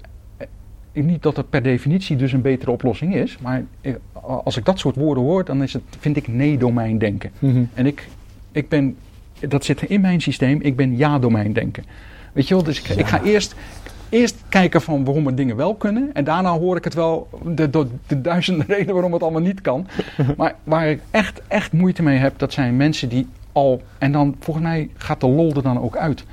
niet 1.05 1.23
dat 1.23 1.37
het 1.37 1.51
per 1.51 1.63
definitie 1.63 2.17
dus 2.17 2.33
een 2.33 2.43
betere 2.43 2.71
oplossing 2.71 3.15
is, 3.15 3.39
maar 3.39 3.65
als 4.23 4.57
ik 4.57 4.65
dat 4.65 4.79
soort 4.79 4.97
woorden 4.97 5.25
hoor, 5.25 5.45
dan 5.45 5.63
is 5.63 5.73
het, 5.73 5.83
vind 6.01 6.17
ik 6.17 6.29
nee-domein 6.29 6.99
denken. 6.99 7.31
Mhm. 7.39 7.65
En 7.75 7.87
ik, 7.87 8.09
ik 8.53 8.69
ben, 8.69 8.97
dat 9.49 9.65
zit 9.65 9.83
in 9.83 10.01
mijn 10.01 10.21
systeem, 10.21 10.61
ik 10.63 10.77
ben 10.77 10.97
ja-domein 10.97 11.53
denken. 11.53 11.85
Weet 12.33 12.49
je 12.49 12.55
wel, 12.55 12.63
dus 12.63 12.79
ik, 12.79 12.89
ik 12.89 13.07
ga 13.07 13.23
eerst, 13.23 13.55
eerst 14.09 14.37
kijken 14.49 14.83
van 14.83 15.05
waarom 15.05 15.27
er 15.27 15.35
dingen 15.35 15.57
wel 15.57 15.75
kunnen. 15.75 16.11
En 16.13 16.25
daarna 16.25 16.59
hoor 16.59 16.77
ik 16.77 16.85
het 16.85 16.95
wel, 16.95 17.29
de, 17.45 17.71
de, 17.71 17.87
de 18.07 18.21
duizenden 18.21 18.67
redenen 18.75 18.93
waarom 18.93 19.13
het 19.13 19.23
allemaal 19.23 19.41
niet 19.41 19.61
kan. 19.61 19.87
maar 20.37 20.55
waar 20.65 20.89
ik 20.91 21.01
echt, 21.11 21.43
echt 21.49 21.73
moeite 21.73 22.03
mee 22.03 22.19
heb, 22.19 22.39
dat 22.39 22.53
zijn 22.53 22.77
mensen 22.77 23.09
die 23.09 23.27
al, 23.53 23.83
en 23.99 24.13
dan 24.13 24.37
volgens 24.41 24.67
mij 24.67 24.91
gaat 24.97 25.21
de 25.21 25.29
lol 25.29 25.55
er 25.55 25.63
dan 25.63 25.81
ook 25.81 25.97
uit. 25.97 26.25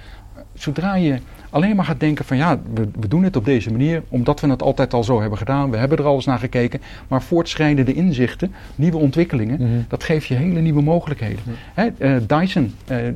Zodra 0.54 0.96
je 0.96 1.20
alleen 1.56 1.76
maar 1.76 1.86
gaat 1.86 2.00
denken 2.00 2.26
van 2.26 2.38
ja, 2.38 2.60
we, 2.74 2.88
we 3.00 3.08
doen 3.08 3.24
het 3.24 3.36
op 3.36 3.46
deze 3.46 3.72
manier, 3.72 4.04
omdat 4.10 4.40
we 4.40 4.48
het 4.50 4.62
altijd 4.62 4.94
al 4.94 5.04
zo 5.04 5.20
hebben 5.22 5.38
gedaan. 5.38 5.72
We 5.72 5.78
hebben 5.78 5.98
er 5.98 6.04
al 6.06 6.16
eens 6.16 6.26
naar 6.26 6.40
gekeken. 6.40 6.82
Maar 7.08 7.22
voortschrijdende 7.22 7.94
inzichten, 7.94 8.54
nieuwe 8.76 8.98
ontwikkelingen, 8.98 9.62
Mhm. 9.62 9.80
dat 9.88 10.04
geeft 10.04 10.26
je 10.28 10.34
hele 10.36 10.60
nieuwe 10.60 10.82
mogelijkheden. 10.82 11.40
Hè, 11.74 11.88
eh, 11.98 12.16
Dyson, 12.28 12.74
eh, 12.88 13.08
eh, 13.08 13.14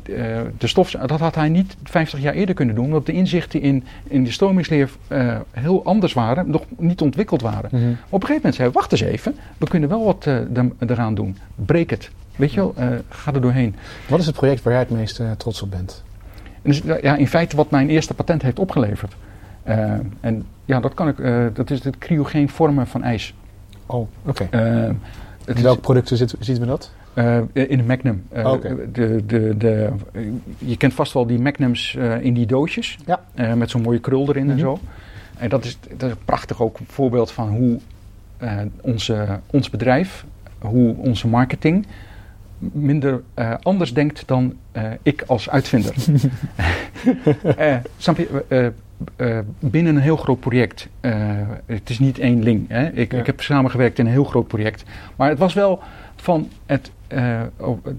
de 0.58 0.68
stof, 0.68 0.92
dat 0.92 1.20
had 1.20 1.36
hij 1.36 1.50
niet 1.50 1.76
50 1.84 2.20
jaar 2.20 2.34
eerder 2.34 2.56
kunnen 2.56 2.76
doen, 2.76 2.86
omdat 2.86 3.06
de 3.06 3.12
inzichten 3.12 3.62
in, 3.62 3.84
in 4.08 4.24
de 4.24 4.32
stromingsleer 4.32 4.90
heel 5.52 5.84
anders 5.86 6.14
waren, 6.14 6.50
nog 6.50 6.64
niet 6.78 7.02
ontwikkeld 7.02 7.42
waren. 7.42 7.70
Mhm. 7.72 7.82
Op 8.10 8.22
een 8.22 8.28
gegeven 8.28 8.36
moment 8.36 8.56
zei 8.56 8.68
hij, 8.68 8.72
wacht 8.78 8.92
eens 8.92 9.02
even, 9.02 9.36
we 9.58 9.68
kunnen 9.68 9.90
wel 9.90 10.04
wat 10.06 10.26
eh, 10.28 10.36
er- 10.36 10.72
eraan 10.88 11.16
doen. 11.16 11.38
Breek 11.56 11.90
het. 11.90 12.10
Weet 12.36 12.52
je 12.54 12.56
wel, 12.60 12.74
ga 13.10 13.34
er 13.34 13.42
doorheen. 13.42 13.76
Wat 14.08 14.20
is 14.20 14.26
het 14.26 14.36
project 14.36 14.64
waar 14.64 14.74
jij 14.74 14.82
het 14.82 14.92
meest 14.92 15.22
trots 15.38 15.62
op 15.62 15.72
bent? 15.72 16.04
En 16.62 16.72
dus, 16.72 16.82
ja, 17.02 17.16
in 17.16 17.28
feite 17.28 17.56
wat 17.56 17.72
mijn 17.72 17.90
eerste 17.90 18.14
patent 18.14 18.42
heeft 18.42 18.60
opgeleverd. 18.60 19.16
Uh, 19.68 19.94
en 20.20 20.46
ja, 20.66 20.80
dat 20.80 20.94
kan 20.94 21.08
ik. 21.08 21.18
Uh, 21.18 21.46
dat 21.54 21.70
is 21.70 21.84
het 21.84 21.98
cryogeen 21.98 22.50
vormen 22.50 22.88
van 22.88 23.04
ijs. 23.04 23.34
Oh, 23.86 24.08
oké. 24.26 24.44
Okay. 24.44 24.86
Uh, 24.86 24.90
in 25.46 25.62
welke 25.62 25.82
producten 25.82 26.18
zit, 26.18 26.36
zien 26.40 26.60
we 26.60 26.66
dat? 26.66 26.92
in 27.54 27.78
de 27.78 27.84
Magnum. 27.84 28.24
Oh, 28.30 28.52
okay. 28.52 28.76
de, 28.92 29.24
de, 29.26 29.58
de, 29.58 29.90
je 30.58 30.78
kent 30.78 30.94
vast 30.94 31.14
wel 31.14 31.26
die 31.26 31.40
Magnums 31.40 31.98
in 32.22 32.34
die 32.34 32.46
doosjes. 32.46 32.98
Ja. 33.06 33.56
met 33.56 33.70
zo'n 33.70 33.82
mooie 33.82 34.00
krul 34.00 34.30
erin 34.30 34.44
Mhm. 34.44 34.52
en 34.52 34.60
zo. 34.60 34.80
En 35.38 35.50
dat 35.50 35.66
is, 35.66 35.78
dat 35.98 36.10
is 36.10 36.16
prachtig 36.26 36.62
ook 36.62 36.80
een 36.80 36.86
voorbeeld 36.90 37.32
van 37.32 37.50
hoe 37.50 37.80
onze, 38.82 39.40
ons 39.46 39.70
bedrijf, 39.70 40.26
hoe 40.60 40.96
onze 40.98 41.28
marketing 41.28 41.86
minder 42.60 43.22
uh, 43.36 43.54
anders 43.62 43.94
denkt 43.94 44.24
dan 44.26 44.56
uh, 44.78 44.84
ik 45.02 45.24
als 45.28 45.50
uitvinder. 45.50 45.96
uh, 47.60 47.76
snap 47.98 48.18
je? 48.18 48.74
binnen 49.60 49.96
een 49.96 50.02
heel 50.02 50.18
groot 50.18 50.40
project. 50.40 50.88
het 51.66 51.90
is 51.90 52.00
niet 52.00 52.20
één 52.20 52.44
ling. 52.44 52.66
Hè? 52.68 52.90
Ik, 52.92 53.12
Ja. 53.12 53.20
ik 53.20 53.26
heb 53.26 53.42
samengewerkt 53.42 54.00
in 54.00 54.06
een 54.06 54.12
heel 54.12 54.24
groot 54.24 54.48
project. 54.48 54.84
Maar 55.16 55.30
het 55.30 55.40
was 55.40 55.54
wel 55.54 55.80
van 56.16 56.50
het. 56.66 56.92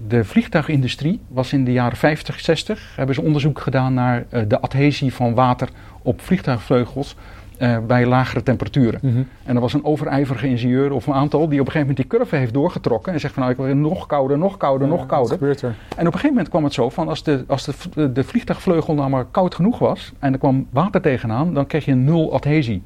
de 0.07 0.23
vliegtuigindustrie 0.23 1.19
was 1.27 1.53
in 1.53 1.65
de 1.65 1.71
jaren 1.71 1.97
50, 1.97 2.39
60. 2.39 2.93
Hebben 2.95 3.15
ze 3.15 3.21
onderzoek 3.21 3.59
gedaan 3.59 3.93
naar 3.93 4.25
de 4.47 4.59
adhesie 4.59 5.13
van 5.13 5.33
water 5.33 5.69
op 6.01 6.21
vliegtuigvleugels. 6.21 7.15
Uh, 7.61 7.77
bij 7.87 8.05
lagere 8.05 8.43
temperaturen. 8.43 8.99
Mhm. 9.03 9.23
En 9.43 9.55
er 9.55 9.61
was 9.61 9.73
een 9.73 9.85
overijverige 9.85 10.47
ingenieur 10.47 10.91
of 10.91 11.07
een 11.07 11.13
aantal 11.13 11.39
die 11.39 11.59
op 11.59 11.65
een 11.65 11.71
gegeven 11.71 11.79
moment 11.79 11.97
die 11.97 12.19
curve 12.19 12.35
heeft 12.35 12.53
doorgetrokken 12.53 13.13
en 13.13 13.19
zegt 13.19 13.33
van 13.33 13.43
nou 13.43 13.55
ik 13.55 13.61
wil 13.65 13.75
nog 13.75 14.05
kouder, 14.05 14.37
nog 14.37 14.57
kouder, 14.57 14.87
nog 14.87 15.05
kouder. 15.05 15.33
gebeurt 15.33 15.61
er? 15.61 15.67
En 15.69 15.75
op 15.89 15.97
een 15.99 16.05
gegeven 16.05 16.29
moment 16.29 16.49
kwam 16.49 16.63
het 16.63 16.73
zo 16.73 16.89
van 16.89 17.07
als 17.07 17.23
de, 17.23 17.43
als 17.47 17.65
de, 17.65 18.11
de 18.11 18.23
vliegtuigvleugel 18.23 18.93
nou 18.93 19.09
maar 19.09 19.25
koud 19.25 19.55
genoeg 19.55 19.79
was 19.79 20.11
en 20.19 20.33
er 20.33 20.39
kwam 20.39 20.67
water 20.69 21.01
tegenaan, 21.01 21.53
dan 21.53 21.67
kreeg 21.67 21.85
je 21.85 21.91
een 21.91 22.03
nul 22.03 22.33
adhesie. 22.33 22.83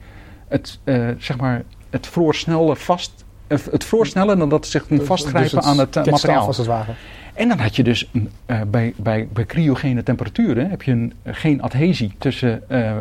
Het, 0.47 0.79
uh, 0.83 1.09
zeg 1.17 1.37
maar, 1.37 1.63
het 1.89 2.07
vroor 2.07 2.35
sneller 2.35 2.75
vast, 2.75 3.25
uh, 3.47 3.57
het 3.71 3.83
vroor 3.83 4.05
sneller 4.05 4.37
dan 4.37 4.49
dat 4.49 4.59
het 4.59 4.71
zich 4.71 4.85
vastgrijpen 4.89 5.55
dus 5.55 5.65
aan 5.65 5.79
het 5.79 5.95
materiaal. 5.95 6.45
Als 6.45 6.57
het 6.57 6.67
ware. 6.67 6.91
En 7.35 7.47
dan 7.47 7.59
had 7.59 7.75
je 7.75 7.83
dus 7.83 8.09
uh, 8.13 8.61
bij, 8.67 8.93
bij, 8.97 9.27
bij 9.33 9.45
cryogene 9.45 10.03
temperaturen 10.03 10.69
heb 10.69 10.81
je 10.81 10.91
een, 10.91 11.13
uh, 11.23 11.33
geen 11.35 11.61
adhesie 11.61 12.11
tussen 12.17 12.63
uh, 12.69 12.97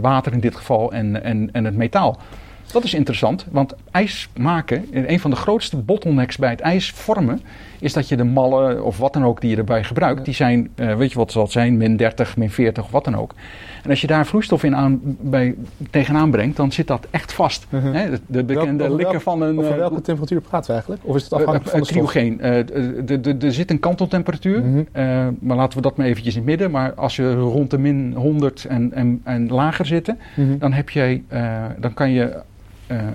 water 0.00 0.32
in 0.32 0.40
dit 0.40 0.56
geval 0.56 0.92
en, 0.92 1.24
en, 1.24 1.48
en 1.52 1.64
het 1.64 1.76
metaal. 1.76 2.18
Dat 2.72 2.84
is 2.84 2.94
interessant, 2.94 3.46
want 3.50 3.74
ijs 3.90 4.28
maken, 4.36 4.86
een 4.90 5.20
van 5.20 5.30
de 5.30 5.36
grootste 5.36 5.76
bottlenecks 5.76 6.36
bij 6.36 6.50
het 6.50 6.60
ijs 6.60 6.90
vormen, 6.90 7.40
is 7.78 7.92
dat 7.92 8.08
je 8.08 8.16
de 8.16 8.24
mallen 8.24 8.84
of 8.84 8.98
wat 8.98 9.12
dan 9.12 9.24
ook 9.24 9.40
die 9.40 9.50
je 9.50 9.56
erbij 9.56 9.84
gebruikt, 9.84 10.24
die 10.24 10.34
zijn, 10.34 10.68
uh, 10.76 10.94
weet 10.94 11.10
je 11.10 11.16
wat 11.16 11.24
het 11.24 11.34
zal 11.34 11.46
zijn, 11.46 11.76
min 11.76 11.96
30, 11.96 12.36
min 12.36 12.50
40 12.50 12.84
of 12.84 12.90
wat 12.90 13.04
dan 13.04 13.16
ook. 13.16 13.34
En 13.82 13.90
als 13.90 14.00
je 14.00 14.06
daar 14.06 14.26
vloeistof 14.26 14.64
in 14.64 14.76
aan, 14.76 15.00
bij, 15.20 15.54
tegenaan 15.90 16.30
brengt, 16.30 16.56
dan 16.56 16.72
zit 16.72 16.86
dat 16.86 17.06
echt 17.10 17.32
vast. 17.32 17.66
Uh 17.70 17.82
-huh. 17.82 17.94
Hè? 17.94 18.10
De, 18.10 18.20
de 18.26 18.44
bekende 18.44 18.84
Welk, 18.84 18.96
likken 18.98 19.20
van 19.20 19.42
een... 19.42 19.58
Over 19.58 19.70
uh, 19.70 19.76
welke 19.76 20.00
temperatuur 20.00 20.40
praten 20.40 20.66
we 20.66 20.72
eigenlijk? 20.72 21.02
Of 21.04 21.16
is 21.16 21.22
het 21.22 21.32
afhankelijk 21.32 21.64
uh, 21.66 21.70
van 21.70 21.80
de? 21.80 21.86
Cryogeen. 21.86 22.40
er 23.42 23.52
zit 23.52 23.70
een 23.70 23.80
kanteltemperatuur, 23.80 24.62
Mhm. 24.62 25.32
maar 25.40 25.56
laten 25.56 25.76
we 25.76 25.82
dat 25.82 25.96
maar 25.96 26.06
eventjes 26.06 26.34
in 26.34 26.40
het 26.40 26.48
midden. 26.48 26.70
Maar 26.70 26.94
als 26.94 27.16
je 27.16 27.34
rond 27.34 27.70
de 27.70 27.78
min 27.78 28.12
100 28.14 28.64
en, 28.64 28.92
en, 28.92 29.20
en 29.24 29.48
lager 29.48 29.86
zitten, 29.86 30.18
Mhm. 30.36 30.58
dan, 30.58 30.72
heb 30.72 30.90
jij, 30.90 31.22
dan 31.78 31.94
kan 31.94 32.10
je 32.10 32.36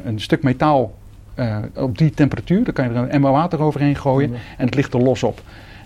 een 0.05 0.19
stuk 0.19 0.43
metaal 0.43 0.93
uh, 1.35 1.57
op 1.75 1.97
die 1.97 2.09
temperatuur, 2.11 2.63
dan 2.63 2.73
kan 2.73 2.85
je 2.85 2.91
er 2.91 2.95
een 3.03 3.09
emmer 3.09 3.31
water 3.31 3.61
overheen 3.61 3.95
gooien 3.95 4.33
en 4.57 4.65
het 4.65 4.75
ligt 4.75 4.93
er 4.93 5.01
los 5.01 5.23
op. 5.23 5.41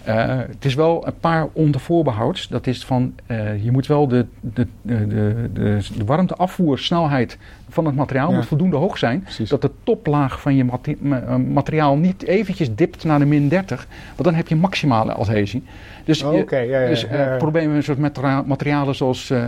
Uh, 0.07 0.25
het 0.27 0.65
is 0.65 0.73
wel 0.75 1.07
een 1.07 1.19
paar 1.19 1.47
onder 1.53 1.81
voorbehouds. 1.81 2.47
Dat 2.47 2.67
is 2.67 2.85
van, 2.85 3.13
uh, 3.27 3.63
je 3.63 3.71
moet 3.71 3.87
wel 3.87 4.07
de, 4.07 4.25
de, 4.41 4.67
de, 4.81 5.07
de, 5.07 5.79
de 5.97 6.05
warmteafvoersnelheid 6.05 7.37
van 7.69 7.85
het 7.85 7.95
materiaal 7.95 8.29
Ja. 8.29 8.35
moet 8.35 8.45
voldoende 8.45 8.75
hoog 8.75 8.97
zijn. 8.97 9.21
Precies. 9.21 9.49
Dat 9.49 9.61
de 9.61 9.71
toplaag 9.83 10.41
van 10.41 10.55
je 10.55 10.63
mate- 10.63 10.95
ma- 10.99 11.37
materiaal 11.37 11.95
niet 11.97 12.23
eventjes 12.23 12.75
dipt 12.75 13.03
naar 13.03 13.19
de 13.19 13.25
min 13.25 13.47
30. 13.49 13.87
Want 14.07 14.23
dan 14.23 14.33
heb 14.33 14.47
je 14.47 14.55
maximale 14.55 15.13
adhesie. 15.13 15.63
Dus, 16.03 16.23
Oh, 16.23 16.33
Oké, 16.33 16.57
ja, 16.57 16.79
ja, 16.79 16.87
dus 16.87 17.05
uh, 17.05 17.37
problemen 17.37 17.83
met 17.97 18.19
materialen 18.45 18.95
zoals 18.95 19.29
uh, 19.29 19.43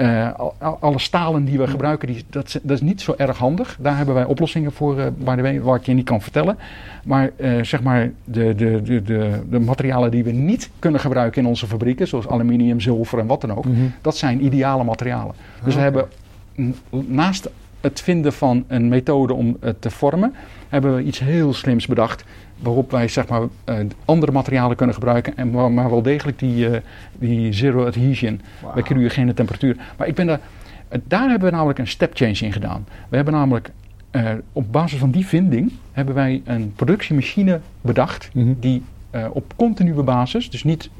uh, 0.00 0.32
al- 0.36 0.76
alle 0.80 0.98
stalen 0.98 1.44
die 1.44 1.58
we 1.58 1.66
gebruiken, 1.66 2.08
die, 2.08 2.24
dat, 2.30 2.46
is- 2.46 2.58
dat 2.62 2.76
is 2.76 2.80
niet 2.80 3.00
zo 3.00 3.14
erg 3.16 3.38
handig. 3.38 3.76
Daar 3.80 3.96
hebben 3.96 4.14
wij 4.14 4.24
oplossingen 4.24 4.72
voor, 4.72 4.98
uh, 4.98 5.06
waar, 5.62 5.76
ik 5.76 5.86
je 5.86 5.92
niet 5.92 6.04
kan 6.04 6.20
vertellen. 6.22 6.58
Maar 7.04 7.30
uh, 7.36 7.62
zeg 7.64 7.82
maar, 7.82 8.10
de, 8.24 8.54
de, 8.54 8.82
de, 8.82 9.02
de, 9.50 9.58
materialen 9.60 10.10
die 10.10 10.24
we 10.24 10.30
niet 10.32 10.70
kunnen 10.78 11.00
gebruiken 11.00 11.42
in 11.42 11.48
onze 11.48 11.66
fabrieken, 11.66 12.08
zoals 12.08 12.28
aluminium, 12.28 12.80
zilver 12.80 13.18
en 13.18 13.26
wat 13.26 13.40
dan 13.40 13.56
ook, 13.56 13.64
Mhm. 13.64 13.76
dat 14.00 14.16
zijn 14.16 14.44
ideale 14.44 14.84
materialen. 14.84 15.34
Dus 15.64 15.74
we 15.74 15.80
hebben 15.80 16.04
naast 16.90 17.50
het 17.80 18.00
vinden 18.00 18.32
van 18.32 18.64
een 18.68 18.88
methode 18.88 19.34
om 19.34 19.56
het 19.60 19.80
te 19.82 19.90
vormen, 19.90 20.34
hebben 20.68 20.94
we 20.96 21.02
iets 21.02 21.18
heel 21.18 21.52
slims 21.54 21.86
bedacht. 21.86 22.24
Waarop 22.58 22.90
wij 22.90 23.08
zeg 23.08 23.28
maar, 23.28 23.42
eh, 23.64 23.76
andere 24.04 24.32
materialen 24.32 24.76
kunnen 24.76 24.94
gebruiken, 24.94 25.36
en 25.36 25.50
maar, 25.74 25.90
wel 25.90 26.02
degelijk 26.02 26.38
die, 26.38 26.68
eh, 26.68 26.80
die 27.18 27.52
zero 27.52 27.86
adhesion 27.86 28.40
Wauw. 28.62 28.74
bij 28.74 28.82
cryogene 28.82 29.34
temperatuur. 29.34 29.76
Maar 29.96 30.06
ik 30.06 30.14
ben 30.14 30.26
daar, 30.26 30.40
eh, 30.88 30.98
daar 31.04 31.28
hebben 31.28 31.48
we 31.48 31.54
namelijk 31.54 31.78
een 31.78 31.86
step 31.86 32.16
change 32.16 32.38
in 32.38 32.52
gedaan. 32.52 32.86
We 33.08 33.16
hebben 33.16 33.34
namelijk 33.34 33.70
op 34.52 34.72
basis 34.72 34.98
van 34.98 35.10
die 35.10 35.26
vinding 35.26 35.72
hebben 35.92 36.14
wij 36.14 36.42
een 36.44 36.72
productiemachine 36.76 37.60
bedacht 37.80 38.30
Mhm. 38.32 38.52
die 38.60 38.82
op 39.32 39.52
continue 39.56 40.02
basis, 40.02 40.50
dus 40.50 40.64
niet 40.64 40.90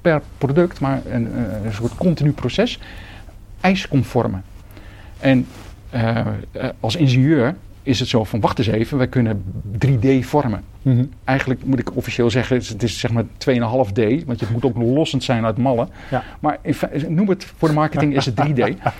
per 0.00 0.22
product, 0.38 0.80
maar 0.80 1.00
een, 1.10 1.28
een 1.64 1.72
soort 1.72 1.94
continu 1.94 2.32
proces, 2.32 2.80
ijs 3.60 3.88
kon 3.88 4.04
vormen. 4.04 4.42
En 5.18 5.46
als 6.80 6.96
ingenieur 6.96 7.54
is 7.82 7.98
het 8.00 8.08
zo 8.08 8.24
van, 8.24 8.40
wacht 8.40 8.58
eens 8.58 8.68
even, 8.68 8.98
wij 8.98 9.08
kunnen 9.08 9.42
3D 9.78 10.24
vormen. 10.24 10.62
Mhm. 10.82 11.04
Eigenlijk 11.24 11.64
moet 11.64 11.78
ik 11.78 11.96
officieel 11.96 12.30
zeggen, 12.30 12.56
het 12.56 12.82
is- 12.82 13.00
zeg 13.00 13.10
maar 13.12 13.24
2,5D, 13.38 14.24
want 14.26 14.40
het 14.40 14.50
moet 14.50 14.64
ook 14.64 14.76
lossend 14.76 15.22
zijn 15.24 15.44
uit 15.44 15.56
mallen. 15.58 15.88
Ja. 16.10 16.22
Maar 16.40 16.58
in 16.62 16.74
fe- 16.74 17.06
noem 17.08 17.28
het 17.28 17.44
voor 17.56 17.68
de 17.68 17.74
marketing 17.74 18.16
is 18.16 18.26
het 18.26 18.36
3D. 18.36 18.54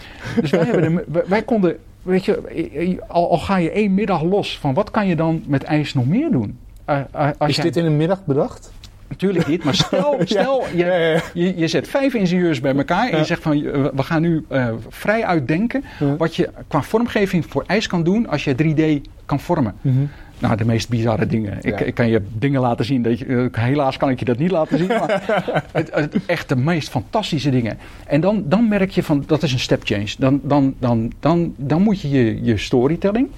dus 0.41 0.51
wij, 0.51 0.65
hebben 0.65 0.95
de, 0.95 1.25
wij- 1.27 1.43
konden, 1.43 1.77
weet 2.03 2.25
je, 2.25 2.99
al, 3.09 3.31
al 3.31 3.39
ga 3.39 3.57
je 3.57 3.71
één 3.71 3.95
middag 3.95 4.23
los 4.23 4.59
van 4.59 4.75
wat 4.75 4.91
kan 4.91 5.07
je 5.07 5.17
dan 5.17 5.43
met 5.47 5.63
ijs 5.63 5.95
nog 5.95 6.07
meer 6.07 6.31
doen? 6.31 6.59
Eh, 6.85 6.99
eh, 7.13 7.29
als 7.39 7.49
Is 7.51 7.57
jij- 7.57 7.65
dit 7.65 7.77
in 7.77 7.85
een 7.85 7.97
middag 7.97 8.25
bedacht? 8.25 8.73
Natuurlijk 9.09 9.47
niet, 9.47 9.65
maar 9.65 9.75
stel, 9.75 10.17
stel 10.25 10.65
je, 10.75 10.85
Ja, 10.85 11.21
je, 11.35 11.57
je 11.59 11.69
zet 11.69 11.89
vijf 11.89 12.15
ingenieurs 12.15 12.61
bij 12.61 12.75
elkaar 12.77 13.09
en 13.09 13.19
je 13.19 13.25
zegt 13.25 13.43
van 13.43 13.53
eh, 13.65 13.85
we 13.95 14.03
gaan 14.03 14.23
nu 14.23 14.45
eh, 14.49 14.69
vrij 14.89 15.25
uitdenken 15.25 15.85
wat 16.19 16.37
je 16.37 16.51
qua 16.69 16.83
vormgeving 16.83 17.47
voor 17.49 17.65
ijs 17.67 17.87
kan 17.87 18.03
doen 18.03 18.29
als 18.29 18.45
je 18.45 18.55
3D 18.55 19.09
kan 19.27 19.41
vormen. 19.41 19.75
Mhm. 19.81 19.97
Nou, 20.41 20.57
de 20.57 20.65
meest 20.65 20.89
bizarre 20.89 21.27
dingen. 21.27 21.59
Ik, 21.61 21.79
Ja. 21.79 21.85
ik 21.85 21.95
kan 21.95 22.09
je 22.09 22.23
dingen 22.39 22.61
laten 22.61 22.85
zien. 22.85 23.03
Dat 23.03 23.19
je, 23.19 23.51
eh, 23.53 23.63
helaas 23.65 23.97
kan 23.97 24.11
ik 24.11 24.19
je 24.19 24.25
dat 24.25 24.39
niet 24.39 24.51
laten 24.51 24.79
zien. 24.79 24.87
Maar 24.87 25.23
het, 25.73 25.95
het, 25.95 26.17
echt 26.27 26.49
de 26.49 26.57
meest 26.57 26.89
fantastische 26.89 27.51
dingen. 27.51 27.79
En 28.07 28.21
dan, 28.21 28.43
dan 28.47 28.69
merk 28.69 28.91
je 28.91 29.03
van 29.03 29.25
dat 29.27 29.43
is 29.43 29.53
een 29.53 29.59
step 29.59 29.81
change. 29.85 30.15
Dan, 30.19 30.41
dan, 30.43 30.75
dan, 30.79 31.13
dan, 31.21 31.55
dan 31.57 31.83
moet 31.83 32.01
je 32.01 32.11
je, 32.11 32.43
je 32.45 32.57
storytelling 32.57 33.29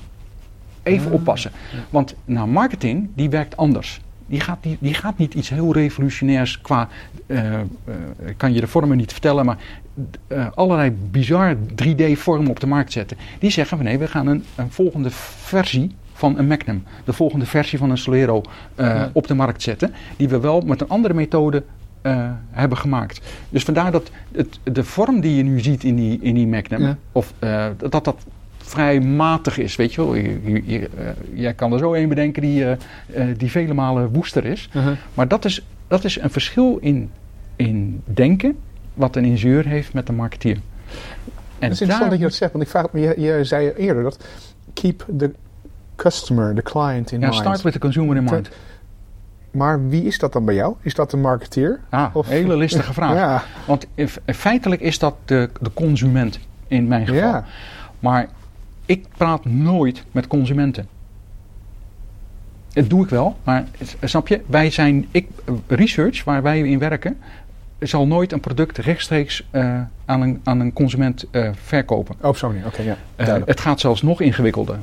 even 0.82 1.06
Ah. 1.06 1.12
oppassen. 1.12 1.50
Want 1.90 2.14
nou, 2.24 2.48
marketing 2.48 3.08
die 3.14 3.30
werkt 3.30 3.56
anders. 3.56 4.00
Die 4.26 4.40
gaat, 4.40 4.58
die, 4.62 4.76
die 4.80 4.94
gaat 4.94 5.18
niet 5.18 5.34
iets 5.34 5.48
heel 5.48 5.72
revolutionairs 5.72 6.60
qua. 6.60 6.88
ik 8.26 8.34
kan 8.36 8.52
je 8.52 8.60
de 8.60 8.66
vormen 8.66 8.96
niet 8.96 9.12
vertellen, 9.12 9.44
maar 9.44 9.58
allerlei 10.54 10.90
bizar 11.10 11.56
3D-vormen 11.84 12.48
op 12.50 12.60
de 12.60 12.66
markt 12.66 12.92
zetten. 12.92 13.16
Die 13.38 13.50
zeggen 13.50 13.76
van 13.76 13.86
nee, 13.86 13.98
we 13.98 14.06
gaan 14.06 14.26
een, 14.26 14.44
een 14.54 14.70
volgende 14.70 15.08
versie 15.10 15.94
van 16.22 16.38
een 16.38 16.46
Magnum, 16.46 16.84
de 17.04 17.12
volgende 17.12 17.46
versie 17.46 17.78
van 17.78 17.90
een 17.90 17.98
Solero 17.98 18.42
eh, 18.74 18.86
Ja. 18.86 19.10
op 19.12 19.26
de 19.26 19.34
markt 19.34 19.62
zetten. 19.62 19.92
Die 20.16 20.28
we 20.28 20.40
wel 20.40 20.60
met 20.60 20.80
een 20.80 20.88
andere 20.88 21.14
methode 21.14 21.62
eh, 22.02 22.30
hebben 22.50 22.78
gemaakt. 22.78 23.20
Dus 23.50 23.62
vandaar 23.64 23.90
dat 23.92 24.10
het, 24.32 24.58
de 24.62 24.84
vorm 24.84 25.20
die 25.20 25.36
je 25.36 25.42
nu 25.42 25.60
ziet 25.60 25.84
in 25.84 25.94
die, 25.96 26.18
in 26.20 26.34
die 26.34 26.46
Magnum, 26.46 26.82
Ja. 26.82 26.96
of, 27.12 27.32
eh, 27.38 27.66
dat 27.76 28.04
dat 28.04 28.16
vrij 28.58 29.00
matig 29.00 29.58
is, 29.58 29.76
weet 29.76 29.94
je 29.94 30.00
wel. 30.04 30.14
Je, 30.14 30.40
je- 30.44 30.62
je, 30.66 30.88
jij 31.34 31.54
kan 31.54 31.72
er 31.72 31.78
zo 31.78 31.94
een 31.94 32.08
bedenken 32.08 32.42
die, 32.42 32.64
die 33.36 33.50
vele 33.50 33.74
malen 33.74 34.12
woester 34.12 34.44
is. 34.44 34.68
Mhm. 34.74 34.94
Maar 35.14 35.28
dat 35.28 35.44
is, 35.44 35.64
dat 35.88 36.04
is 36.04 36.20
een 36.20 36.30
verschil 36.30 36.78
in, 36.80 37.10
in 37.56 38.00
denken 38.04 38.56
wat 38.94 39.16
een 39.16 39.24
ingenieur 39.24 39.66
heeft 39.66 39.92
met 39.92 40.08
een 40.08 40.14
marketeer. 40.16 40.56
En 40.56 40.60
Het 41.68 41.72
is 41.72 41.80
interessant 41.80 42.10
dat 42.10 42.18
je 42.18 42.24
dat 42.24 42.34
zegt, 42.34 42.52
want 42.52 42.64
ik 42.64 42.70
vraag 42.70 42.92
me, 42.92 43.00
je, 43.00 43.20
je 43.20 43.44
zei 43.44 43.72
eerder 43.76 44.02
dat 44.02 44.24
keep 44.74 45.06
the 45.18 45.32
customer, 46.02 46.54
the 46.54 46.62
client 46.62 47.12
in 47.12 47.20
ja, 47.20 47.28
mind. 47.28 47.40
start 47.40 47.62
with 47.62 47.72
the 47.72 47.78
consumer 47.78 48.16
in 48.16 48.24
mind. 48.24 48.48
Maar 49.50 49.88
wie 49.88 50.02
is 50.04 50.18
dat 50.18 50.32
dan 50.32 50.44
bij 50.44 50.54
jou? 50.54 50.74
Is 50.80 50.94
dat 50.94 51.10
de 51.10 51.16
marketeer? 51.16 51.80
Ah, 51.88 52.16
Of- 52.16 52.28
hele 52.28 52.56
listige 52.56 52.92
vraag. 52.92 53.14
Ja, 53.24 53.42
Want 53.66 53.86
in- 53.94 54.08
feitelijk 54.34 54.80
is 54.80 54.98
dat 54.98 55.14
de, 55.24 55.50
de 55.60 55.70
consument 55.74 56.38
in 56.66 56.88
mijn 56.88 57.06
geval. 57.06 57.22
ja. 57.22 57.44
Maar 58.00 58.28
ik 58.86 59.06
praat 59.16 59.44
nooit 59.44 60.04
met 60.12 60.26
consumenten. 60.26 60.86
Dat 62.72 62.90
doe 62.90 63.04
ik 63.04 63.10
wel, 63.10 63.36
maar 63.44 63.64
snap 64.02 64.28
je, 64.28 64.40
wij 64.46 64.70
zijn, 64.70 65.06
ik, 65.10 65.28
research 65.66 66.24
waar 66.24 66.42
wij 66.42 66.58
in 66.60 66.78
werken, 66.78 67.18
zal 67.82 68.06
nooit 68.06 68.32
een 68.32 68.40
product 68.40 68.78
rechtstreeks 68.78 69.44
eh, 69.50 69.80
aan, 70.04 70.20
een, 70.22 70.40
aan 70.44 70.60
een 70.60 70.72
consument 70.72 71.24
eh, 71.30 71.50
verkopen. 71.62 72.14
Oh. 72.20 72.28
Oké, 72.66 72.82
ja. 72.82 72.96
Eh, 73.16 73.34
het 73.44 73.60
gaat 73.60 73.80
zelfs 73.80 74.02
nog 74.02 74.20
ingewikkelder. 74.20 74.78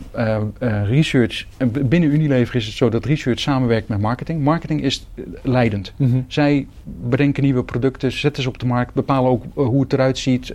Research, 0.86 1.46
binnen 1.72 2.10
Unilever 2.14 2.56
is 2.56 2.66
het 2.66 2.76
zo 2.76 2.90
dat 2.90 3.06
research 3.06 3.40
samenwerkt 3.40 3.88
met 3.88 4.00
marketing. 4.02 4.44
Marketing 4.44 4.82
is 4.84 5.08
leidend. 5.42 5.94
Mhm. 5.96 6.20
Zij 6.28 6.68
bedenken 6.84 7.44
nieuwe 7.44 7.64
producten, 7.64 8.12
zetten 8.12 8.44
ze 8.44 8.50
op 8.50 8.60
de 8.60 8.66
markt, 8.66 8.94
bepalen 8.94 9.32
ook 9.32 9.44
hoe 9.54 9.82
het 9.82 9.94
eruit 9.94 10.18
ziet, 10.18 10.54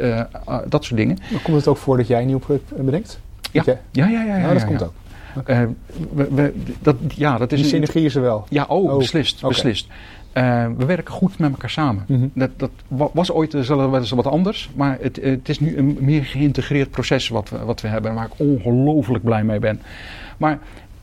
dat 0.69 0.85
soort 0.85 0.97
dingen. 1.01 1.19
Dan 1.31 1.43
komt 1.43 1.57
het 1.57 1.69
ook 1.69 1.77
voor 1.77 1.97
dat 1.97 2.07
jij 2.07 2.21
een 2.21 2.27
nieuw 2.27 2.39
product 2.39 2.85
bedenkt? 2.85 3.21
Ja. 3.53 3.63
Dat 3.63 3.77
Ja, 3.91 4.07
ja, 4.09 4.23
ja. 4.23 4.37
ja, 4.37 4.41
Nou, 4.41 4.53
dat 4.53 4.63
ja, 4.63 4.67
komt 4.69 4.81
ja. 4.81 4.87
ook. 4.87 4.93
Eh, 5.47 5.61
we, 6.15 6.29
we- 6.35 6.53
dat, 6.83 6.97
ja, 7.15 7.39
dat 7.39 7.53
is 7.53 7.57
Die 7.57 7.65
een- 7.67 7.73
synergie 7.75 8.05
is 8.05 8.15
er 8.15 8.23
wel. 8.23 8.47
Ja, 8.49 8.65
oh, 8.69 8.85
Oh, 8.93 8.99
beslist, 8.99 9.43
beslist. 9.49 9.87
Eh, 10.35 10.67
we 10.77 10.85
werken 10.85 11.15
goed 11.15 11.39
met 11.39 11.51
elkaar 11.51 11.71
samen. 11.71 12.05
Mhm. 12.09 12.27
Dat, 12.33 12.51
dat 12.57 12.71
wa- 12.89 13.09
was 13.13 13.33
ooit 13.33 13.55
eh, 13.55 13.61
zullen 13.61 13.91
wel 13.91 14.01
eens 14.01 14.11
wat 14.11 14.27
anders, 14.27 14.71
maar 14.75 14.99
het, 15.01 15.19
het 15.23 15.49
is 15.49 15.61
nu 15.61 15.77
een 15.77 15.97
meer 16.01 16.25
geïntegreerd 16.25 16.91
proces 16.91 17.29
wat 17.29 17.49
we, 17.51 17.59
wat 17.59 17.81
we 17.81 17.89
hebben 17.89 18.11
en 18.11 18.17
waar 18.17 18.27
ik 18.27 18.33
ongelooflijk 18.37 19.25
blij 19.25 19.45
mee 19.45 19.59
ben. 19.59 19.81
Maar 20.37 20.59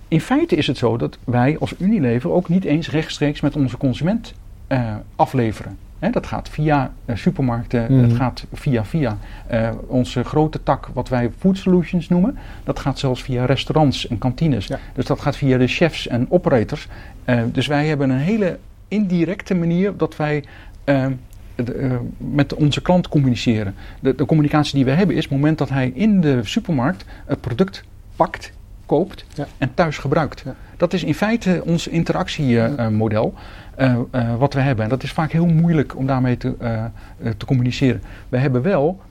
in 0.08 0.22
feite 0.22 0.56
is 0.56 0.68
het 0.68 0.78
zo 0.78 0.98
dat 0.98 1.18
wij 1.24 1.58
als 1.60 1.74
Unilever 1.80 2.32
ook 2.32 2.50
niet 2.50 2.64
eens 2.64 2.90
rechtstreeks 2.90 3.42
met 3.42 3.56
onze 3.56 3.78
consument 3.78 4.34
eh, 4.68 4.96
afleveren. 5.16 5.78
Dat 6.12 6.28
gaat 6.28 6.50
via 6.50 6.92
supermarkten, 7.14 7.86
Mhm. 7.94 8.04
het 8.04 8.14
gaat 8.14 8.46
via 8.54 8.86
via 8.86 9.18
onze 9.88 10.24
grote 10.24 10.64
tak, 10.64 10.90
wat 10.94 11.10
wij 11.10 11.32
Food 11.40 11.58
Solutions 11.58 12.08
noemen. 12.10 12.38
Dat 12.64 12.80
gaat 12.80 13.00
zelfs 13.00 13.22
via 13.24 13.46
restaurants 13.46 14.08
en 14.08 14.18
kantines. 14.18 14.68
Ja. 14.68 14.80
Dus 14.94 15.06
dat 15.06 15.22
gaat 15.22 15.38
via 15.38 15.58
de 15.58 15.68
chefs 15.68 16.08
en 16.08 16.26
operators. 16.30 16.88
Dus 17.52 17.68
wij 17.68 17.88
hebben 17.88 18.10
een 18.10 18.18
hele 18.18 18.58
indirecte 18.92 19.56
manier 19.56 19.98
dat 19.98 20.16
wij 20.16 20.44
eh, 20.84 21.06
de, 21.56 21.74
eh, 21.74 21.96
met 22.18 22.54
onze 22.54 22.82
klant 22.82 23.08
communiceren. 23.08 23.76
De, 24.00 24.16
de 24.16 24.26
communicatie 24.26 24.76
die 24.76 24.86
we 24.86 24.92
hebben 24.92 25.16
is 25.16 25.24
het 25.24 25.32
moment 25.32 25.58
dat 25.58 25.70
hij 25.70 25.92
in 25.96 26.22
de 26.22 26.40
supermarkt 26.44 27.06
het 27.26 27.42
product 27.42 27.84
pakt, 28.16 28.52
koopt 28.86 29.26
Ja. 29.34 29.48
en 29.58 29.74
thuis 29.74 29.98
gebruikt. 29.98 30.42
Ja. 30.46 30.56
Dat 30.78 30.94
is 30.94 31.04
in 31.04 31.14
feite 31.16 31.62
ons 31.66 31.88
interactiemodel 31.88 33.34
eh, 33.76 33.96
wat 34.38 34.54
we 34.54 34.60
hebben. 34.60 34.84
En 34.84 34.90
dat 34.90 35.04
is 35.04 35.12
vaak 35.12 35.32
heel 35.32 35.46
moeilijk 35.46 35.98
om 35.98 36.06
daarmee 36.08 36.38
te, 36.38 36.56
te 37.38 37.46
communiceren. 37.46 38.02
We 38.30 38.38
hebben 38.38 38.62
wel, 38.62 39.02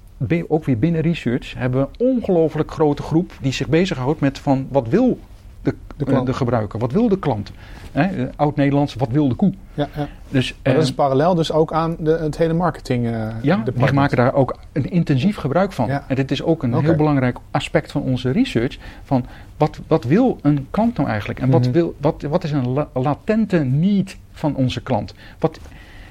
ook 0.49 0.65
weer 0.65 0.79
binnen 0.79 1.01
research, 1.01 1.55
hebben 1.57 1.81
we 1.81 1.87
een 1.87 2.15
ongelooflijk 2.15 2.71
grote 2.71 3.03
groep 3.03 3.33
die 3.41 3.53
zich 3.53 3.69
bezighoudt 3.69 4.21
met 4.21 4.39
van 4.39 4.67
wat 4.71 4.89
wil 4.89 5.19
de, 5.63 5.75
De 5.97 6.23
de, 6.25 6.33
gebruiker, 6.33 6.79
wat 6.79 6.93
wil 6.93 7.09
de 7.09 7.19
klant. 7.19 7.53
Eh, 7.93 8.07
Oud-Nederlands, 8.37 8.95
wat 8.95 9.09
wil 9.11 9.29
de 9.29 9.35
koe? 9.35 9.53
Ja, 9.75 9.89
ja. 9.97 10.09
Dus, 10.29 10.51
Maar 10.53 10.61
dat 10.63 10.83
eh, 10.83 10.89
is 10.89 10.95
parallel 10.95 11.35
dus 11.35 11.53
ook 11.53 11.73
aan 11.73 11.97
de, 11.99 12.11
het 12.11 12.37
hele 12.37 12.53
marketing. 12.53 13.07
eh, 13.07 13.29
ja, 13.43 13.63
we 13.75 13.93
maken 13.93 14.17
daar 14.17 14.35
ook 14.35 14.59
een 14.73 14.91
intensief 14.91 15.37
gebruik 15.37 15.73
van. 15.73 15.87
Ja. 15.87 16.05
En 16.09 16.15
dit 16.17 16.31
is 16.31 16.43
ook 16.43 16.63
een 16.63 16.75
heel 16.81 16.95
belangrijk 16.95 17.39
aspect 17.51 17.93
van 17.93 18.03
onze 18.03 18.31
research. 18.31 18.79
Van 19.05 19.25
wat, 19.57 19.81
wat 19.87 20.05
wil 20.05 20.39
een 20.43 20.67
klant 20.71 20.97
nou 20.97 21.09
eigenlijk? 21.09 21.41
En 21.41 21.51
wat, 21.51 21.61
Mhm. 21.63 21.71
wil, 21.71 21.95
wat, 22.01 22.23
wat 22.29 22.45
is 22.45 22.53
een 22.53 22.69
la- 22.69 22.89
latente 22.95 23.59
need 23.59 24.17
van 24.33 24.55
onze 24.55 24.83
klant? 24.83 25.15
Wat, 25.39 25.59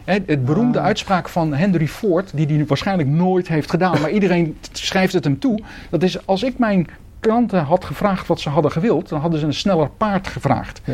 het 0.06 0.46
beroemde 0.46 0.80
Ah. 0.80 0.86
uitspraak 0.86 1.30
van 1.30 1.54
Henry 1.54 1.88
Ford, 1.88 2.32
die 2.36 2.46
hij 2.48 2.66
waarschijnlijk 2.66 3.10
nooit 3.10 3.48
heeft 3.48 3.70
gedaan, 3.70 4.02
maar 4.02 4.12
iedereen 4.12 4.58
schrijft 4.72 5.14
het 5.14 5.24
hem 5.24 5.40
toe. 5.40 5.60
Dat 5.90 6.04
is 6.04 6.26
als 6.28 6.44
ik 6.44 6.58
mijn 6.58 6.88
klanten 7.20 7.64
had 7.64 7.86
gevraagd 7.86 8.28
wat 8.28 8.40
ze 8.40 8.50
hadden 8.50 8.72
gewild, 8.72 9.10
dan 9.10 9.20
hadden 9.20 9.40
ze 9.40 9.46
een 9.46 9.54
sneller 9.54 9.90
paard 9.98 10.28
gevraagd. 10.28 10.82
Ja. 10.84 10.94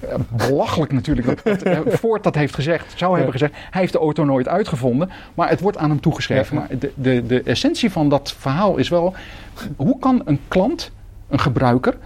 Eh, 0.00 0.14
Belachelijk 0.48 0.92
natuurlijk 0.92 1.26
dat, 1.26 1.42
dat 1.44 1.62
eh, 1.62 1.80
Ford 2.00 2.22
dat 2.22 2.34
heeft 2.34 2.54
gezegd, 2.54 2.92
zou 2.96 3.14
hebben 3.14 3.32
gezegd. 3.32 3.52
Hij 3.70 3.80
heeft 3.80 3.92
de 3.92 3.98
auto 3.98 4.24
nooit 4.24 4.48
uitgevonden, 4.48 5.10
maar 5.34 5.48
het 5.48 5.60
wordt 5.60 5.78
aan 5.78 5.90
hem 5.90 6.00
toegeschreven. 6.00 6.56
Ja. 6.56 6.66
Maar 6.68 6.78
de, 6.78 6.92
de, 6.94 7.26
de 7.26 7.42
essentie 7.42 7.90
van 7.90 8.08
dat 8.08 8.34
verhaal 8.38 8.76
is 8.76 8.88
wel, 8.88 9.14
hoe 9.76 9.98
kan 9.98 10.22
een 10.24 10.40
klant, 10.48 10.90
een 11.28 11.40
gebruiker, 11.40 11.96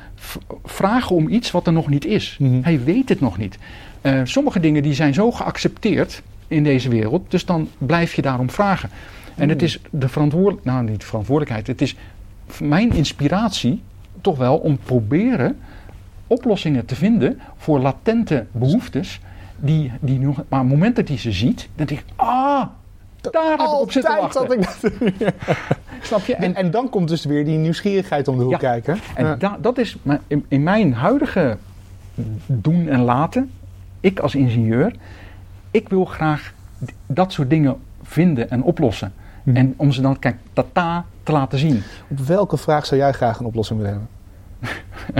vragen 0.65 1.17
om 1.17 1.29
iets 1.29 1.51
wat 1.51 1.67
er 1.67 1.73
nog 1.73 1.89
niet 1.89 2.05
is? 2.05 2.37
Mhm. 2.39 2.63
Hij 2.63 2.85
weet 2.85 3.09
het 3.09 3.21
nog 3.21 3.39
niet. 3.39 3.59
Eh, 4.01 4.21
sommige 4.25 4.61
dingen 4.61 4.83
die 4.83 4.95
zijn 4.95 5.15
zo 5.15 5.33
geaccepteerd 5.33 6.23
in 6.49 6.65
deze 6.65 6.89
wereld, 6.89 7.31
dus 7.31 7.45
dan 7.45 7.69
blijf 7.79 8.15
je 8.15 8.23
daarom 8.23 8.51
vragen. 8.51 8.91
En 9.35 9.49
het 9.49 9.63
is 9.63 9.81
de 9.91 10.09
verantwoordelijkheid, 10.09 10.77
nou 10.77 10.91
niet 10.91 11.01
de 11.01 11.07
verantwoordelijkheid, 11.07 11.67
het 11.67 11.81
is 11.81 11.97
mijn 12.61 12.92
inspiratie 12.92 13.82
toch 14.20 14.36
wel 14.38 14.57
om 14.57 14.78
proberen 14.78 15.59
oplossingen 16.26 16.84
te 16.84 16.94
vinden 16.94 17.40
voor 17.57 17.80
latente 17.80 18.46
behoeftes. 18.53 19.20
Die, 19.57 19.92
die 20.00 20.18
nog, 20.18 20.36
maar 20.48 20.61
op 20.61 20.66
het 20.68 20.74
moment 20.78 20.96
dat 20.96 21.09
hij 21.09 21.18
ze 21.18 21.32
ziet, 21.32 21.68
dan 21.74 21.86
denk 21.86 22.00
ik, 22.00 22.07
ah, 22.16 22.64
daar 23.20 23.50
heb 23.50 23.61
ik 23.61 23.80
op 23.80 23.92
zitten 23.92 24.16
wachten. 24.16 24.40
had 24.40 24.53
ik 24.53 24.61
dat. 25.18 25.34
Snap 26.03 26.24
je? 26.24 26.34
En, 26.34 26.55
En, 26.55 26.70
dan 26.70 26.88
komt 26.90 27.09
dus 27.09 27.24
weer 27.24 27.44
die 27.44 27.59
nieuwsgierigheid 27.59 28.28
om 28.28 28.36
de 28.36 28.42
hoek 28.42 28.53
Ja. 28.53 28.59
kijken. 28.59 28.98
en 29.14 29.26
Ja. 29.26 29.36
da- 29.36 29.59
dat 29.61 29.78
is 29.78 29.96
in, 30.26 30.44
in 30.48 30.62
mijn 30.62 30.94
huidige 30.94 31.57
doen 32.46 32.88
en 32.88 33.00
laten, 33.00 33.50
ik 34.00 34.18
als 34.18 34.34
ingenieur, 34.34 34.94
ik 35.70 35.88
wil 35.88 36.05
graag 36.05 36.53
dat 37.07 37.32
soort 37.32 37.50
dingen 37.50 37.76
vinden 38.03 38.50
en 38.50 38.62
oplossen. 38.62 39.12
Mhm. 39.43 39.57
En 39.57 39.74
om 39.76 39.93
ze 39.93 40.01
dan, 40.01 40.18
kijk, 40.18 40.36
tata 40.53 41.05
te 41.22 41.32
laten 41.32 41.59
zien. 41.59 41.82
Op 42.09 42.18
welke 42.18 42.57
vraag 42.57 42.86
zou 42.86 43.01
jij 43.01 43.12
graag 43.12 43.38
een 43.38 43.47
oplossing 43.47 43.80
willen 43.80 43.93
hebben? 43.95 44.11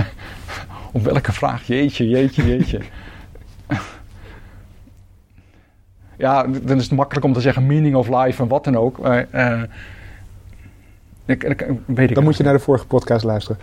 Op 0.91 1.03
welke 1.03 1.31
vraag? 1.31 1.67
Jeetje, 1.67 2.09
jeetje, 2.09 2.47
jeetje. 2.47 2.81
ja, 6.17 6.43
dan 6.43 6.77
is 6.77 6.83
het 6.83 6.91
makkelijk 6.91 7.25
om 7.25 7.33
te 7.33 7.41
zeggen 7.41 7.65
meaning 7.65 7.95
of 7.95 8.07
life 8.07 8.41
en 8.41 8.47
wat 8.47 8.63
dan 8.63 8.77
ook. 8.77 8.99
Maar, 8.99 9.27
eh, 9.31 9.61
ik, 11.25 11.43
ik, 11.43 11.67
weet 11.85 12.09
ik 12.09 12.15
Dan 12.15 12.23
moet 12.23 12.37
je 12.37 12.43
naar 12.43 12.53
de 12.53 12.59
vorige 12.59 12.85
podcast 12.87 13.23
luisteren. 13.23 13.59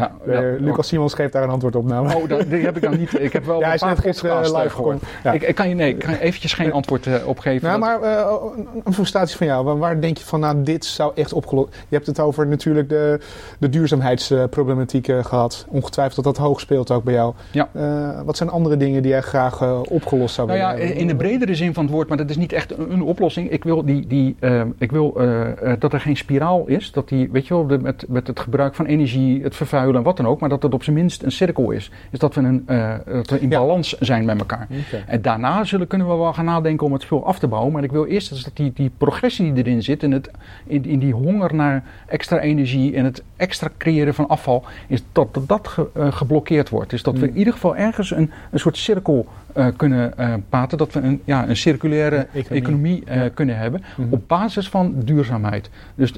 Ja, 0.00 0.12
Eh, 0.26 0.32
ja, 0.34 0.40
Lucas 0.58 0.88
Simons 0.88 1.14
geeft 1.14 1.32
daar 1.32 1.42
een 1.42 1.48
antwoord 1.50 1.76
op 1.76 1.84
namelijk. 1.84 2.18
Oh, 2.22 2.28
dat, 2.28 2.50
die 2.50 2.64
heb 2.64 2.76
ik 2.76 2.82
dan 2.82 2.98
niet. 2.98 3.20
Ik 3.20 3.32
heb 3.32 3.44
wel 3.44 3.58
Ja, 3.60 3.64
hij 3.64 3.68
een 3.68 3.74
is 3.74 3.80
paar 3.80 3.90
net 3.90 4.00
gisteren 4.00 4.36
live 4.40 4.46
eh, 4.56 4.70
gehoord. 4.70 4.72
gekomen. 4.72 5.00
Ja. 5.24 5.32
Ik, 5.32 5.42
ik 5.42 5.54
kan 5.54 5.68
je 5.68 5.74
nee, 5.74 5.88
ik 5.90 5.98
kan 5.98 6.14
eventjes 6.14 6.52
geen 6.52 6.72
antwoord 6.72 7.06
eh, 7.06 7.26
opgeven. 7.26 7.68
Nou, 7.68 7.78
maar 7.78 8.02
eh, 8.02 8.32
een- 8.56 8.68
een 8.84 8.92
frustratie 8.94 9.36
van 9.36 9.46
jou. 9.46 9.78
Waar, 9.78 10.00
denk 10.00 10.18
je 10.18 10.24
van, 10.24 10.40
nou, 10.40 10.62
dit 10.62 10.84
zou 10.84 11.12
echt 11.14 11.32
opgelost... 11.32 11.68
Je 11.88 11.94
hebt 11.94 12.06
het 12.06 12.20
over 12.20 12.46
natuurlijk 12.46 12.88
de, 12.88 13.18
de 13.58 13.68
duurzaamheidsproblematiek 13.68 15.08
eh, 15.08 15.24
gehad. 15.24 15.66
Ongetwijfeld 15.68 16.24
dat 16.24 16.34
dat 16.36 16.44
hoog 16.44 16.60
speelt 16.60 16.90
ook 16.90 17.04
bij 17.04 17.14
jou. 17.14 17.34
Ja. 17.50 17.68
Eh, 17.72 18.20
wat 18.24 18.36
zijn 18.36 18.48
andere 18.50 18.76
dingen 18.76 19.02
die 19.02 19.10
jij 19.10 19.20
graag 19.20 19.60
eh, 19.60 19.80
opgelost 19.88 20.34
zou 20.34 20.46
Nou 20.46 20.58
ja, 20.58 20.66
willen 20.70 20.80
hebben? 20.86 21.00
in 21.02 21.06
de 21.08 21.16
bredere 21.16 21.54
zin 21.54 21.74
van 21.74 21.84
het 21.84 21.92
woord, 21.92 22.08
maar 22.08 22.16
dat 22.16 22.30
is 22.30 22.36
niet 22.36 22.52
echt 22.52 22.78
een, 22.78 22.92
een 22.92 23.02
oplossing. 23.02 23.50
Ik 23.50 23.64
wil, 23.64 23.84
die, 23.84 24.06
die, 24.06 24.36
eh, 24.40 24.62
ik 24.78 24.92
wil 24.92 25.14
eh, 25.16 25.72
eh, 25.72 25.80
dat 25.80 25.92
er 25.92 26.00
geen 26.00 26.16
spiraal 26.16 26.62
is. 26.66 26.92
Dat 26.92 27.08
die, 27.08 27.28
weet 27.32 27.46
je 27.46 27.54
wel, 27.54 27.66
de, 27.66 27.78
met, 27.78 28.04
met 28.08 28.26
het 28.26 28.40
gebruik 28.40 28.74
van 28.74 28.86
energie, 28.86 29.42
het 29.42 29.56
vervuilen 29.56 29.82
en 29.92 30.02
wat 30.02 30.16
dan 30.16 30.26
ook. 30.26 30.40
Maar 30.40 30.48
dat 30.48 30.62
het 30.62 30.74
op 30.74 30.82
zijn 30.82 30.96
minst 30.96 31.22
een 31.22 31.32
cirkel 31.32 31.70
is. 31.70 31.90
Is 32.10 32.18
dat 32.18 32.34
we, 32.34 32.40
een, 32.40 32.62
eh, 32.66 32.94
dat 33.06 33.30
we 33.30 33.40
in 33.40 33.50
Ja. 33.50 33.58
balans 33.58 33.98
zijn 33.98 34.24
met 34.24 34.38
elkaar. 34.38 34.66
En 35.06 35.22
daarna 35.22 35.64
zullen, 35.64 35.86
kunnen 35.86 36.08
we 36.08 36.14
wel 36.16 36.32
gaan 36.32 36.44
nadenken 36.44 36.86
om 36.86 36.92
het 36.92 37.04
veel 37.04 37.26
af 37.26 37.38
te 37.38 37.46
bouwen. 37.46 37.72
Maar 37.72 37.84
ik 37.84 37.92
wil 37.92 38.06
eerst 38.06 38.44
dat 38.44 38.56
die, 38.56 38.72
die 38.74 38.90
progressie 38.98 39.52
die 39.52 39.64
erin 39.64 39.82
zit, 39.82 40.02
in, 40.02 40.12
het, 40.12 40.30
in, 40.66 40.84
in 40.84 40.98
die 40.98 41.12
honger 41.12 41.54
naar 41.54 41.84
extra 42.06 42.38
energie 42.40 42.94
en 42.96 43.04
het 43.04 43.22
extra 43.36 43.68
creëren 43.78 44.14
van 44.14 44.28
afval, 44.28 44.64
is 44.88 45.02
dat 45.12 45.34
dat, 45.34 45.48
dat 45.48 45.68
ge- 45.68 45.88
eh, 45.94 46.12
geblokkeerd 46.12 46.68
wordt. 46.68 46.90
Dus 46.90 47.02
dat 47.02 47.14
we 47.18 47.26
Mm. 47.26 47.32
in 47.32 47.38
ieder 47.38 47.52
geval 47.52 47.76
ergens 47.76 48.10
een, 48.10 48.30
een 48.50 48.58
soort 48.58 48.76
cirkel 48.76 49.26
eh, 49.54 49.66
kunnen 49.76 50.18
eh 50.18 50.32
praten. 50.48 50.78
Dat 50.78 50.92
we 50.92 51.00
een, 51.00 51.20
ja, 51.24 51.48
een 51.48 51.56
circulaire 51.56 52.16
Economie. 52.32 52.60
economie, 52.62 53.02
eh, 53.04 53.16
Ja. 53.22 53.28
kunnen 53.28 53.56
hebben 53.58 53.82
Mhm. 53.96 54.12
op 54.12 54.28
basis 54.28 54.68
van 54.68 54.94
duurzaamheid. 55.04 55.70
Dus 55.94 56.12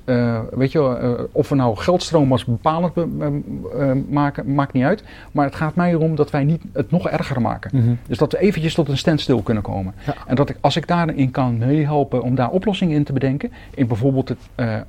weet 0.51 0.73
je, 0.73 1.29
of 1.33 1.49
we 1.49 1.55
nou 1.55 1.77
geldstroom 1.77 2.33
als 2.33 2.45
bepalend 2.45 2.95
be- 2.95 4.03
maken, 4.09 4.55
maakt 4.55 4.73
niet 4.73 4.85
uit. 4.85 5.05
Maar 5.33 5.45
het 5.45 5.55
gaat 5.55 5.75
mij 5.75 5.91
erom 5.91 6.15
dat 6.15 6.31
wij 6.31 6.45
niet 6.45 6.63
het 6.73 6.91
nog 6.91 7.09
erger 7.09 7.41
maken. 7.41 7.71
Mhm. 7.75 7.95
Dus 8.07 8.19
dat 8.19 8.33
we 8.33 8.39
eventjes 8.39 8.75
tot 8.75 8.89
een 8.89 8.99
standstill 8.99 9.43
kunnen 9.43 9.63
komen. 9.63 9.95
Ja. 10.07 10.15
En 10.27 10.35
dat 10.35 10.49
ik, 10.49 10.57
als 10.61 10.77
ik 10.77 10.87
daarin 10.89 11.31
kan 11.31 11.59
meehelpen 11.59 12.23
om 12.23 12.35
daar 12.35 12.51
oplossingen 12.51 12.97
in 12.97 13.05
te 13.05 13.13
bedenken, 13.13 13.53
in 13.75 13.87
bijvoorbeeld 13.87 14.29
het, 14.29 14.39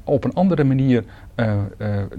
op 0.03 0.23
een 0.23 0.33
andere 0.33 0.63
manier 0.63 1.03
eh, 1.37 1.51
eh, 1.53 1.59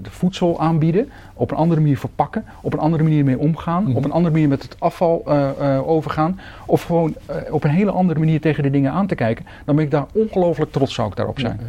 de 0.01 0.09
voedsel 0.09 0.59
aanbieden, 0.59 1.09
op 1.33 1.51
een 1.51 1.57
andere 1.57 1.81
manier 1.81 1.97
verpakken, 1.97 2.45
op 2.61 2.73
een 2.73 2.79
andere 2.79 3.03
manier 3.03 3.23
mee 3.23 3.39
omgaan, 3.39 3.83
Mhm. 3.83 3.95
op 3.95 4.03
een 4.05 4.11
andere 4.11 4.33
manier 4.33 4.47
met 4.47 4.63
het 4.63 4.75
afval 4.79 5.23
eh, 5.25 5.87
overgaan, 5.89 6.39
of 6.65 6.83
gewoon 6.83 7.15
op 7.51 7.63
een 7.63 7.69
hele 7.69 7.91
andere 7.91 8.19
manier 8.19 8.41
tegen 8.41 8.63
de 8.63 8.69
dingen 8.69 8.91
aan 8.91 9.07
te 9.07 9.15
kijken, 9.15 9.45
dan 9.65 9.75
ben 9.75 9.85
ik 9.85 9.91
daar 9.91 10.05
ongelooflijk 10.11 10.71
trots 10.71 10.93
zou 10.93 11.09
ik 11.09 11.15
daarop 11.15 11.39
zijn. 11.39 11.59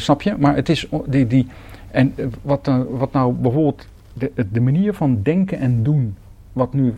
Snap 0.00 0.22
je? 0.22 0.34
Maar 0.38 0.54
het 0.54 0.68
is 0.68 0.88
die. 1.06 1.26
die 1.26 1.46
en 1.90 2.14
wat, 2.42 2.70
wat 2.90 3.12
nou 3.12 3.32
bijvoorbeeld 3.32 3.86
de, 4.12 4.32
de 4.52 4.60
manier 4.60 4.94
van 4.94 5.22
denken 5.22 5.58
en 5.58 5.82
doen, 5.82 6.16
wat 6.52 6.72
nu. 6.74 6.94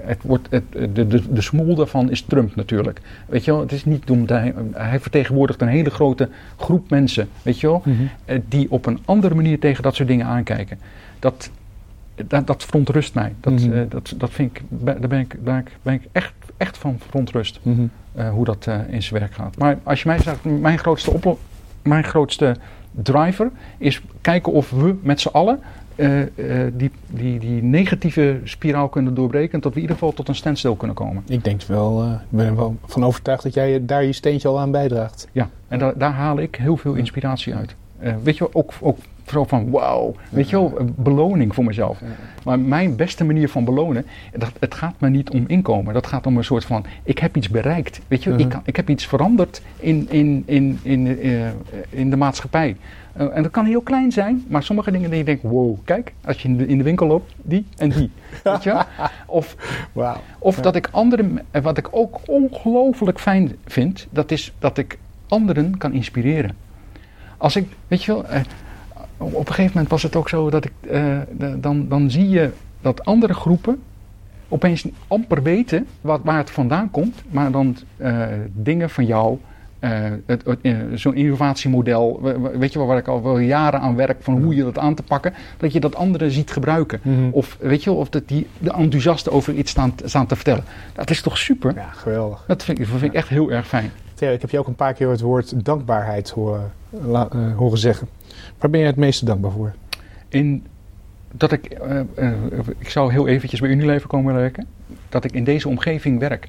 Het 0.00 0.18
wordt, 0.22 0.46
het, 0.50 0.62
de, 0.72 1.06
de, 1.06 1.32
de 1.32 1.40
smoel 1.40 1.74
daarvan 1.74 2.10
is 2.10 2.22
Trump 2.22 2.56
natuurlijk. 2.56 3.00
Weet 3.26 3.44
je 3.44 3.50
wel, 3.50 3.60
het 3.60 3.72
is 3.72 3.84
niet 3.84 4.10
omdat 4.10 4.38
hij, 4.38 4.54
hij 4.72 5.00
vertegenwoordigt 5.00 5.60
een 5.60 5.68
hele 5.68 5.90
grote 5.90 6.28
groep 6.56 6.90
mensen, 6.90 7.28
weet 7.42 7.60
je 7.60 7.66
wel, 7.66 7.82
Mhm. 7.84 8.02
eh, 8.24 8.38
die 8.48 8.70
op 8.70 8.86
een 8.86 8.98
andere 9.04 9.34
manier 9.34 9.58
tegen 9.58 9.82
dat 9.82 9.94
soort 9.94 10.08
dingen 10.08 10.26
aankijken. 10.26 10.78
Dat, 11.18 11.50
dat, 12.26 12.46
dat 12.46 12.64
verontrust 12.64 13.14
mij. 13.14 13.32
Dat, 13.40 13.52
Mhm. 13.52 13.72
eh, 13.72 13.80
dat, 13.88 14.14
dat 14.16 14.30
vind 14.30 14.50
ik, 14.56 14.62
daar 14.68 15.08
ben 15.08 15.18
ik, 15.20 15.36
daar 15.44 15.62
ben 15.82 15.94
ik 15.94 16.02
echt, 16.12 16.32
echt 16.56 16.78
van 16.78 16.96
verontrust. 17.08 17.58
Mhm. 17.62 17.82
eh, 18.14 18.30
hoe 18.30 18.44
dat 18.44 18.68
in 18.88 19.02
zijn 19.02 19.20
werk 19.20 19.34
gaat. 19.34 19.58
Maar 19.58 19.78
als 19.82 20.02
je 20.02 20.08
mij 20.08 20.18
zegt, 20.18 20.44
mijn 20.44 20.78
grootste, 20.78 21.12
mijn 21.82 22.04
grootste 22.04 22.56
driver 23.02 23.50
is 23.78 24.02
kijken 24.20 24.52
of 24.52 24.70
we 24.70 24.94
met 25.02 25.20
z'n 25.20 25.28
allen 25.28 25.60
eh, 25.98 26.20
eh, 26.20 26.72
die, 26.74 26.90
die, 27.06 27.38
die 27.38 27.62
negatieve 27.62 28.40
spiraal 28.44 28.88
kunnen 28.88 29.14
doorbreken. 29.14 29.52
En 29.52 29.60
dat 29.60 29.70
we 29.70 29.76
in 29.76 29.82
ieder 29.82 29.96
geval 29.96 30.12
tot 30.12 30.28
een 30.28 30.34
standstill 30.34 30.76
kunnen 30.76 30.96
komen. 30.96 31.22
Ik 31.28 31.44
denk 31.44 31.62
wel, 31.62 32.02
eh, 32.02 32.12
ik 32.12 32.36
ben 32.36 32.46
er 32.46 32.56
wel 32.56 32.76
van 32.86 33.04
overtuigd 33.04 33.42
dat 33.42 33.54
jij 33.54 33.84
daar 33.84 34.04
je 34.04 34.12
steentje 34.12 34.48
al 34.48 34.60
aan 34.60 34.70
bijdraagt. 34.70 35.28
Ja, 35.32 35.48
en 35.68 35.78
daar 35.78 35.98
daar 35.98 36.12
haal 36.12 36.38
ik 36.38 36.56
heel 36.56 36.76
veel 36.76 36.94
inspiratie 36.94 37.54
uit. 37.54 37.74
Weet 38.22 38.36
je 38.36 38.54
ook, 38.54 38.72
ook 38.80 38.98
vooral 39.24 39.44
van 39.44 39.70
wauw, 39.70 40.14
weet 40.30 40.50
je 40.50 40.56
wel, 40.56 40.78
beloning 40.96 41.54
voor 41.54 41.64
mezelf. 41.64 42.00
Maar 42.44 42.58
mijn 42.58 42.96
beste 42.96 43.24
manier 43.24 43.48
van 43.48 43.64
belonen, 43.64 44.06
dat, 44.36 44.52
het 44.58 44.74
gaat 44.74 44.94
me 44.98 45.08
niet 45.08 45.30
om 45.30 45.44
inkomen. 45.46 45.94
Dat 45.94 46.06
gaat 46.06 46.26
om 46.26 46.36
een 46.36 46.44
soort 46.44 46.64
van, 46.64 46.84
ik 47.02 47.18
heb 47.18 47.36
iets 47.36 47.48
bereikt. 47.48 48.00
Weet 48.08 48.22
je, 48.22 48.30
wel, 48.30 48.38
ik, 48.38 48.48
kan, 48.48 48.62
ik 48.64 48.76
heb 48.76 48.88
iets 48.88 49.06
veranderd 49.06 49.62
in, 49.76 50.06
in, 50.10 50.42
in, 50.46 50.78
in, 50.82 51.20
eh, 51.20 51.46
in 51.90 52.10
de 52.10 52.16
maatschappij. 52.16 52.76
Eh, 53.18 53.26
en 53.36 53.42
dat 53.42 53.50
kan 53.52 53.64
heel 53.66 53.80
klein 53.80 54.12
zijn, 54.12 54.44
maar 54.48 54.62
sommige 54.62 54.90
dingen 54.90 55.10
die 55.10 55.18
je 55.18 55.24
denkt, 55.24 55.42
wow, 55.42 55.78
kijk, 55.84 56.12
als 56.24 56.42
je 56.42 56.48
in 56.48 56.56
de, 56.56 56.66
in 56.66 56.78
de 56.78 56.84
winkel 56.84 57.06
loopt, 57.06 57.34
die 57.42 57.66
en 57.76 57.88
die. 57.88 58.10
Weet 58.44 58.62
je? 58.62 58.82
Of 59.26 59.56
Wauw. 59.92 60.16
of 60.38 60.56
Ja. 60.56 60.62
dat 60.62 60.76
ik 60.76 60.88
anderen, 60.92 61.38
en 61.50 61.62
wat 61.62 61.78
ik 61.78 61.88
ook 61.90 62.20
ongelooflijk 62.26 63.20
fijn 63.20 63.56
vind, 63.66 64.06
dat 64.10 64.30
is 64.30 64.52
dat 64.58 64.78
ik 64.78 64.98
anderen 65.28 65.78
kan 65.78 65.92
inspireren. 65.92 66.56
Als 67.36 67.56
ik, 67.56 67.68
weet 67.88 68.04
je 68.04 68.12
wel, 68.12 68.24
eh, 68.26 68.40
op 69.18 69.34
een 69.48 69.54
gegeven 69.54 69.70
moment 69.72 69.88
was 69.90 70.02
het 70.02 70.16
ook 70.16 70.28
zo 70.28 70.50
dat 70.50 70.64
ik, 70.64 70.72
eh, 70.80 71.18
de- 71.38 71.60
dan, 71.60 71.88
dan 71.88 72.10
zie 72.10 72.28
je 72.28 72.50
dat 72.80 73.04
andere 73.04 73.34
groepen 73.34 73.82
opeens 74.48 74.86
amper 75.08 75.42
weten 75.42 75.86
wat, 76.00 76.20
waar 76.24 76.36
het 76.38 76.50
vandaan 76.50 76.90
komt, 76.90 77.22
maar 77.30 77.50
dan 77.50 77.76
eh, 77.96 78.26
dingen 78.52 78.90
van 78.90 79.06
jou, 79.06 79.38
eh, 79.78 80.06
eh, 80.06 80.76
zo'n 80.94 81.14
innovatiemodel, 81.14 82.18
we- 82.22 82.38
we- 82.40 82.58
weet 82.58 82.72
je 82.72 82.78
wel, 82.78 82.88
waar 82.88 82.98
ik 82.98 83.08
al 83.08 83.22
wel 83.22 83.38
jaren 83.38 83.80
aan 83.80 83.96
werk, 83.96 84.16
van 84.20 84.42
hoe 84.42 84.54
je 84.54 84.62
dat 84.62 84.78
aan 84.78 84.94
te 84.94 85.02
pakken, 85.02 85.32
dat 85.56 85.72
je 85.72 85.80
dat 85.80 85.94
anderen 85.94 86.30
ziet 86.30 86.50
gebruiken. 86.50 87.00
Mhm. 87.02 87.28
Of 87.30 87.56
weet 87.60 87.84
je 87.84 87.90
wel, 87.90 87.98
of 87.98 88.08
dat 88.08 88.28
die 88.28 88.46
de 88.58 88.72
enthousiasten 88.72 89.32
over 89.32 89.54
iets 89.54 89.70
staan, 89.70 89.92
staan 90.04 90.26
te 90.26 90.34
vertellen. 90.36 90.64
Dat 90.92 91.10
is 91.10 91.20
toch 91.22 91.38
super? 91.38 91.74
Ja, 91.74 91.88
geweldig. 91.90 92.44
Dat 92.46 92.64
vind, 92.64 92.78
ik, 92.78 92.88
dat 92.90 92.98
vind 92.98 93.10
ik 93.12 93.18
echt 93.18 93.28
heel 93.28 93.50
erg 93.52 93.66
fijn. 93.68 93.90
Theo, 94.14 94.32
ik 94.32 94.40
heb 94.40 94.50
je 94.50 94.58
ook 94.58 94.66
een 94.66 94.74
paar 94.74 94.92
keer 94.94 95.10
het 95.10 95.20
woord 95.20 95.64
dankbaarheid 95.64 96.30
horen, 96.30 96.72
la- 96.90 97.28
eh, 97.32 97.56
horen 97.56 97.78
zeggen. 97.78 98.08
Waar 98.58 98.70
ben 98.70 98.80
je 98.80 98.86
het 98.86 98.96
meeste 98.96 99.24
dankbaar 99.24 99.50
voor? 99.50 99.72
In 100.28 100.64
dat 101.32 101.52
ik, 101.52 101.78
ik 102.78 102.90
zou 102.90 103.12
heel 103.12 103.28
eventjes 103.28 103.60
bij 103.60 103.70
Unilever 103.70 104.08
komen 104.08 104.34
werken. 104.34 104.66
Dat 105.08 105.24
ik 105.24 105.32
in 105.32 105.44
deze 105.44 105.68
omgeving 105.68 106.18
werk. 106.18 106.48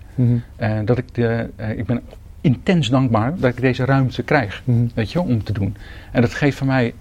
Eh, 0.55 0.71
dat 0.85 0.97
ik, 0.97 1.13
de, 1.15 1.49
ik 1.75 1.85
ben 1.85 2.01
intens 2.41 2.89
dankbaar 2.89 3.33
dat 3.37 3.49
ik 3.49 3.61
deze 3.61 3.85
ruimte 3.85 4.23
krijg. 4.23 4.61
Mhm. 4.65 4.87
Weet 4.93 5.11
je, 5.11 5.21
om 5.21 5.43
te 5.43 5.53
doen. 5.53 5.75
En 6.11 6.21
dat 6.21 6.33
geeft 6.33 6.57
van 6.57 6.67
mij, 6.67 6.93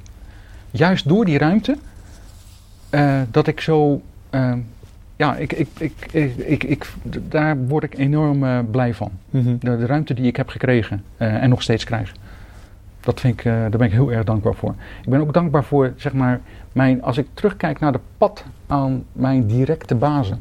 juist 0.70 1.09
door 1.09 1.24
die 1.24 1.39
ruimte, 1.39 1.76
eh, 2.91 3.20
dat 3.30 3.47
ik 3.47 3.61
zo. 3.61 4.03
eh, 4.30 4.53
ja, 5.16 5.36
ik, 5.36 5.53
ik, 5.53 5.68
ik, 5.78 6.36
ik, 6.36 6.64
ik, 6.64 6.93
daar 7.28 7.57
word 7.57 7.84
ik 7.84 7.99
enorm 7.99 8.45
eh, 8.45 8.59
blij 8.70 8.95
van. 8.95 9.11
Mhm. 9.30 9.57
De, 9.59 9.76
de 9.76 9.86
ruimte 9.86 10.14
die 10.14 10.26
ik 10.26 10.36
heb 10.36 10.49
gekregen 10.49 11.05
en 11.16 11.49
nog 11.49 11.62
steeds 11.62 11.84
krijg. 11.84 12.14
Dat 13.01 13.20
vind 13.20 13.39
ik, 13.39 13.45
daar 13.45 13.70
ben 13.70 13.86
ik 13.86 13.93
heel 13.93 14.12
erg 14.12 14.24
dankbaar 14.24 14.55
voor. 14.55 14.74
Ik 15.03 15.09
ben 15.09 15.20
ook 15.20 15.32
dankbaar 15.32 15.64
voor, 15.64 15.93
zeg 15.97 16.12
maar, 16.12 16.41
mijn, 16.72 17.03
als 17.03 17.18
ik 17.18 17.26
terugkijk 17.34 17.80
naar 17.80 17.93
de 17.93 18.01
pad 18.18 18.45
aan 18.66 19.05
mijn 19.12 19.47
directe 19.47 19.95
bazen. 19.95 20.41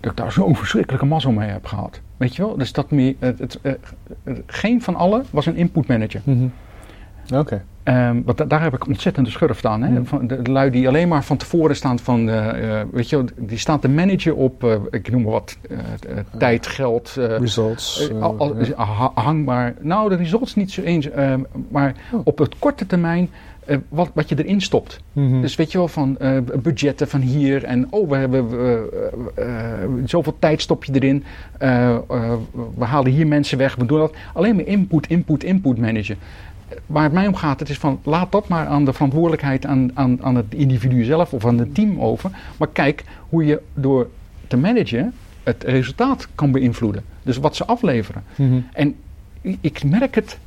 Dat 0.00 0.10
ik 0.10 0.16
daar 0.16 0.32
zo'n 0.32 0.56
verschrikkelijke 0.56 1.06
mazzel 1.06 1.32
mee 1.32 1.48
heb 1.50 1.66
gehad. 1.66 2.00
Weet 2.20 2.36
je 2.36 2.42
wel? 2.46 2.56
Dus 2.56 2.72
dat 2.72 2.90
meer, 2.90 3.14
het, 3.18 3.38
het, 3.38 3.58
eh, 3.62 3.72
geen 4.46 4.82
van 4.82 4.94
allen 4.96 5.24
was 5.30 5.46
een 5.46 5.56
input 5.56 5.86
manager. 5.86 6.20
Mhm. 6.24 6.46
Oké. 7.34 7.62
Ehm, 7.82 8.22
want 8.24 8.38
da- 8.38 8.44
daar 8.44 8.62
heb 8.62 8.74
ik 8.74 8.86
ontzettende 8.86 9.30
schurft 9.30 9.66
aan. 9.66 9.82
Hè? 9.82 9.88
Mm. 9.98 10.06
Van 10.06 10.26
de, 10.26 10.42
de 10.42 10.50
lui 10.50 10.70
die 10.70 10.88
alleen 10.88 11.08
maar 11.08 11.24
van 11.24 11.36
tevoren 11.36 11.76
staan 11.76 11.98
van, 11.98 12.28
eh, 12.28 12.80
weet 12.92 13.08
je, 13.08 13.16
wel, 13.16 13.26
die 13.36 13.58
staan 13.58 13.80
te 13.80 13.88
managen 13.88 14.36
op, 14.36 14.64
eh, 14.64 14.74
ik 14.90 15.10
noem 15.10 15.22
maar 15.22 15.30
wat, 15.32 15.56
tijd, 16.38 16.66
geld, 16.66 17.10
Results. 17.18 18.10
al- 18.20 18.38
al- 18.38 18.56
hangbaar. 19.14 19.74
Nou, 19.80 20.08
de 20.08 20.16
results 20.16 20.54
niet 20.54 20.70
zo 20.72 20.82
eens, 20.82 21.10
ehm, 21.10 21.40
maar 21.68 21.94
Oh. 22.12 22.20
op 22.24 22.38
het 22.38 22.58
korte 22.58 22.86
termijn 22.86 23.30
eh, 23.70 23.76
wat, 23.88 24.10
wat 24.14 24.28
je 24.28 24.44
erin 24.44 24.60
stopt. 24.60 25.00
Mhm. 25.12 25.40
Dus 25.40 25.54
weet 25.54 25.72
je 25.72 25.78
wel, 25.78 25.88
van 25.88 26.18
eh, 26.18 26.36
budgetten 26.62 27.08
van 27.08 27.20
hier 27.20 27.64
en 27.64 27.86
oh, 27.90 28.08
we 28.08 28.16
hebben 28.16 28.46
eh, 29.34 29.46
zoveel 30.04 30.36
tijd 30.38 30.60
stop 30.60 30.84
je 30.84 30.92
erin. 30.92 31.24
We 32.74 32.84
halen 32.84 33.12
hier 33.12 33.26
mensen 33.26 33.58
weg, 33.58 33.74
we 33.74 33.86
doen 33.86 33.98
dat. 33.98 34.14
Alleen 34.34 34.56
maar 34.56 34.66
input, 34.66 35.06
input, 35.06 35.44
input 35.44 35.78
managen. 35.78 36.16
Waar 36.86 37.02
het 37.02 37.12
mij 37.12 37.26
om 37.26 37.34
gaat, 37.34 37.60
het 37.60 37.68
is 37.68 37.78
van 37.78 38.00
laat 38.02 38.32
dat 38.32 38.48
maar 38.48 38.66
aan 38.66 38.84
de 38.84 38.92
verantwoordelijkheid 38.92 39.66
aan, 39.66 39.90
aan, 39.94 40.22
aan 40.22 40.34
het 40.34 40.54
individu 40.54 41.04
zelf 41.04 41.32
of 41.32 41.46
aan 41.46 41.58
het 41.58 41.74
team 41.74 42.00
over. 42.00 42.30
Maar 42.56 42.68
kijk 42.68 43.04
hoe 43.28 43.44
je 43.44 43.60
door 43.74 44.08
te 44.46 44.56
managen 44.56 45.12
het 45.42 45.64
resultaat 45.64 46.28
kan 46.34 46.52
beïnvloeden. 46.52 47.04
Dus 47.22 47.36
wat 47.36 47.56
ze 47.56 47.64
afleveren. 47.66 48.22
Mhm. 48.36 48.60
En 48.72 48.94
ik 49.60 49.84
merk 49.84 50.14
het 50.14 50.38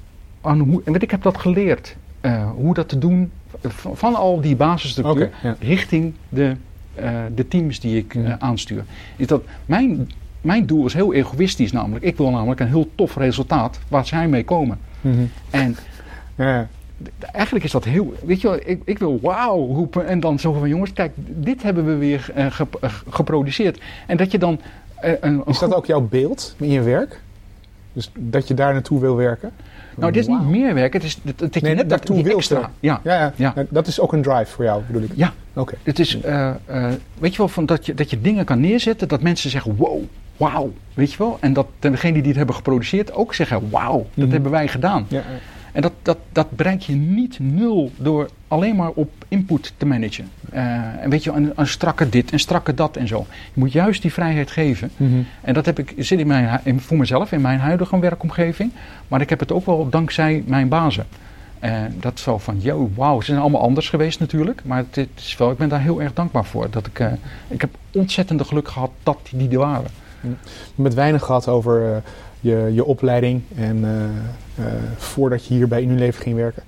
aan 0.42 0.60
hoe, 0.60 0.82
en 0.86 0.92
weet 0.92 1.04
ik 1.04 1.12
heb 1.12 1.22
dat 1.22 1.38
geleerd, 1.38 1.96
eh, 2.24 2.50
hoe 2.52 2.74
dat 2.74 2.90
te 2.90 2.98
doen 2.98 3.32
van, 3.62 3.98
van 3.98 4.16
al 4.16 4.42
die 4.42 4.56
basisstructuur 4.56 5.30
ja. 5.44 5.56
richting 5.60 6.14
de, 6.30 6.56
eh, 6.96 7.12
de 7.36 7.48
teams 7.48 7.80
die 7.80 7.98
ik 7.98 8.16
eh, 8.16 8.34
aanstuur. 8.40 8.84
Is 9.16 9.28
dat 9.28 9.44
mijn, 9.66 10.12
mijn 10.42 10.66
doel 10.66 10.86
is 10.86 10.94
heel 10.94 11.14
egoïstisch 11.14 11.72
namelijk. 11.72 12.06
Ik 12.06 12.18
wil 12.18 12.30
namelijk 12.30 12.60
een 12.60 12.68
heel 12.68 12.90
tof 12.96 13.16
resultaat 13.16 13.80
waar 13.88 14.06
zij 14.06 14.28
mee 14.28 14.44
komen. 14.44 14.80
Mhm. 15.02 15.24
En 15.50 15.76
Ja. 16.36 16.68
eigenlijk 17.32 17.66
is 17.66 17.72
dat 17.72 17.84
heel, 17.84 18.14
weet 18.26 18.42
je 18.42 18.48
wel, 18.48 18.60
ik, 18.66 18.82
ik 18.86 19.00
wil 19.00 19.20
wauw 19.22 19.66
roepen 19.66 20.08
en 20.08 20.20
dan 20.20 20.40
zo 20.40 20.54
van 20.54 20.70
jongens, 20.70 20.94
kijk, 20.94 21.12
dit 21.16 21.64
hebben 21.64 21.86
we 21.86 21.96
weer 21.96 22.32
gep- 22.50 23.04
geproduceerd. 23.10 23.82
En 24.08 24.18
dat 24.18 24.32
je 24.32 24.38
dan 24.38 24.60
een, 25.02 25.18
een 25.22 25.42
Is 25.46 25.60
dat 25.60 25.74
ook 25.74 25.86
jouw 25.86 26.02
beeld 26.02 26.56
in 26.58 26.70
je 26.70 26.82
werk? 26.82 27.22
Dus 27.94 28.12
dat 28.20 28.48
je 28.48 28.54
daar 28.54 28.74
naartoe 28.74 29.00
wil 29.00 29.16
werken? 29.16 29.52
Nou, 29.98 30.12
dit 30.12 30.22
is 30.22 30.28
niet 30.28 30.46
meer 30.48 30.74
werk, 30.74 30.94
het 30.94 31.04
is 31.04 31.18
dat, 31.24 31.40
dat 31.40 31.54
je 31.54 31.62
Nee, 31.62 31.70
net 31.76 31.90
dat 31.90 31.90
daartoe 31.90 32.24
wil 32.24 32.36
extra. 32.38 32.72
Ja, 32.80 33.02
ja. 33.04 33.34
Ja. 33.36 33.52
Nou, 33.56 33.68
Dat 33.70 33.88
is 33.88 34.00
ook 34.00 34.14
een 34.14 34.22
drive 34.22 34.46
voor 34.52 34.64
jou, 34.64 34.82
bedoel 34.88 35.02
ik. 35.02 35.12
ja. 35.16 35.34
Oké. 35.56 35.74
Het 35.84 36.00
is, 36.00 36.22
eh, 36.22 36.50
eh, 36.66 36.92
weet 37.20 37.32
je 37.32 37.38
wel, 37.38 37.48
van 37.48 37.66
dat, 37.66 37.86
je, 37.86 37.94
dat 37.94 38.10
je 38.10 38.22
dingen 38.22 38.46
kan 38.46 38.60
neerzetten, 38.60 39.08
dat 39.08 39.22
mensen 39.22 39.50
zeggen, 39.50 39.76
wow, 39.76 40.02
wauw, 40.38 40.74
weet 40.94 41.12
je 41.12 41.18
wel. 41.18 41.38
En 41.40 41.54
dat 41.54 41.68
degenen 41.80 42.14
die 42.20 42.28
het 42.28 42.36
hebben 42.38 42.56
geproduceerd 42.56 43.14
ook 43.14 43.34
zeggen, 43.34 43.70
wauw, 43.70 43.98
dat 44.14 44.24
Mhm. 44.26 44.34
hebben 44.34 44.52
wij 44.52 44.68
gedaan. 44.68 45.06
Ja, 45.08 45.22
En 45.74 45.82
dat, 45.82 45.94
dat, 46.02 46.18
dat 46.32 46.52
bereik 46.52 46.82
je 46.82 46.94
niet 46.94 47.40
nul 47.40 47.92
door 47.98 48.30
alleen 48.48 48.76
maar 48.76 48.90
op 48.90 49.10
input 49.28 49.74
te 49.78 49.86
managen. 49.86 50.30
Eh, 50.52 50.64
en 51.04 51.10
weet 51.10 51.24
je, 51.24 51.32
een, 51.32 51.52
een 51.56 51.68
strakke 51.68 52.10
dit 52.10 52.32
en 52.32 52.40
strakke 52.40 52.74
dat 52.74 52.98
en 52.98 53.08
zo. 53.08 53.26
Je 53.30 53.60
moet 53.60 53.72
juist 53.72 54.02
die 54.02 54.14
vrijheid 54.14 54.52
geven. 54.52 54.92
Mhm. 54.98 55.22
En 55.42 55.54
dat 55.54 55.66
heb 55.66 55.80
ik, 55.80 55.94
zit 55.98 56.20
in 56.20 56.28
mijn, 56.28 56.60
in, 56.64 56.80
voor 56.80 56.98
mezelf 56.98 57.32
in 57.32 57.42
mijn 57.42 57.60
huidige 57.60 58.00
werkomgeving. 58.00 58.72
Maar 59.08 59.22
ik 59.22 59.30
heb 59.30 59.40
het 59.40 59.52
ook 59.52 59.66
wel 59.66 59.90
dankzij 59.90 60.44
mijn 60.46 60.68
bazen. 60.68 61.06
Eh, 61.60 61.72
dat 62.00 62.14
is 62.14 62.26
wel 62.26 62.40
van, 62.40 62.58
yo, 62.62 62.90
wauw, 62.96 63.20
ze 63.20 63.26
zijn 63.26 63.40
allemaal 63.40 63.62
anders 63.62 63.90
geweest 63.90 64.20
natuurlijk. 64.20 64.62
Maar 64.66 64.78
het, 64.78 64.96
het 64.96 65.10
is 65.16 65.38
wel, 65.38 65.52
ik 65.52 65.58
ben 65.58 65.70
daar 65.70 65.82
heel 65.82 66.02
erg 66.02 66.14
dankbaar 66.14 66.46
voor. 66.46 66.70
Dat 66.70 66.88
ik, 66.88 67.00
eh, 67.00 67.12
ik 67.48 67.62
heb 67.62 67.70
ontzettende 67.92 68.44
geluk 68.44 68.68
gehad 68.68 68.92
dat 69.04 69.20
die 69.32 69.50
er 69.50 69.58
waren. 69.58 69.92
Met 70.76 70.94
weinig 70.94 71.24
gehad 71.24 71.48
over 71.48 72.04
je, 72.44 72.72
je 72.74 72.86
opleiding 72.86 73.42
en 73.56 73.84
eh, 73.86 74.66
eh, 74.66 74.74
voordat 74.98 75.46
je 75.46 75.54
hier 75.54 75.68
bij 75.68 75.82
Unilever 75.82 76.22
ging 76.22 76.36
werken. 76.36 76.64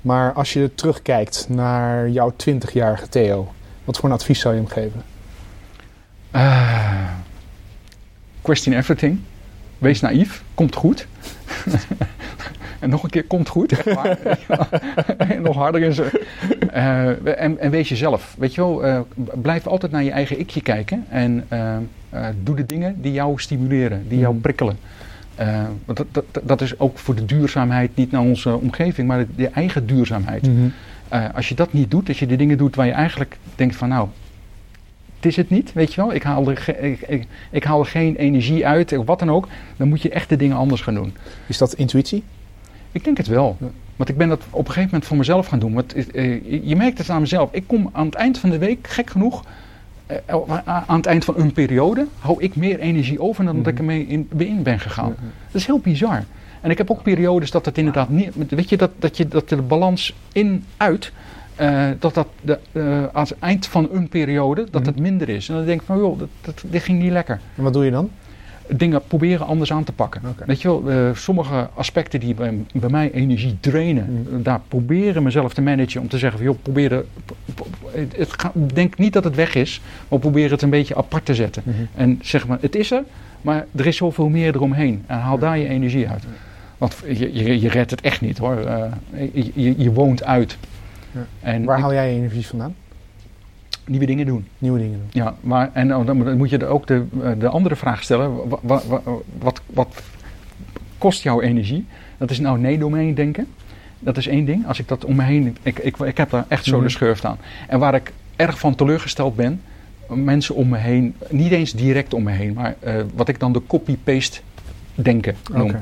Maar 0.00 0.32
als 0.32 0.52
je 0.52 0.74
terugkijkt 0.74 1.46
naar 1.48 2.08
jouw 2.08 2.32
20-jarige 2.32 3.08
Theo, 3.08 3.52
wat 3.84 3.96
voor 3.96 4.08
een 4.08 4.14
advies 4.14 4.40
zou 4.40 4.54
je 4.54 4.60
hem 4.60 4.70
geven? 4.70 5.02
Eh, 6.30 7.08
question 8.42 8.74
everything. 8.76 9.20
Wees 9.78 10.00
naïef. 10.00 10.42
Komt 10.54 10.74
goed. 10.74 11.06
en 12.80 12.90
nog 12.90 13.02
een 13.02 13.10
keer, 13.10 13.24
komt 13.24 13.48
goed. 13.48 13.72
Echt 13.72 13.94
waar. 13.94 14.18
En 15.28 15.42
nog 15.42 15.56
harder 15.56 15.82
in 15.82 15.92
zijn. 15.92 16.10
Eh, 16.72 17.40
en, 17.42 17.58
en 17.58 17.70
wees 17.70 17.88
jezelf. 17.88 18.34
Weet 18.38 18.54
je 18.54 18.60
wel, 18.60 19.06
blijf 19.42 19.66
altijd 19.66 19.92
naar 19.92 20.02
je 20.02 20.10
eigen 20.10 20.38
ikje 20.40 20.60
kijken. 20.62 21.04
En 21.08 21.48
doe 22.42 22.56
de 22.56 22.66
dingen 22.66 23.00
die 23.00 23.12
jou 23.12 23.40
stimuleren, 23.40 24.08
die 24.08 24.18
jou 24.18 24.32
Mhm. 24.32 24.42
prikkelen. 24.42 24.78
Want 25.84 25.98
dat, 25.98 26.06
dat, 26.12 26.24
dat 26.42 26.60
is 26.60 26.78
ook 26.78 26.98
voor 26.98 27.14
de 27.14 27.24
duurzaamheid, 27.24 27.90
niet 27.96 28.10
naar 28.10 28.20
onze 28.20 28.56
omgeving, 28.56 29.08
maar 29.08 29.18
de, 29.18 29.26
de 29.36 29.48
eigen 29.48 29.86
duurzaamheid. 29.86 30.48
Eh, 31.08 31.24
als 31.34 31.48
je 31.48 31.54
dat 31.54 31.72
niet 31.72 31.90
doet, 31.90 32.08
als 32.08 32.18
je 32.18 32.26
de 32.26 32.36
dingen 32.36 32.58
doet 32.58 32.76
waar 32.76 32.86
je 32.86 32.92
eigenlijk 32.92 33.38
denkt 33.54 33.76
van 33.76 33.88
nou, 33.88 34.08
het 35.16 35.26
is 35.26 35.36
het 35.36 35.50
niet, 35.50 35.72
weet 35.72 35.94
je 35.94 36.00
wel. 36.00 36.14
Ik 36.14 36.22
haal 36.22 36.50
er, 36.50 36.68
ik, 36.84 37.00
ik, 37.00 37.26
ik 37.50 37.64
haal 37.64 37.80
er 37.80 37.86
geen 37.86 38.16
energie 38.16 38.66
uit, 38.66 38.98
of 38.98 39.06
wat 39.06 39.18
dan 39.18 39.30
ook. 39.30 39.48
Dan 39.76 39.88
moet 39.88 40.02
je 40.02 40.10
echt 40.10 40.28
de 40.28 40.36
dingen 40.36 40.56
anders 40.56 40.80
gaan 40.80 40.94
doen. 40.94 41.14
Is 41.46 41.58
dat 41.58 41.72
intuïtie? 41.72 42.22
Ik 42.92 43.04
denk 43.04 43.16
het 43.16 43.26
wel. 43.26 43.56
Ja. 43.60 43.66
Want 43.96 44.10
ik 44.10 44.16
ben 44.16 44.28
dat 44.28 44.42
op 44.50 44.58
een 44.58 44.66
gegeven 44.66 44.84
moment 44.84 45.04
voor 45.06 45.16
mezelf 45.16 45.46
gaan 45.46 45.58
doen. 45.58 45.74
Want 45.74 45.94
eh, 45.94 46.62
je- 46.68 46.76
merkt 46.76 46.98
het 46.98 47.10
aan 47.10 47.20
mezelf. 47.20 47.52
Ik 47.52 47.64
kom 47.66 47.90
aan 47.92 48.06
het 48.06 48.14
eind 48.14 48.38
van 48.38 48.50
de 48.50 48.58
week, 48.58 48.86
gek 48.86 49.10
genoeg, 49.10 49.42
eh, 49.44 49.50
aan 50.64 50.96
het 50.96 51.06
eind 51.06 51.24
van 51.24 51.34
een 51.38 51.52
periode, 51.52 52.06
hou 52.18 52.42
ik 52.42 52.56
meer 52.56 52.78
energie 52.78 53.20
over 53.20 53.44
dan 53.44 53.56
dat 53.56 53.66
ik 53.66 53.78
ermee 53.78 54.06
in, 54.06 54.28
in 54.36 54.62
ben 54.62 54.80
gegaan. 54.80 55.14
Dat 55.46 55.60
is 55.60 55.66
heel 55.66 55.78
bizar. 55.78 56.24
En 56.60 56.70
ik 56.70 56.78
heb 56.78 56.90
ook 56.90 57.02
periodes 57.02 57.50
dat 57.50 57.64
het 57.64 57.78
inderdaad 57.78 58.08
niet. 58.08 58.30
Weet 58.48 58.68
je, 58.68 58.76
dat, 58.76 58.90
dat, 58.98 59.16
je, 59.16 59.28
dat 59.28 59.48
de 59.48 59.62
balans 59.62 60.14
in-uit. 60.32 61.12
eh, 61.56 61.84
dat 61.98 62.14
dat 62.14 62.28
de, 62.40 62.58
eh, 62.72 63.02
aan 63.12 63.22
het 63.24 63.38
eind 63.38 63.66
van 63.66 63.88
een 63.92 64.08
periode 64.08 64.66
dat 64.70 64.86
het 64.86 64.98
minder 64.98 65.28
is. 65.28 65.48
En 65.48 65.54
dan 65.54 65.64
denk 65.64 65.80
ik 65.80 65.86
van 65.86 65.98
joh, 65.98 66.18
dat, 66.18 66.28
dat, 66.40 66.62
dit 66.66 66.82
ging 66.82 67.02
niet 67.02 67.12
lekker. 67.12 67.40
En 67.56 67.62
wat 67.62 67.72
doe 67.72 67.84
je 67.84 67.90
dan? 67.90 68.10
Dingen 68.70 69.02
proberen 69.06 69.46
anders 69.46 69.72
aan 69.72 69.84
te 69.84 69.92
pakken. 69.92 70.22
Weet 70.46 70.62
je 70.62 70.68
wel, 70.68 70.90
eh, 70.90 71.14
sommige 71.14 71.68
aspecten 71.74 72.20
die 72.20 72.34
bij, 72.34 72.64
bij 72.72 72.90
mij 72.90 73.10
energie 73.12 73.56
drainen, 73.60 74.26
Mm. 74.30 74.42
daar 74.42 74.60
proberen 74.68 75.22
mezelf 75.22 75.54
te 75.54 75.62
managen 75.62 76.00
om 76.00 76.08
te 76.08 76.18
zeggen 76.18 76.38
van 76.38 76.48
joh, 76.48 76.58
probeer 76.62 76.88
de, 76.88 77.04
het, 78.16 78.32
ga- 78.40 78.52
denk 78.72 78.98
niet 78.98 79.12
dat 79.12 79.24
het 79.24 79.34
weg 79.34 79.54
is, 79.54 79.80
maar 80.08 80.18
probeer 80.18 80.50
het 80.50 80.62
een 80.62 80.70
beetje 80.70 80.96
apart 80.96 81.24
te 81.24 81.34
zetten. 81.34 81.62
Mhm. 81.66 81.76
En 81.94 82.18
zeg 82.22 82.46
maar, 82.46 82.58
het 82.60 82.76
is 82.76 82.90
er, 82.90 83.02
maar 83.40 83.66
er 83.76 83.86
is 83.86 83.96
zoveel 83.96 84.28
meer 84.28 84.54
eromheen. 84.54 85.04
En 85.06 85.18
haal 85.18 85.38
daar 85.38 85.58
je 85.58 85.68
energie 85.68 86.08
uit. 86.08 86.22
Want 86.78 86.96
je, 87.06 87.34
je, 87.34 87.60
je 87.60 87.68
redt 87.68 87.90
het 87.90 88.00
echt 88.00 88.20
niet 88.20 88.38
hoor. 88.38 88.56
Eh, 88.56 88.84
je, 89.54 89.74
je, 89.82 89.92
woont 89.92 90.24
uit. 90.24 90.56
Ja. 91.12 91.26
En 91.40 91.64
Waar 91.64 91.80
haal 91.80 91.92
jij 91.92 92.10
je 92.12 92.16
energie 92.16 92.46
vandaan? 92.46 92.74
nieuwe 93.86 94.06
dingen 94.06 94.26
doen. 94.26 94.46
Nieuwe 94.58 94.78
dingen 94.78 94.98
doen. 94.98 95.08
Ja, 95.22 95.34
maar 95.40 95.70
en 95.72 95.88
dan 95.88 96.06
dan 96.06 96.36
moet 96.36 96.50
je 96.50 96.66
ook 96.66 96.86
de, 96.86 97.04
eh, 97.22 97.30
de 97.38 97.48
andere 97.48 97.76
vraag 97.76 98.02
stellen. 98.02 98.48
Wa- 98.48 98.58
wa- 98.62 98.82
wa- 98.86 99.02
Wat, 99.38 99.60
wat, 99.66 100.02
kost 100.98 101.22
jouw 101.22 101.40
energie? 101.40 101.86
Dat 102.18 102.30
is 102.30 102.38
nou 102.40 102.58
nee-domein 102.58 103.14
denken. 103.14 103.46
Dat 103.98 104.16
is 104.16 104.26
één 104.26 104.44
ding. 104.44 104.66
Als 104.66 104.78
ik 104.78 104.88
dat 104.88 105.04
om 105.04 105.16
me 105.16 105.22
heen... 105.22 105.56
Ik, 105.62 105.78
ik, 105.78 105.96
ik 105.96 106.16
heb 106.16 106.30
daar 106.30 106.44
echt 106.48 106.64
zo 106.64 106.74
Mhm. 106.76 106.84
de 106.84 106.90
schurft 106.90 107.24
aan. 107.24 107.38
En 107.68 107.78
waar 107.78 107.94
ik 107.94 108.12
erg 108.36 108.58
van 108.58 108.74
teleurgesteld 108.74 109.36
ben... 109.36 109.60
Mensen 110.08 110.54
om 110.54 110.68
me 110.68 110.76
heen, 110.76 111.14
niet 111.30 111.52
eens 111.52 111.72
direct 111.72 112.14
om 112.14 112.22
me 112.22 112.30
heen... 112.30 112.52
maar 112.52 112.74
eh, 112.80 112.94
wat 113.14 113.28
ik 113.28 113.40
dan 113.40 113.52
de 113.52 113.62
copy-paste 113.66 114.40
denken 114.94 115.36
noem. 115.52 115.70
Ja. 115.70 115.80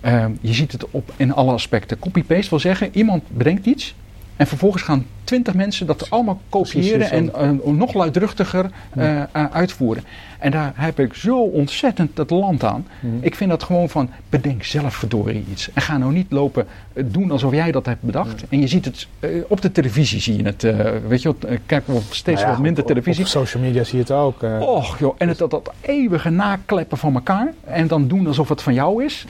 Ehm, 0.00 0.30
je 0.40 0.52
ziet 0.52 0.72
het 0.72 0.90
op 0.90 1.12
in 1.16 1.32
alle 1.34 1.52
aspecten. 1.52 1.98
Copy-paste 1.98 2.50
wil 2.50 2.58
zeggen, 2.58 2.88
iemand 2.92 3.22
bedenkt 3.28 3.66
iets 3.66 3.94
en 4.36 4.46
vervolgens 4.46 4.82
gaan 4.82 5.06
twintig 5.24 5.54
mensen 5.54 5.86
dat 5.86 6.10
allemaal 6.10 6.40
kopiëren 6.48 7.10
en 7.10 7.34
eh, 7.34 7.50
nog 7.64 7.94
luidruchtiger 7.94 8.70
eh, 8.90 9.20
eh, 9.20 9.26
uitvoeren. 9.32 10.04
En 10.38 10.50
daar 10.50 10.72
heb 10.74 11.00
ik 11.00 11.14
zo 11.14 11.38
ontzettend 11.38 12.18
het 12.18 12.30
land 12.30 12.64
aan. 12.64 12.86
Ik 13.20 13.34
vind 13.34 13.50
dat 13.50 13.62
gewoon 13.62 13.88
van, 13.88 14.10
bedenk 14.28 14.64
zelf 14.64 14.94
verdorie 14.94 15.44
iets. 15.50 15.72
En 15.72 15.82
ga 15.82 15.98
nou 15.98 16.12
niet 16.12 16.32
lopen 16.32 16.66
doen 17.04 17.30
alsof 17.30 17.52
jij 17.52 17.72
dat 17.72 17.86
hebt 17.86 18.02
bedacht. 18.02 18.44
En 18.48 18.60
je 18.60 18.66
ziet 18.66 18.84
het, 18.84 19.06
op 19.48 19.60
de 19.60 19.72
televisie 19.72 20.20
zie 20.20 20.36
je 20.36 20.42
het. 20.44 20.62
weet 21.08 21.22
je 21.22 21.28
wat, 21.28 21.50
kijk 21.66 21.86
wel 21.86 22.02
steeds 22.10 22.40
Nou 22.40 22.46
ja, 22.46 22.48
wat 22.52 22.62
minder 22.62 22.82
op- 22.82 22.90
op- 22.90 22.94
televisie. 22.96 23.24
Op 23.24 23.30
social 23.30 23.62
media 23.62 23.84
zie 23.84 23.94
je 23.94 24.00
het 24.00 24.10
ook. 24.10 24.42
Och 24.60 24.98
joh, 24.98 25.14
en 25.18 25.28
het, 25.28 25.38
dat, 25.38 25.50
dat 25.50 25.72
eeuwige 25.80 26.30
nakleppen 26.30 26.98
van 26.98 27.14
elkaar 27.14 27.52
en 27.64 27.86
dan 27.86 28.08
doen 28.08 28.26
alsof 28.26 28.48
het 28.48 28.62
van 28.62 28.74
jou 28.74 29.04
is, 29.04 29.26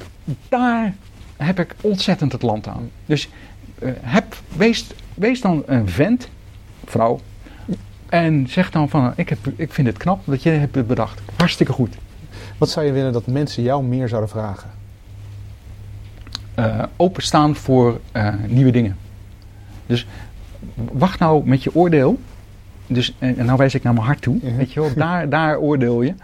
daar 0.49 0.95
heb 1.37 1.61
ik 1.61 1.74
ontzettend 1.81 2.33
het 2.33 2.43
land 2.43 2.66
aan. 2.66 2.91
Dus 3.07 3.28
heb, 4.01 4.36
wees, 4.57 4.86
wees 5.15 5.40
dan 5.40 5.62
een 5.66 5.89
vent, 5.89 6.28
vrouw, 6.85 7.20
en 8.09 8.48
zeg 8.48 8.70
dan 8.70 8.89
van, 8.89 9.12
ik, 9.16 9.28
heb, 9.28 9.39
ik 9.57 9.73
vind 9.73 9.86
het 9.86 9.97
knap 9.97 10.20
dat 10.24 10.43
je 10.43 10.51
het 10.51 10.74
hebt 10.74 10.86
bedacht. 10.86 11.20
Hartstikke 11.36 11.73
goed. 11.73 11.97
Wat 12.59 12.70
zou 12.70 12.86
je 12.86 12.93
willen 12.93 13.12
dat 13.12 13.27
mensen 13.27 13.62
jou 13.62 13.85
meer 13.85 14.09
zouden 14.09 14.31
vragen? 14.31 14.70
Eh, 16.55 16.82
openstaan 16.97 17.57
voor 17.57 18.01
eh, 18.12 18.35
nieuwe 18.47 18.70
dingen. 18.70 18.97
Dus 19.86 20.07
wacht 20.74 21.19
nou 21.19 21.47
met 21.47 21.62
je 21.62 21.74
oordeel. 21.74 22.19
Dus, 22.86 23.15
en, 23.19 23.39
en 23.39 23.47
nou 23.47 23.59
wijs 23.59 23.74
ik 23.74 23.82
naar 23.82 23.94
mijn 23.94 24.07
hart 24.07 24.23
toe. 24.23 24.39
Ja. 24.43 24.57
Weet 24.57 24.73
je 24.73 24.81
wel, 24.81 24.94
daar, 25.05 25.28
daar 25.28 25.59
oordeel 25.59 26.03
je. 26.03 26.15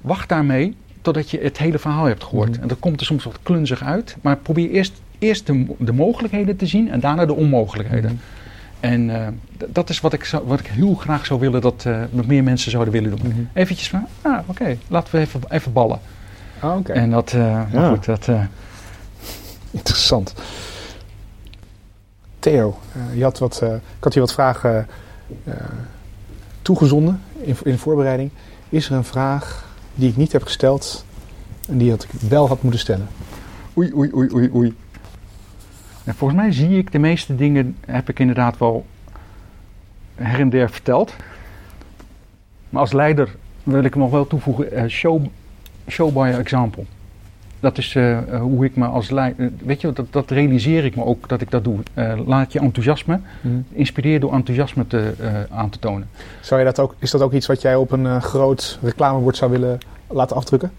Wacht 0.00 0.28
daarmee 0.28 0.76
totdat 1.02 1.30
je 1.30 1.40
het 1.40 1.58
hele 1.58 1.78
verhaal 1.78 2.04
hebt 2.04 2.24
gehoord. 2.24 2.50
Mhm. 2.50 2.62
En 2.62 2.68
dat 2.68 2.78
komt 2.78 3.00
er 3.00 3.06
soms 3.06 3.24
wat 3.24 3.38
klunzig 3.42 3.82
uit. 3.82 4.16
Maar 4.20 4.36
probeer 4.36 4.70
eerst, 4.70 5.02
eerst 5.18 5.46
de, 5.46 5.66
de 5.78 5.92
mogelijkheden 5.92 6.56
te 6.56 6.66
zien 6.66 6.90
en 6.90 7.00
daarna 7.00 7.26
de 7.26 7.34
onmogelijkheden. 7.34 8.10
Mhm. 8.12 8.20
En 8.80 9.10
eh, 9.22 9.28
dat 9.68 9.88
is 9.90 10.00
wat 10.00 10.12
ik, 10.12 10.30
wat 10.46 10.60
ik 10.60 10.66
heel 10.66 10.94
graag 10.94 11.26
zou 11.26 11.40
willen 11.40 11.60
dat 11.60 11.86
nog 12.10 12.26
meer 12.26 12.42
mensen 12.42 12.70
zouden 12.70 12.92
willen 12.92 13.10
doen. 13.10 13.20
Mhm. 13.28 13.40
Eventjes 13.52 13.88
van, 13.88 14.06
ah 14.22 14.38
oké, 14.46 14.76
laten 14.88 15.14
we 15.14 15.20
even, 15.20 15.40
even 15.48 15.72
ballen. 15.72 16.00
Ah, 16.60 16.76
Oké, 16.76 16.92
En 16.92 17.10
dat, 17.10 17.32
eh, 17.32 17.40
maar 17.40 17.68
Ja. 17.72 17.88
goed, 17.88 18.04
dat... 18.04 18.28
interessant. 19.70 20.34
Theo, 22.38 22.78
je 23.14 23.22
had 23.22 23.38
wat, 23.38 23.62
ik 23.62 24.04
had 24.04 24.14
je 24.14 24.20
wat 24.20 24.32
vragen 24.32 24.86
toegezonden 26.62 27.20
in, 27.40 27.56
in 27.64 27.72
de 27.72 27.78
voorbereiding. 27.78 28.30
Is 28.68 28.86
er 28.88 28.92
een 28.96 29.04
vraag 29.04 29.68
die 29.94 30.08
ik 30.08 30.16
niet 30.16 30.32
heb 30.32 30.42
gesteld 30.42 31.04
en 31.68 31.78
die 31.78 31.90
had 31.90 32.02
ik 32.02 32.10
wel 32.28 32.48
had 32.48 32.62
moeten 32.62 32.80
stellen? 32.80 33.08
Oei, 33.78 33.92
oei, 33.94 34.10
oei, 34.14 34.28
oei, 34.34 34.50
oei. 34.54 34.74
En 36.04 36.14
volgens 36.14 36.40
mij 36.40 36.52
zie 36.52 36.78
ik 36.78 36.92
de 36.92 36.98
meeste 36.98 37.34
dingen, 37.34 37.76
heb 37.86 38.08
ik 38.08 38.18
inderdaad 38.18 38.58
wel 38.58 38.86
her 40.14 40.40
en 40.40 40.50
der 40.50 40.70
verteld. 40.70 41.14
Maar 42.68 42.80
als 42.80 42.92
leider 42.92 43.36
wil 43.62 43.84
ik 43.84 43.94
nog 43.94 44.10
wel 44.10 44.26
toevoegen, 44.26 44.72
eh, 44.72 44.86
show, 44.88 45.26
show 45.88 46.12
by 46.12 46.34
example. 46.38 46.84
Dat 47.60 47.78
is 47.78 47.94
eh, 47.94 48.18
eh, 48.18 48.40
hoe 48.40 48.64
ik 48.64 48.76
me 48.76 48.86
als 48.86 49.10
leider, 49.10 49.50
weet 49.64 49.80
je, 49.80 49.92
dat, 49.92 50.06
dat 50.10 50.30
realiseer 50.30 50.84
ik 50.84 50.96
me 50.96 51.04
ook 51.04 51.28
dat 51.28 51.40
ik 51.40 51.50
dat 51.50 51.64
doe. 51.64 51.78
Laat 52.26 52.52
je 52.52 52.58
enthousiasme, 52.58 53.20
inspireer 53.72 54.20
door 54.20 54.32
enthousiasme 54.32 54.86
te, 54.86 55.14
aan 55.50 55.70
te 55.70 55.78
tonen. 55.78 56.08
Zou 56.40 56.60
je 56.60 56.66
dat 56.66 56.78
ook, 56.80 56.94
is 56.98 57.10
dat 57.10 57.22
ook 57.22 57.32
iets 57.32 57.46
wat 57.46 57.62
jij 57.62 57.76
op 57.76 57.90
een 57.90 58.22
groot 58.22 58.78
reclamebord 58.82 59.36
zou 59.36 59.50
willen 59.50 59.78
laten 60.06 60.36
afdrukken? 60.36 60.72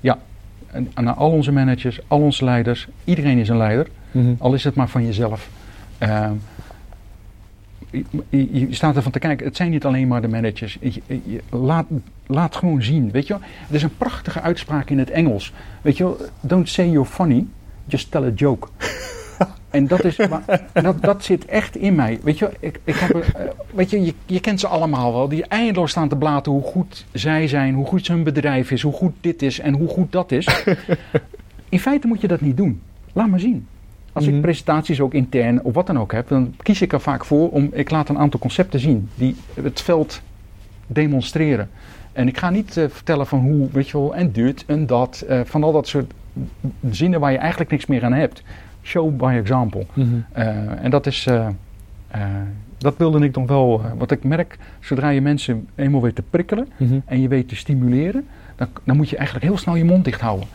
En 0.72 0.91
aan 0.93 1.15
al 1.15 1.31
onze 1.31 1.52
managers, 1.52 1.99
al 2.07 2.22
onze 2.22 2.43
leiders, 2.43 2.88
iedereen 3.03 3.38
is 3.38 3.49
een 3.49 3.57
leider. 3.57 3.88
Al 4.37 4.53
is 4.53 4.63
het 4.63 4.75
maar 4.75 4.89
van 4.89 5.05
jezelf. 5.05 5.49
Ehm, 5.97 6.33
je, 8.29 8.59
je- 8.59 8.67
staat 8.69 8.95
ervan 8.95 9.11
te 9.11 9.19
kijken, 9.19 9.45
het 9.45 9.55
zijn 9.55 9.69
niet 9.71 9.85
alleen 9.85 10.07
maar 10.07 10.21
de 10.21 10.27
managers. 10.27 10.77
Je- 10.81 11.01
je- 11.25 11.41
laat, 11.49 11.85
laat 12.27 12.55
gewoon 12.55 12.83
zien, 12.83 13.11
weet 13.11 13.27
je 13.27 13.33
wel. 13.33 13.41
Er 13.69 13.75
is 13.75 13.83
een 13.83 13.97
prachtige 13.97 14.41
uitspraak 14.41 14.89
in 14.89 14.99
het 14.99 15.09
Engels. 15.09 15.53
Weet 15.81 15.97
je 15.97 16.03
wel, 16.03 16.17
don't 16.41 16.69
say 16.69 16.89
you're 16.89 17.09
funny, 17.09 17.45
just 17.85 18.11
tell 18.11 18.23
a 18.23 18.29
joke. 18.35 18.67
en 19.69 19.87
dat, 19.87 20.03
is, 20.03 20.17
maar, 20.17 20.61
dat, 20.73 21.01
dat 21.01 21.23
zit 21.23 21.45
echt 21.45 21.75
in 21.75 21.95
mij. 21.95 22.19
Weet 22.23 22.37
je, 22.39 22.49
ik, 22.59 22.79
ik 22.83 22.95
heb, 22.95 23.15
eh, 23.15 23.45
weet 23.73 23.89
je, 23.89 24.01
je, 24.05 24.13
je 24.25 24.39
kent 24.39 24.59
ze 24.59 24.67
allemaal 24.67 25.13
wel. 25.13 25.27
Die 25.29 25.45
eindeloos 25.45 25.91
staan 25.91 26.09
te 26.09 26.15
blaten 26.15 26.51
hoe 26.51 26.61
goed 26.63 27.05
zij 27.11 27.47
zijn, 27.47 27.73
hoe 27.73 27.85
goed 27.85 28.07
hun 28.07 28.23
bedrijf 28.23 28.71
is, 28.71 28.81
hoe 28.81 28.93
goed 28.93 29.13
dit 29.21 29.41
is 29.41 29.59
en 29.59 29.73
hoe 29.73 29.87
goed 29.87 30.11
dat 30.11 30.31
is. 30.31 30.65
in 31.69 31.79
feite 31.79 32.07
moet 32.07 32.21
je 32.21 32.27
dat 32.27 32.41
niet 32.41 32.57
doen. 32.57 32.81
Laat 33.13 33.27
maar 33.29 33.39
zien. 33.39 33.67
Als 34.15 34.25
Mhm. 34.25 34.35
ik 34.35 34.41
presentaties 34.41 34.99
ook 35.01 35.13
intern 35.13 35.61
of 35.63 35.73
wat 35.73 35.87
dan 35.87 35.99
ook 35.99 36.11
heb, 36.11 36.27
dan 36.27 36.53
kies 36.63 36.81
ik 36.81 36.93
er 36.93 36.99
vaak 37.01 37.25
voor 37.25 37.49
om, 37.49 37.69
ik 37.71 37.89
laat 37.89 38.09
een 38.09 38.17
aantal 38.17 38.39
concepten 38.39 38.79
zien 38.79 39.09
die 39.15 39.35
het 39.61 39.81
veld 39.81 40.21
demonstreren. 40.87 41.69
En 42.13 42.27
ik 42.27 42.37
ga 42.37 42.49
niet 42.49 42.77
eh, 42.77 42.85
vertellen 42.89 43.27
van 43.27 43.39
hoe, 43.39 43.67
weet 43.71 43.89
je 43.89 43.97
wel, 43.97 44.15
en 44.15 44.31
dit 44.31 44.63
en 44.67 44.85
dat, 44.85 45.23
eh, 45.27 45.39
van 45.43 45.63
al 45.63 45.71
dat 45.71 45.87
soort 45.87 46.13
zinnen 46.89 47.19
waar 47.19 47.31
je 47.31 47.37
eigenlijk 47.37 47.71
niks 47.71 47.85
meer 47.85 48.03
aan 48.03 48.13
hebt. 48.13 48.43
Show 48.83 49.17
by 49.17 49.35
example. 49.41 49.85
Eh, 50.31 50.83
en 50.83 50.89
dat 50.89 51.05
is, 51.07 51.27
dat 52.77 52.97
wilde 52.97 53.19
ik 53.25 53.33
dan 53.33 53.47
wel, 53.47 53.81
wat 53.97 54.11
ik 54.11 54.23
merk, 54.23 54.57
zodra 54.79 55.09
je 55.09 55.21
mensen 55.21 55.67
eenmaal 55.75 56.01
weet 56.01 56.15
te 56.15 56.21
prikkelen 56.29 56.67
en 57.05 57.21
je 57.21 57.27
weet 57.27 57.47
te 57.49 57.55
stimuleren, 57.55 58.25
dan, 58.55 58.67
dan 58.83 58.95
moet 58.95 59.09
je 59.09 59.15
eigenlijk 59.15 59.45
heel 59.45 59.57
snel 59.57 59.75
je 59.75 59.85
mond 59.85 60.05
dicht 60.05 60.21
houden. 60.21 60.47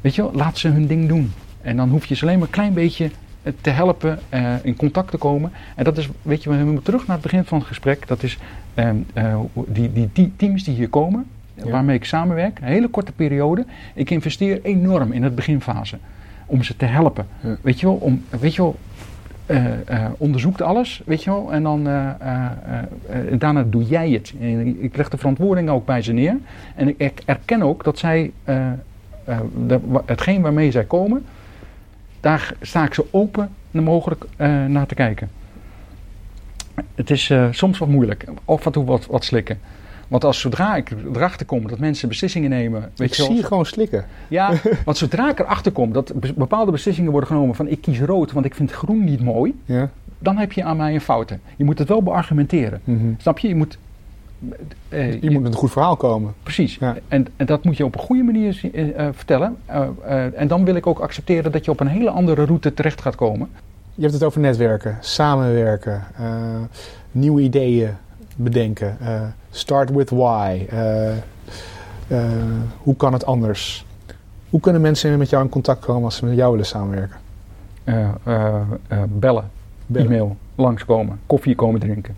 Weet 0.00 0.14
je 0.14 0.22
wel, 0.22 0.32
laat 0.34 0.58
ze 0.58 0.68
hun 0.68 0.86
ding 0.86 1.08
doen. 1.08 1.32
En 1.68 1.76
dan 1.76 1.88
hoef 1.88 2.04
je 2.06 2.14
ze 2.14 2.22
alleen 2.24 2.38
maar 2.38 2.46
een 2.46 2.52
klein 2.54 2.72
beetje 2.72 3.10
eh, 3.42 3.52
te 3.60 3.70
helpen 3.70 4.18
eh, 4.28 4.52
in 4.62 4.76
contact 4.76 5.10
te 5.10 5.16
komen. 5.16 5.50
En 5.74 5.84
dat 5.84 5.98
is, 5.98 6.08
weet 6.22 6.42
je, 6.42 6.50
we 6.50 6.56
moeten 6.64 6.82
terug 6.84 7.06
naar 7.06 7.16
het 7.16 7.24
begin 7.30 7.44
van 7.44 7.58
het 7.58 7.66
gesprek. 7.66 8.06
Dat 8.06 8.22
is 8.22 8.38
ehm, 8.74 8.96
eh, 9.14 9.36
die, 9.54 9.92
die, 9.92 10.08
die 10.12 10.32
teams 10.36 10.64
die 10.64 10.74
hier 10.74 10.88
komen, 10.88 11.26
Ja. 11.54 11.70
waarmee 11.70 11.96
ik 11.96 12.04
samenwerk, 12.04 12.58
een 12.58 12.66
hele 12.66 12.88
korte 12.88 13.12
periode. 13.12 13.64
Ik 13.94 14.10
investeer 14.10 14.60
enorm 14.62 15.12
in 15.12 15.22
het 15.22 15.34
beginfase 15.34 15.98
om 16.46 16.62
ze 16.62 16.76
te 16.76 16.84
helpen. 16.84 17.26
Ja. 17.40 17.56
Weet 17.60 17.80
je 17.80 17.86
wel, 17.86 17.94
om, 17.94 18.24
weet 18.40 18.54
je 18.54 18.62
wel, 18.62 18.76
onderzoekt 20.18 20.62
alles, 20.62 21.02
weet 21.06 21.24
je 21.24 21.30
wel, 21.30 21.52
en 21.52 21.62
dan 21.62 21.84
daarna 23.38 23.62
doe 23.62 23.82
jij 23.84 24.10
het. 24.10 24.32
En 24.40 24.82
ik 24.82 24.96
leg 24.96 25.08
de 25.08 25.16
verantwoording 25.16 25.68
ook 25.68 25.86
bij 25.86 26.02
ze 26.02 26.12
neer. 26.12 26.36
En 26.74 26.94
ik, 26.96 27.22
erken 27.24 27.62
ook 27.62 27.84
dat 27.84 27.98
zij, 27.98 28.30
de- 29.66 29.80
hetgeen 30.06 30.42
waarmee 30.42 30.70
zij 30.70 30.84
komen, 30.84 31.24
daar 32.20 32.52
sta 32.60 32.84
ik 32.84 32.94
zo 32.94 33.06
open 33.10 33.50
mogelijk 33.70 34.24
eh, 34.36 34.64
naar 34.64 34.86
te 34.86 34.94
kijken. 34.94 35.30
Het 36.94 37.10
is 37.10 37.30
eh, 37.30 37.46
soms 37.50 37.78
wat 37.78 37.88
moeilijk, 37.88 38.24
af 38.44 38.66
en 38.66 38.72
toe 38.72 38.84
wat, 38.84 39.06
wat 39.06 39.24
slikken. 39.24 39.58
Want 40.08 40.24
als 40.24 40.40
zodra 40.40 40.76
ik 40.76 40.90
erachter 41.14 41.46
kom 41.46 41.68
dat 41.68 41.78
mensen 41.78 42.08
beslissingen 42.08 42.50
nemen. 42.50 42.80
Weet 42.96 43.10
ik 43.10 43.14
je 43.14 43.22
zie 43.22 43.34
je 43.34 43.42
gewoon 43.42 43.66
slikken. 43.66 44.04
Ja, 44.28 44.52
want 44.84 44.96
zodra 44.96 45.30
ik 45.30 45.38
erachter 45.38 45.72
kom 45.72 45.92
dat 45.92 46.12
be- 46.20 46.32
bepaalde 46.36 46.70
beslissingen 46.72 47.10
worden 47.10 47.28
genomen 47.30 47.54
van 47.54 47.68
ik 47.68 47.80
kies 47.80 48.00
rood, 48.00 48.32
want 48.32 48.46
ik 48.46 48.54
vind 48.54 48.70
groen 48.72 49.04
niet 49.04 49.22
mooi, 49.22 49.60
Ja. 49.64 49.90
dan 50.18 50.36
heb 50.36 50.52
je 50.52 50.64
aan 50.64 50.76
mij 50.76 50.94
een 50.94 51.00
fouten. 51.00 51.40
Je 51.56 51.64
moet 51.64 51.78
het 51.78 51.88
wel 51.88 52.02
beargumenteren. 52.02 52.80
Mhm. 52.84 53.06
Snap 53.18 53.38
je? 53.38 53.48
Je 53.48 53.54
moet. 53.54 53.78
Eh, 54.88 55.22
Je 55.22 55.30
moet 55.30 55.42
met 55.42 55.52
een 55.52 55.58
goed 55.58 55.70
verhaal 55.70 55.96
komen. 55.96 56.34
Precies. 56.42 56.76
Ja. 56.76 56.96
En, 57.08 57.26
en 57.36 57.46
dat 57.46 57.64
moet 57.64 57.76
je 57.76 57.84
op 57.84 57.94
een 57.94 58.00
goede 58.00 58.22
manier 58.22 58.60
eh, 58.72 59.06
eh, 59.06 59.14
vertellen. 59.14 59.56
En 60.34 60.48
dan 60.48 60.64
wil 60.64 60.74
ik 60.74 60.86
ook 60.86 60.98
accepteren 60.98 61.52
dat 61.52 61.64
je 61.64 61.70
op 61.70 61.80
een 61.80 61.86
hele 61.86 62.10
andere 62.10 62.44
route 62.44 62.74
terecht 62.74 63.00
gaat 63.00 63.14
komen. 63.14 63.48
Je 63.94 64.02
hebt 64.02 64.14
het 64.14 64.24
over 64.24 64.40
netwerken, 64.40 64.98
samenwerken, 65.00 66.02
nieuwe 67.12 67.42
ideeën 67.42 67.90
bedenken. 68.36 68.96
start 69.50 69.90
with 69.90 70.10
why. 70.10 70.66
hoe 72.78 72.96
kan 72.96 73.12
het 73.12 73.26
anders? 73.26 73.86
Hoe 74.50 74.60
kunnen 74.60 74.80
mensen 74.80 75.18
met 75.18 75.30
jou 75.30 75.44
in 75.44 75.50
contact 75.50 75.84
komen 75.84 76.04
als 76.04 76.16
ze 76.16 76.24
met 76.24 76.36
jou 76.36 76.50
willen 76.50 76.66
samenwerken? 76.66 77.16
Bellen, 79.08 79.50
Bellen. 79.86 80.06
e-mail, 80.06 80.36
langskomen, 80.54 81.20
koffie 81.26 81.54
komen 81.54 81.80
drinken. 81.80 82.14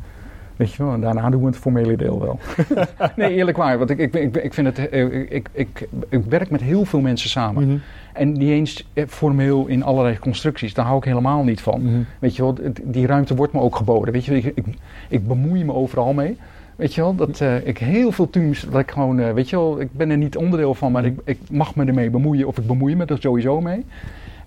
Weet 0.60 0.72
je 0.72 0.82
wel, 0.82 0.92
en 0.92 1.00
daarna 1.00 1.30
doen 1.30 1.40
we 1.40 1.46
het 1.46 1.56
formele 1.56 1.96
deel 1.96 2.20
wel. 2.20 2.38
nee, 3.16 3.34
eerlijk 3.34 3.56
waar, 3.56 3.78
want 3.78 3.90
ik, 3.90 3.98
ik, 3.98 4.14
ik, 4.14 4.36
ik 4.36 4.54
vind 4.54 4.66
het, 4.66 4.88
eh, 4.88 5.32
ik, 5.32 5.48
ik, 5.52 5.88
ik 6.08 6.24
werk 6.24 6.50
met 6.50 6.60
heel 6.60 6.84
veel 6.84 7.00
mensen 7.00 7.30
samen. 7.30 7.66
Mhm. 7.66 7.76
En 8.12 8.32
niet 8.32 8.48
eens 8.48 8.86
eh, 8.92 9.04
formeel 9.08 9.66
in 9.66 9.82
allerlei 9.82 10.18
constructies, 10.18 10.74
daar 10.74 10.84
hou 10.84 10.98
ik 10.98 11.04
helemaal 11.04 11.44
niet 11.44 11.60
van. 11.60 11.82
Mhm. 11.82 12.00
Weet 12.18 12.36
je 12.36 12.42
wel, 12.42 12.56
die 12.82 13.06
ruimte 13.06 13.34
wordt 13.34 13.52
me 13.52 13.60
ook 13.60 13.76
geboden. 13.76 14.12
Weet 14.12 14.24
je, 14.24 14.30
wel, 14.30 14.40
ik, 14.40 14.52
ik, 14.54 14.64
ik 15.08 15.26
bemoei 15.26 15.64
me 15.64 15.72
overal 15.72 16.12
mee. 16.12 16.36
Weet 16.76 16.94
je 16.94 17.00
wel, 17.00 17.14
dat 17.14 17.40
eh, 17.40 17.66
ik 17.66 17.78
heel 17.78 18.12
veel 18.12 18.30
teams, 18.30 18.66
dat 18.70 18.80
ik 18.80 18.90
gewoon, 18.90 19.34
weet 19.34 19.50
je 19.50 19.56
wel, 19.56 19.80
ik 19.80 19.92
ben 19.92 20.10
er 20.10 20.16
niet 20.16 20.36
onderdeel 20.36 20.74
van, 20.74 20.92
maar 20.92 21.04
ik, 21.04 21.20
ik 21.24 21.38
mag 21.50 21.74
me 21.74 21.84
ermee 21.84 22.10
bemoeien 22.10 22.46
of 22.46 22.58
ik 22.58 22.66
bemoei 22.66 22.96
me 22.96 23.04
er 23.04 23.18
sowieso 23.20 23.60
mee. 23.60 23.84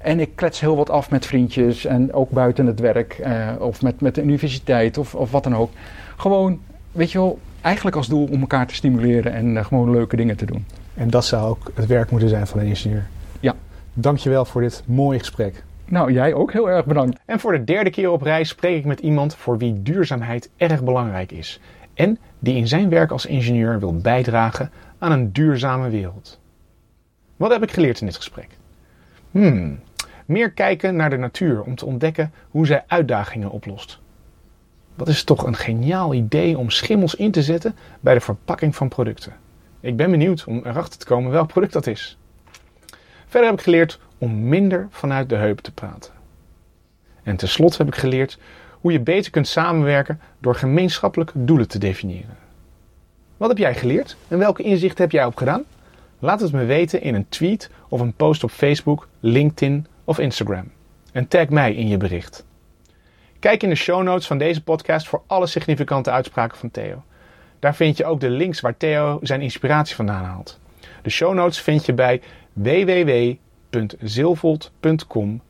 En 0.04 0.20
ik 0.20 0.36
klets 0.36 0.60
heel 0.60 0.76
wat 0.76 0.90
af 0.90 1.10
met 1.10 1.26
vriendjes 1.26 1.86
en 1.86 2.14
ook 2.14 2.30
buiten 2.30 2.66
het 2.66 2.80
werk 2.80 3.14
eh, 3.14 3.50
of 3.60 3.82
met, 3.82 4.02
met 4.02 4.16
de 4.16 4.22
universiteit 4.22 4.98
of, 4.98 5.16
of 5.16 5.32
wat 5.32 5.44
dan 5.44 5.56
ook. 5.56 5.72
Gewoon, 6.18 6.62
weet 6.92 7.12
je 7.12 7.18
wel, 7.18 7.40
eigenlijk 7.62 7.96
als 7.96 8.08
doel 8.08 8.28
om 8.32 8.42
elkaar 8.42 8.68
te 8.68 8.76
stimuleren 8.76 9.34
en 9.34 9.58
eh, 9.58 9.66
gewoon 9.66 9.92
leuke 9.92 10.16
dingen 10.16 10.38
te 10.38 10.46
doen. 10.46 10.66
En 10.94 11.10
dat 11.10 11.26
zou 11.26 11.50
ook 11.50 11.72
het 11.74 11.86
werk 11.86 12.12
moeten 12.12 12.30
zijn 12.30 12.48
van 12.48 12.60
een 12.60 12.66
ingenieur. 12.66 13.08
Ja. 13.40 13.56
Dankjewel 13.94 14.46
voor 14.46 14.62
dit 14.62 14.84
mooie 14.86 15.20
gesprek. 15.20 15.64
Nou, 15.86 16.12
jij 16.12 16.34
ook 16.34 16.52
heel 16.52 16.70
erg 16.70 16.86
bedankt. 16.86 17.20
En 17.26 17.40
voor 17.40 17.52
de 17.52 17.64
derde 17.64 17.90
keer 17.90 18.12
op 18.12 18.22
reis 18.22 18.50
spreek 18.50 18.78
ik 18.78 18.86
met 18.86 19.00
iemand 19.00 19.36
voor 19.36 19.58
wie 19.58 19.82
duurzaamheid 19.82 20.50
erg 20.58 20.84
belangrijk 20.84 21.32
is. 21.32 21.60
En 21.94 22.18
die 22.40 22.56
in 22.56 22.68
zijn 22.68 22.90
werk 22.90 23.12
als 23.12 23.26
ingenieur 23.26 23.80
wil 23.80 23.98
bijdragen 23.98 24.72
aan 24.98 25.12
een 25.12 25.32
duurzame 25.32 25.90
wereld. 25.90 26.40
Wat 27.38 27.52
heb 27.52 27.64
ik 27.64 27.72
geleerd 27.72 28.00
in 28.00 28.06
dit 28.06 28.16
gesprek? 28.16 28.48
Hmm, 29.32 29.80
meer 30.26 30.52
kijken 30.52 30.96
naar 30.96 31.10
de 31.10 31.18
natuur 31.18 31.62
om 31.62 31.76
te 31.76 31.86
ontdekken 31.86 32.34
hoe 32.50 32.66
zij 32.66 32.84
uitdagingen 32.88 33.50
oplost. 33.50 34.00
Wat 34.96 35.08
is 35.08 35.24
toch 35.24 35.46
een 35.46 35.56
geniaal 35.56 36.14
idee 36.14 36.58
om 36.58 36.70
schimmels 36.70 37.16
in 37.16 37.32
te 37.32 37.44
zetten 37.44 37.76
bij 38.00 38.14
de 38.14 38.20
verpakking 38.20 38.76
van 38.76 38.88
producten. 38.88 39.34
Ik 39.80 39.96
ben 39.96 40.12
benieuwd 40.12 40.44
om 40.48 40.62
erachter 40.64 41.00
te 41.00 41.06
komen 41.06 41.32
welk 41.32 41.48
product 41.48 41.74
dat 41.74 41.88
is. 41.88 42.18
Verder 43.28 43.50
heb 43.50 43.60
ik 43.60 43.64
geleerd 43.64 44.00
om 44.18 44.48
minder 44.48 44.88
vanuit 44.90 45.30
de 45.30 45.36
heup 45.36 45.60
te 45.60 45.72
praten. 45.72 46.12
En 47.24 47.36
tenslotte 47.36 47.78
heb 47.78 47.88
ik 47.88 47.96
geleerd 47.96 48.40
hoe 48.72 48.92
je 48.92 49.00
beter 49.00 49.32
kunt 49.32 49.48
samenwerken 49.48 50.20
door 50.40 50.56
gemeenschappelijke 50.56 51.46
doelen 51.46 51.68
te 51.68 51.78
definiëren. 51.78 52.38
Wat 53.38 53.50
heb 53.50 53.58
jij 53.58 53.76
geleerd 53.76 54.16
en 54.28 54.38
welke 54.38 54.64
inzichten 54.64 55.04
heb 55.04 55.12
jij 55.12 55.26
opgedaan? 55.26 55.64
Laat 56.20 56.40
het 56.40 56.52
me 56.52 56.66
weten 56.66 57.02
in 57.02 57.16
een 57.16 57.30
tweet 57.30 57.70
of 57.90 58.00
een 58.00 58.14
post 58.14 58.44
op 58.44 58.52
Facebook, 58.52 59.08
LinkedIn 59.20 59.86
of 60.04 60.20
Instagram. 60.20 60.72
En 61.12 61.28
tag 61.28 61.50
mij 61.50 61.74
in 61.74 61.88
je 61.88 61.98
bericht. 61.98 62.46
Kijk 63.40 63.64
in 63.64 63.70
de 63.70 63.76
show 63.76 64.04
notes 64.04 64.28
van 64.28 64.38
deze 64.38 64.64
podcast 64.64 65.08
voor 65.08 65.22
alle 65.28 65.48
significante 65.48 66.12
uitspraken 66.12 66.58
van 66.58 66.72
Theo. 66.72 67.04
Daar 67.60 67.76
vind 67.76 67.98
je 67.98 68.06
ook 68.06 68.20
de 68.20 68.30
links 68.30 68.62
waar 68.62 68.78
Theo 68.78 69.20
zijn 69.22 69.42
inspiratie 69.42 69.96
vandaan 69.96 70.24
haalt. 70.24 70.60
De 71.02 71.10
show 71.10 71.34
notes 71.34 71.62
vind 71.62 71.86
je 71.86 71.94
bij 71.94 72.22
www.zilvold.com 72.54 75.42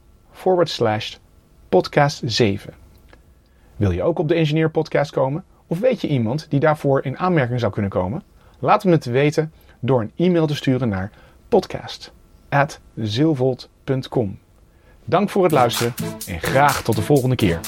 podcast 1.69 2.21
7. 2.25 2.73
Wil 3.75 3.91
je 3.91 4.03
ook 4.03 4.19
op 4.19 4.27
de 4.27 4.35
Engineer 4.35 4.69
Podcast 4.69 5.11
komen? 5.11 5.43
Of 5.67 5.79
weet 5.79 6.01
je 6.01 6.07
iemand 6.07 6.45
die 6.49 6.59
daarvoor 6.59 7.05
in 7.05 7.17
aanmerking 7.17 7.59
zou 7.59 7.71
kunnen 7.71 7.91
komen? 7.91 8.23
Laat 8.59 8.83
me 8.83 8.91
het 8.91 9.05
weten 9.05 9.53
door 9.79 10.01
een 10.01 10.11
e-mail 10.15 10.47
te 10.47 10.55
sturen 10.55 10.89
naar 10.89 11.11
podcast.zilvold.com. 11.47 14.39
Dank 15.05 15.29
voor 15.29 15.43
het 15.43 15.51
luisteren 15.51 15.93
en 16.27 16.41
graag 16.41 16.81
tot 16.81 16.95
de 16.95 17.01
volgende 17.01 17.35
keer. 17.35 17.59